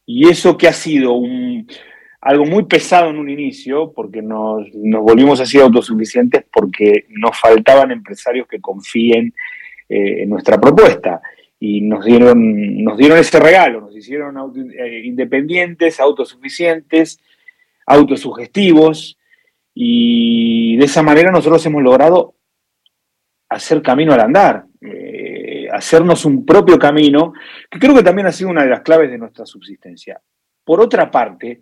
Y 0.07 0.29
eso 0.29 0.57
que 0.57 0.67
ha 0.67 0.73
sido 0.73 1.13
un, 1.13 1.67
algo 2.21 2.45
muy 2.45 2.65
pesado 2.65 3.11
en 3.11 3.17
un 3.17 3.31
inicio, 3.31 3.93
porque 3.93 4.21
nos, 4.21 4.67
volvimos 4.73 5.41
así 5.41 5.59
autosuficientes 5.59 6.45
porque 6.53 7.07
nos 7.09 7.39
faltaban 7.39 7.91
empresarios 7.91 8.47
que 8.47 8.61
confíen 8.61 9.35
eh, 9.89 10.23
en 10.23 10.31
nuestra 10.31 10.61
propuesta. 10.61 11.21
Y 11.59 11.83
nos 11.83 12.05
dieron, 12.05 12.83
nos 12.83 12.97
dieron 12.97 13.19
ese 13.19 13.39
regalo, 13.39 13.83
nos 13.83 13.97
hicieron 13.97 14.37
eh, 14.79 15.03
independientes, 15.05 16.01
autosuficientes, 16.01 17.21
autosugestivos, 17.87 19.19
y 19.75 20.77
de 20.77 20.85
esa 20.85 21.03
manera 21.03 21.31
nosotros 21.31 21.65
hemos 21.67 21.83
logrado 21.83 22.35
hacer 23.49 23.83
camino 23.83 24.13
al 24.13 24.21
andar, 24.21 24.65
eh, 24.81 25.69
hacernos 25.73 26.25
un 26.25 26.45
propio 26.45 26.79
camino, 26.79 27.33
que 27.71 27.79
creo 27.79 27.95
que 27.95 28.03
también 28.03 28.27
ha 28.27 28.33
sido 28.33 28.51
una 28.51 28.63
de 28.63 28.71
las 28.71 28.81
claves 28.81 29.11
de 29.11 29.19
nuestra 29.19 29.47
subsistencia. 29.47 30.21
Por 30.65 30.81
otra 30.81 31.11
parte, 31.11 31.61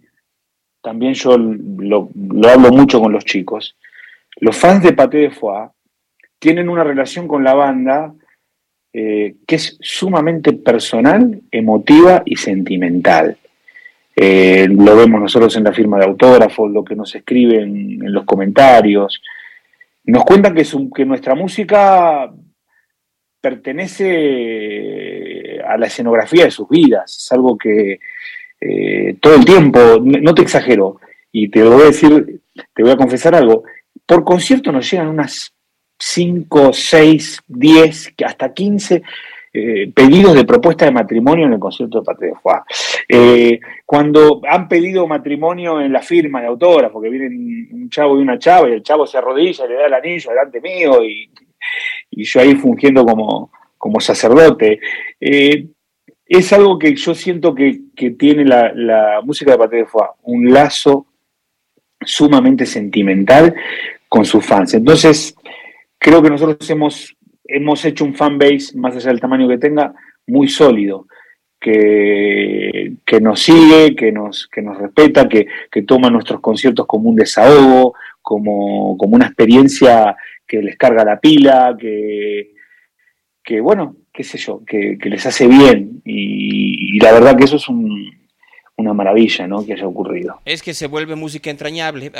también 0.80 1.14
yo 1.14 1.36
lo, 1.36 2.08
hablo 2.48 2.70
mucho 2.70 3.00
con 3.00 3.12
los 3.12 3.24
chicos, 3.24 3.76
los 4.36 4.56
fans 4.56 4.82
de 4.82 4.92
Paté 4.92 5.18
de 5.18 5.30
Foix 5.30 5.70
tienen 6.38 6.68
una 6.68 6.84
relación 6.84 7.26
con 7.26 7.42
la 7.42 7.54
banda 7.54 8.14
eh, 8.92 9.36
que 9.46 9.56
es 9.56 9.76
sumamente 9.80 10.52
personal, 10.52 11.40
emotiva 11.50 12.22
y 12.24 12.36
sentimental. 12.36 13.36
Eh, 14.14 14.68
lo 14.70 14.96
vemos 14.96 15.20
nosotros 15.20 15.56
en 15.56 15.64
la 15.64 15.72
firma 15.72 15.98
de 15.98 16.06
autógrafos, 16.06 16.70
lo 16.70 16.84
que 16.84 16.96
nos 16.96 17.14
escriben 17.14 18.02
en 18.02 18.12
los 18.12 18.24
comentarios. 18.24 19.20
Nos 20.04 20.24
cuentan 20.24 20.54
que, 20.54 20.64
que 20.94 21.04
nuestra 21.04 21.34
música 21.34 22.32
pertenece 23.40 25.60
a 25.66 25.76
la 25.76 25.86
escenografía 25.86 26.44
de 26.44 26.50
sus 26.50 26.68
vidas, 26.68 27.16
es 27.16 27.32
algo 27.32 27.56
que, 27.56 28.00
eh, 28.60 29.16
todo 29.20 29.34
el 29.34 29.44
tiempo, 29.44 29.78
no 30.00 30.34
te 30.34 30.42
exagero, 30.42 31.00
y 31.30 31.48
te 31.48 31.62
voy 31.62 31.82
a 31.82 31.86
decir, 31.86 32.40
te 32.74 32.82
voy 32.82 32.92
a 32.92 32.96
confesar 32.96 33.34
algo, 33.34 33.64
por 34.06 34.24
concierto 34.24 34.72
nos 34.72 34.90
llegan 34.90 35.08
unas 35.08 35.52
5, 35.98 36.72
6, 36.72 37.42
10, 37.46 38.14
hasta 38.24 38.54
15 38.54 39.02
eh, 39.52 39.92
pedidos 39.94 40.34
de 40.34 40.44
propuesta 40.44 40.84
de 40.84 40.92
matrimonio 40.92 41.46
en 41.46 41.54
el 41.54 41.58
concierto 41.58 42.00
de 42.00 42.04
Patria. 42.04 42.32
Eh, 43.08 43.58
cuando 43.84 44.40
han 44.48 44.68
pedido 44.68 45.06
matrimonio 45.06 45.80
en 45.80 45.92
la 45.92 46.02
firma 46.02 46.40
de 46.40 46.48
autógrafo, 46.48 47.00
que 47.00 47.08
vienen 47.08 47.68
un 47.72 47.90
chavo 47.90 48.18
y 48.18 48.22
una 48.22 48.38
chava, 48.38 48.68
y 48.68 48.72
el 48.72 48.82
chavo 48.82 49.06
se 49.06 49.18
arrodilla 49.18 49.66
le 49.66 49.74
da 49.74 49.86
el 49.86 49.94
anillo 49.94 50.30
delante 50.30 50.60
mío, 50.60 51.04
y, 51.04 51.30
yo 52.10 52.40
ahí 52.40 52.54
fungiendo 52.54 53.04
como, 53.04 53.52
como 53.76 54.00
sacerdote 54.00 54.80
es 56.28 56.52
algo 56.52 56.78
que 56.78 56.94
yo 56.94 57.14
siento 57.14 57.54
que, 57.54 57.80
tiene 58.18 58.44
la, 58.44 59.20
música 59.24 59.52
de 59.52 59.58
Patrick 59.58 59.88
un 60.22 60.52
lazo 60.52 61.06
sumamente 62.00 62.66
sentimental 62.66 63.54
con 64.08 64.24
sus 64.24 64.44
fans. 64.44 64.74
Entonces, 64.74 65.34
creo 65.98 66.22
que 66.22 66.30
nosotros 66.30 66.68
hemos 66.70 67.16
hemos 67.48 67.82
hecho 67.86 68.04
un 68.04 68.14
fanbase, 68.14 68.76
más 68.76 68.94
allá 68.94 69.08
del 69.08 69.20
tamaño 69.20 69.48
que 69.48 69.58
tenga, 69.58 69.94
muy 70.26 70.48
sólido, 70.48 71.06
que, 71.58 72.92
que 73.04 73.20
nos 73.20 73.40
sigue, 73.40 73.96
que 73.96 74.12
nos, 74.12 74.46
que 74.46 74.60
nos 74.60 74.78
respeta, 74.78 75.28
que, 75.28 75.46
que 75.70 75.82
toma 75.82 76.10
nuestros 76.10 76.40
conciertos 76.40 76.86
como 76.86 77.08
un 77.08 77.16
desahogo, 77.16 77.94
como, 78.20 78.96
como 78.98 79.16
una 79.16 79.26
experiencia 79.26 80.14
que 80.46 80.62
les 80.62 80.76
carga 80.76 81.04
la 81.04 81.18
pila, 81.18 81.74
que, 81.78 82.52
que 83.42 83.60
bueno, 83.60 83.96
qué 84.18 84.24
sé 84.24 84.36
yo, 84.36 84.64
que, 84.66 84.98
que 85.00 85.10
les 85.10 85.24
hace 85.26 85.46
bien. 85.46 86.02
Y, 86.04 86.98
la 86.98 87.12
verdad 87.12 87.36
que 87.36 87.44
eso 87.44 87.54
es 87.54 87.68
un, 87.68 88.18
una 88.76 88.92
maravilla, 88.92 89.46
¿no? 89.46 89.64
Que 89.64 89.74
haya 89.74 89.86
ocurrido. 89.86 90.40
Es 90.44 90.60
que 90.60 90.74
se 90.74 90.88
vuelve 90.88 91.14
música 91.14 91.50
entrañable. 91.50 92.10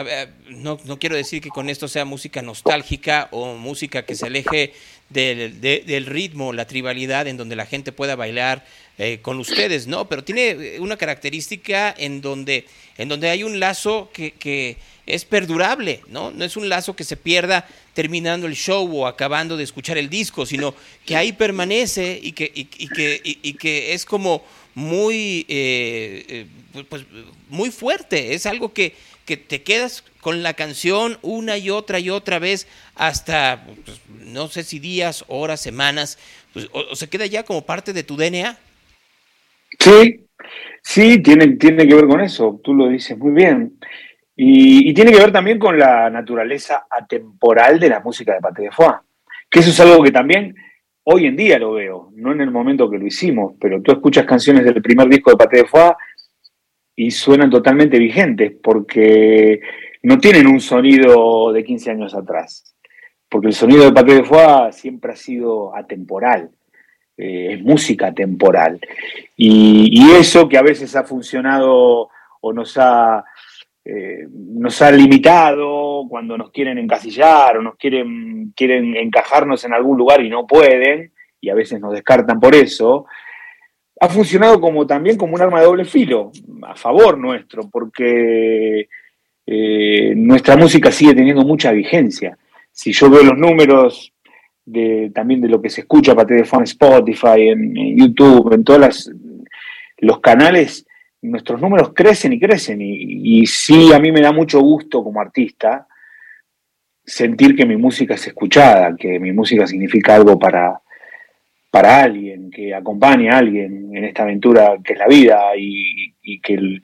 No, 0.48 0.78
no 0.84 1.00
quiero 1.00 1.16
decir 1.16 1.42
que 1.42 1.48
con 1.48 1.68
esto 1.68 1.88
sea 1.88 2.04
música 2.04 2.40
nostálgica 2.40 3.26
o 3.32 3.56
música 3.56 4.02
que 4.02 4.14
se 4.14 4.26
aleje 4.26 4.74
del, 5.10 5.60
de- 5.60 5.84
del 5.86 6.06
ritmo, 6.06 6.52
la 6.52 6.66
tribalidad, 6.66 7.26
en 7.26 7.36
donde 7.36 7.56
la 7.56 7.66
gente 7.66 7.92
pueda 7.92 8.14
bailar 8.16 8.64
eh, 8.98 9.20
con 9.22 9.38
ustedes, 9.38 9.86
¿no? 9.86 10.08
Pero 10.08 10.24
tiene 10.24 10.48
eh, 10.50 10.80
una 10.80 10.96
característica 10.96 11.94
en 11.96 12.20
donde, 12.20 12.66
en 12.96 13.08
donde 13.08 13.30
hay 13.30 13.42
un 13.44 13.60
lazo 13.60 14.10
que, 14.12 14.32
que 14.32 14.76
es 15.06 15.24
perdurable, 15.24 16.00
¿no? 16.08 16.30
No 16.32 16.44
es 16.44 16.56
un 16.56 16.68
lazo 16.68 16.94
que 16.96 17.04
se 17.04 17.16
pierda 17.16 17.66
terminando 17.94 18.46
el 18.46 18.54
show 18.54 18.86
o 19.00 19.06
acabando 19.06 19.56
de 19.56 19.64
escuchar 19.64 19.98
el 19.98 20.10
disco, 20.10 20.44
sino 20.46 20.74
que 21.06 21.16
ahí 21.16 21.32
permanece 21.32 22.18
y 22.22 22.32
que, 22.32 22.50
y, 22.54 22.64
que, 22.64 23.20
y, 23.24 23.52
que 23.54 23.94
es 23.94 24.04
como 24.04 24.44
muy, 24.74 25.46
eh, 25.48 26.46
eh, 26.74 26.84
pues, 26.88 27.04
muy 27.48 27.70
fuerte. 27.70 28.34
Es 28.34 28.46
algo 28.46 28.72
que, 28.72 28.94
que 29.24 29.36
te 29.36 29.62
quedas 29.62 30.04
con 30.20 30.42
la 30.42 30.54
canción 30.54 31.18
una 31.22 31.56
y 31.56 31.70
otra 31.70 31.98
y 31.98 32.10
otra 32.10 32.38
vez 32.38 32.66
hasta, 32.94 33.64
pues, 33.84 34.00
no 34.26 34.48
sé 34.48 34.62
si 34.64 34.78
días, 34.78 35.24
horas, 35.28 35.60
semanas, 35.60 36.18
pues, 36.52 36.68
o, 36.72 36.80
o 36.90 36.96
se 36.96 37.08
queda 37.08 37.26
ya 37.26 37.44
como 37.44 37.62
parte 37.62 37.92
de 37.92 38.02
tu 38.02 38.16
DNA. 38.16 38.56
Sí, 39.78 40.26
sí, 40.82 41.22
tiene, 41.22 41.56
tiene 41.56 41.86
que 41.86 41.94
ver 41.94 42.06
con 42.06 42.20
eso, 42.20 42.60
tú 42.62 42.74
lo 42.74 42.88
dices 42.88 43.16
muy 43.18 43.32
bien. 43.32 43.78
Y, 44.40 44.94
tiene 44.94 45.10
que 45.10 45.18
ver 45.18 45.32
también 45.32 45.58
con 45.58 45.76
la 45.76 46.08
naturaleza 46.10 46.86
atemporal 46.88 47.80
de 47.80 47.88
la 47.88 47.98
música 47.98 48.34
de 48.34 48.40
Paté 48.40 48.62
de 48.62 48.70
Foix, 48.70 49.00
que 49.50 49.58
eso 49.58 49.70
es 49.70 49.80
algo 49.80 50.00
que 50.00 50.12
también 50.12 50.54
hoy 51.02 51.26
en 51.26 51.34
día 51.34 51.58
lo 51.58 51.72
veo, 51.72 52.12
no 52.14 52.30
en 52.30 52.42
el 52.42 52.52
momento 52.52 52.88
que 52.88 52.98
lo 52.98 53.06
hicimos, 53.06 53.54
pero 53.60 53.82
tú 53.82 53.90
escuchas 53.90 54.26
canciones 54.26 54.64
del 54.64 54.80
primer 54.80 55.08
disco 55.08 55.32
de 55.32 55.36
Paté 55.38 55.56
de 55.56 55.64
Foix 55.64 55.96
y 56.94 57.10
suenan 57.10 57.50
totalmente 57.50 57.98
vigentes, 57.98 58.52
porque 58.62 59.60
no 60.02 60.18
tienen 60.18 60.46
un 60.46 60.60
sonido 60.60 61.52
de 61.52 61.64
15 61.64 61.90
años 61.90 62.14
atrás, 62.14 62.74
porque 63.28 63.48
el 63.48 63.54
sonido 63.54 63.84
de 63.84 63.92
Paté 63.92 64.14
de 64.14 64.24
Foix 64.24 64.74
siempre 64.74 65.12
ha 65.12 65.16
sido 65.16 65.74
atemporal 65.74 66.50
eh, 67.18 67.54
es 67.54 67.62
música 67.64 68.14
temporal. 68.14 68.80
Y, 69.36 69.88
y 69.90 70.12
eso 70.12 70.48
que 70.48 70.56
a 70.56 70.62
veces 70.62 70.94
ha 70.94 71.02
funcionado 71.02 72.10
o 72.40 72.52
nos 72.52 72.78
ha, 72.78 73.24
eh, 73.84 74.28
nos 74.30 74.80
ha 74.82 74.92
limitado 74.92 76.06
cuando 76.08 76.38
nos 76.38 76.52
quieren 76.52 76.78
encasillar 76.78 77.56
o 77.56 77.62
nos 77.62 77.76
quieren, 77.76 78.52
quieren 78.54 78.96
encajarnos 78.96 79.64
en 79.64 79.74
algún 79.74 79.98
lugar 79.98 80.24
y 80.24 80.30
no 80.30 80.46
pueden, 80.46 81.12
y 81.40 81.50
a 81.50 81.54
veces 81.54 81.80
nos 81.80 81.92
descartan 81.92 82.38
por 82.38 82.54
eso, 82.54 83.06
ha 84.00 84.08
funcionado 84.08 84.60
como 84.60 84.86
también 84.86 85.16
como 85.16 85.34
un 85.34 85.42
arma 85.42 85.58
de 85.58 85.66
doble 85.66 85.84
filo, 85.84 86.30
a 86.62 86.76
favor 86.76 87.18
nuestro, 87.18 87.68
porque 87.68 88.88
eh, 89.50 90.12
nuestra 90.14 90.56
música 90.58 90.92
sigue 90.92 91.14
teniendo 91.14 91.42
mucha 91.42 91.72
vigencia. 91.72 92.36
Si 92.70 92.92
yo 92.92 93.08
veo 93.08 93.22
los 93.22 93.38
números 93.38 94.12
de, 94.66 95.10
también 95.14 95.40
de 95.40 95.48
lo 95.48 95.62
que 95.62 95.70
se 95.70 95.80
escucha 95.80 96.12
a 96.12 96.16
partir 96.16 96.36
de 96.36 96.42
Spotify, 96.64 97.48
en, 97.48 97.74
en 97.76 97.96
YouTube, 97.96 98.52
en 98.52 98.62
todos 98.62 99.10
los 99.98 100.20
canales, 100.20 100.86
nuestros 101.22 101.60
números 101.62 101.92
crecen 101.94 102.34
y 102.34 102.38
crecen. 102.38 102.78
Y, 102.82 103.46
sí, 103.46 103.90
a 103.94 103.98
mí 103.98 104.12
me 104.12 104.20
da 104.20 104.32
mucho 104.32 104.60
gusto 104.60 105.02
como 105.02 105.20
artista 105.20 105.86
sentir 107.04 107.56
que 107.56 107.64
mi 107.64 107.76
música 107.78 108.14
es 108.14 108.26
escuchada, 108.26 108.94
que 108.94 109.18
mi 109.18 109.32
música 109.32 109.66
significa 109.66 110.14
algo 110.14 110.38
para, 110.38 110.78
para 111.70 112.02
alguien, 112.02 112.50
que 112.50 112.74
acompaña 112.74 113.32
a 113.34 113.38
alguien 113.38 113.96
en 113.96 114.04
esta 114.04 114.24
aventura 114.24 114.76
que 114.84 114.92
es 114.92 114.98
la 114.98 115.08
vida 115.08 115.56
y, 115.56 116.14
y 116.22 116.38
que, 116.40 116.54
el- 116.54 116.82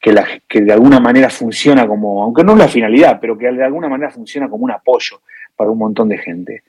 que, 0.00 0.12
la- 0.12 0.26
que 0.48 0.60
de 0.60 0.72
alguna 0.72 1.00
manera 1.00 1.30
funciona 1.30 1.86
como, 1.86 2.22
aunque 2.22 2.44
no 2.44 2.52
es 2.52 2.58
la 2.58 2.68
finalidad, 2.68 3.18
pero 3.20 3.36
que 3.36 3.50
de 3.50 3.64
alguna 3.64 3.88
manera 3.88 4.10
funciona 4.10 4.48
como 4.48 4.64
un 4.64 4.70
apoyo 4.70 5.20
para 5.56 5.70
un 5.70 5.78
montón 5.78 6.08
de 6.08 6.18
gente. 6.18 6.62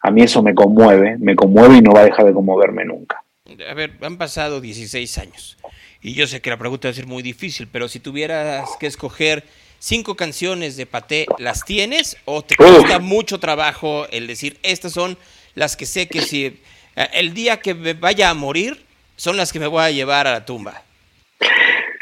A 0.00 0.10
mí 0.10 0.22
eso 0.22 0.42
me 0.42 0.54
conmueve, 0.54 1.16
me 1.18 1.34
conmueve 1.34 1.76
y 1.78 1.80
no 1.82 1.92
va 1.92 2.00
a 2.00 2.04
dejar 2.04 2.26
de 2.26 2.32
conmoverme 2.32 2.84
nunca. 2.84 3.22
A 3.68 3.74
ver, 3.74 3.92
han 4.02 4.18
pasado 4.18 4.60
16 4.60 5.18
años. 5.18 5.56
Y 6.00 6.14
yo 6.14 6.26
sé 6.26 6.40
que 6.40 6.50
la 6.50 6.56
pregunta 6.58 6.88
va 6.88 6.92
a 6.92 6.94
ser 6.94 7.06
muy 7.06 7.22
difícil, 7.22 7.68
pero 7.70 7.88
si 7.88 7.98
tuvieras 7.98 8.68
que 8.78 8.86
escoger 8.86 9.42
cinco 9.78 10.14
canciones 10.14 10.76
de 10.76 10.86
Paté, 10.86 11.26
¿las 11.38 11.64
tienes? 11.64 12.16
¿O 12.24 12.42
te 12.42 12.54
cuesta 12.54 12.98
mucho 13.00 13.40
trabajo 13.40 14.06
el 14.10 14.26
decir, 14.26 14.58
estas 14.62 14.92
son 14.92 15.16
las 15.54 15.76
que 15.76 15.86
sé 15.86 16.06
que 16.06 16.20
si 16.22 16.44
eh, 16.44 16.60
el 17.14 17.34
día 17.34 17.58
que 17.60 17.74
me 17.74 17.94
vaya 17.94 18.30
a 18.30 18.34
morir, 18.34 18.84
son 19.16 19.36
las 19.36 19.52
que 19.52 19.58
me 19.58 19.66
voy 19.66 19.82
a 19.82 19.90
llevar 19.90 20.26
a 20.26 20.32
la 20.32 20.44
tumba? 20.44 20.82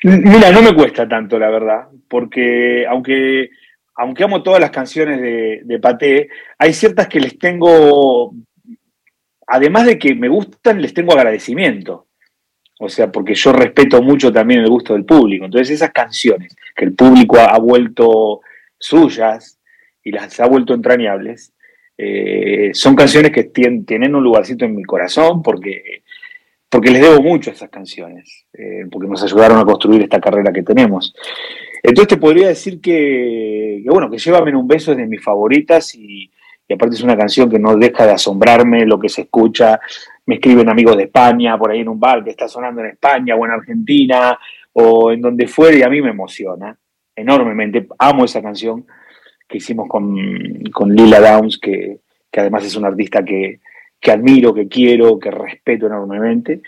Mira, 0.03 0.51
no 0.53 0.63
me 0.63 0.75
cuesta 0.75 1.09
tanto, 1.09 1.39
la 1.39 1.49
verdad, 1.49 1.89
porque 2.09 2.87
aunque, 2.87 3.51
aunque 3.97 4.25
amo 4.25 4.43
todas 4.43 4.61
las 4.61 4.71
canciones 4.71 5.21
de, 5.21 5.63
de 5.65 5.79
Paté, 5.79 6.29
hay 6.59 6.73
ciertas 6.75 7.09
que 7.09 7.21
les 7.21 7.39
tengo, 7.39 8.35
además 9.47 9.87
de 9.87 9.99
que 9.99 10.15
me 10.15 10.29
gustan, 10.29 10.83
les 10.83 10.93
tengo 10.93 11.13
agradecimiento. 11.13 12.07
O 12.81 12.89
sea, 12.89 13.11
porque 13.11 13.35
yo 13.35 13.53
respeto 13.53 14.03
mucho 14.03 14.33
también 14.33 14.61
el 14.61 14.69
gusto 14.69 14.95
del 14.95 15.05
público. 15.05 15.45
Entonces, 15.45 15.71
esas 15.71 15.91
canciones 15.93 16.55
que 16.75 16.85
el 16.85 16.95
público 16.95 17.39
ha, 17.39 17.59
vuelto 17.59 18.41
suyas 18.79 19.59
y 20.03 20.11
las 20.11 20.39
ha 20.41 20.47
vuelto 20.47 20.75
entrañables, 20.75 21.55
eh, 21.97 22.71
son 22.75 22.97
canciones 22.97 23.31
que 23.31 23.51
tien- 23.53 23.87
tienen 23.87 24.15
un 24.15 24.25
lugarcito 24.25 24.65
en 24.65 24.75
mi 24.75 24.83
corazón 24.83 25.41
porque, 25.43 26.03
porque 26.69 26.91
les 26.91 27.03
debo 27.03 27.23
mucho 27.23 27.51
a 27.51 27.53
esas 27.53 27.71
canciones, 27.71 28.47
eh, 28.53 28.87
porque 28.91 29.09
nos 29.09 29.23
ayudaron 29.23 29.59
a 29.59 29.65
construir 29.65 30.03
esta 30.03 30.21
carrera 30.21 30.53
que 30.53 30.63
tenemos. 30.63 31.15
Entonces 31.83 32.09
te 32.09 32.17
podría 32.17 32.49
decir 32.49 32.81
que, 32.81 33.81
que, 33.83 33.91
bueno, 33.91 34.11
que 34.11 34.19
Llévame 34.19 34.51
en 34.51 34.57
un 34.57 34.67
beso 34.67 34.93
es 34.93 34.99
de 34.99 35.07
mis 35.07 35.23
favoritas 35.23 35.95
y, 35.95 36.31
y 36.67 36.75
aparte 36.75 36.97
es 36.97 37.03
una 37.03 37.17
canción 37.17 37.51
que 37.51 37.59
no 37.59 37.77
deja 37.77 38.07
de 38.07 38.13
asombrarme 38.13 38.87
lo 38.87 38.99
que 38.99 39.09
se 39.09 39.23
escucha. 39.23 39.79
Me 40.27 40.37
escriben 40.37 40.69
amigos 40.69 40.97
de 40.97 41.05
España 41.05 41.59
por 41.59 41.71
ahí 41.71 41.81
en 41.81 41.89
un 41.89 42.01
bar 42.01 42.25
que 42.25 42.31
está 42.31 42.49
sonando 42.49 42.81
en 42.81 42.89
España 42.89 43.37
o 43.37 43.45
en 43.45 43.53
Argentina 43.53 44.39
o 44.73 45.13
en 45.13 45.21
donde 45.21 45.47
fuera 45.47 45.77
y 45.77 45.83
a 45.83 45.89
mí 45.89 46.01
me 46.01 46.11
emociona 46.11 46.77
enormemente. 47.15 47.87
Amo 47.99 48.25
esa 48.25 48.43
canción 48.43 48.87
que 49.47 49.59
hicimos 49.59 49.89
con, 49.89 50.17
con 50.73 50.95
Lila 50.95 51.21
Downs, 51.21 51.59
que, 51.59 51.99
que 52.31 52.41
además 52.41 52.65
es 52.65 52.75
una 52.77 52.89
artista 52.89 53.25
que, 53.25 53.61
que 54.05 54.11
admiro, 54.11 54.53
que 54.53 54.69
quiero, 54.69 55.19
que 55.19 55.31
respeto 55.31 55.87
enormemente. 55.87 56.61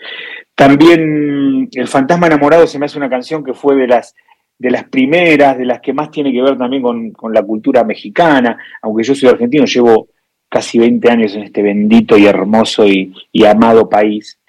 También 0.55 1.69
El 1.71 1.87
Fantasma 1.87 2.25
Enamorado 2.25 2.65
se 2.65 2.79
me 2.79 2.87
hace 2.87 2.97
una 2.97 3.11
canción 3.11 3.43
que 3.43 3.53
fue 3.53 3.75
de 3.75 3.85
las, 3.85 4.15
de 4.57 4.71
las 4.71 4.85
primeras, 4.85 5.55
de 5.55 5.65
las 5.65 5.79
que 5.79 5.93
más 5.93 6.09
tiene 6.09 6.33
que 6.33 6.41
ver 6.41 6.57
también 6.57 6.81
con, 6.81 7.11
con 7.11 7.31
la 7.31 7.43
cultura 7.43 7.83
mexicana, 7.83 8.57
aunque 8.81 9.03
yo 9.03 9.13
soy 9.13 9.29
argentino, 9.29 9.65
llevo 9.65 10.07
casi 10.49 10.79
20 10.79 11.11
años 11.11 11.35
en 11.35 11.43
este 11.43 11.61
bendito 11.61 12.17
y 12.17 12.25
hermoso 12.25 12.87
y, 12.87 13.13
y 13.31 13.45
amado 13.45 13.87
país. 13.87 14.39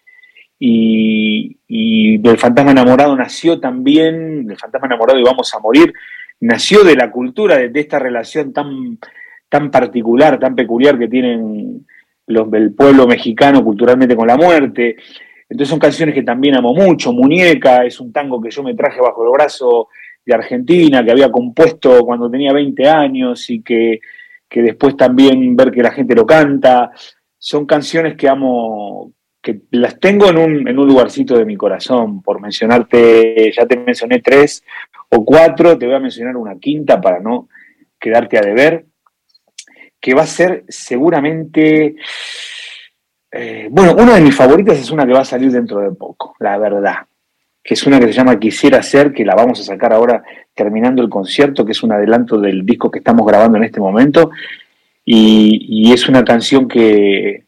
Y, 0.58 2.16
del 2.18 2.38
fantasma 2.38 2.70
enamorado 2.70 3.14
nació 3.14 3.60
también, 3.60 4.46
del 4.46 4.56
fantasma 4.56 4.86
enamorado 4.86 5.20
y 5.20 5.24
vamos 5.24 5.52
a 5.52 5.58
morir, 5.58 5.92
nació 6.40 6.84
de 6.84 6.96
la 6.96 7.10
cultura, 7.10 7.58
de, 7.58 7.68
de 7.68 7.80
esta 7.80 7.98
relación 7.98 8.54
tan, 8.54 8.98
tan 9.50 9.70
particular, 9.70 10.38
tan 10.38 10.54
peculiar 10.54 10.98
que 10.98 11.08
tienen 11.08 11.86
los 12.28 12.50
del 12.50 12.72
pueblo 12.74 13.06
mexicano 13.06 13.64
culturalmente 13.64 14.16
con 14.16 14.26
la 14.26 14.36
muerte. 14.36 14.96
Entonces 15.48 15.68
son 15.68 15.78
canciones 15.78 16.14
que 16.14 16.22
también 16.22 16.56
amo 16.56 16.74
mucho. 16.74 17.12
Muñeca 17.12 17.84
es 17.84 18.00
un 18.00 18.12
tango 18.12 18.40
que 18.40 18.50
yo 18.50 18.62
me 18.62 18.74
traje 18.74 19.00
bajo 19.00 19.24
el 19.24 19.30
brazo 19.30 19.88
de 20.24 20.34
Argentina, 20.34 21.04
que 21.04 21.10
había 21.10 21.32
compuesto 21.32 22.04
cuando 22.04 22.30
tenía 22.30 22.52
20 22.52 22.88
años 22.88 23.48
y 23.48 23.62
que, 23.62 24.00
que 24.48 24.62
después 24.62 24.96
también 24.96 25.56
ver 25.56 25.70
que 25.70 25.82
la 25.82 25.90
gente 25.90 26.14
lo 26.14 26.26
canta. 26.26 26.90
Son 27.38 27.64
canciones 27.64 28.14
que 28.14 28.28
amo, 28.28 29.12
que 29.40 29.62
las 29.70 29.98
tengo 29.98 30.28
en 30.28 30.36
un, 30.36 30.68
en 30.68 30.78
un 30.78 30.86
lugarcito 30.86 31.38
de 31.38 31.46
mi 31.46 31.56
corazón. 31.56 32.22
Por 32.22 32.42
mencionarte, 32.42 33.50
ya 33.50 33.66
te 33.66 33.78
mencioné 33.78 34.20
tres 34.20 34.62
o 35.08 35.24
cuatro, 35.24 35.78
te 35.78 35.86
voy 35.86 35.94
a 35.94 36.00
mencionar 36.00 36.36
una 36.36 36.58
quinta 36.58 37.00
para 37.00 37.20
no 37.20 37.48
quedarte 37.98 38.38
a 38.38 38.42
deber, 38.42 38.86
que 40.00 40.14
va 40.14 40.22
a 40.22 40.26
ser 40.26 40.64
seguramente... 40.68 41.96
Eh, 43.30 43.68
bueno, 43.70 43.92
una 43.92 44.14
de 44.14 44.22
mis 44.22 44.34
favoritas 44.34 44.78
es 44.78 44.90
una 44.90 45.06
que 45.06 45.12
va 45.12 45.20
a 45.20 45.24
salir 45.24 45.52
dentro 45.52 45.80
de 45.80 45.90
poco, 45.90 46.34
la 46.38 46.56
verdad, 46.56 47.06
que 47.62 47.74
es 47.74 47.86
una 47.86 48.00
que 48.00 48.06
se 48.06 48.14
llama 48.14 48.38
Quisiera 48.38 48.82
ser, 48.82 49.12
que 49.12 49.24
la 49.24 49.34
vamos 49.34 49.60
a 49.60 49.64
sacar 49.64 49.92
ahora 49.92 50.22
terminando 50.54 51.02
el 51.02 51.10
concierto, 51.10 51.66
que 51.66 51.72
es 51.72 51.82
un 51.82 51.92
adelanto 51.92 52.40
del 52.40 52.64
disco 52.64 52.90
que 52.90 53.00
estamos 53.00 53.26
grabando 53.26 53.58
en 53.58 53.64
este 53.64 53.80
momento, 53.80 54.30
y, 55.04 55.92
es 55.92 56.08
una 56.08 56.24
canción 56.24 56.68
que, 56.68 57.44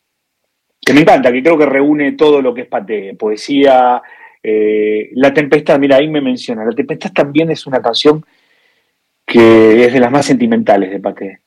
que 0.81 0.93
me 0.93 1.01
encanta, 1.01 1.33
que 1.33 1.43
creo 1.43 1.59
que 1.59 1.67
reúne 1.67 2.13
todo 2.13 2.43
lo 2.43 2.53
que 2.53 2.63
es 2.63 2.67
Pate, 2.67 3.15
poesía, 3.15 4.03
eh, 4.43 5.11
La 5.15 5.33
Tempestad, 5.33 5.79
mira, 5.79 5.97
ahí 5.97 6.09
me 6.09 6.21
menciona, 6.21 6.65
La 6.65 6.73
Tempestad 6.73 7.13
también 7.13 7.51
es 7.51 7.67
una 7.67 7.81
canción 7.81 8.25
que 9.27 9.87
es 9.87 9.93
de 9.93 10.01
las 10.01 10.11
más 10.11 10.27
sentimentales 10.27 10.91
de 10.91 11.01
Pate 11.01 11.41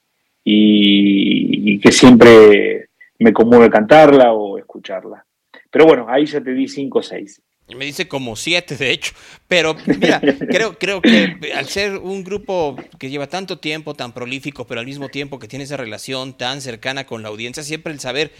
y, 0.43 1.73
y 1.73 1.79
que 1.79 1.91
siempre 1.91 2.89
me 3.19 3.33
conmueve 3.33 3.69
cantarla 3.69 4.33
o 4.33 4.57
escucharla. 4.57 5.25
Pero 5.69 5.85
bueno, 5.85 6.05
ahí 6.07 6.25
ya 6.25 6.41
te 6.41 6.53
di 6.53 6.67
cinco 6.67 6.99
o 6.99 7.03
seis. 7.03 7.41
Me 7.75 7.85
dice 7.85 8.07
como 8.07 8.35
siete, 8.35 8.75
de 8.75 8.91
hecho. 8.91 9.13
Pero 9.47 9.75
mira, 9.85 10.21
creo, 10.49 10.77
creo 10.77 11.01
que 11.01 11.37
al 11.55 11.67
ser 11.67 11.97
un 11.97 12.23
grupo 12.23 12.75
que 12.99 13.09
lleva 13.09 13.27
tanto 13.27 13.57
tiempo, 13.59 13.93
tan 13.93 14.11
prolífico, 14.11 14.67
pero 14.67 14.81
al 14.81 14.85
mismo 14.85 15.09
tiempo 15.09 15.39
que 15.39 15.47
tiene 15.47 15.63
esa 15.63 15.77
relación 15.77 16.37
tan 16.37 16.61
cercana 16.61 17.05
con 17.05 17.23
la 17.23 17.29
audiencia, 17.29 17.63
siempre 17.63 17.93
el 17.93 17.99
saber 17.99 18.31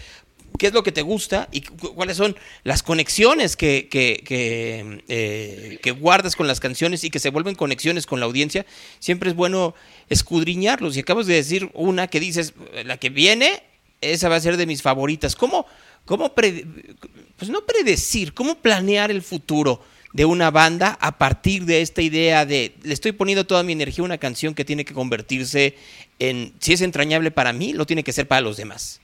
qué 0.58 0.68
es 0.68 0.72
lo 0.72 0.82
que 0.82 0.92
te 0.92 1.02
gusta 1.02 1.48
y 1.50 1.62
cuáles 1.62 2.16
son 2.16 2.36
las 2.62 2.82
conexiones 2.82 3.56
que, 3.56 3.88
que, 3.90 4.22
que, 4.24 5.02
eh, 5.08 5.78
que, 5.82 5.90
guardas 5.90 6.36
con 6.36 6.46
las 6.46 6.60
canciones 6.60 7.04
y 7.04 7.10
que 7.10 7.18
se 7.18 7.30
vuelven 7.30 7.54
conexiones 7.54 8.06
con 8.06 8.20
la 8.20 8.26
audiencia, 8.26 8.64
siempre 8.98 9.30
es 9.30 9.36
bueno 9.36 9.74
escudriñarlos. 10.08 10.96
Y 10.96 11.00
acabas 11.00 11.26
de 11.26 11.34
decir 11.34 11.70
una 11.74 12.06
que 12.06 12.20
dices, 12.20 12.54
la 12.84 12.98
que 12.98 13.10
viene, 13.10 13.62
esa 14.00 14.28
va 14.28 14.36
a 14.36 14.40
ser 14.40 14.56
de 14.56 14.66
mis 14.66 14.82
favoritas. 14.82 15.34
¿Cómo, 15.34 15.66
cómo 16.04 16.34
pues 16.34 17.50
no 17.50 17.64
predecir, 17.66 18.32
cómo 18.32 18.56
planear 18.56 19.10
el 19.10 19.22
futuro 19.22 19.82
de 20.12 20.24
una 20.24 20.52
banda 20.52 20.96
a 21.00 21.18
partir 21.18 21.64
de 21.64 21.82
esta 21.82 22.00
idea 22.00 22.46
de 22.46 22.72
le 22.84 22.94
estoy 22.94 23.10
poniendo 23.10 23.44
toda 23.44 23.64
mi 23.64 23.72
energía 23.72 24.02
a 24.02 24.04
una 24.04 24.18
canción 24.18 24.54
que 24.54 24.64
tiene 24.64 24.84
que 24.84 24.94
convertirse 24.94 25.74
en, 26.20 26.52
si 26.60 26.72
es 26.72 26.82
entrañable 26.82 27.32
para 27.32 27.52
mí, 27.52 27.72
lo 27.72 27.84
tiene 27.84 28.04
que 28.04 28.12
ser 28.12 28.28
para 28.28 28.40
los 28.40 28.56
demás? 28.56 29.00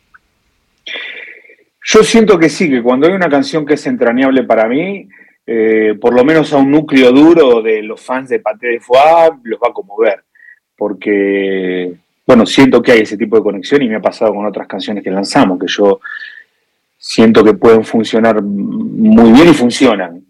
Yo 1.82 2.02
siento 2.02 2.39
que 2.39 2.48
sí, 2.48 2.69
que 2.69 2.82
cuando 2.82 3.07
hay 3.07 3.15
una 3.15 3.28
canción 3.28 3.65
que 3.65 3.74
es 3.74 3.86
entrañable 3.86 4.44
para 4.44 4.69
mí, 4.69 5.09
eh, 5.47 5.94
por 6.01 6.15
lo 6.15 6.24
menos 6.24 6.52
a 6.52 6.59
un 6.59 6.70
núcleo 6.70 7.11
duro 7.11 7.62
de 7.62 7.82
los 7.82 8.01
fans 8.01 8.28
de 8.28 8.40
Paté 8.40 8.69
de 8.69 8.81
Foie 8.81 9.31
los 9.44 9.59
va 9.59 9.69
a 9.70 9.73
conmover, 9.73 10.24
porque, 10.77 11.93
bueno, 12.27 12.44
siento 12.44 12.82
que 12.82 12.93
hay 12.93 13.01
ese 13.01 13.16
tipo 13.16 13.36
de 13.36 13.43
conexión 13.43 13.82
y 13.82 13.89
me 13.89 13.97
ha 13.97 14.01
pasado 14.01 14.35
con 14.35 14.47
otras 14.47 14.69
canciones 14.69 15.02
que 15.02 15.11
lanzamos, 15.11 15.59
que 15.59 15.66
yo 15.66 16.01
siento 16.98 17.43
que 17.43 17.55
pueden 17.55 17.82
funcionar 17.82 18.43
muy 18.43 19.32
bien 19.32 19.48
y 19.48 19.55
funcionan. 19.55 20.23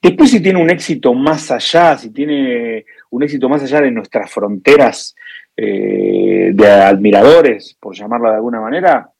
Después 0.00 0.30
si 0.30 0.40
tiene 0.40 0.60
un 0.60 0.70
éxito 0.70 1.12
más 1.12 1.50
allá, 1.50 1.98
si 1.98 2.10
tiene 2.10 2.86
un 3.10 3.22
éxito 3.22 3.48
más 3.48 3.62
allá 3.62 3.82
de 3.82 3.90
nuestras 3.90 4.30
fronteras 4.30 5.14
eh, 5.56 6.50
de 6.54 6.70
admiradores, 6.70 7.76
por 7.78 7.94
llamarla 7.94 8.30
de 8.30 8.36
alguna 8.36 8.60
manera, 8.60 9.10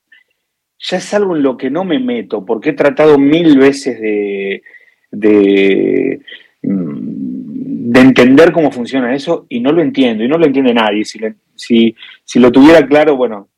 ya 0.78 0.96
es 0.98 1.14
algo 1.14 1.36
en 1.36 1.42
lo 1.42 1.56
que 1.56 1.70
no 1.70 1.84
me 1.84 1.98
meto, 1.98 2.44
porque 2.44 2.70
he 2.70 2.74
tratado 2.74 3.18
mil 3.18 3.58
veces 3.58 4.00
de, 4.00 4.62
de, 5.10 6.20
mm, 6.62 7.90
de 7.90 8.00
entender 8.00 8.52
cómo 8.52 8.70
funciona 8.70 9.14
eso 9.14 9.46
y 9.48 9.60
no 9.60 9.72
lo 9.72 9.82
entiendo, 9.82 10.24
y 10.24 10.28
no 10.28 10.38
lo 10.38 10.46
entiende 10.46 10.74
nadie. 10.74 11.04
Si, 11.04 11.18
si, 11.54 11.94
si 12.24 12.38
lo 12.38 12.52
tuviera 12.52 12.86
claro, 12.86 13.16
bueno, 13.16 13.48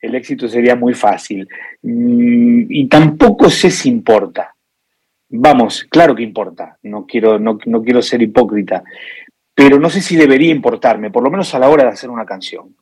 el 0.00 0.14
éxito 0.14 0.48
sería 0.48 0.76
muy 0.76 0.94
fácil. 0.94 1.48
Mm, 1.82 2.64
y 2.68 2.88
tampoco 2.88 3.50
sé 3.50 3.70
si 3.70 3.88
importa. 3.88 4.54
Vamos, 5.32 5.84
claro 5.84 6.14
que 6.14 6.24
importa, 6.24 6.76
no 6.82 7.06
quiero, 7.06 7.38
no, 7.38 7.56
quiero 7.56 8.02
ser 8.02 8.20
hipócrita, 8.20 8.82
pero 9.54 9.78
no 9.78 9.88
sé 9.88 10.00
si 10.00 10.16
debería 10.16 10.50
importarme, 10.50 11.12
por 11.12 11.22
lo 11.22 11.30
menos 11.30 11.54
a 11.54 11.60
la 11.60 11.68
hora 11.68 11.84
de 11.84 11.90
hacer 11.90 12.10
una 12.10 12.26
canción. 12.26 12.74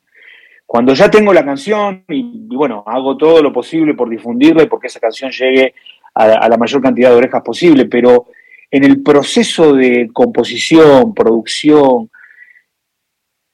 Cuando 0.68 0.92
ya 0.92 1.10
tengo 1.10 1.32
la 1.32 1.46
canción 1.46 2.04
y, 2.08 2.54
bueno, 2.54 2.84
hago 2.86 3.16
todo 3.16 3.42
lo 3.42 3.50
posible 3.50 3.94
por 3.94 4.10
difundirla 4.10 4.64
y 4.64 4.66
porque 4.66 4.88
esa 4.88 5.00
canción 5.00 5.30
llegue 5.30 5.72
a, 6.12 6.46
la 6.46 6.58
mayor 6.58 6.82
cantidad 6.82 7.08
de 7.08 7.16
orejas 7.16 7.40
posible, 7.42 7.86
pero 7.86 8.26
en 8.70 8.84
el 8.84 9.02
proceso 9.02 9.72
de 9.72 10.10
composición, 10.12 11.14
producción, 11.14 12.10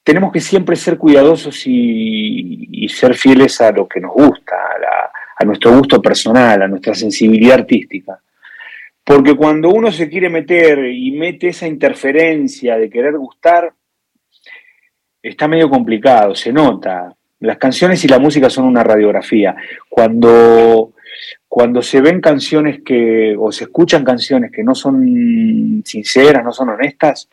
tenemos 0.03 0.29
que 0.33 0.41
siempre 0.41 0.75
ser 0.75 0.97
cuidadosos 0.97 1.63
y, 1.65 2.85
ser 2.89 3.15
fieles 3.15 3.61
a 3.61 3.71
lo 3.71 3.87
que 3.87 4.01
nos 4.01 4.11
gusta, 4.11 4.57
a, 5.39 5.45
nuestro 5.45 5.71
gusto 5.71 6.01
personal, 6.01 6.63
a 6.63 6.67
nuestra 6.67 6.93
sensibilidad 6.93 7.59
artística. 7.59 8.19
Porque 9.05 9.35
cuando 9.35 9.69
uno 9.69 9.89
se 9.89 10.09
quiere 10.09 10.27
meter 10.27 10.83
y 10.83 11.11
mete 11.11 11.47
esa 11.47 11.65
interferencia 11.65 12.77
de 12.77 12.89
querer 12.89 13.17
gustar, 13.17 13.73
está 15.29 15.47
medio 15.47 15.69
complicado, 15.69 16.35
se 16.35 16.53
nota. 16.53 17.13
Las 17.39 17.57
canciones 17.57 18.03
y 18.05 18.07
la 18.07 18.19
música 18.19 18.49
son 18.49 18.65
una 18.65 18.83
radiografía. 18.83 19.55
Cuando, 19.89 20.93
cuando 21.47 21.81
se 21.81 22.01
ven 22.01 22.21
canciones 22.21 22.81
que, 22.83 23.35
o 23.37 23.51
se 23.51 23.65
escuchan 23.65 24.03
canciones 24.03 24.51
que 24.51 24.63
no 24.63 24.75
son 24.75 25.81
sinceras, 25.83 26.43
no 26.43 26.51
son 26.51 26.69
honestas, 26.69 27.27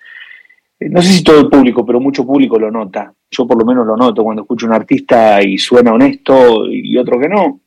no 0.80 1.00
sé 1.00 1.12
si 1.12 1.22
todo 1.22 1.40
el 1.40 1.48
público, 1.48 1.86
pero 1.86 2.00
mucho 2.00 2.26
público 2.26 2.58
lo 2.58 2.70
nota. 2.70 3.12
Yo 3.30 3.46
por 3.46 3.58
lo 3.58 3.64
menos 3.64 3.86
lo 3.86 3.96
noto 3.96 4.24
cuando 4.24 4.42
escucho 4.42 4.66
a 4.66 4.70
un 4.70 4.74
artista 4.74 5.42
y 5.42 5.58
suena 5.58 5.92
honesto 5.92 6.66
y 6.68 6.96
otro 6.96 7.20
que 7.20 7.28
no. 7.28 7.60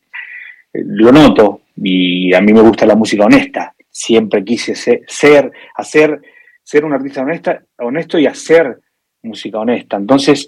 Eh, 0.74 0.84
lo 0.86 1.12
noto 1.12 1.62
y 1.78 2.34
a 2.34 2.42
mí 2.42 2.52
me 2.52 2.62
gusta 2.62 2.86
la 2.86 2.96
música 2.96 3.26
honesta. 3.26 3.74
Siempre 3.90 4.44
quise 4.44 4.76
ser, 4.76 5.52
hacer, 5.76 6.22
ser 6.62 6.84
un 6.84 6.94
artista 6.94 7.22
honesta, 7.22 7.62
honesto 7.78 8.20
y 8.20 8.26
hacer 8.26 8.80
música 9.26 9.60
honesta. 9.60 9.98
Entonces, 9.98 10.48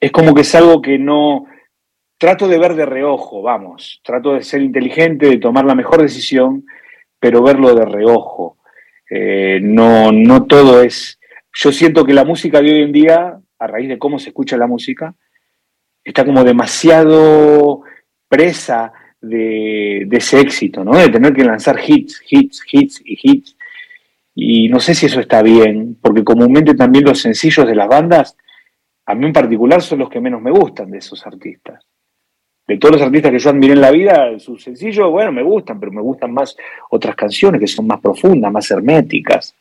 es 0.00 0.10
como 0.10 0.34
que 0.34 0.42
es 0.42 0.54
algo 0.54 0.80
que 0.80 0.98
no 0.98 1.46
trato 2.18 2.48
de 2.48 2.58
ver 2.58 2.74
de 2.74 2.86
reojo, 2.86 3.42
vamos. 3.42 4.00
Trato 4.02 4.34
de 4.34 4.42
ser 4.42 4.62
inteligente, 4.62 5.26
de 5.26 5.38
tomar 5.38 5.64
la 5.64 5.74
mejor 5.74 6.00
decisión, 6.00 6.64
pero 7.20 7.42
verlo 7.42 7.74
de 7.74 7.84
reojo. 7.84 8.58
Eh, 9.10 9.60
no, 9.62 10.10
no 10.10 10.46
todo 10.46 10.82
es 10.82 11.18
yo 11.58 11.72
siento 11.72 12.04
que 12.04 12.12
la 12.12 12.24
música 12.24 12.60
de 12.60 12.70
hoy 12.70 12.82
en 12.82 12.92
día, 12.92 13.40
a 13.58 13.66
raíz 13.66 13.88
de 13.88 13.98
cómo 13.98 14.18
se 14.18 14.28
escucha 14.28 14.58
la 14.58 14.66
música, 14.66 15.14
está 16.04 16.24
como 16.24 16.44
demasiado 16.44 17.82
presa 18.28 18.92
de, 19.20 20.06
ese 20.10 20.40
éxito, 20.40 20.84
¿no? 20.84 20.94
De 20.96 21.08
tener 21.08 21.32
que 21.32 21.44
lanzar 21.44 21.80
hits, 21.84 22.22
hits, 22.28 22.62
hits 22.70 23.02
y 23.04 23.18
hits. 23.22 23.55
Y 24.38 24.68
no 24.68 24.80
sé 24.80 24.94
si 24.94 25.06
eso 25.06 25.18
está 25.18 25.42
bien, 25.42 25.96
porque 26.02 26.22
comúnmente 26.22 26.74
también 26.74 27.06
los 27.06 27.20
sencillos 27.20 27.66
de 27.66 27.74
las 27.74 27.88
bandas, 27.88 28.36
a 29.06 29.14
mí 29.14 29.24
en 29.24 29.32
particular, 29.32 29.80
son 29.80 30.00
los 30.00 30.10
que 30.10 30.20
menos 30.20 30.42
me 30.42 30.50
gustan 30.50 30.90
de 30.90 30.98
esos 30.98 31.26
artistas. 31.26 31.82
De 32.66 32.76
todos 32.76 32.96
los 32.96 33.02
artistas 33.02 33.32
que 33.32 33.38
yo 33.38 33.48
admiré 33.48 33.72
en 33.72 33.80
la 33.80 33.90
vida, 33.90 34.38
sus 34.38 34.62
sencillos, 34.62 35.10
bueno, 35.10 35.32
me 35.32 35.42
gustan, 35.42 35.80
pero 35.80 35.90
me 35.90 36.02
gustan 36.02 36.34
más 36.34 36.54
otras 36.90 37.16
canciones 37.16 37.58
que 37.58 37.66
son 37.66 37.86
más 37.86 37.98
profundas, 37.98 38.52
más 38.52 38.70
herméticas. 38.70 39.54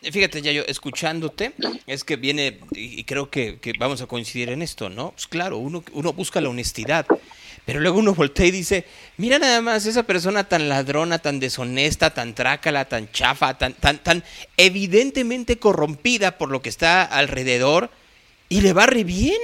Fíjate, 0.00 0.40
ya 0.40 0.52
yo 0.52 0.62
escuchándote, 0.66 1.52
es 1.86 2.04
que 2.04 2.16
viene, 2.16 2.60
y 2.72 3.04
creo 3.04 3.28
que, 3.28 3.58
vamos 3.78 4.00
a 4.00 4.06
coincidir 4.06 4.48
en 4.48 4.62
esto, 4.62 4.88
¿no? 4.88 5.10
Pues 5.10 5.26
claro, 5.26 5.58
uno, 5.58 5.84
uno 5.92 6.14
busca 6.14 6.40
la 6.40 6.48
honestidad, 6.48 7.06
pero 7.64 7.80
luego 7.80 7.98
uno 7.98 8.14
voltea 8.14 8.46
y 8.46 8.50
dice, 8.50 8.84
mira 9.16 9.38
nada 9.38 9.60
más 9.60 9.86
esa 9.86 10.02
persona 10.02 10.44
tan 10.44 10.68
ladrona, 10.68 11.18
tan 11.18 11.38
deshonesta, 11.38 12.12
tan 12.12 12.34
trácala, 12.34 12.86
tan 12.86 13.10
chafa, 13.12 13.56
tan, 13.56 13.74
tan, 13.74 14.02
tan 14.02 14.24
evidentemente 14.56 15.58
corrompida 15.58 16.38
por 16.38 16.50
lo 16.50 16.60
que 16.60 16.68
está 16.68 17.04
alrededor, 17.04 17.90
y 18.48 18.60
le 18.60 18.72
va 18.72 18.86
re 18.86 19.04
bien, 19.04 19.40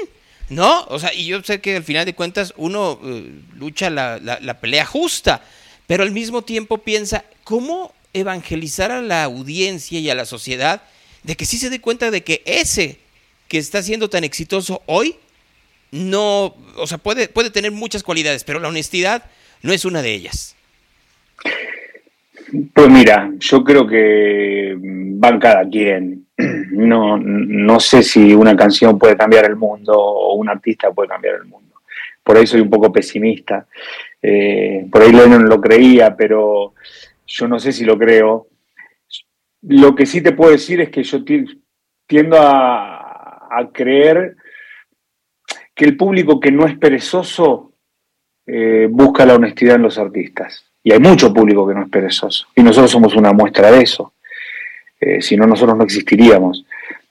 ¿no? 0.49 0.85
O 0.89 0.99
sea, 0.99 1.15
y 1.15 1.27
yo 1.27 1.43
sé 1.43 1.61
que 1.61 1.77
al 1.77 1.85
final 1.85 2.05
de 2.05 2.15
cuentas 2.15 2.53
uno 2.57 3.01
eh, 3.05 3.31
lucha 3.55 3.89
la, 3.89 4.19
la 4.19 4.61
pelea 4.61 4.85
justa, 4.85 5.43
pero 5.87 6.03
al 6.03 6.11
mismo 6.11 6.43
tiempo 6.43 6.79
piensa, 6.79 7.25
¿cómo 7.45 7.95
evangelizar 8.13 8.91
a 8.91 9.03
la 9.03 9.25
audiencia 9.25 10.01
y 10.01 10.11
a 10.11 10.15
la 10.15 10.27
sociedad 10.27 10.83
de 11.23 11.37
que 11.37 11.47
sí 11.47 11.59
se 11.59 11.71
dé 11.71 11.81
cuenta 11.81 12.11
de 12.11 12.23
que 12.23 12.43
ese 12.45 12.99
que 13.49 13.59
está 13.59 13.83
siendo 13.83 14.11
tan 14.11 14.25
exitoso 14.25 14.83
hoy 14.87 15.17
no, 15.91 16.55
o 16.77 16.87
sea, 16.87 16.99
puede, 16.99 17.29
puede 17.29 17.51
tener 17.51 17.73
muchas 17.73 18.03
cualidades, 18.03 18.45
pero 18.45 18.61
la 18.61 18.69
honestidad 18.69 19.25
no 19.63 19.73
es 19.73 19.85
una 19.85 20.03
de 20.03 20.13
ellas. 20.13 20.57
Pues 22.75 22.89
mira, 22.89 23.31
yo 23.39 23.63
creo 23.63 23.87
que 23.87 24.75
van 24.79 25.39
cada 25.39 25.69
quien. 25.69 26.27
No, 26.71 27.19
no 27.19 27.81
sé 27.81 28.03
si 28.03 28.33
una 28.33 28.57
canción 28.57 28.99
puede 28.99 29.17
cambiar 29.17 29.47
el 29.47 29.57
mundo 29.57 29.93
o 29.93 30.35
un 30.35 30.49
artista 30.49 30.93
puede 30.93 31.09
cambiar 31.09 31.35
el 31.35 31.47
mundo. 31.47 31.75
Por 32.23 32.37
ahí 32.37 32.47
soy 32.47 32.61
un 32.61 32.71
poco 32.71 32.93
pesimista. 32.93 33.67
Eh, 34.23 34.87
por 34.91 35.03
ahí 35.03 35.13
Lennon 35.13 35.49
lo 35.49 35.61
creía, 35.61 36.15
pero 36.17 36.75
yo 37.27 37.49
no 37.49 37.59
sé 37.59 37.73
si 37.73 37.85
lo 37.85 37.99
creo. 37.99 38.49
Lo 39.63 39.95
que 39.95 40.07
sí 40.07 40.21
te 40.21 40.33
puedo 40.33 40.53
decir 40.53 40.81
es 40.81 40.91
que 40.91 41.03
yo 41.03 41.25
tiendo 42.07 42.37
a, 42.41 43.69
creer 43.73 44.37
que 45.79 45.85
el 45.85 45.97
público 45.97 46.41
que 46.41 46.51
no 46.51 46.67
es 46.67 46.77
perezoso 46.77 47.71
eh, 48.45 48.89
busca 48.91 49.25
la 49.25 49.37
honestidad 49.37 49.77
en 49.77 49.83
los 49.83 49.97
artistas. 49.97 50.65
Y 50.83 50.91
hay 50.91 50.99
mucho 50.99 51.33
público 51.33 51.69
que 51.69 51.75
no 51.75 51.85
es 51.85 51.89
perezoso. 51.89 52.49
Y 52.57 52.65
nosotros 52.65 52.91
somos 52.91 53.15
una 53.15 53.33
muestra 53.33 53.71
de 53.71 53.83
eso. 53.83 54.15
Eh, 55.01 55.23
si 55.23 55.37
no, 55.37 55.47
nosotros 55.47 55.79
no 55.79 55.85
existiríamos. 55.85 56.65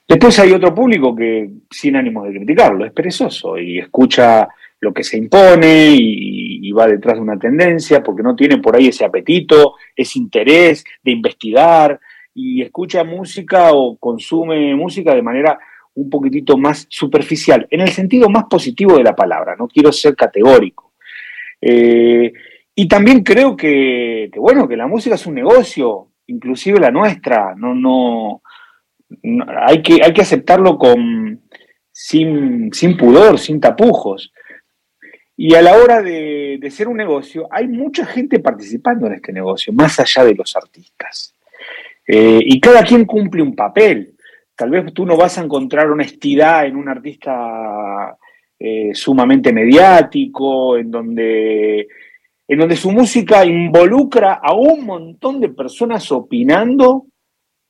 Después 0.06 0.38
hay 0.38 0.52
otro 0.52 0.74
público 0.74 1.16
que, 1.16 1.48
sin 1.70 1.96
ánimos 1.96 2.26
de 2.26 2.34
criticarlo, 2.34 2.84
es 2.84 2.92
perezoso 2.92 3.56
y 3.56 3.78
escucha 3.78 4.46
lo 4.80 4.92
que 4.92 5.02
se 5.02 5.16
impone 5.16 5.88
y, 5.94 6.68
y, 6.68 6.70
va 6.72 6.86
detrás 6.86 7.14
de 7.14 7.22
una 7.22 7.38
tendencia, 7.38 8.02
porque 8.02 8.22
no 8.22 8.36
tiene 8.36 8.58
por 8.58 8.76
ahí 8.76 8.88
ese 8.88 9.06
apetito, 9.06 9.76
ese 9.96 10.18
interés 10.18 10.84
de 11.02 11.12
investigar 11.12 11.98
y 12.34 12.60
escucha 12.60 13.02
música 13.02 13.72
o 13.72 13.96
consume 13.96 14.74
música 14.74 15.14
de 15.14 15.22
manera 15.22 15.58
un 15.94 16.10
poquitito 16.10 16.56
más 16.56 16.86
superficial, 16.88 17.66
en 17.70 17.80
el 17.80 17.90
sentido 17.90 18.28
más 18.28 18.44
positivo 18.44 18.96
de 18.96 19.04
la 19.04 19.16
palabra, 19.16 19.56
no 19.56 19.68
quiero 19.68 19.92
ser 19.92 20.14
categórico. 20.14 20.92
Eh, 21.60 22.32
y 22.74 22.86
también 22.86 23.22
creo 23.24 23.56
que, 23.56 24.30
bueno, 24.36 24.68
que 24.68 24.76
la 24.76 24.86
música 24.86 25.16
es 25.16 25.26
un 25.26 25.34
negocio, 25.34 26.12
inclusive 26.26 26.78
la 26.78 26.90
nuestra, 26.90 27.54
no, 27.56 27.74
no, 27.74 28.42
hay, 29.66 29.82
que, 29.82 29.98
hay 30.02 30.12
que 30.12 30.22
aceptarlo 30.22 30.78
con, 30.78 31.42
sin, 31.90 32.72
sin 32.72 32.96
pudor, 32.96 33.38
sin 33.38 33.60
tapujos. 33.60 34.32
Y 35.36 35.54
a 35.54 35.62
la 35.62 35.74
hora 35.76 36.02
de, 36.02 36.58
de, 36.60 36.70
ser 36.70 36.88
un 36.88 36.96
negocio, 36.96 37.48
hay 37.50 37.68
mucha 37.68 38.06
gente 38.06 38.40
participando 38.40 39.06
en 39.06 39.14
este 39.14 39.32
negocio, 39.32 39.72
más 39.72 39.98
allá 40.00 40.24
de 40.24 40.34
los 40.34 40.54
artistas. 40.56 41.34
Eh, 42.08 42.40
y 42.42 42.58
cada 42.58 42.82
quien 42.82 43.04
cumple 43.04 43.42
un 43.42 43.54
papel. 43.54 44.14
Tal 44.58 44.70
vez 44.70 44.92
tú 44.92 45.06
no 45.06 45.16
vas 45.16 45.38
a 45.38 45.44
encontrar 45.44 45.88
honestidad 45.88 46.66
en 46.66 46.74
un 46.74 46.88
artista 46.88 48.18
eh, 48.58 48.90
sumamente 48.92 49.52
mediático, 49.52 50.76
en 50.76 50.90
donde, 50.90 51.86
en 52.48 52.58
donde 52.58 52.74
su 52.74 52.90
música 52.90 53.46
involucra 53.46 54.40
a 54.42 54.54
un 54.54 54.84
montón 54.84 55.40
de 55.40 55.50
personas 55.50 56.10
opinando 56.10 57.06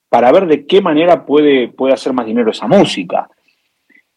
para 0.08 0.32
ver 0.32 0.46
de 0.46 0.64
qué 0.64 0.80
manera 0.80 1.26
puede, 1.26 1.68
puede 1.68 1.92
hacer 1.92 2.14
más 2.14 2.24
dinero 2.24 2.52
esa 2.52 2.66
música. 2.66 3.28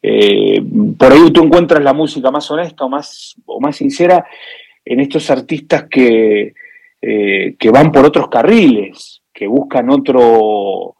Eh, 0.02 0.64
por 0.98 1.11
ahí 1.11 1.30
tú 1.30 1.43
encuentras 1.43 1.84
la 1.84 1.91
música 1.91 2.31
más 2.31 2.49
honesta 2.52 2.85
o 2.85 2.89
más, 2.89 3.35
o 3.48 3.60
más 3.60 3.76
sincera 3.76 4.26
en 4.85 5.02
estos 5.02 5.30
artistas 5.30 5.88
que, 5.91 6.53
eh, 7.02 7.56
que 7.60 7.69
van 7.69 7.91
por 7.91 8.06
otros 8.06 8.30
carriles, 8.30 9.23
que 9.34 9.45
buscan 9.45 9.89
otro, 9.89 10.95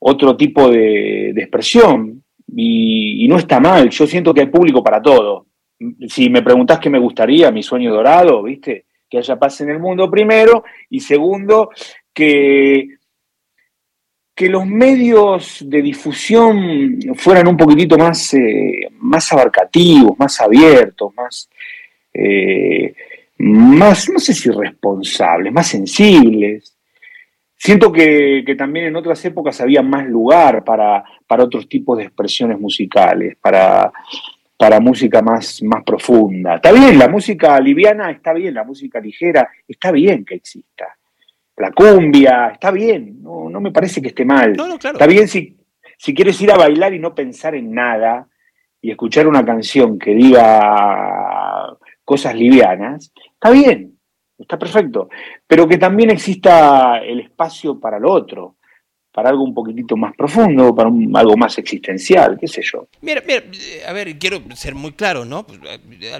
otro 0.00 0.36
tipo 0.36 0.68
de, 0.70 1.32
de 1.34 1.40
expresión 1.40 2.20
y, 2.56 3.26
no 3.28 3.36
está 3.36 3.60
mal, 3.60 3.88
yo 3.90 4.06
siento 4.06 4.34
que 4.34 4.40
hay 4.40 4.46
público 4.46 4.82
para 4.82 5.00
todo. 5.00 5.46
Si 6.08 6.28
me 6.28 6.42
preguntás 6.42 6.78
qué 6.78 6.90
me 6.90 6.98
gustaría, 6.98 7.50
mi 7.50 7.62
sueño 7.62 7.92
dorado, 7.92 8.42
¿viste? 8.42 8.86
Que 9.08 9.18
haya 9.18 9.38
paz 9.38 9.60
en 9.60 9.70
el 9.70 9.78
mundo 9.78 10.10
primero 10.10 10.64
y 10.88 11.00
segundo, 11.00 11.70
que, 12.12 12.96
que 14.34 14.48
los 14.48 14.66
medios 14.66 15.64
de 15.66 15.82
difusión 15.82 16.98
fueran 17.14 17.48
un 17.48 17.56
poquitito 17.56 17.96
más, 17.96 18.34
eh, 18.34 18.88
más 18.98 19.32
abarcativos, 19.32 20.18
más 20.18 20.40
abiertos, 20.40 21.14
más, 21.14 21.48
eh, 22.12 22.94
más, 23.38 24.08
no 24.10 24.18
sé 24.18 24.34
si 24.34 24.50
responsables, 24.50 25.52
más 25.52 25.68
sensibles. 25.68 26.76
Siento 27.62 27.92
que, 27.92 28.42
que, 28.46 28.54
también 28.54 28.86
en 28.86 28.96
otras 28.96 29.22
épocas 29.26 29.60
había 29.60 29.82
más 29.82 30.06
lugar 30.06 30.64
para, 30.64 31.04
para 31.26 31.44
otros 31.44 31.68
tipos 31.68 31.98
de 31.98 32.04
expresiones 32.04 32.58
musicales, 32.58 33.36
para, 33.38 33.92
para 34.56 34.80
música 34.80 35.20
más, 35.20 35.62
más 35.62 35.84
profunda. 35.84 36.54
Está 36.54 36.72
bien, 36.72 36.98
la 36.98 37.06
música 37.06 37.60
liviana 37.60 38.10
está 38.12 38.32
bien, 38.32 38.54
la 38.54 38.64
música 38.64 38.98
ligera 38.98 39.46
está 39.68 39.92
bien 39.92 40.24
que 40.24 40.36
exista. 40.36 40.96
La 41.58 41.70
cumbia 41.72 42.48
está 42.54 42.70
bien, 42.70 43.22
no, 43.22 43.50
no 43.50 43.60
me 43.60 43.72
parece 43.72 44.00
que 44.00 44.08
esté 44.08 44.24
mal. 44.24 44.54
No, 44.56 44.66
no, 44.66 44.78
claro. 44.78 44.96
Está 44.96 45.06
bien 45.06 45.28
si, 45.28 45.58
si 45.98 46.14
quieres 46.14 46.40
ir 46.40 46.50
a 46.50 46.56
bailar 46.56 46.94
y 46.94 46.98
no 46.98 47.14
pensar 47.14 47.54
en 47.54 47.74
nada 47.74 48.26
y 48.80 48.90
escuchar 48.90 49.28
una 49.28 49.44
canción 49.44 49.98
que 49.98 50.14
diga 50.14 51.76
cosas 52.06 52.34
livianas, 52.34 53.12
está 53.34 53.50
bien, 53.50 53.99
está 54.42 54.58
perfecto, 54.58 55.08
pero 55.46 55.68
que 55.68 55.78
también 55.78 56.10
exista 56.10 56.98
el 56.98 57.20
espacio 57.20 57.78
para 57.78 57.98
lo 57.98 58.12
otro, 58.12 58.56
para 59.12 59.30
algo 59.30 59.42
un 59.42 59.54
poquitito 59.54 59.96
más 59.96 60.14
profundo, 60.16 60.74
para 60.74 60.88
un, 60.88 61.16
algo 61.16 61.36
más 61.36 61.58
existencial, 61.58 62.38
qué 62.40 62.46
sé 62.46 62.62
yo. 62.62 62.86
Mira, 63.00 63.22
mira, 63.26 63.42
a 63.86 63.92
ver, 63.92 64.18
quiero 64.18 64.40
ser 64.54 64.74
muy 64.74 64.92
claro, 64.92 65.24
¿no? 65.24 65.46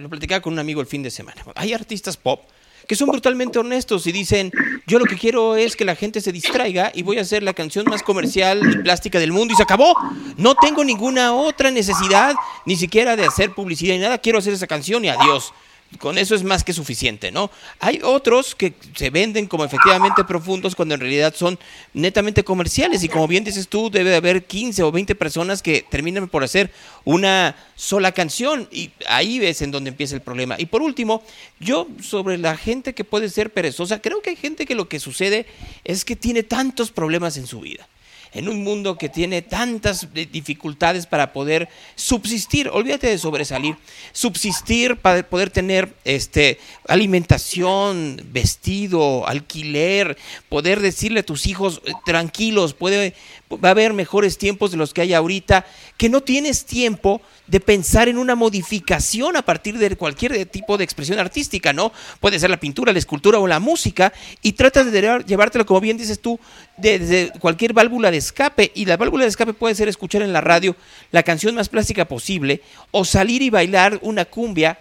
Lo 0.00 0.08
platicaba 0.08 0.40
con 0.40 0.52
un 0.52 0.58
amigo 0.58 0.80
el 0.80 0.86
fin 0.86 1.02
de 1.02 1.10
semana. 1.10 1.42
Hay 1.54 1.72
artistas 1.72 2.16
pop 2.16 2.40
que 2.88 2.96
son 2.96 3.08
brutalmente 3.08 3.56
honestos 3.58 4.06
y 4.08 4.12
dicen, 4.12 4.50
yo 4.86 4.98
lo 4.98 5.04
que 5.04 5.16
quiero 5.16 5.54
es 5.54 5.76
que 5.76 5.84
la 5.84 5.94
gente 5.94 6.20
se 6.20 6.32
distraiga 6.32 6.90
y 6.92 7.04
voy 7.04 7.18
a 7.18 7.20
hacer 7.20 7.42
la 7.44 7.52
canción 7.52 7.84
más 7.88 8.02
comercial 8.02 8.60
y 8.68 8.78
plástica 8.78 9.20
del 9.20 9.30
mundo 9.30 9.54
y 9.54 9.56
se 9.56 9.62
acabó. 9.62 9.94
No 10.36 10.56
tengo 10.56 10.82
ninguna 10.82 11.32
otra 11.32 11.70
necesidad, 11.70 12.34
ni 12.66 12.74
siquiera 12.74 13.14
de 13.14 13.26
hacer 13.26 13.52
publicidad 13.52 13.94
ni 13.94 14.00
nada, 14.00 14.18
quiero 14.18 14.40
hacer 14.40 14.54
esa 14.54 14.66
canción 14.66 15.04
y 15.04 15.08
adiós 15.08 15.52
con 15.98 16.18
eso 16.18 16.34
es 16.34 16.44
más 16.44 16.62
que 16.62 16.72
suficiente, 16.72 17.32
¿no? 17.32 17.50
Hay 17.80 18.00
otros 18.02 18.54
que 18.54 18.74
se 18.94 19.10
venden 19.10 19.46
como 19.46 19.64
efectivamente 19.64 20.24
profundos 20.24 20.74
cuando 20.74 20.94
en 20.94 21.00
realidad 21.00 21.34
son 21.36 21.58
netamente 21.94 22.44
comerciales 22.44 23.02
y 23.02 23.08
como 23.08 23.26
bien 23.26 23.44
dices 23.44 23.68
tú, 23.68 23.90
debe 23.90 24.14
haber 24.14 24.44
15 24.44 24.82
o 24.82 24.92
20 24.92 25.14
personas 25.16 25.62
que 25.62 25.84
terminan 25.90 26.28
por 26.28 26.44
hacer 26.44 26.70
una 27.04 27.56
sola 27.74 28.12
canción 28.12 28.68
y 28.70 28.90
ahí 29.08 29.38
ves 29.38 29.62
en 29.62 29.72
donde 29.72 29.90
empieza 29.90 30.14
el 30.14 30.22
problema. 30.22 30.54
Y 30.58 30.66
por 30.66 30.82
último, 30.82 31.22
yo 31.58 31.88
sobre 32.00 32.38
la 32.38 32.56
gente 32.56 32.94
que 32.94 33.04
puede 33.04 33.28
ser 33.28 33.52
perezosa, 33.52 34.00
creo 34.00 34.22
que 34.22 34.30
hay 34.30 34.36
gente 34.36 34.66
que 34.66 34.74
lo 34.74 34.88
que 34.88 35.00
sucede 35.00 35.46
es 35.84 36.04
que 36.04 36.16
tiene 36.16 36.42
tantos 36.42 36.90
problemas 36.90 37.36
en 37.36 37.46
su 37.46 37.60
vida 37.60 37.88
en 38.32 38.48
un 38.48 38.62
mundo 38.62 38.96
que 38.96 39.08
tiene 39.08 39.42
tantas 39.42 40.08
dificultades 40.12 41.06
para 41.06 41.32
poder 41.32 41.68
subsistir, 41.94 42.68
olvídate 42.68 43.08
de 43.08 43.18
sobresalir, 43.18 43.76
subsistir 44.12 44.96
para 44.96 45.22
poder 45.22 45.50
tener 45.50 45.94
este, 46.04 46.58
alimentación, 46.86 48.20
vestido, 48.26 49.26
alquiler, 49.26 50.16
poder 50.48 50.80
decirle 50.80 51.20
a 51.20 51.26
tus 51.26 51.46
hijos 51.46 51.82
eh, 51.84 51.92
tranquilos, 52.04 52.74
puede, 52.74 53.14
va 53.52 53.68
a 53.68 53.72
haber 53.72 53.92
mejores 53.92 54.38
tiempos 54.38 54.70
de 54.70 54.76
los 54.76 54.94
que 54.94 55.00
hay 55.00 55.12
ahorita, 55.12 55.66
que 55.96 56.08
no 56.08 56.20
tienes 56.20 56.64
tiempo 56.64 57.20
de 57.46 57.58
pensar 57.58 58.08
en 58.08 58.16
una 58.16 58.36
modificación 58.36 59.36
a 59.36 59.42
partir 59.42 59.76
de 59.76 59.96
cualquier 59.96 60.46
tipo 60.46 60.78
de 60.78 60.84
expresión 60.84 61.18
artística, 61.18 61.72
¿no? 61.72 61.92
Puede 62.20 62.38
ser 62.38 62.50
la 62.50 62.60
pintura, 62.60 62.92
la 62.92 62.98
escultura 63.00 63.40
o 63.40 63.46
la 63.46 63.58
música, 63.58 64.12
y 64.40 64.52
tratas 64.52 64.92
de 64.92 65.24
llevártelo, 65.26 65.66
como 65.66 65.80
bien 65.80 65.96
dices 65.96 66.20
tú, 66.20 66.38
desde 66.76 67.32
cualquier 67.40 67.72
válvula 67.72 68.10
de 68.10 68.18
escape, 68.18 68.70
y 68.74 68.84
la 68.84 68.96
válvula 68.96 69.24
de 69.24 69.30
escape 69.30 69.52
puede 69.52 69.74
ser 69.74 69.88
escuchar 69.88 70.22
en 70.22 70.32
la 70.32 70.40
radio 70.40 70.76
la 71.10 71.22
canción 71.24 71.54
más 71.56 71.68
plástica 71.68 72.04
posible, 72.04 72.62
o 72.92 73.04
salir 73.04 73.42
y 73.42 73.50
bailar 73.50 73.98
una 74.02 74.24
cumbia, 74.26 74.78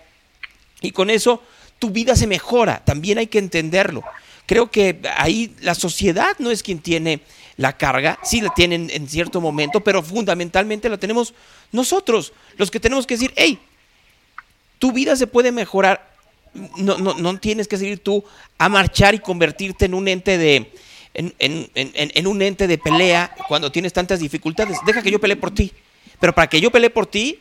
y 0.81 0.91
con 0.91 1.09
eso 1.09 1.41
tu 1.79 1.89
vida 1.89 2.15
se 2.15 2.27
mejora, 2.27 2.83
también 2.85 3.17
hay 3.17 3.27
que 3.27 3.39
entenderlo. 3.39 4.03
Creo 4.49 4.71
que 4.71 4.99
ahí 5.15 5.55
la 5.61 5.76
sociedad 5.76 6.35
no 6.39 6.49
es 6.49 6.63
quien 6.63 6.80
tiene 6.80 7.19
la 7.55 7.77
carga, 7.77 8.17
sí 8.23 8.41
la 8.41 8.51
tienen 8.51 8.89
en 8.91 9.07
cierto 9.07 9.41
momento, 9.41 9.81
pero 9.81 10.01
fundamentalmente 10.01 10.89
la 10.89 10.97
tenemos 10.97 11.35
nosotros, 11.71 12.34
los 12.57 12.71
que 12.71 12.80
tenemos 12.80 13.05
que 13.05 13.13
decir, 13.13 13.31
hey, 13.35 13.59
tu 14.80 14.91
vida 14.91 15.15
se 15.15 15.27
puede 15.27 15.51
mejorar, 15.51 16.15
no, 16.77 16.97
no, 16.97 17.13
no 17.13 17.39
tienes 17.39 17.67
que 17.67 17.77
seguir 17.77 17.99
tú 17.99 18.23
a 18.57 18.69
marchar 18.69 19.13
y 19.13 19.19
convertirte 19.19 19.85
en 19.85 19.93
un 19.93 20.07
ente 20.07 20.39
de, 20.39 20.73
en, 21.13 21.35
en, 21.38 21.69
en, 21.76 21.91
en, 21.93 22.26
un 22.26 22.41
ente 22.41 22.65
de 22.65 22.80
pelea 22.80 23.35
cuando 23.47 23.71
tienes 23.71 23.93
tantas 23.93 24.19
dificultades. 24.19 24.80
Deja 24.84 25.03
que 25.03 25.11
yo 25.11 25.21
pelee 25.21 25.38
por 25.38 25.51
ti. 25.51 25.71
Pero 26.19 26.34
para 26.34 26.47
que 26.47 26.59
yo 26.59 26.71
pelee 26.71 26.89
por 26.89 27.05
ti, 27.05 27.38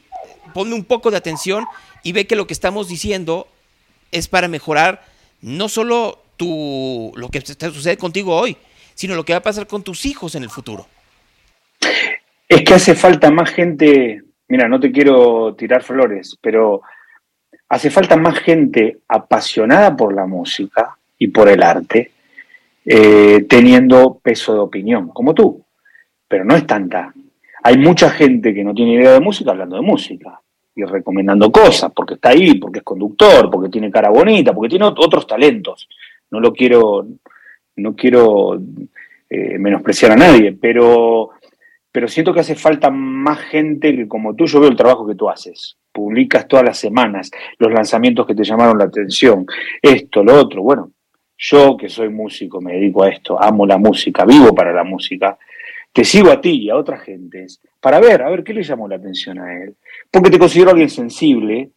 ponme 0.52 0.74
un 0.74 0.84
poco 0.84 1.10
de 1.10 1.16
atención 1.16 1.64
y 2.02 2.12
ve 2.12 2.26
que 2.26 2.36
lo 2.36 2.46
que 2.46 2.52
estamos 2.52 2.86
diciendo 2.86 3.48
es 4.12 4.28
para 4.28 4.46
mejorar 4.46 5.06
no 5.40 5.70
solo 5.70 6.27
tu, 6.38 7.12
lo 7.16 7.28
que 7.28 7.42
sucede 7.42 7.98
contigo 7.98 8.34
hoy, 8.34 8.56
sino 8.94 9.14
lo 9.14 9.24
que 9.24 9.34
va 9.34 9.40
a 9.40 9.42
pasar 9.42 9.66
con 9.66 9.82
tus 9.82 10.06
hijos 10.06 10.34
en 10.34 10.44
el 10.44 10.48
futuro. 10.48 10.86
Es 12.48 12.62
que 12.62 12.74
hace 12.74 12.94
falta 12.94 13.30
más 13.30 13.50
gente, 13.50 14.22
mira, 14.48 14.68
no 14.68 14.80
te 14.80 14.90
quiero 14.90 15.54
tirar 15.54 15.82
flores, 15.82 16.38
pero 16.40 16.80
hace 17.68 17.90
falta 17.90 18.16
más 18.16 18.38
gente 18.38 19.00
apasionada 19.06 19.94
por 19.94 20.14
la 20.14 20.26
música 20.26 20.96
y 21.18 21.28
por 21.28 21.48
el 21.48 21.62
arte, 21.62 22.12
eh, 22.86 23.44
teniendo 23.48 24.18
peso 24.22 24.54
de 24.54 24.60
opinión, 24.60 25.08
como 25.08 25.34
tú, 25.34 25.62
pero 26.26 26.44
no 26.44 26.56
es 26.56 26.66
tanta. 26.66 27.12
Hay 27.62 27.76
mucha 27.76 28.08
gente 28.08 28.54
que 28.54 28.64
no 28.64 28.72
tiene 28.72 28.94
idea 28.94 29.12
de 29.12 29.20
música 29.20 29.50
hablando 29.50 29.76
de 29.76 29.82
música 29.82 30.40
y 30.74 30.84
recomendando 30.84 31.50
cosas, 31.50 31.92
porque 31.94 32.14
está 32.14 32.30
ahí, 32.30 32.54
porque 32.54 32.78
es 32.78 32.84
conductor, 32.84 33.50
porque 33.50 33.68
tiene 33.68 33.90
cara 33.90 34.10
bonita, 34.10 34.54
porque 34.54 34.70
tiene 34.70 34.86
otros 34.86 35.26
talentos. 35.26 35.88
No 36.30 36.40
lo 36.40 36.52
quiero, 36.52 37.06
no 37.76 37.96
quiero 37.96 38.60
eh, 39.30 39.58
menospreciar 39.58 40.12
a 40.12 40.16
nadie, 40.16 40.52
pero, 40.52 41.30
pero 41.92 42.08
siento 42.08 42.32
que 42.32 42.40
hace 42.40 42.54
falta 42.54 42.90
más 42.90 43.38
gente 43.40 43.94
que 43.94 44.08
como 44.08 44.34
tú, 44.34 44.46
yo 44.46 44.60
veo 44.60 44.70
el 44.70 44.76
trabajo 44.76 45.06
que 45.06 45.14
tú 45.14 45.28
haces. 45.28 45.76
Publicas 45.92 46.48
todas 46.48 46.64
las 46.64 46.78
semanas 46.78 47.30
los 47.58 47.72
lanzamientos 47.72 48.26
que 48.26 48.34
te 48.34 48.44
llamaron 48.44 48.78
la 48.78 48.84
atención, 48.84 49.46
esto, 49.82 50.22
lo 50.22 50.34
otro. 50.34 50.62
Bueno, 50.62 50.92
yo 51.36 51.76
que 51.76 51.88
soy 51.88 52.08
músico, 52.08 52.60
me 52.60 52.74
dedico 52.74 53.04
a 53.04 53.10
esto, 53.10 53.42
amo 53.42 53.66
la 53.66 53.78
música, 53.78 54.24
vivo 54.24 54.54
para 54.54 54.72
la 54.72 54.84
música, 54.84 55.38
te 55.92 56.04
sigo 56.04 56.30
a 56.30 56.40
ti 56.40 56.62
y 56.62 56.70
a 56.70 56.76
otras 56.76 57.02
gentes 57.02 57.60
para 57.80 58.00
ver, 58.00 58.22
a 58.22 58.30
ver 58.30 58.42
qué 58.44 58.52
le 58.52 58.62
llamó 58.62 58.88
la 58.88 58.96
atención 58.96 59.38
a 59.38 59.54
él. 59.62 59.76
Porque 60.10 60.30
te 60.30 60.38
considero 60.38 60.70
alguien 60.70 60.90
sensible 60.90 61.70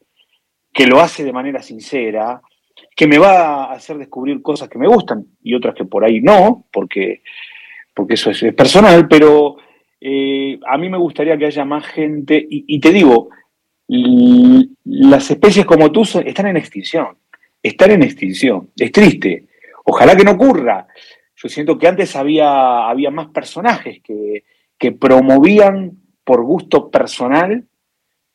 que 0.73 0.87
lo 0.87 0.99
hace 0.99 1.23
de 1.23 1.33
manera 1.33 1.61
sincera, 1.61 2.41
que 2.95 3.07
me 3.07 3.17
va 3.17 3.65
a 3.65 3.73
hacer 3.73 3.97
descubrir 3.97 4.41
cosas 4.41 4.69
que 4.69 4.77
me 4.77 4.87
gustan 4.87 5.25
y 5.41 5.53
otras 5.53 5.75
que 5.75 5.85
por 5.85 6.03
ahí 6.03 6.21
no, 6.21 6.67
porque, 6.71 7.21
porque 7.93 8.15
eso 8.15 8.31
es, 8.31 8.53
personal, 8.53 9.07
pero 9.07 9.57
eh, 9.99 10.59
a 10.67 10.77
mí 10.77 10.89
me 10.89 10.97
gustaría 10.97 11.37
que 11.37 11.45
haya 11.45 11.65
más 11.65 11.85
gente, 11.85 12.45
y, 12.49 12.79
te 12.79 12.91
digo, 12.91 13.29
las 13.87 15.31
especies 15.31 15.65
como 15.65 15.91
tú 15.91 16.03
están 16.03 16.47
en 16.47 16.57
extinción, 16.57 17.17
están 17.61 17.91
en 17.91 18.03
extinción, 18.03 18.69
es 18.75 18.91
triste, 18.91 19.47
ojalá 19.85 20.15
que 20.15 20.23
no 20.23 20.31
ocurra. 20.31 20.87
Yo 21.35 21.49
siento 21.49 21.77
que 21.77 21.87
antes 21.87 22.15
había, 22.15 22.87
había 22.87 23.09
más 23.09 23.29
personajes 23.29 23.99
que, 24.03 24.43
que 24.77 24.91
promovían 24.91 25.91
por 26.23 26.43
gusto 26.43 26.91
personal 26.91 27.65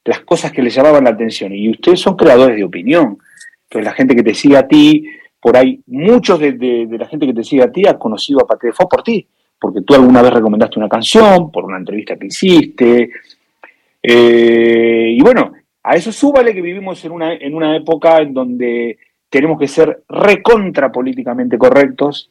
las 0.05 0.21
cosas 0.21 0.53
que 0.53 0.63
les 0.63 0.75
llamaban 0.75 1.05
la 1.05 1.11
atención. 1.11 1.53
Y 1.53 1.69
ustedes 1.71 2.01
son 2.01 2.17
creadores 2.17 2.57
de 2.57 2.65
opinión. 2.65 3.19
Entonces 3.69 3.85
la 3.85 3.93
gente 3.93 4.15
que 4.15 4.23
te 4.23 4.35
sigue 4.35 4.57
a 4.57 4.67
ti, 4.67 5.05
por 5.41 5.57
ahí, 5.57 5.81
muchos 5.87 6.41
de, 6.41 6.89
la 6.91 7.07
gente 7.07 7.27
que 7.27 7.35
te 7.35 7.45
sigue 7.45 7.63
a 7.63 7.73
ti 7.73 7.87
ha 7.87 7.99
conocido 7.99 8.41
a 8.41 8.47
Patrick 8.47 8.75
Fue 8.75 8.89
por 8.89 9.03
ti, 9.03 9.27
porque 9.59 9.83
tú 9.83 9.95
alguna 9.95 10.23
vez 10.23 10.33
recomendaste 10.33 10.79
una 10.79 10.89
canción, 10.89 11.51
por 11.51 11.65
una 11.65 11.79
entrevista 11.79 12.17
que 12.17 12.27
hiciste. 12.27 13.11
Eh, 14.03 15.15
y 15.17 15.21
bueno, 15.21 15.53
a 15.83 15.97
eso 15.97 16.13
súbale 16.13 16.55
que 16.55 16.63
vivimos 16.63 17.05
en 17.05 17.13
una, 17.13 17.35
en 17.35 17.55
una 17.55 17.77
época 17.77 18.19
en 18.19 18.35
donde 18.35 18.99
tenemos 19.29 19.59
que 19.59 19.69
ser 19.69 20.05
recontra 20.09 20.91
políticamente 20.91 21.59
correctos. 21.59 22.31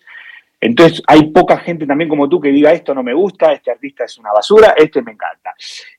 Entonces 0.60 1.04
hay 1.08 1.32
poca 1.32 1.58
gente 1.58 1.86
también 1.86 2.10
como 2.10 2.30
tú 2.30 2.40
que 2.40 2.50
diga 2.50 2.72
esto 2.72 2.94
no 2.96 3.04
me 3.04 3.14
gusta, 3.14 3.54
este 3.54 3.72
artista 3.72 4.06
es 4.06 4.18
una 4.18 4.32
basura, 4.32 4.74
este 4.78 5.02
me 5.02 5.12
encanta 5.12 5.54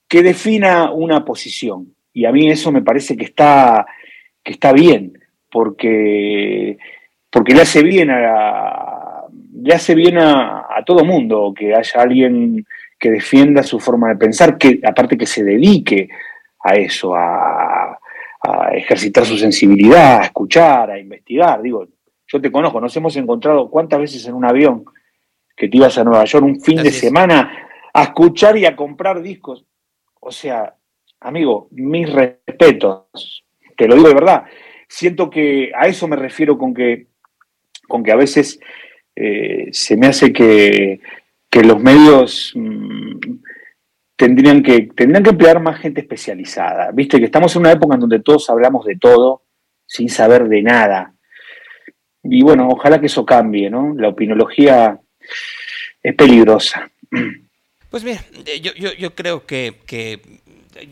que 0.08 0.22
defina 0.22 0.90
una 0.92 1.24
posición. 1.24 1.94
Y 2.12 2.24
a 2.24 2.32
mí 2.32 2.48
eso 2.48 2.72
me 2.72 2.82
parece 2.82 3.16
que 3.16 3.24
está, 3.24 3.86
que 4.42 4.52
está 4.52 4.72
bien, 4.72 5.12
porque, 5.57 6.77
porque 7.31 7.55
le 7.55 7.62
hace 7.62 7.83
bien 7.83 8.11
a, 8.11 9.24
le 9.62 9.74
hace 9.74 9.95
bien 9.95 10.19
a, 10.19 10.66
todo 10.85 11.03
mundo 11.03 11.55
que 11.57 11.74
haya 11.74 12.03
alguien 12.03 12.66
que 12.99 13.11
defienda 13.11 13.62
su 13.62 13.81
forma 13.81 14.11
de 14.11 14.16
pensar, 14.16 14.59
que 14.59 14.81
aparte 14.85 15.16
que 15.16 15.24
se 15.24 15.43
dedique 15.43 16.11
a 16.62 16.74
eso, 16.74 17.16
a, 17.16 17.99
a 18.43 18.69
ejercitar 18.74 19.24
su 19.24 19.39
sensibilidad, 19.39 20.20
a 20.20 20.24
escuchar, 20.24 20.91
a 20.91 20.99
investigar. 20.99 21.62
Digo, 21.62 21.87
yo 22.27 22.39
te 22.39 22.53
conozco, 22.53 22.78
nos 22.78 22.95
hemos 22.99 23.16
encontrado 23.16 23.70
cuántas 23.70 23.99
veces 23.99 24.27
en 24.27 24.35
un 24.35 24.45
avión 24.45 24.85
que 25.57 25.69
te 25.69 25.78
ibas 25.78 25.97
a 25.97 26.05
Nueva 26.05 26.27
York 26.27 26.45
un 26.45 26.61
fin 26.61 26.83
de 26.83 26.93
semana 26.93 27.51
a 27.95 28.03
escuchar 28.03 28.59
y 28.59 28.66
a 28.66 28.77
comprar 28.77 29.23
discos. 29.23 29.65
O 30.20 30.31
sea, 30.31 30.74
amigo, 31.19 31.69
mis 31.70 32.12
respetos, 32.12 33.43
te 33.74 33.89
lo 33.89 33.95
digo 33.95 34.09
de 34.09 34.15
verdad. 34.15 34.45
Siento 34.88 35.30
que 35.30 35.72
a 35.74 35.86
eso 35.86 36.06
me 36.08 36.16
refiero 36.16 36.56
con 36.56 36.74
que, 36.74 37.06
con 37.88 38.02
que 38.02 38.12
a 38.12 38.16
veces 38.16 38.60
eh, 39.14 39.68
se 39.72 39.96
me 39.96 40.08
hace 40.08 40.32
que, 40.32 41.00
los 41.64 41.80
medios 41.80 42.52
mm, 42.54 43.18
tendrían, 44.14 44.62
que, 44.62 44.88
tendrían 44.94 45.22
que 45.22 45.30
emplear 45.30 45.60
más 45.60 45.80
gente 45.80 46.02
especializada. 46.02 46.90
Viste 46.92 47.18
que 47.18 47.24
estamos 47.24 47.54
en 47.56 47.60
una 47.60 47.72
época 47.72 47.94
en 47.94 48.00
donde 48.00 48.20
todos 48.20 48.50
hablamos 48.50 48.84
de 48.84 48.96
todo 48.96 49.44
sin 49.86 50.10
saber 50.10 50.48
de 50.48 50.62
nada. 50.62 51.14
Y 52.22 52.42
bueno, 52.42 52.68
ojalá 52.68 53.00
que 53.00 53.06
eso 53.06 53.24
cambie, 53.24 53.70
¿no? 53.70 53.94
La 53.94 54.08
opinología 54.08 55.00
es 56.02 56.14
peligrosa. 56.14 56.90
Pues 57.88 58.02
mira, 58.02 58.20
eh, 58.46 58.60
yo, 58.60 58.74
yo, 58.74 58.92
yo 58.92 59.14
creo 59.14 59.46
que, 59.46 59.76
que 59.86 60.20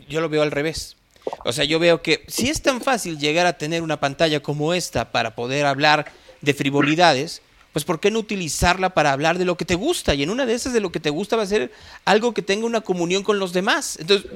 yo 0.08 0.20
lo 0.20 0.28
veo 0.28 0.42
al 0.42 0.52
revés. 0.52 0.96
O 1.44 1.52
sea, 1.52 1.64
yo 1.64 1.78
veo 1.78 2.02
que 2.02 2.24
si 2.28 2.48
es 2.48 2.62
tan 2.62 2.80
fácil 2.80 3.18
llegar 3.18 3.46
a 3.46 3.58
tener 3.58 3.82
una 3.82 4.00
pantalla 4.00 4.40
como 4.40 4.74
esta 4.74 5.10
para 5.10 5.34
poder 5.34 5.66
hablar 5.66 6.06
de 6.40 6.54
frivolidades, 6.54 7.42
pues 7.72 7.84
¿por 7.84 7.98
qué 7.98 8.10
no 8.10 8.20
utilizarla 8.20 8.90
para 8.90 9.12
hablar 9.12 9.36
de 9.36 9.44
lo 9.44 9.56
que 9.56 9.64
te 9.64 9.74
gusta? 9.74 10.14
Y 10.14 10.22
en 10.22 10.30
una 10.30 10.46
de 10.46 10.54
esas 10.54 10.72
de 10.72 10.80
lo 10.80 10.92
que 10.92 11.00
te 11.00 11.10
gusta 11.10 11.36
va 11.36 11.42
a 11.42 11.46
ser 11.46 11.72
algo 12.04 12.32
que 12.32 12.40
tenga 12.40 12.66
una 12.66 12.82
comunión 12.82 13.24
con 13.24 13.40
los 13.40 13.52
demás. 13.52 13.98
Entonces, 13.98 14.30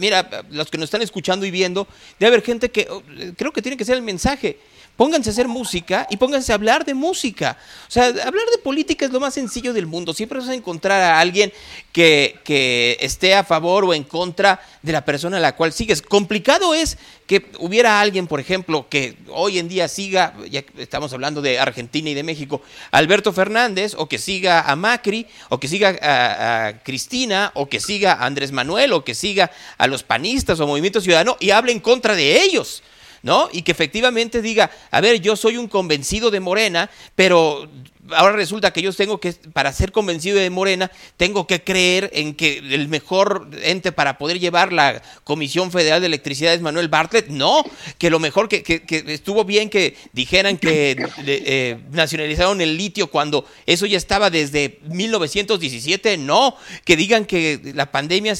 mira, 0.00 0.28
los 0.50 0.70
que 0.70 0.76
nos 0.76 0.86
están 0.88 1.00
escuchando 1.00 1.46
y 1.46 1.52
viendo, 1.52 1.86
debe 2.18 2.28
haber 2.28 2.42
gente 2.42 2.70
que 2.70 2.88
oh, 2.90 3.00
creo 3.36 3.52
que 3.52 3.62
tiene 3.62 3.76
que 3.76 3.84
ser 3.84 3.94
el 3.94 4.02
mensaje 4.02 4.58
pónganse 5.00 5.30
a 5.30 5.32
hacer 5.32 5.48
música 5.48 6.06
y 6.10 6.18
pónganse 6.18 6.52
a 6.52 6.56
hablar 6.56 6.84
de 6.84 6.92
música. 6.92 7.56
O 7.88 7.90
sea, 7.90 8.08
hablar 8.08 8.44
de 8.52 8.58
política 8.62 9.06
es 9.06 9.10
lo 9.10 9.18
más 9.18 9.32
sencillo 9.32 9.72
del 9.72 9.86
mundo. 9.86 10.12
Siempre 10.12 10.40
vas 10.40 10.50
a 10.50 10.54
encontrar 10.54 11.00
a 11.00 11.18
alguien 11.18 11.54
que, 11.90 12.38
que 12.44 12.98
esté 13.00 13.34
a 13.34 13.42
favor 13.42 13.86
o 13.86 13.94
en 13.94 14.04
contra 14.04 14.60
de 14.82 14.92
la 14.92 15.02
persona 15.02 15.38
a 15.38 15.40
la 15.40 15.56
cual 15.56 15.72
sigues. 15.72 16.02
Complicado 16.02 16.74
es 16.74 16.98
que 17.26 17.46
hubiera 17.60 17.98
alguien, 17.98 18.26
por 18.26 18.40
ejemplo, 18.40 18.90
que 18.90 19.16
hoy 19.30 19.58
en 19.58 19.68
día 19.68 19.88
siga, 19.88 20.34
ya 20.50 20.64
estamos 20.76 21.14
hablando 21.14 21.40
de 21.40 21.58
Argentina 21.58 22.10
y 22.10 22.14
de 22.14 22.22
México, 22.22 22.60
Alberto 22.90 23.32
Fernández, 23.32 23.94
o 23.96 24.06
que 24.06 24.18
siga 24.18 24.60
a 24.70 24.76
Macri, 24.76 25.26
o 25.48 25.58
que 25.58 25.68
siga 25.68 25.96
a, 26.02 26.66
a 26.66 26.82
Cristina, 26.82 27.52
o 27.54 27.70
que 27.70 27.80
siga 27.80 28.12
a 28.12 28.26
Andrés 28.26 28.52
Manuel, 28.52 28.92
o 28.92 29.02
que 29.02 29.14
siga 29.14 29.50
a 29.78 29.86
los 29.86 30.02
panistas 30.02 30.60
o 30.60 30.66
Movimiento 30.66 31.00
Ciudadano 31.00 31.38
y 31.40 31.52
hable 31.52 31.72
en 31.72 31.80
contra 31.80 32.14
de 32.14 32.42
ellos. 32.42 32.82
¿No? 33.22 33.48
Y 33.52 33.62
que 33.62 33.72
efectivamente 33.72 34.42
diga, 34.42 34.70
a 34.90 35.00
ver, 35.00 35.20
yo 35.20 35.36
soy 35.36 35.56
un 35.56 35.68
convencido 35.68 36.30
de 36.30 36.40
Morena, 36.40 36.90
pero 37.14 37.68
ahora 38.16 38.36
resulta 38.36 38.72
que 38.72 38.82
yo 38.82 38.92
tengo 38.92 39.18
que, 39.20 39.32
para 39.32 39.72
ser 39.72 39.92
convencido 39.92 40.38
de 40.38 40.50
Morena, 40.50 40.90
tengo 41.16 41.46
que 41.46 41.62
creer 41.62 42.10
en 42.12 42.34
que 42.34 42.58
el 42.58 42.88
mejor 42.88 43.48
ente 43.62 43.92
para 43.92 44.18
poder 44.18 44.38
llevar 44.38 44.72
la 44.72 45.02
Comisión 45.24 45.70
Federal 45.70 46.00
de 46.00 46.06
Electricidad 46.06 46.54
es 46.54 46.60
Manuel 46.60 46.88
Bartlett. 46.88 47.28
No, 47.28 47.64
que 47.98 48.10
lo 48.10 48.18
mejor 48.18 48.48
que, 48.48 48.82
estuvo 49.08 49.44
bien 49.44 49.70
que 49.70 49.96
dijeran 50.12 50.56
que 50.58 50.96
eh, 51.26 51.78
nacionalizaron 51.92 52.60
el 52.60 52.76
litio 52.76 53.08
cuando 53.08 53.44
eso 53.66 53.86
ya 53.86 53.98
estaba 53.98 54.30
desde 54.30 54.78
1917. 54.84 56.16
No, 56.18 56.56
que 56.84 56.96
digan 56.96 57.24
que 57.24 57.60
la 57.74 57.90
pandemia 57.90 58.34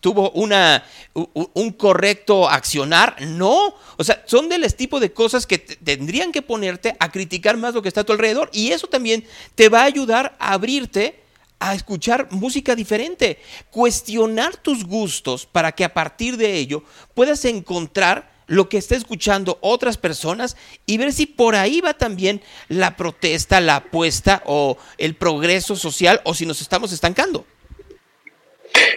tuvo 0.00 0.30
una, 0.30 0.84
un 1.14 1.72
correcto 1.72 2.48
accionar. 2.48 3.16
No, 3.22 3.74
o 3.96 4.04
sea, 4.04 4.22
son 4.26 4.48
del 4.48 4.62
tipo 4.74 5.00
de 5.00 5.12
cosas 5.12 5.46
que 5.46 5.58
tendrían 5.58 6.32
que 6.32 6.42
ponerte 6.42 6.96
a 6.98 7.10
criticar 7.10 7.56
más 7.56 7.74
lo 7.74 7.82
que 7.82 7.88
está 7.88 8.02
a 8.02 8.04
tu 8.04 8.12
alrededor. 8.12 8.48
Y 8.52 8.72
eso 8.72 8.86
también 8.86 9.11
te 9.54 9.68
va 9.68 9.82
a 9.82 9.86
ayudar 9.86 10.36
a 10.38 10.52
abrirte 10.52 11.22
a 11.62 11.74
escuchar 11.74 12.26
música 12.32 12.74
diferente, 12.74 13.38
cuestionar 13.70 14.56
tus 14.56 14.84
gustos 14.84 15.46
para 15.46 15.70
que 15.70 15.84
a 15.84 15.94
partir 15.94 16.36
de 16.36 16.56
ello 16.56 16.82
puedas 17.14 17.44
encontrar 17.44 18.32
lo 18.48 18.68
que 18.68 18.78
está 18.78 18.96
escuchando 18.96 19.58
otras 19.60 19.96
personas 19.96 20.56
y 20.86 20.98
ver 20.98 21.12
si 21.12 21.26
por 21.26 21.54
ahí 21.54 21.80
va 21.80 21.94
también 21.94 22.40
la 22.68 22.96
protesta, 22.96 23.60
la 23.60 23.76
apuesta 23.76 24.42
o 24.44 24.76
el 24.98 25.14
progreso 25.14 25.76
social 25.76 26.20
o 26.24 26.34
si 26.34 26.46
nos 26.46 26.60
estamos 26.60 26.92
estancando. 26.92 27.46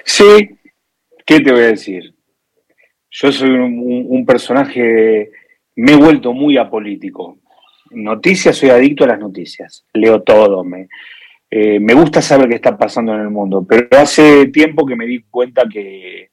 Sí, 0.03 0.57
¿qué 1.23 1.39
te 1.41 1.51
voy 1.51 1.61
a 1.61 1.67
decir? 1.67 2.15
Yo 3.11 3.31
soy 3.31 3.51
un 3.51 4.25
personaje, 4.25 5.31
me 5.75 5.91
he 5.91 5.95
vuelto 5.95 6.33
muy 6.33 6.57
apolítico 6.57 7.37
noticias, 7.95 8.55
soy 8.55 8.69
adicto 8.69 9.03
a 9.03 9.07
las 9.07 9.19
noticias, 9.19 9.85
leo 9.93 10.21
todo, 10.21 10.63
me, 10.63 10.87
eh, 11.49 11.79
me 11.79 11.93
gusta 11.93 12.21
saber 12.21 12.49
qué 12.49 12.55
está 12.55 12.77
pasando 12.77 13.13
en 13.13 13.21
el 13.21 13.29
mundo, 13.29 13.65
pero 13.67 13.87
hace 13.91 14.47
tiempo 14.47 14.85
que 14.85 14.95
me 14.95 15.05
di 15.05 15.23
cuenta 15.29 15.63
que, 15.71 16.29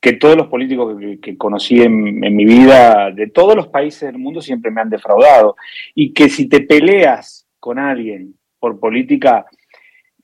que 0.00 0.12
todos 0.12 0.36
los 0.36 0.48
políticos 0.48 0.96
que, 1.20 1.36
conocí 1.36 1.82
en, 1.82 2.20
mi 2.20 2.44
vida, 2.44 3.10
de 3.10 3.28
todos 3.28 3.56
los 3.56 3.68
países 3.68 4.02
del 4.02 4.18
mundo, 4.18 4.40
siempre 4.40 4.70
me 4.70 4.80
han 4.80 4.90
defraudado, 4.90 5.56
y 5.94 6.12
que 6.12 6.28
si 6.28 6.48
te 6.48 6.60
peleas 6.60 7.48
con 7.58 7.78
alguien 7.78 8.34
por 8.60 8.78
política, 8.78 9.46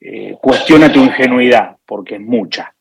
eh, 0.01 0.37
cuestiona 0.41 0.93
tu 0.93 1.01
ingenuidad, 1.01 1.77
porque 1.87 2.17
es 2.17 2.21
mucha, 2.21 2.75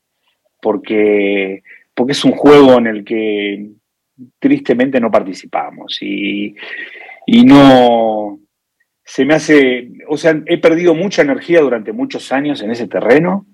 porque, 0.62 1.64
porque 1.94 2.12
es 2.12 2.24
un 2.26 2.34
juego 2.34 2.78
en 2.78 2.88
el 2.88 3.04
que 3.04 3.70
tristemente 4.40 5.00
no 5.00 5.10
participamos. 5.10 5.98
Y, 6.02 6.56
y 7.26 7.44
no, 7.46 8.40
se 9.04 9.26
me 9.26 9.34
hace, 9.34 9.90
o 10.08 10.18
sea, 10.18 10.42
he 10.46 10.58
perdido 10.58 10.96
mucha 10.96 11.22
energía 11.22 11.62
durante 11.62 11.92
muchos 11.92 12.32
años 12.32 12.62
en 12.62 12.72
ese 12.72 12.88
terreno 12.88 13.46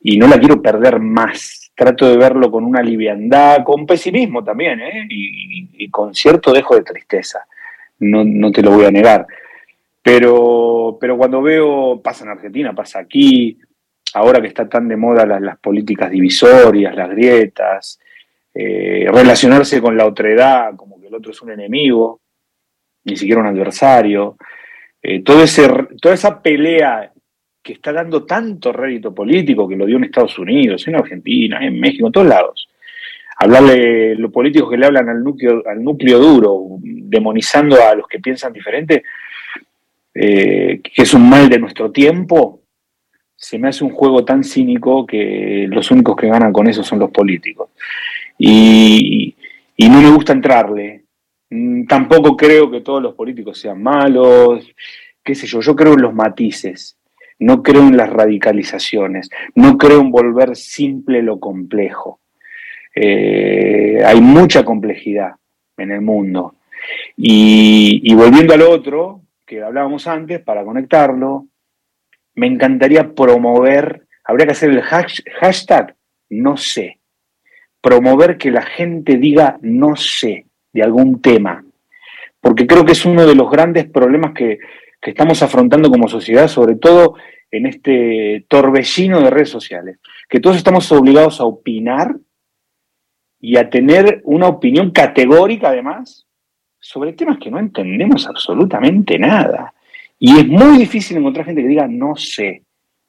y 0.00 0.18
no 0.18 0.26
la 0.26 0.38
quiero 0.38 0.60
perder 0.60 1.00
más. 1.00 1.72
Trato 1.74 2.08
de 2.08 2.16
verlo 2.16 2.50
con 2.50 2.64
una 2.64 2.82
liviandad, 2.82 3.64
con 3.64 3.86
pesimismo 3.86 4.44
también, 4.44 4.80
¿eh? 4.80 5.06
y, 5.08 5.88
con 5.90 6.14
cierto 6.14 6.52
dejo 6.52 6.76
de 6.76 6.82
tristeza. 6.82 7.46
No, 8.00 8.22
no, 8.24 8.52
te 8.52 8.62
lo 8.62 8.70
voy 8.70 8.84
a 8.84 8.90
negar. 8.90 9.26
Pero, 10.02 10.98
pero 11.00 11.16
cuando 11.16 11.42
veo, 11.42 12.00
pasa 12.02 12.24
en 12.24 12.30
Argentina, 12.30 12.74
pasa 12.74 13.00
aquí, 13.00 13.58
ahora 14.14 14.40
que 14.40 14.48
está 14.48 14.68
tan 14.68 14.88
de 14.88 14.96
moda 14.96 15.26
las, 15.26 15.58
políticas 15.58 16.10
divisorias, 16.10 16.94
las 16.94 17.10
grietas, 17.10 17.98
eh, 18.54 19.06
relacionarse 19.10 19.80
con 19.80 19.96
la 19.96 20.06
otredad 20.06 20.74
como 20.76 21.00
que 21.00 21.08
el 21.08 21.14
otro 21.14 21.32
es 21.32 21.40
un 21.42 21.50
enemigo, 21.50 22.20
ni 23.04 23.16
siquiera 23.16 23.40
un 23.40 23.46
adversario. 23.46 24.36
Eh, 25.02 25.22
toda 25.22 25.44
esa 25.44 26.42
pelea 26.42 27.12
que 27.62 27.72
está 27.74 27.92
dando 27.92 28.24
tanto 28.24 28.72
rédito 28.72 29.14
político, 29.14 29.68
que 29.68 29.76
lo 29.76 29.86
dio 29.86 29.96
en 29.96 30.04
Estados 30.04 30.38
Unidos, 30.38 30.86
en 30.88 30.96
Argentina, 30.96 31.64
en 31.64 31.78
México, 31.78 32.06
en 32.06 32.12
todos 32.12 32.26
lados. 32.26 32.68
hablarle, 33.36 34.16
los 34.16 34.30
políticos 34.30 34.70
que 34.70 34.76
le 34.76 34.86
hablan 34.86 35.08
al 35.08 35.24
núcleo, 35.24 36.18
duro, 36.18 36.78
demonizando 36.82 37.76
a 37.82 37.94
los 37.94 38.06
que 38.06 38.18
piensan 38.18 38.52
diferente, 38.52 39.02
eh, 40.14 40.80
que 40.82 41.02
es 41.02 41.14
un 41.14 41.28
mal 41.28 41.48
de 41.48 41.58
nuestro 41.58 41.90
tiempo, 41.90 42.62
se 43.34 43.58
me 43.58 43.68
hace 43.68 43.84
un 43.84 43.90
juego 43.90 44.24
tan 44.24 44.44
cínico 44.44 45.06
que 45.06 45.66
los 45.70 45.90
únicos 45.90 46.16
que 46.16 46.28
ganan 46.28 46.52
con 46.52 46.68
eso 46.68 46.82
son 46.82 46.98
los 46.98 47.10
políticos. 47.10 47.70
Y 48.36 49.34
no 49.78 50.02
me 50.02 50.10
gusta 50.10 50.34
entrarle. 50.34 50.99
Mm, 51.50 51.86
tampoco 51.86 52.36
creo 52.36 52.70
que 52.70 52.80
todos 52.80 53.02
los 53.02 53.14
políticos 53.14 53.58
sean 53.58 53.82
malos, 53.82 54.72
qué 55.22 55.34
sé 55.34 55.46
yo, 55.46 55.60
yo 55.60 55.74
creo 55.74 55.94
en 55.94 56.02
los 56.02 56.14
matices, 56.14 56.96
no 57.40 57.62
creo 57.62 57.82
en 57.82 57.96
las 57.96 58.08
radicalizaciones, 58.08 59.28
no 59.56 59.76
creo 59.76 60.00
en 60.00 60.10
volver 60.12 60.56
simple 60.56 61.22
lo 61.22 61.40
complejo. 61.40 62.20
Eh, 62.94 64.00
hay 64.04 64.20
mucha 64.20 64.64
complejidad 64.64 65.32
en 65.76 65.90
el 65.90 66.00
mundo. 66.00 66.54
Y, 67.16 68.14
volviendo 68.14 68.54
al 68.54 68.62
otro, 68.62 69.22
que 69.46 69.62
hablábamos 69.62 70.06
antes, 70.06 70.40
para 70.40 70.64
conectarlo, 70.64 71.46
me 72.34 72.46
encantaría 72.46 73.12
promover, 73.12 74.06
habría 74.24 74.46
que 74.46 74.52
hacer 74.52 74.70
el 74.70 74.82
hashtag 74.82 75.96
no 76.30 76.56
sé, 76.56 77.00
promover 77.80 78.38
que 78.38 78.50
la 78.52 78.62
gente 78.62 79.16
diga 79.16 79.58
no 79.62 79.96
sé 79.96 80.46
de 80.72 80.82
algún 80.82 81.20
tema, 81.20 81.64
porque 82.40 82.66
creo 82.66 82.84
que 82.84 82.92
es 82.92 83.04
uno 83.04 83.26
de 83.26 83.34
los 83.34 83.50
grandes 83.50 83.88
problemas 83.88 84.32
que, 84.32 84.58
que 85.00 85.10
estamos 85.10 85.42
afrontando 85.42 85.90
como 85.90 86.08
sociedad, 86.08 86.48
sobre 86.48 86.76
todo 86.76 87.14
en 87.50 87.66
este 87.66 88.44
torbellino 88.48 89.20
de 89.20 89.30
redes 89.30 89.50
sociales, 89.50 89.98
que 90.28 90.40
todos 90.40 90.56
estamos 90.56 90.90
obligados 90.92 91.40
a 91.40 91.44
opinar 91.44 92.16
y 93.40 93.56
a 93.56 93.68
tener 93.68 94.20
una 94.24 94.48
opinión 94.48 94.90
categórica 94.90 95.68
además 95.68 96.26
sobre 96.78 97.12
temas 97.12 97.38
que 97.38 97.50
no 97.50 97.58
entendemos 97.58 98.26
absolutamente 98.26 99.18
nada. 99.18 99.74
Y 100.18 100.38
es 100.38 100.46
muy 100.46 100.78
difícil 100.78 101.16
encontrar 101.16 101.46
gente 101.46 101.62
que 101.62 101.68
diga 101.68 101.88
no 101.88 102.14
sé. 102.14 102.64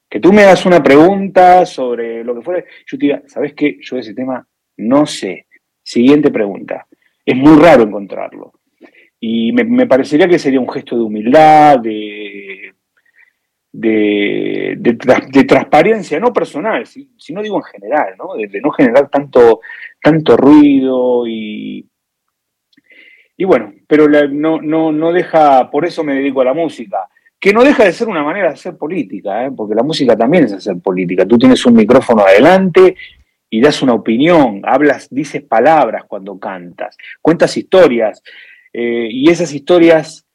Que 0.09 0.19
tú 0.19 0.33
me 0.33 0.43
hagas 0.43 0.65
una 0.65 0.81
pregunta 0.81 1.65
sobre 1.65 2.23
lo 2.23 2.35
que 2.35 2.41
fuera, 2.41 2.63
yo 2.85 2.97
te 2.97 3.05
diga, 3.05 3.21
¿sabes 3.27 3.53
qué? 3.53 3.77
Yo 3.81 3.95
de 3.95 4.01
ese 4.01 4.13
tema 4.13 4.45
no 4.77 5.05
sé. 5.05 5.47
Siguiente 5.83 6.31
pregunta. 6.31 6.87
Es 7.25 7.35
muy 7.35 7.59
raro 7.59 7.83
encontrarlo. 7.83 8.53
Y 9.19 9.51
me, 9.51 9.85
parecería 9.85 10.27
que 10.27 10.39
sería 10.39 10.59
un 10.59 10.69
gesto 10.69 10.95
de 10.95 11.03
humildad, 11.03 11.79
de, 11.79 12.73
de, 13.71 15.43
transparencia, 15.47 16.19
no 16.19 16.33
personal, 16.33 16.85
sino 16.85 17.43
digo 17.43 17.57
en 17.57 17.63
general, 17.63 18.15
¿no? 18.17 18.33
De, 18.33 18.59
no 18.59 18.71
generar 18.71 19.09
tanto, 19.09 19.61
tanto 20.01 20.35
ruido 20.35 21.27
y, 21.27 21.87
y 23.37 23.45
bueno, 23.45 23.73
pero 23.87 24.07
no, 24.07 24.59
no, 24.59 24.91
no 24.91 25.13
deja, 25.13 25.69
por 25.69 25.85
eso 25.85 26.03
me 26.03 26.15
dedico 26.15 26.41
a 26.41 26.45
la 26.45 26.53
música, 26.55 27.07
que 27.39 27.53
no 27.53 27.63
deja 27.63 27.83
de 27.85 27.93
ser 27.93 28.07
una 28.07 28.23
manera 28.23 28.49
de 28.49 28.53
hacer 28.53 28.77
política, 28.77 29.45
¿eh? 29.45 29.51
porque 29.55 29.73
la 29.73 29.83
música 29.83 30.15
también 30.15 30.43
es 30.43 30.53
hacer 30.53 30.79
política. 30.79 31.25
Tú 31.25 31.39
tienes 31.39 31.65
un 31.65 31.73
micrófono 31.73 32.23
adelante 32.23 32.95
y 33.53 33.59
das 33.59 33.81
una 33.81 33.93
opinión, 33.93 34.61
hablas, 34.63 35.09
dices 35.11 35.43
palabras 35.43 36.05
cuando 36.07 36.39
cantas, 36.39 36.97
cuentas 37.21 37.57
historias, 37.57 38.23
eh, 38.71 39.09
y 39.11 39.29
esas 39.29 39.53
historias 39.53 40.25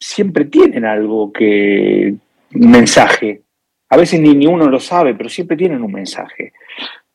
siempre 0.00 0.44
tienen 0.46 0.84
algo 0.84 1.32
que, 1.32 2.12
un 2.54 2.70
mensaje. 2.70 3.42
A 3.88 3.96
veces 3.96 4.20
ni, 4.20 4.34
ni 4.34 4.46
uno 4.46 4.68
lo 4.68 4.80
sabe, 4.80 5.14
pero 5.14 5.28
siempre 5.28 5.56
tienen 5.56 5.82
un 5.82 5.92
mensaje. 5.92 6.52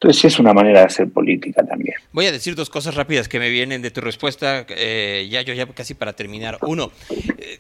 Entonces 0.02 0.24
es 0.24 0.40
una 0.40 0.54
manera 0.54 0.80
de 0.80 0.86
hacer 0.86 1.10
política 1.10 1.62
también. 1.66 1.98
Voy 2.14 2.26
a 2.26 2.32
decir 2.32 2.56
dos 2.56 2.70
cosas 2.70 2.96
rápidas 2.96 3.28
que 3.28 3.38
me 3.38 3.50
vienen 3.50 3.82
de 3.82 3.92
tu 3.92 4.00
respuesta, 4.00 4.66
eh, 4.70 5.28
ya 5.30 5.42
yo 5.42 5.54
ya 5.54 5.66
casi 5.68 5.94
para 5.94 6.14
terminar. 6.14 6.58
Uno, 6.62 6.94
eh, 7.10 7.58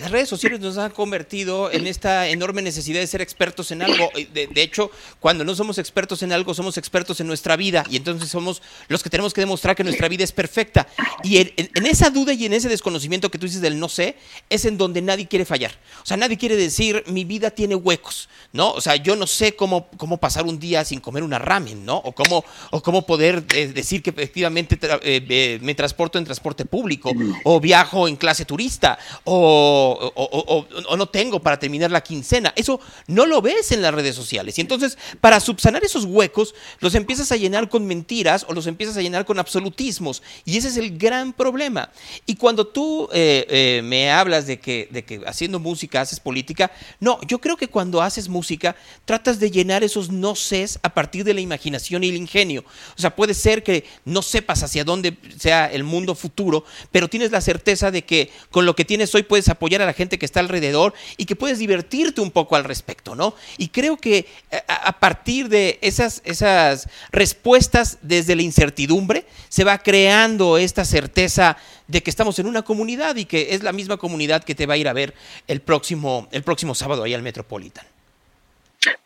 las 0.00 0.10
redes 0.10 0.28
sociales 0.28 0.58
nos 0.58 0.76
han 0.76 0.90
convertido 0.90 1.70
en 1.70 1.86
esta 1.86 2.26
enorme 2.26 2.62
necesidad 2.62 2.98
de 2.98 3.06
ser 3.06 3.20
expertos 3.20 3.70
en 3.70 3.82
algo. 3.82 4.10
De, 4.32 4.60
hecho, 4.60 4.90
cuando 5.20 5.44
no 5.44 5.54
somos 5.54 5.78
expertos 5.78 6.24
en 6.24 6.32
algo, 6.32 6.52
somos 6.52 6.76
expertos 6.78 7.20
en 7.20 7.28
nuestra 7.28 7.54
vida 7.54 7.84
y 7.88 7.96
entonces 7.96 8.28
somos 8.28 8.60
los 8.88 9.04
que 9.04 9.08
tenemos 9.08 9.32
que 9.32 9.42
demostrar 9.42 9.76
que 9.76 9.84
nuestra 9.84 10.08
vida 10.08 10.24
es 10.24 10.32
perfecta. 10.32 10.88
Y 11.22 11.36
en, 11.36 11.52
en 11.56 11.86
esa 11.86 12.10
duda 12.10 12.32
y 12.32 12.44
en 12.44 12.54
ese 12.54 12.68
desconocimiento 12.68 13.30
que 13.30 13.38
tú 13.38 13.46
dices 13.46 13.60
del 13.60 13.78
no 13.78 13.88
sé, 13.88 14.16
es 14.50 14.64
en 14.64 14.78
donde 14.78 15.00
nadie 15.00 15.28
quiere 15.28 15.44
fallar. 15.44 15.70
O 16.02 16.06
sea, 16.06 16.16
nadie 16.16 16.38
quiere 16.38 16.56
decir 16.56 17.04
mi 17.06 17.22
vida 17.22 17.52
tiene 17.52 17.76
huecos, 17.76 18.28
¿no? 18.52 18.72
O 18.72 18.80
sea, 18.80 18.96
yo 18.96 19.14
no 19.14 19.28
sé 19.28 19.54
cómo, 19.54 19.88
cómo 19.96 20.16
pasar 20.16 20.44
un 20.44 20.58
día 20.58 20.84
sin 20.84 20.98
comer 20.98 21.22
una 21.22 21.38
¿no? 21.74 21.96
O 21.96 22.12
cómo, 22.12 22.44
o 22.70 22.82
cómo 22.82 23.06
poder 23.06 23.44
eh, 23.54 23.68
decir 23.68 24.02
que 24.02 24.10
efectivamente 24.10 24.78
eh, 25.02 25.58
me 25.62 25.74
transporto 25.74 26.18
en 26.18 26.24
transporte 26.24 26.64
público, 26.64 27.12
o 27.44 27.60
viajo 27.60 28.08
en 28.08 28.16
clase 28.16 28.44
turista, 28.44 28.98
o, 29.24 30.66
no 30.96 31.06
tengo 31.06 31.40
para 31.40 31.58
terminar 31.58 31.90
la 31.90 32.00
quincena. 32.00 32.52
Eso 32.56 32.80
no 33.06 33.26
lo 33.26 33.40
ves 33.40 33.72
en 33.72 33.82
las 33.82 33.94
redes 33.94 34.14
sociales. 34.14 34.58
Y 34.58 34.60
entonces, 34.60 34.98
para 35.20 35.40
subsanar 35.40 35.84
esos 35.84 36.04
huecos, 36.04 36.54
los 36.80 36.94
empiezas 36.94 37.30
a 37.32 37.36
llenar 37.36 37.68
con 37.68 37.86
mentiras 37.86 38.44
o 38.48 38.52
los 38.52 38.66
empiezas 38.66 38.96
a 38.96 39.02
llenar 39.02 39.24
con 39.24 39.38
absolutismos. 39.38 40.22
Y 40.44 40.56
ese 40.56 40.68
es 40.68 40.76
el 40.76 40.98
gran 40.98 41.32
problema. 41.32 41.90
Y 42.26 42.36
cuando 42.36 42.66
tú 42.66 43.08
eh, 43.12 43.80
me 43.84 44.10
hablas 44.10 44.46
de 44.46 44.58
que, 44.58 44.88
de 44.90 45.04
que 45.04 45.20
haciendo 45.26 45.58
música 45.58 46.00
haces 46.00 46.20
política, 46.20 46.70
no, 47.00 47.20
yo 47.26 47.40
creo 47.40 47.56
que 47.56 47.68
cuando 47.68 48.02
haces 48.02 48.28
música 48.28 48.76
tratas 49.04 49.38
de 49.38 49.50
llenar 49.50 49.84
esos 49.84 50.10
no 50.10 50.34
sés 50.34 50.78
a 50.82 50.94
partir 50.94 51.24
de 51.24 51.34
la 51.34 51.40
imaginación 51.40 51.57
imaginación 51.58 52.04
y 52.04 52.08
el 52.08 52.16
ingenio. 52.16 52.64
O 52.96 53.00
sea, 53.00 53.14
puede 53.14 53.34
ser 53.34 53.62
que 53.62 53.84
no 54.04 54.22
sepas 54.22 54.62
hacia 54.62 54.84
dónde 54.84 55.16
sea 55.38 55.66
el 55.66 55.82
mundo 55.82 56.14
futuro, 56.14 56.64
pero 56.92 57.08
tienes 57.08 57.32
la 57.32 57.40
certeza 57.40 57.90
de 57.90 58.02
que 58.02 58.30
con 58.50 58.64
lo 58.64 58.76
que 58.76 58.84
tienes 58.84 59.14
hoy 59.14 59.24
puedes 59.24 59.48
apoyar 59.48 59.82
a 59.82 59.86
la 59.86 59.92
gente 59.92 60.18
que 60.18 60.26
está 60.26 60.40
alrededor 60.40 60.94
y 61.16 61.24
que 61.24 61.36
puedes 61.36 61.58
divertirte 61.58 62.20
un 62.20 62.30
poco 62.30 62.56
al 62.56 62.64
respecto, 62.64 63.14
¿no? 63.14 63.34
Y 63.56 63.68
creo 63.68 63.96
que 63.96 64.26
eh, 64.50 64.60
a 64.68 64.98
partir 65.00 65.48
de 65.48 65.78
esas, 65.82 66.22
esas 66.24 66.88
respuestas 67.10 67.98
desde 68.02 68.36
la 68.36 68.42
incertidumbre 68.42 69.24
se 69.48 69.64
va 69.64 69.78
creando 69.78 70.58
esta 70.58 70.84
certeza 70.84 71.56
de 71.88 72.02
que 72.02 72.10
estamos 72.10 72.38
en 72.38 72.46
una 72.46 72.62
comunidad 72.62 73.16
y 73.16 73.24
que 73.24 73.54
es 73.54 73.62
la 73.62 73.72
misma 73.72 73.96
comunidad 73.96 74.44
que 74.44 74.54
te 74.54 74.66
va 74.66 74.74
a 74.74 74.76
ir 74.76 74.88
a 74.88 74.92
ver 74.92 75.14
el 75.48 75.60
próximo, 75.60 76.28
el 76.30 76.42
próximo 76.42 76.74
sábado 76.74 77.02
ahí 77.02 77.14
al 77.14 77.22
Metropolitan. 77.22 77.84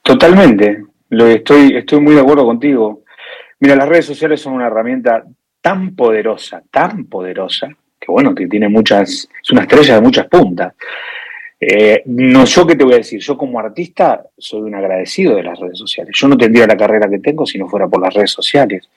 Totalmente, 0.03 0.85
estoy, 1.21 1.77
estoy 1.77 2.01
muy 2.01 2.15
de 2.15 2.21
acuerdo 2.21 2.45
contigo. 2.45 3.03
Mira, 3.61 3.77
las 3.77 3.89
redes 3.89 4.07
sociales 4.07 4.41
son 4.41 4.55
una 4.55 4.67
herramienta 4.67 5.25
tan 5.61 5.95
poderosa, 5.95 6.63
tan 6.71 7.05
poderosa, 7.05 7.69
que 8.01 8.11
bueno, 8.11 8.35
que 8.35 8.49
tiene 8.49 8.69
muchas, 8.69 9.29
es 9.43 9.51
una 9.51 9.63
estrella 9.63 9.95
de 9.97 10.01
muchas 10.01 10.27
puntas. 10.27 10.75
Eh, 11.61 12.03
no, 12.07 12.45
yo 12.45 12.67
qué 12.67 12.75
te 12.75 12.83
voy 12.83 12.95
a 12.95 12.97
decir, 12.97 13.21
yo 13.21 13.39
como 13.39 13.61
artista 13.61 14.25
soy 14.37 14.63
un 14.63 14.75
agradecido 14.75 15.37
de 15.37 15.45
las 15.45 15.61
redes 15.61 15.79
sociales. 15.79 16.13
Yo 16.19 16.27
no 16.27 16.37
tendría 16.37 16.67
la 16.67 16.77
carrera 16.77 17.09
que 17.09 17.21
tengo 17.21 17.47
si 17.47 17.57
no 17.57 17.69
fuera 17.69 17.87
por 17.87 18.03
las 18.03 18.13
redes 18.13 18.33
sociales. 18.33 18.89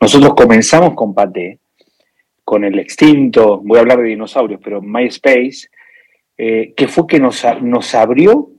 Nosotros 0.00 0.34
comenzamos 0.34 0.94
con 0.94 1.14
Paté, 1.14 1.58
con 2.44 2.64
el 2.64 2.78
extinto, 2.78 3.60
voy 3.64 3.78
a 3.78 3.80
hablar 3.80 3.98
de 3.98 4.08
dinosaurios, 4.08 4.60
pero 4.62 4.80
MySpace, 4.80 5.68
eh, 6.38 6.74
que 6.76 6.86
fue 6.86 7.06
que 7.08 7.18
nos, 7.18 7.44
nos 7.60 7.94
abrió 7.94 8.50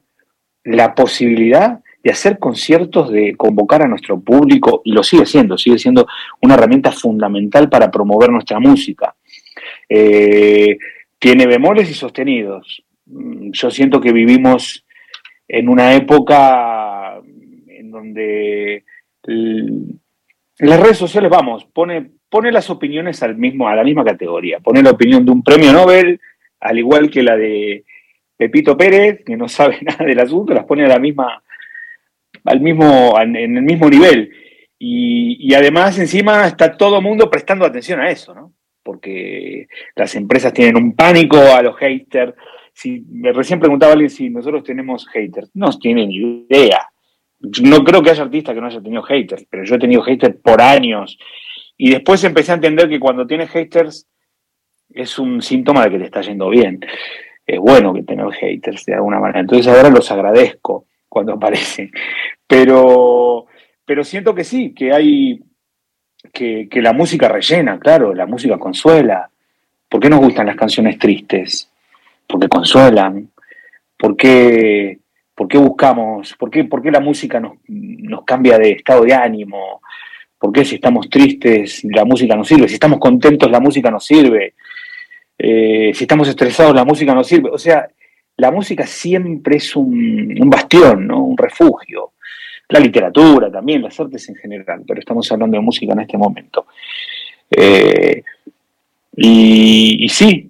la 0.65 0.94
posibilidad 0.94 1.82
de 2.03 2.11
hacer 2.11 2.38
conciertos, 2.38 3.11
de 3.11 3.35
convocar 3.35 3.81
a 3.81 3.88
nuestro 3.88 4.19
público, 4.19 4.81
y 4.84 4.91
lo 4.91 5.03
sigue 5.03 5.25
siendo, 5.25 5.57
sigue 5.57 5.77
siendo 5.77 6.05
una 6.41 6.55
herramienta 6.55 6.91
fundamental 6.91 7.69
para 7.69 7.89
promover 7.89 8.30
nuestra 8.30 8.59
música. 8.59 9.15
Eh, 9.88 10.77
tiene 11.17 11.47
bemoles 11.47 11.89
y 11.89 11.93
sostenidos. 11.93 12.84
Mm, 13.05 13.51
yo 13.51 13.71
siento 13.71 14.01
que 14.01 14.11
vivimos 14.11 14.85
en 15.47 15.69
una 15.69 15.93
época 15.93 17.21
en 17.67 17.91
donde 17.91 18.84
las 19.25 20.80
redes 20.80 20.97
sociales, 20.97 21.30
vamos, 21.30 21.65
pone, 21.65 22.11
pone 22.30 22.51
las 22.51 22.69
opiniones 22.69 23.23
al 23.23 23.38
mismo, 23.38 23.67
a 23.67 23.75
la 23.75 23.84
misma 23.84 24.03
categoría. 24.03 24.59
Pone 24.59 24.84
la 24.84 24.91
opinión 24.91 25.25
de 25.25 25.31
un 25.31 25.43
premio 25.43 25.71
Nobel, 25.71 26.19
al 26.59 26.77
igual 26.77 27.09
que 27.09 27.23
la 27.23 27.38
de 27.38 27.84
Pepito 28.35 28.75
Pérez, 28.77 29.23
que 29.25 29.38
no 29.38 29.47
sabe 29.47 29.80
nada 29.81 30.05
del 30.05 30.19
asunto, 30.19 30.53
las 30.53 30.65
pone 30.65 30.85
a 30.85 30.89
la 30.89 30.99
misma, 30.99 31.43
al 32.45 32.61
mismo, 32.61 33.19
en 33.19 33.35
el 33.35 33.63
mismo 33.63 33.89
nivel. 33.89 34.31
Y, 34.79 35.53
además 35.53 35.97
encima 35.97 36.45
está 36.45 36.75
todo 36.75 37.01
mundo 37.01 37.29
prestando 37.29 37.65
atención 37.65 38.01
a 38.01 38.09
eso, 38.09 38.33
¿no? 38.33 38.53
Porque 38.83 39.67
las 39.95 40.13
empresas 40.15 40.51
tienen 40.51 40.75
un 40.75 40.93
pánico 40.93 41.37
a 41.37 41.61
los 41.61 41.77
haters. 41.77 42.33
Si, 42.73 43.01
me 43.09 43.31
recién 43.31 43.59
preguntaba 43.59 43.93
alguien 43.93 44.09
si 44.09 44.29
nosotros 44.29 44.63
tenemos 44.63 45.07
haters. 45.07 45.51
No 45.53 45.69
tienen 45.79 46.11
idea. 46.11 46.89
No 47.39 47.83
creo 47.83 48.01
que 48.01 48.09
haya 48.09 48.23
artista 48.23 48.53
que 48.53 48.59
no 48.59 48.67
haya 48.67 48.81
tenido 48.81 49.03
haters, 49.03 49.45
pero 49.49 49.63
yo 49.63 49.75
he 49.75 49.79
tenido 49.79 50.01
haters 50.01 50.35
por 50.43 50.61
años. 50.61 51.17
Y 51.77 51.91
después 51.91 52.23
empecé 52.25 52.51
a 52.51 52.55
entender 52.55 52.89
que 52.89 52.99
cuando 52.99 53.25
tienes 53.25 53.49
haters 53.51 54.07
es 54.89 55.17
un 55.17 55.41
síntoma 55.41 55.85
de 55.85 55.91
que 55.91 55.99
te 55.99 56.05
está 56.05 56.21
yendo 56.21 56.49
bien. 56.49 56.81
Es 57.45 57.59
bueno 57.59 57.93
que 57.93 58.03
tener 58.03 58.29
haters 58.31 58.85
de 58.85 58.95
alguna 58.95 59.19
manera. 59.19 59.39
Entonces 59.39 59.67
ahora 59.67 59.89
los 59.89 60.11
agradezco 60.11 60.87
cuando 61.14 61.34
aparecen. 61.34 61.91
Pero, 62.48 63.45
pero 63.85 64.03
siento 64.03 64.34
que 64.34 64.44
sí, 64.44 64.73
que 64.73 64.91
hay, 64.91 65.40
que, 66.34 66.68
que 66.68 66.81
la 66.81 66.91
música 66.91 67.27
rellena, 67.27 67.80
claro, 67.80 68.15
la 68.15 68.26
música 68.26 68.57
consuela. 68.57 69.30
¿Por 69.88 70.02
qué 70.02 70.10
nos 70.10 70.19
gustan 70.19 70.48
las 70.48 70.56
canciones 70.56 70.98
tristes? 70.98 71.69
Porque 72.27 72.48
consuelan. 72.48 73.30
¿Por 73.95 74.18
qué, 74.18 74.98
por 75.35 75.48
qué 75.48 75.60
buscamos? 75.60 76.34
¿Por 76.34 76.49
qué, 76.49 76.64
por 76.64 76.81
qué 76.81 76.90
la 76.90 76.99
música 76.99 77.40
nos, 77.40 77.53
nos 77.68 78.23
cambia 78.26 78.57
de 78.57 78.72
estado 78.72 79.03
de 79.03 79.14
ánimo? 79.14 79.81
¿Por 80.40 80.52
qué 80.52 80.65
si 80.65 80.76
estamos 80.76 81.10
tristes 81.10 81.84
la 81.84 82.06
música 82.06 82.35
nos 82.35 82.48
sirve? 82.48 82.68
Si 82.68 82.73
estamos 82.73 82.99
contentos 82.99 83.52
la 83.52 83.60
música 83.60 83.91
nos 83.91 84.03
sirve. 84.03 84.56
Eh, 85.38 85.91
si 85.94 86.06
estamos 86.06 86.27
estresados 86.27 86.73
la 86.73 86.84
música 86.84 87.14
nos 87.14 87.27
sirve. 87.27 87.52
O 87.52 87.60
sea, 87.60 87.88
la 88.38 88.51
música 88.51 88.85
siempre 88.88 89.57
es 89.57 89.76
un, 89.76 90.35
un 90.41 90.49
bastión, 90.49 91.07
¿no? 91.07 91.23
un 91.23 91.38
refugio. 91.38 92.11
La 92.69 92.80
literatura 92.80 93.51
también, 93.51 93.81
las 93.81 93.99
artes 93.99 94.27
en 94.30 94.35
general, 94.35 94.84
pero 94.88 94.99
estamos 94.99 95.31
hablando 95.31 95.57
de 95.57 95.61
música 95.61 95.93
en 95.93 95.99
este 95.99 96.18
momento. 96.18 96.65
Eh, 97.51 98.23
y, 99.15 100.05
y 100.05 100.10
sí, 100.10 100.49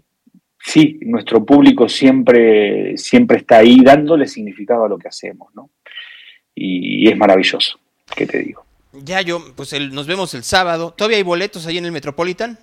sí, 0.60 1.00
nuestro 1.02 1.44
público 1.44 1.90
siempre, 1.90 2.98
siempre 2.98 3.38
está 3.38 3.58
ahí 3.58 3.82
dándole 3.84 4.28
significado 4.28 4.86
a 4.86 4.90
lo 4.90 4.98
que 4.98 5.10
hacemos, 5.10 5.54
¿no? 5.54 5.70
Y, 6.56 7.10
es 7.10 7.18
maravilloso, 7.18 7.80
¿qué 8.16 8.26
te 8.28 8.40
digo? 8.40 8.64
Ya 8.94 9.22
yo, 9.22 9.44
pues 9.56 9.74
el- 9.74 9.94
nos 9.94 10.06
vemos 10.08 10.34
el 10.36 10.44
sábado. 10.44 10.94
¿Todavía 10.96 11.18
hay 11.18 11.24
boletos 11.24 11.66
ahí 11.66 11.78
en 11.80 11.86
el 11.86 11.92
Metropolitan? 11.92 12.60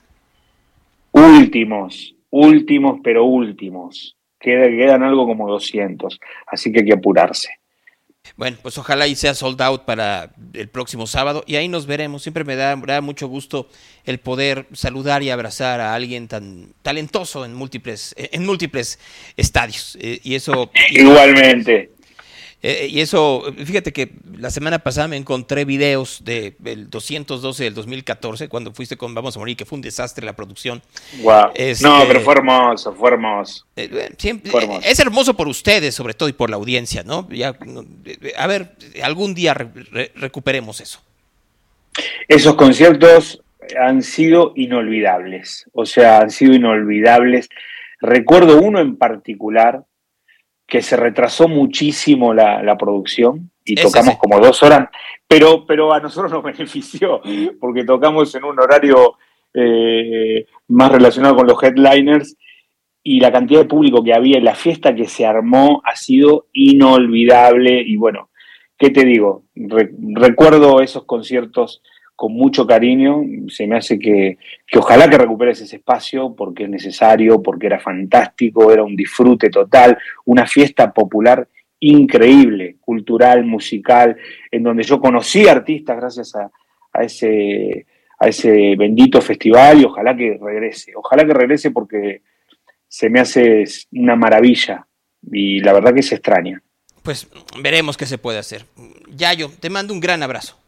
Últimos, 1.13 2.15
últimos, 2.31 3.01
pero 3.03 3.25
últimos. 3.25 4.17
Queda- 4.41 4.69
quedan 4.69 5.03
algo 5.03 5.27
como 5.27 5.49
200, 5.49 6.19
así 6.47 6.73
que 6.73 6.81
hay 6.81 6.87
que 6.87 6.95
apurarse. 6.95 7.51
Bueno, 8.37 8.57
pues 8.63 8.79
ojalá 8.79 9.07
y 9.07 9.17
sea 9.17 9.35
sold 9.35 9.61
out 9.61 9.85
para 9.85 10.31
el 10.55 10.69
próximo 10.69 11.07
sábado 11.07 11.43
y 11.47 11.57
ahí 11.57 11.69
nos 11.69 11.87
veremos. 11.87 12.23
Siempre 12.23 12.45
me 12.45 12.55
da, 12.55 12.77
me 12.77 12.87
da 12.87 13.01
mucho 13.01 13.29
gusto 13.29 13.69
el 14.05 14.19
poder 14.19 14.67
saludar 14.73 15.23
y 15.23 15.31
abrazar 15.31 15.81
a 15.81 15.95
alguien 15.95 16.29
tan 16.29 16.73
talentoso 16.83 17.45
en 17.45 17.55
múltiples, 17.55 18.15
en 18.17 18.47
múltiples 18.47 18.99
estadios. 19.37 19.97
Eh, 20.01 20.21
y 20.23 20.35
eso. 20.35 20.71
Igualmente. 20.91 21.91
Eh, 22.63 22.89
y 22.91 23.01
eso, 23.01 23.43
fíjate 23.65 23.91
que 23.93 24.11
la 24.39 24.51
semana 24.51 24.81
pasada 24.81 25.09
me 25.09 25.17
encontré 25.17 25.65
videos 25.65 26.23
del 26.25 26.91
212 26.91 27.65
del 27.65 27.73
2014, 27.75 28.49
cuando 28.49 28.73
fuiste 28.75 28.99
con 28.99 29.15
Vamos 29.15 29.35
a 29.35 29.39
Morir, 29.39 29.57
que 29.57 29.65
fue 29.65 29.77
un 29.77 29.83
desastre 29.83 30.27
la 30.27 30.35
producción. 30.35 30.83
Este, 31.55 31.85
No, 31.87 32.03
pero 32.07 32.21
fue 32.21 32.35
hermoso, 32.35 32.93
fue 32.93 33.11
hermoso. 33.13 33.65
Eh, 33.77 33.89
eh, 33.91 34.11
siempre- 34.19 34.51
Fue 34.51 34.63
hermoso. 34.63 34.83
es 34.87 34.99
hermoso 35.01 35.35
por 35.35 35.49
ustedes, 35.49 35.95
sobre 35.95 36.13
todo, 36.13 36.29
y 36.29 36.35
por 36.35 36.51
la 36.51 36.57
audiencia, 36.57 37.03
¿no? 37.03 37.27
Ya, 37.31 37.57
eh, 38.05 38.33
a 38.37 38.47
ver, 38.47 38.73
algún 39.03 39.33
día 39.35 39.55
re- 39.55 39.71
re- 39.91 40.13
recuperemos 40.15 40.83
eso. 40.83 41.01
Esos 42.29 42.55
conciertos 42.57 43.43
han 43.81 44.03
sido 44.03 44.53
inolvidables, 44.57 45.67
o 45.73 45.87
sea, 45.87 46.19
han 46.21 46.31
sido 46.31 46.55
inolvidables. 46.55 47.49
Recuerdo 48.01 48.61
uno 48.61 48.81
en 48.81 48.97
particular 48.97 49.85
que 50.71 50.81
se 50.81 50.97
retrasó 50.97 51.49
muchísimo 51.49 52.33
la, 52.33 52.63
la 52.63 52.79
producción 52.79 53.51
y 53.65 53.75
Ese 53.75 53.83
tocamos 53.89 54.15
sí. 54.15 54.19
como 54.21 54.39
dos 54.41 54.63
horas, 54.63 54.89
pero, 55.29 55.67
pero 55.67 55.93
a 55.93 56.01
nosotros 56.01 56.33
nos 56.33 56.43
benefició 56.51 57.21
porque 57.61 57.85
tocamos 57.85 58.35
en 58.35 58.45
un 58.45 58.59
horario 58.59 59.19
eh, 59.53 60.47
más 60.69 60.93
relacionado 60.93 61.37
con 61.37 61.47
los 61.47 61.63
headliners 61.63 62.37
y 63.03 63.19
la 63.21 63.33
cantidad 63.33 63.61
de 63.61 63.67
público 63.69 64.03
que 64.05 64.15
había 64.15 64.39
en 64.39 64.45
la 64.45 64.55
fiesta 64.55 64.95
que 64.95 65.07
se 65.09 65.27
armó 65.27 65.83
ha 65.85 65.97
sido 65.97 66.47
inolvidable 66.53 67.83
y 67.85 67.97
bueno, 67.97 68.31
¿qué 68.79 68.91
te 68.91 69.05
digo? 69.05 69.45
Re- 69.55 69.91
recuerdo 70.15 70.81
esos 70.81 71.05
conciertos 71.05 71.83
con 72.21 72.35
mucho 72.35 72.67
cariño, 72.67 73.23
se 73.49 73.67
me 73.67 73.79
hace 73.79 73.99
que, 73.99 74.37
que 74.67 74.79
ojalá 74.79 75.09
que 75.09 75.17
recuperes 75.17 75.63
ese 75.63 75.77
espacio 75.77 76.35
porque 76.37 76.65
es 76.65 76.69
necesario, 76.69 77.43
porque 77.43 77.67
era 77.67 77.81
fantástico, 77.81 78.71
era 78.71 78.83
un 78.83 78.95
disfrute 78.95 79.49
total, 79.49 79.97
una 80.27 80.47
fiesta 80.47 80.93
popular 80.93 81.49
increíble, 81.79 82.77
cultural, 82.79 83.47
musical, 83.47 84.19
en 84.51 84.63
donde 84.63 84.83
yo 84.83 85.01
conocí 85.01 85.49
artistas 85.49 85.97
gracias 85.97 86.37
a, 86.37 86.51
a 86.93 87.05
ese, 87.05 87.87
a 88.19 88.29
ese 88.29 88.77
bendito 88.77 89.23
festival 89.23 89.81
y 89.81 89.85
ojalá 89.87 90.15
que 90.15 90.39
regrese, 90.39 90.93
ojalá 90.95 91.25
que 91.25 91.33
regrese 91.33 91.71
porque 91.71 92.21
se 92.87 93.09
me 93.09 93.21
hace 93.21 93.65
una 93.93 94.15
maravilla 94.15 94.87
y 95.23 95.61
la 95.61 95.73
verdad 95.73 95.95
que 95.95 96.03
se 96.03 96.17
extraña. 96.17 96.63
Pues 97.03 97.31
veremos 97.63 97.97
qué 97.97 98.05
se 98.05 98.19
puede 98.19 98.39
hacer. 98.39 98.67
Yayo, 99.09 99.51
te 99.59 99.71
mando 99.71 99.95
un 99.95 100.01
gran 100.01 100.23
abrazo. 100.23 100.60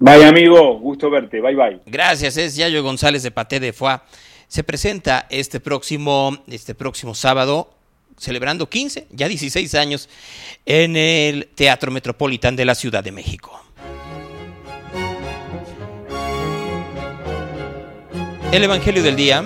Bye 0.00 0.24
amigo, 0.26 0.78
gusto 0.78 1.10
verte, 1.10 1.40
bye 1.40 1.56
bye. 1.56 1.80
Gracias, 1.86 2.36
es 2.36 2.54
Yayo 2.54 2.84
González 2.84 3.24
de 3.24 3.32
Paté 3.32 3.58
de 3.58 3.72
Foix. 3.72 4.00
Se 4.46 4.62
presenta 4.62 5.26
este 5.28 5.58
próximo, 5.58 6.38
este 6.46 6.76
próximo 6.76 7.16
sábado, 7.16 7.74
celebrando 8.16 8.68
15, 8.68 9.08
ya 9.10 9.26
16 9.26 9.74
años, 9.74 10.08
en 10.66 10.96
el 10.96 11.48
Teatro 11.48 11.90
Metropolitan 11.90 12.54
de 12.54 12.64
la 12.64 12.76
Ciudad 12.76 13.02
de 13.02 13.10
México. 13.10 13.60
El 18.52 18.62
Evangelio 18.62 19.02
del 19.02 19.16
Día. 19.16 19.44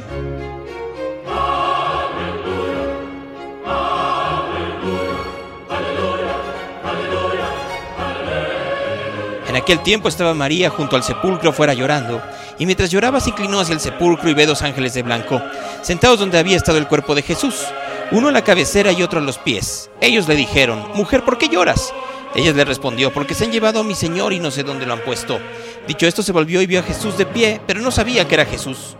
En 9.52 9.56
aquel 9.56 9.82
tiempo 9.82 10.08
estaba 10.08 10.32
María 10.32 10.70
junto 10.70 10.96
al 10.96 11.02
sepulcro 11.02 11.52
fuera 11.52 11.74
llorando, 11.74 12.22
y 12.58 12.64
mientras 12.64 12.90
lloraba 12.90 13.20
se 13.20 13.28
inclinó 13.28 13.60
hacia 13.60 13.74
el 13.74 13.80
sepulcro 13.80 14.30
y 14.30 14.32
ve 14.32 14.46
dos 14.46 14.62
ángeles 14.62 14.94
de 14.94 15.02
blanco, 15.02 15.42
sentados 15.82 16.18
donde 16.18 16.38
había 16.38 16.56
estado 16.56 16.78
el 16.78 16.88
cuerpo 16.88 17.14
de 17.14 17.20
Jesús, 17.20 17.66
uno 18.12 18.28
a 18.28 18.32
la 18.32 18.44
cabecera 18.44 18.92
y 18.92 19.02
otro 19.02 19.18
a 19.18 19.22
los 19.22 19.36
pies. 19.36 19.90
Ellos 20.00 20.26
le 20.26 20.36
dijeron, 20.36 20.82
Mujer, 20.94 21.22
¿por 21.22 21.36
qué 21.36 21.50
lloras? 21.50 21.92
Ella 22.34 22.54
le 22.54 22.64
respondió, 22.64 23.12
porque 23.12 23.34
se 23.34 23.44
han 23.44 23.52
llevado 23.52 23.80
a 23.80 23.84
mi 23.84 23.94
Señor 23.94 24.32
y 24.32 24.40
no 24.40 24.50
sé 24.50 24.62
dónde 24.62 24.86
lo 24.86 24.94
han 24.94 25.04
puesto. 25.04 25.38
Dicho 25.86 26.06
esto, 26.06 26.22
se 26.22 26.32
volvió 26.32 26.62
y 26.62 26.66
vio 26.66 26.80
a 26.80 26.84
Jesús 26.84 27.18
de 27.18 27.26
pie, 27.26 27.60
pero 27.66 27.82
no 27.82 27.90
sabía 27.90 28.26
que 28.26 28.36
era 28.36 28.46
Jesús. 28.46 28.96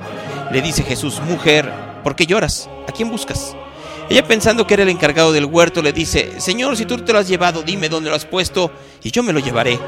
Le 0.50 0.60
dice 0.60 0.82
Jesús, 0.82 1.18
Mujer, 1.26 1.72
¿por 2.04 2.14
qué 2.14 2.26
lloras? 2.26 2.68
¿A 2.86 2.92
quién 2.92 3.10
buscas? 3.10 3.56
Ella 4.10 4.28
pensando 4.28 4.66
que 4.66 4.74
era 4.74 4.82
el 4.82 4.90
encargado 4.90 5.32
del 5.32 5.46
huerto, 5.46 5.80
le 5.80 5.94
dice, 5.94 6.42
Señor, 6.42 6.76
si 6.76 6.84
tú 6.84 6.98
te 6.98 7.14
lo 7.14 7.20
has 7.20 7.28
llevado, 7.28 7.62
dime 7.62 7.88
dónde 7.88 8.10
lo 8.10 8.16
has 8.16 8.26
puesto, 8.26 8.70
y 9.02 9.10
yo 9.10 9.22
me 9.22 9.32
lo 9.32 9.40
llevaré. 9.40 9.78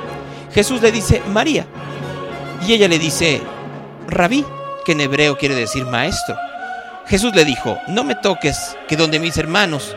Jesús 0.54 0.80
le 0.80 0.92
dice, 0.92 1.20
María. 1.32 1.66
Y 2.66 2.72
ella 2.72 2.88
le 2.88 2.98
dice, 2.98 3.42
Rabí, 4.06 4.44
que 4.84 4.92
en 4.92 5.00
hebreo 5.00 5.36
quiere 5.36 5.54
decir 5.54 5.84
maestro. 5.84 6.36
Jesús 7.06 7.34
le 7.34 7.44
dijo, 7.44 7.78
no 7.88 8.04
me 8.04 8.14
toques, 8.14 8.76
que 8.88 8.96
donde 8.96 9.18
mis 9.18 9.36
hermanos, 9.36 9.96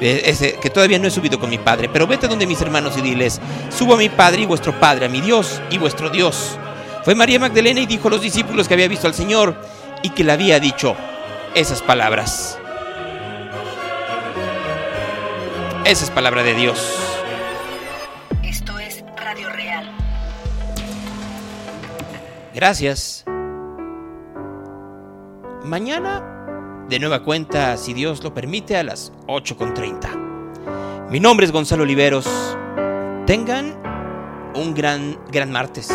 eh, 0.00 0.58
que 0.62 0.70
todavía 0.70 0.98
no 0.98 1.08
he 1.08 1.10
subido 1.10 1.38
con 1.38 1.50
mi 1.50 1.58
Padre, 1.58 1.90
pero 1.92 2.06
vete 2.06 2.28
donde 2.28 2.46
mis 2.46 2.60
hermanos 2.62 2.96
y 2.96 3.02
diles, 3.02 3.40
subo 3.68 3.94
a 3.94 3.98
mi 3.98 4.08
Padre 4.08 4.42
y 4.42 4.46
vuestro 4.46 4.78
Padre, 4.78 5.06
a 5.06 5.08
mi 5.08 5.20
Dios 5.20 5.60
y 5.70 5.78
vuestro 5.78 6.08
Dios. 6.08 6.56
Fue 7.04 7.14
María 7.14 7.38
Magdalena 7.38 7.80
y 7.80 7.86
dijo 7.86 8.08
a 8.08 8.12
los 8.12 8.22
discípulos 8.22 8.68
que 8.68 8.74
había 8.74 8.88
visto 8.88 9.06
al 9.06 9.14
Señor 9.14 9.54
y 10.02 10.10
que 10.10 10.24
le 10.24 10.32
había 10.32 10.60
dicho 10.60 10.96
esas 11.54 11.82
palabras. 11.82 12.58
Esa 15.84 16.04
es 16.04 16.10
palabra 16.10 16.42
de 16.42 16.54
Dios. 16.54 17.09
Gracias. 22.60 23.24
Mañana, 25.64 26.84
de 26.90 26.98
nueva 26.98 27.22
cuenta, 27.22 27.78
si 27.78 27.94
Dios 27.94 28.22
lo 28.22 28.34
permite, 28.34 28.76
a 28.76 28.82
las 28.82 29.14
8.30. 29.28 31.08
Mi 31.08 31.20
nombre 31.20 31.46
es 31.46 31.52
Gonzalo 31.52 31.84
Oliveros. 31.84 32.28
Tengan 33.24 33.80
un 34.54 34.74
gran, 34.74 35.18
gran 35.32 35.50
martes. 35.50 35.88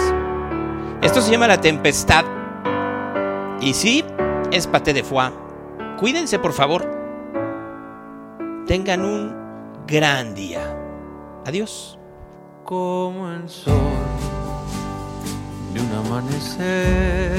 Esto 1.04 1.22
se 1.22 1.32
llama 1.32 1.46
La 1.46 1.62
Tempestad. 1.62 2.26
Y 3.62 3.76
sí, 3.76 4.04
es 4.52 4.66
paté 4.66 4.94
de 4.94 5.04
foie. 5.04 5.30
Cuídense, 6.00 6.40
por 6.40 6.54
favor. 6.54 6.90
Tengan 8.66 9.06
un 9.06 9.36
gran 9.86 10.34
día. 10.34 10.76
Adiós. 11.46 12.00
como 12.64 13.30
el 13.30 13.48
sol 13.48 13.95
de 15.76 15.82
un 15.82 15.92
amanecer, 15.92 17.36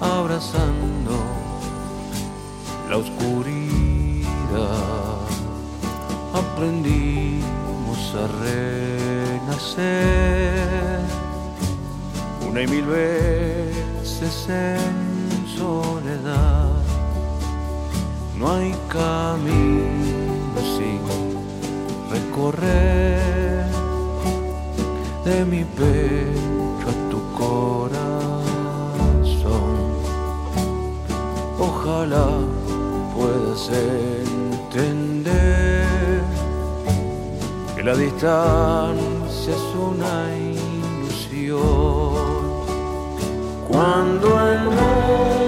abrazando 0.00 1.16
la 2.88 2.96
oscuridad, 2.96 4.16
aprendimos 6.32 8.14
a 8.14 8.26
renacer 9.36 9.92
una 12.48 12.62
y 12.62 12.66
mil 12.66 12.86
veces 12.86 14.48
en 14.48 15.46
soledad. 15.58 16.70
No 18.38 18.50
hay 18.50 18.74
camino 18.88 20.60
sin 20.76 20.98
recorrer 22.10 23.66
de 25.24 25.44
mi 25.44 25.64
pecho 25.64 26.88
a 26.88 26.92
tu 27.10 27.20
corazón. 27.32 28.02
Ojalá 31.58 32.28
puedas 33.14 33.70
entender 34.70 36.22
que 37.76 37.82
la 37.84 37.94
distancia 37.94 39.52
es 39.54 39.74
una 39.90 40.14
ilusión. 40.36 41.62
Cuando 43.68 44.26
el 44.48 44.64
mundo 44.64 45.41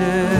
hand. 0.00 0.39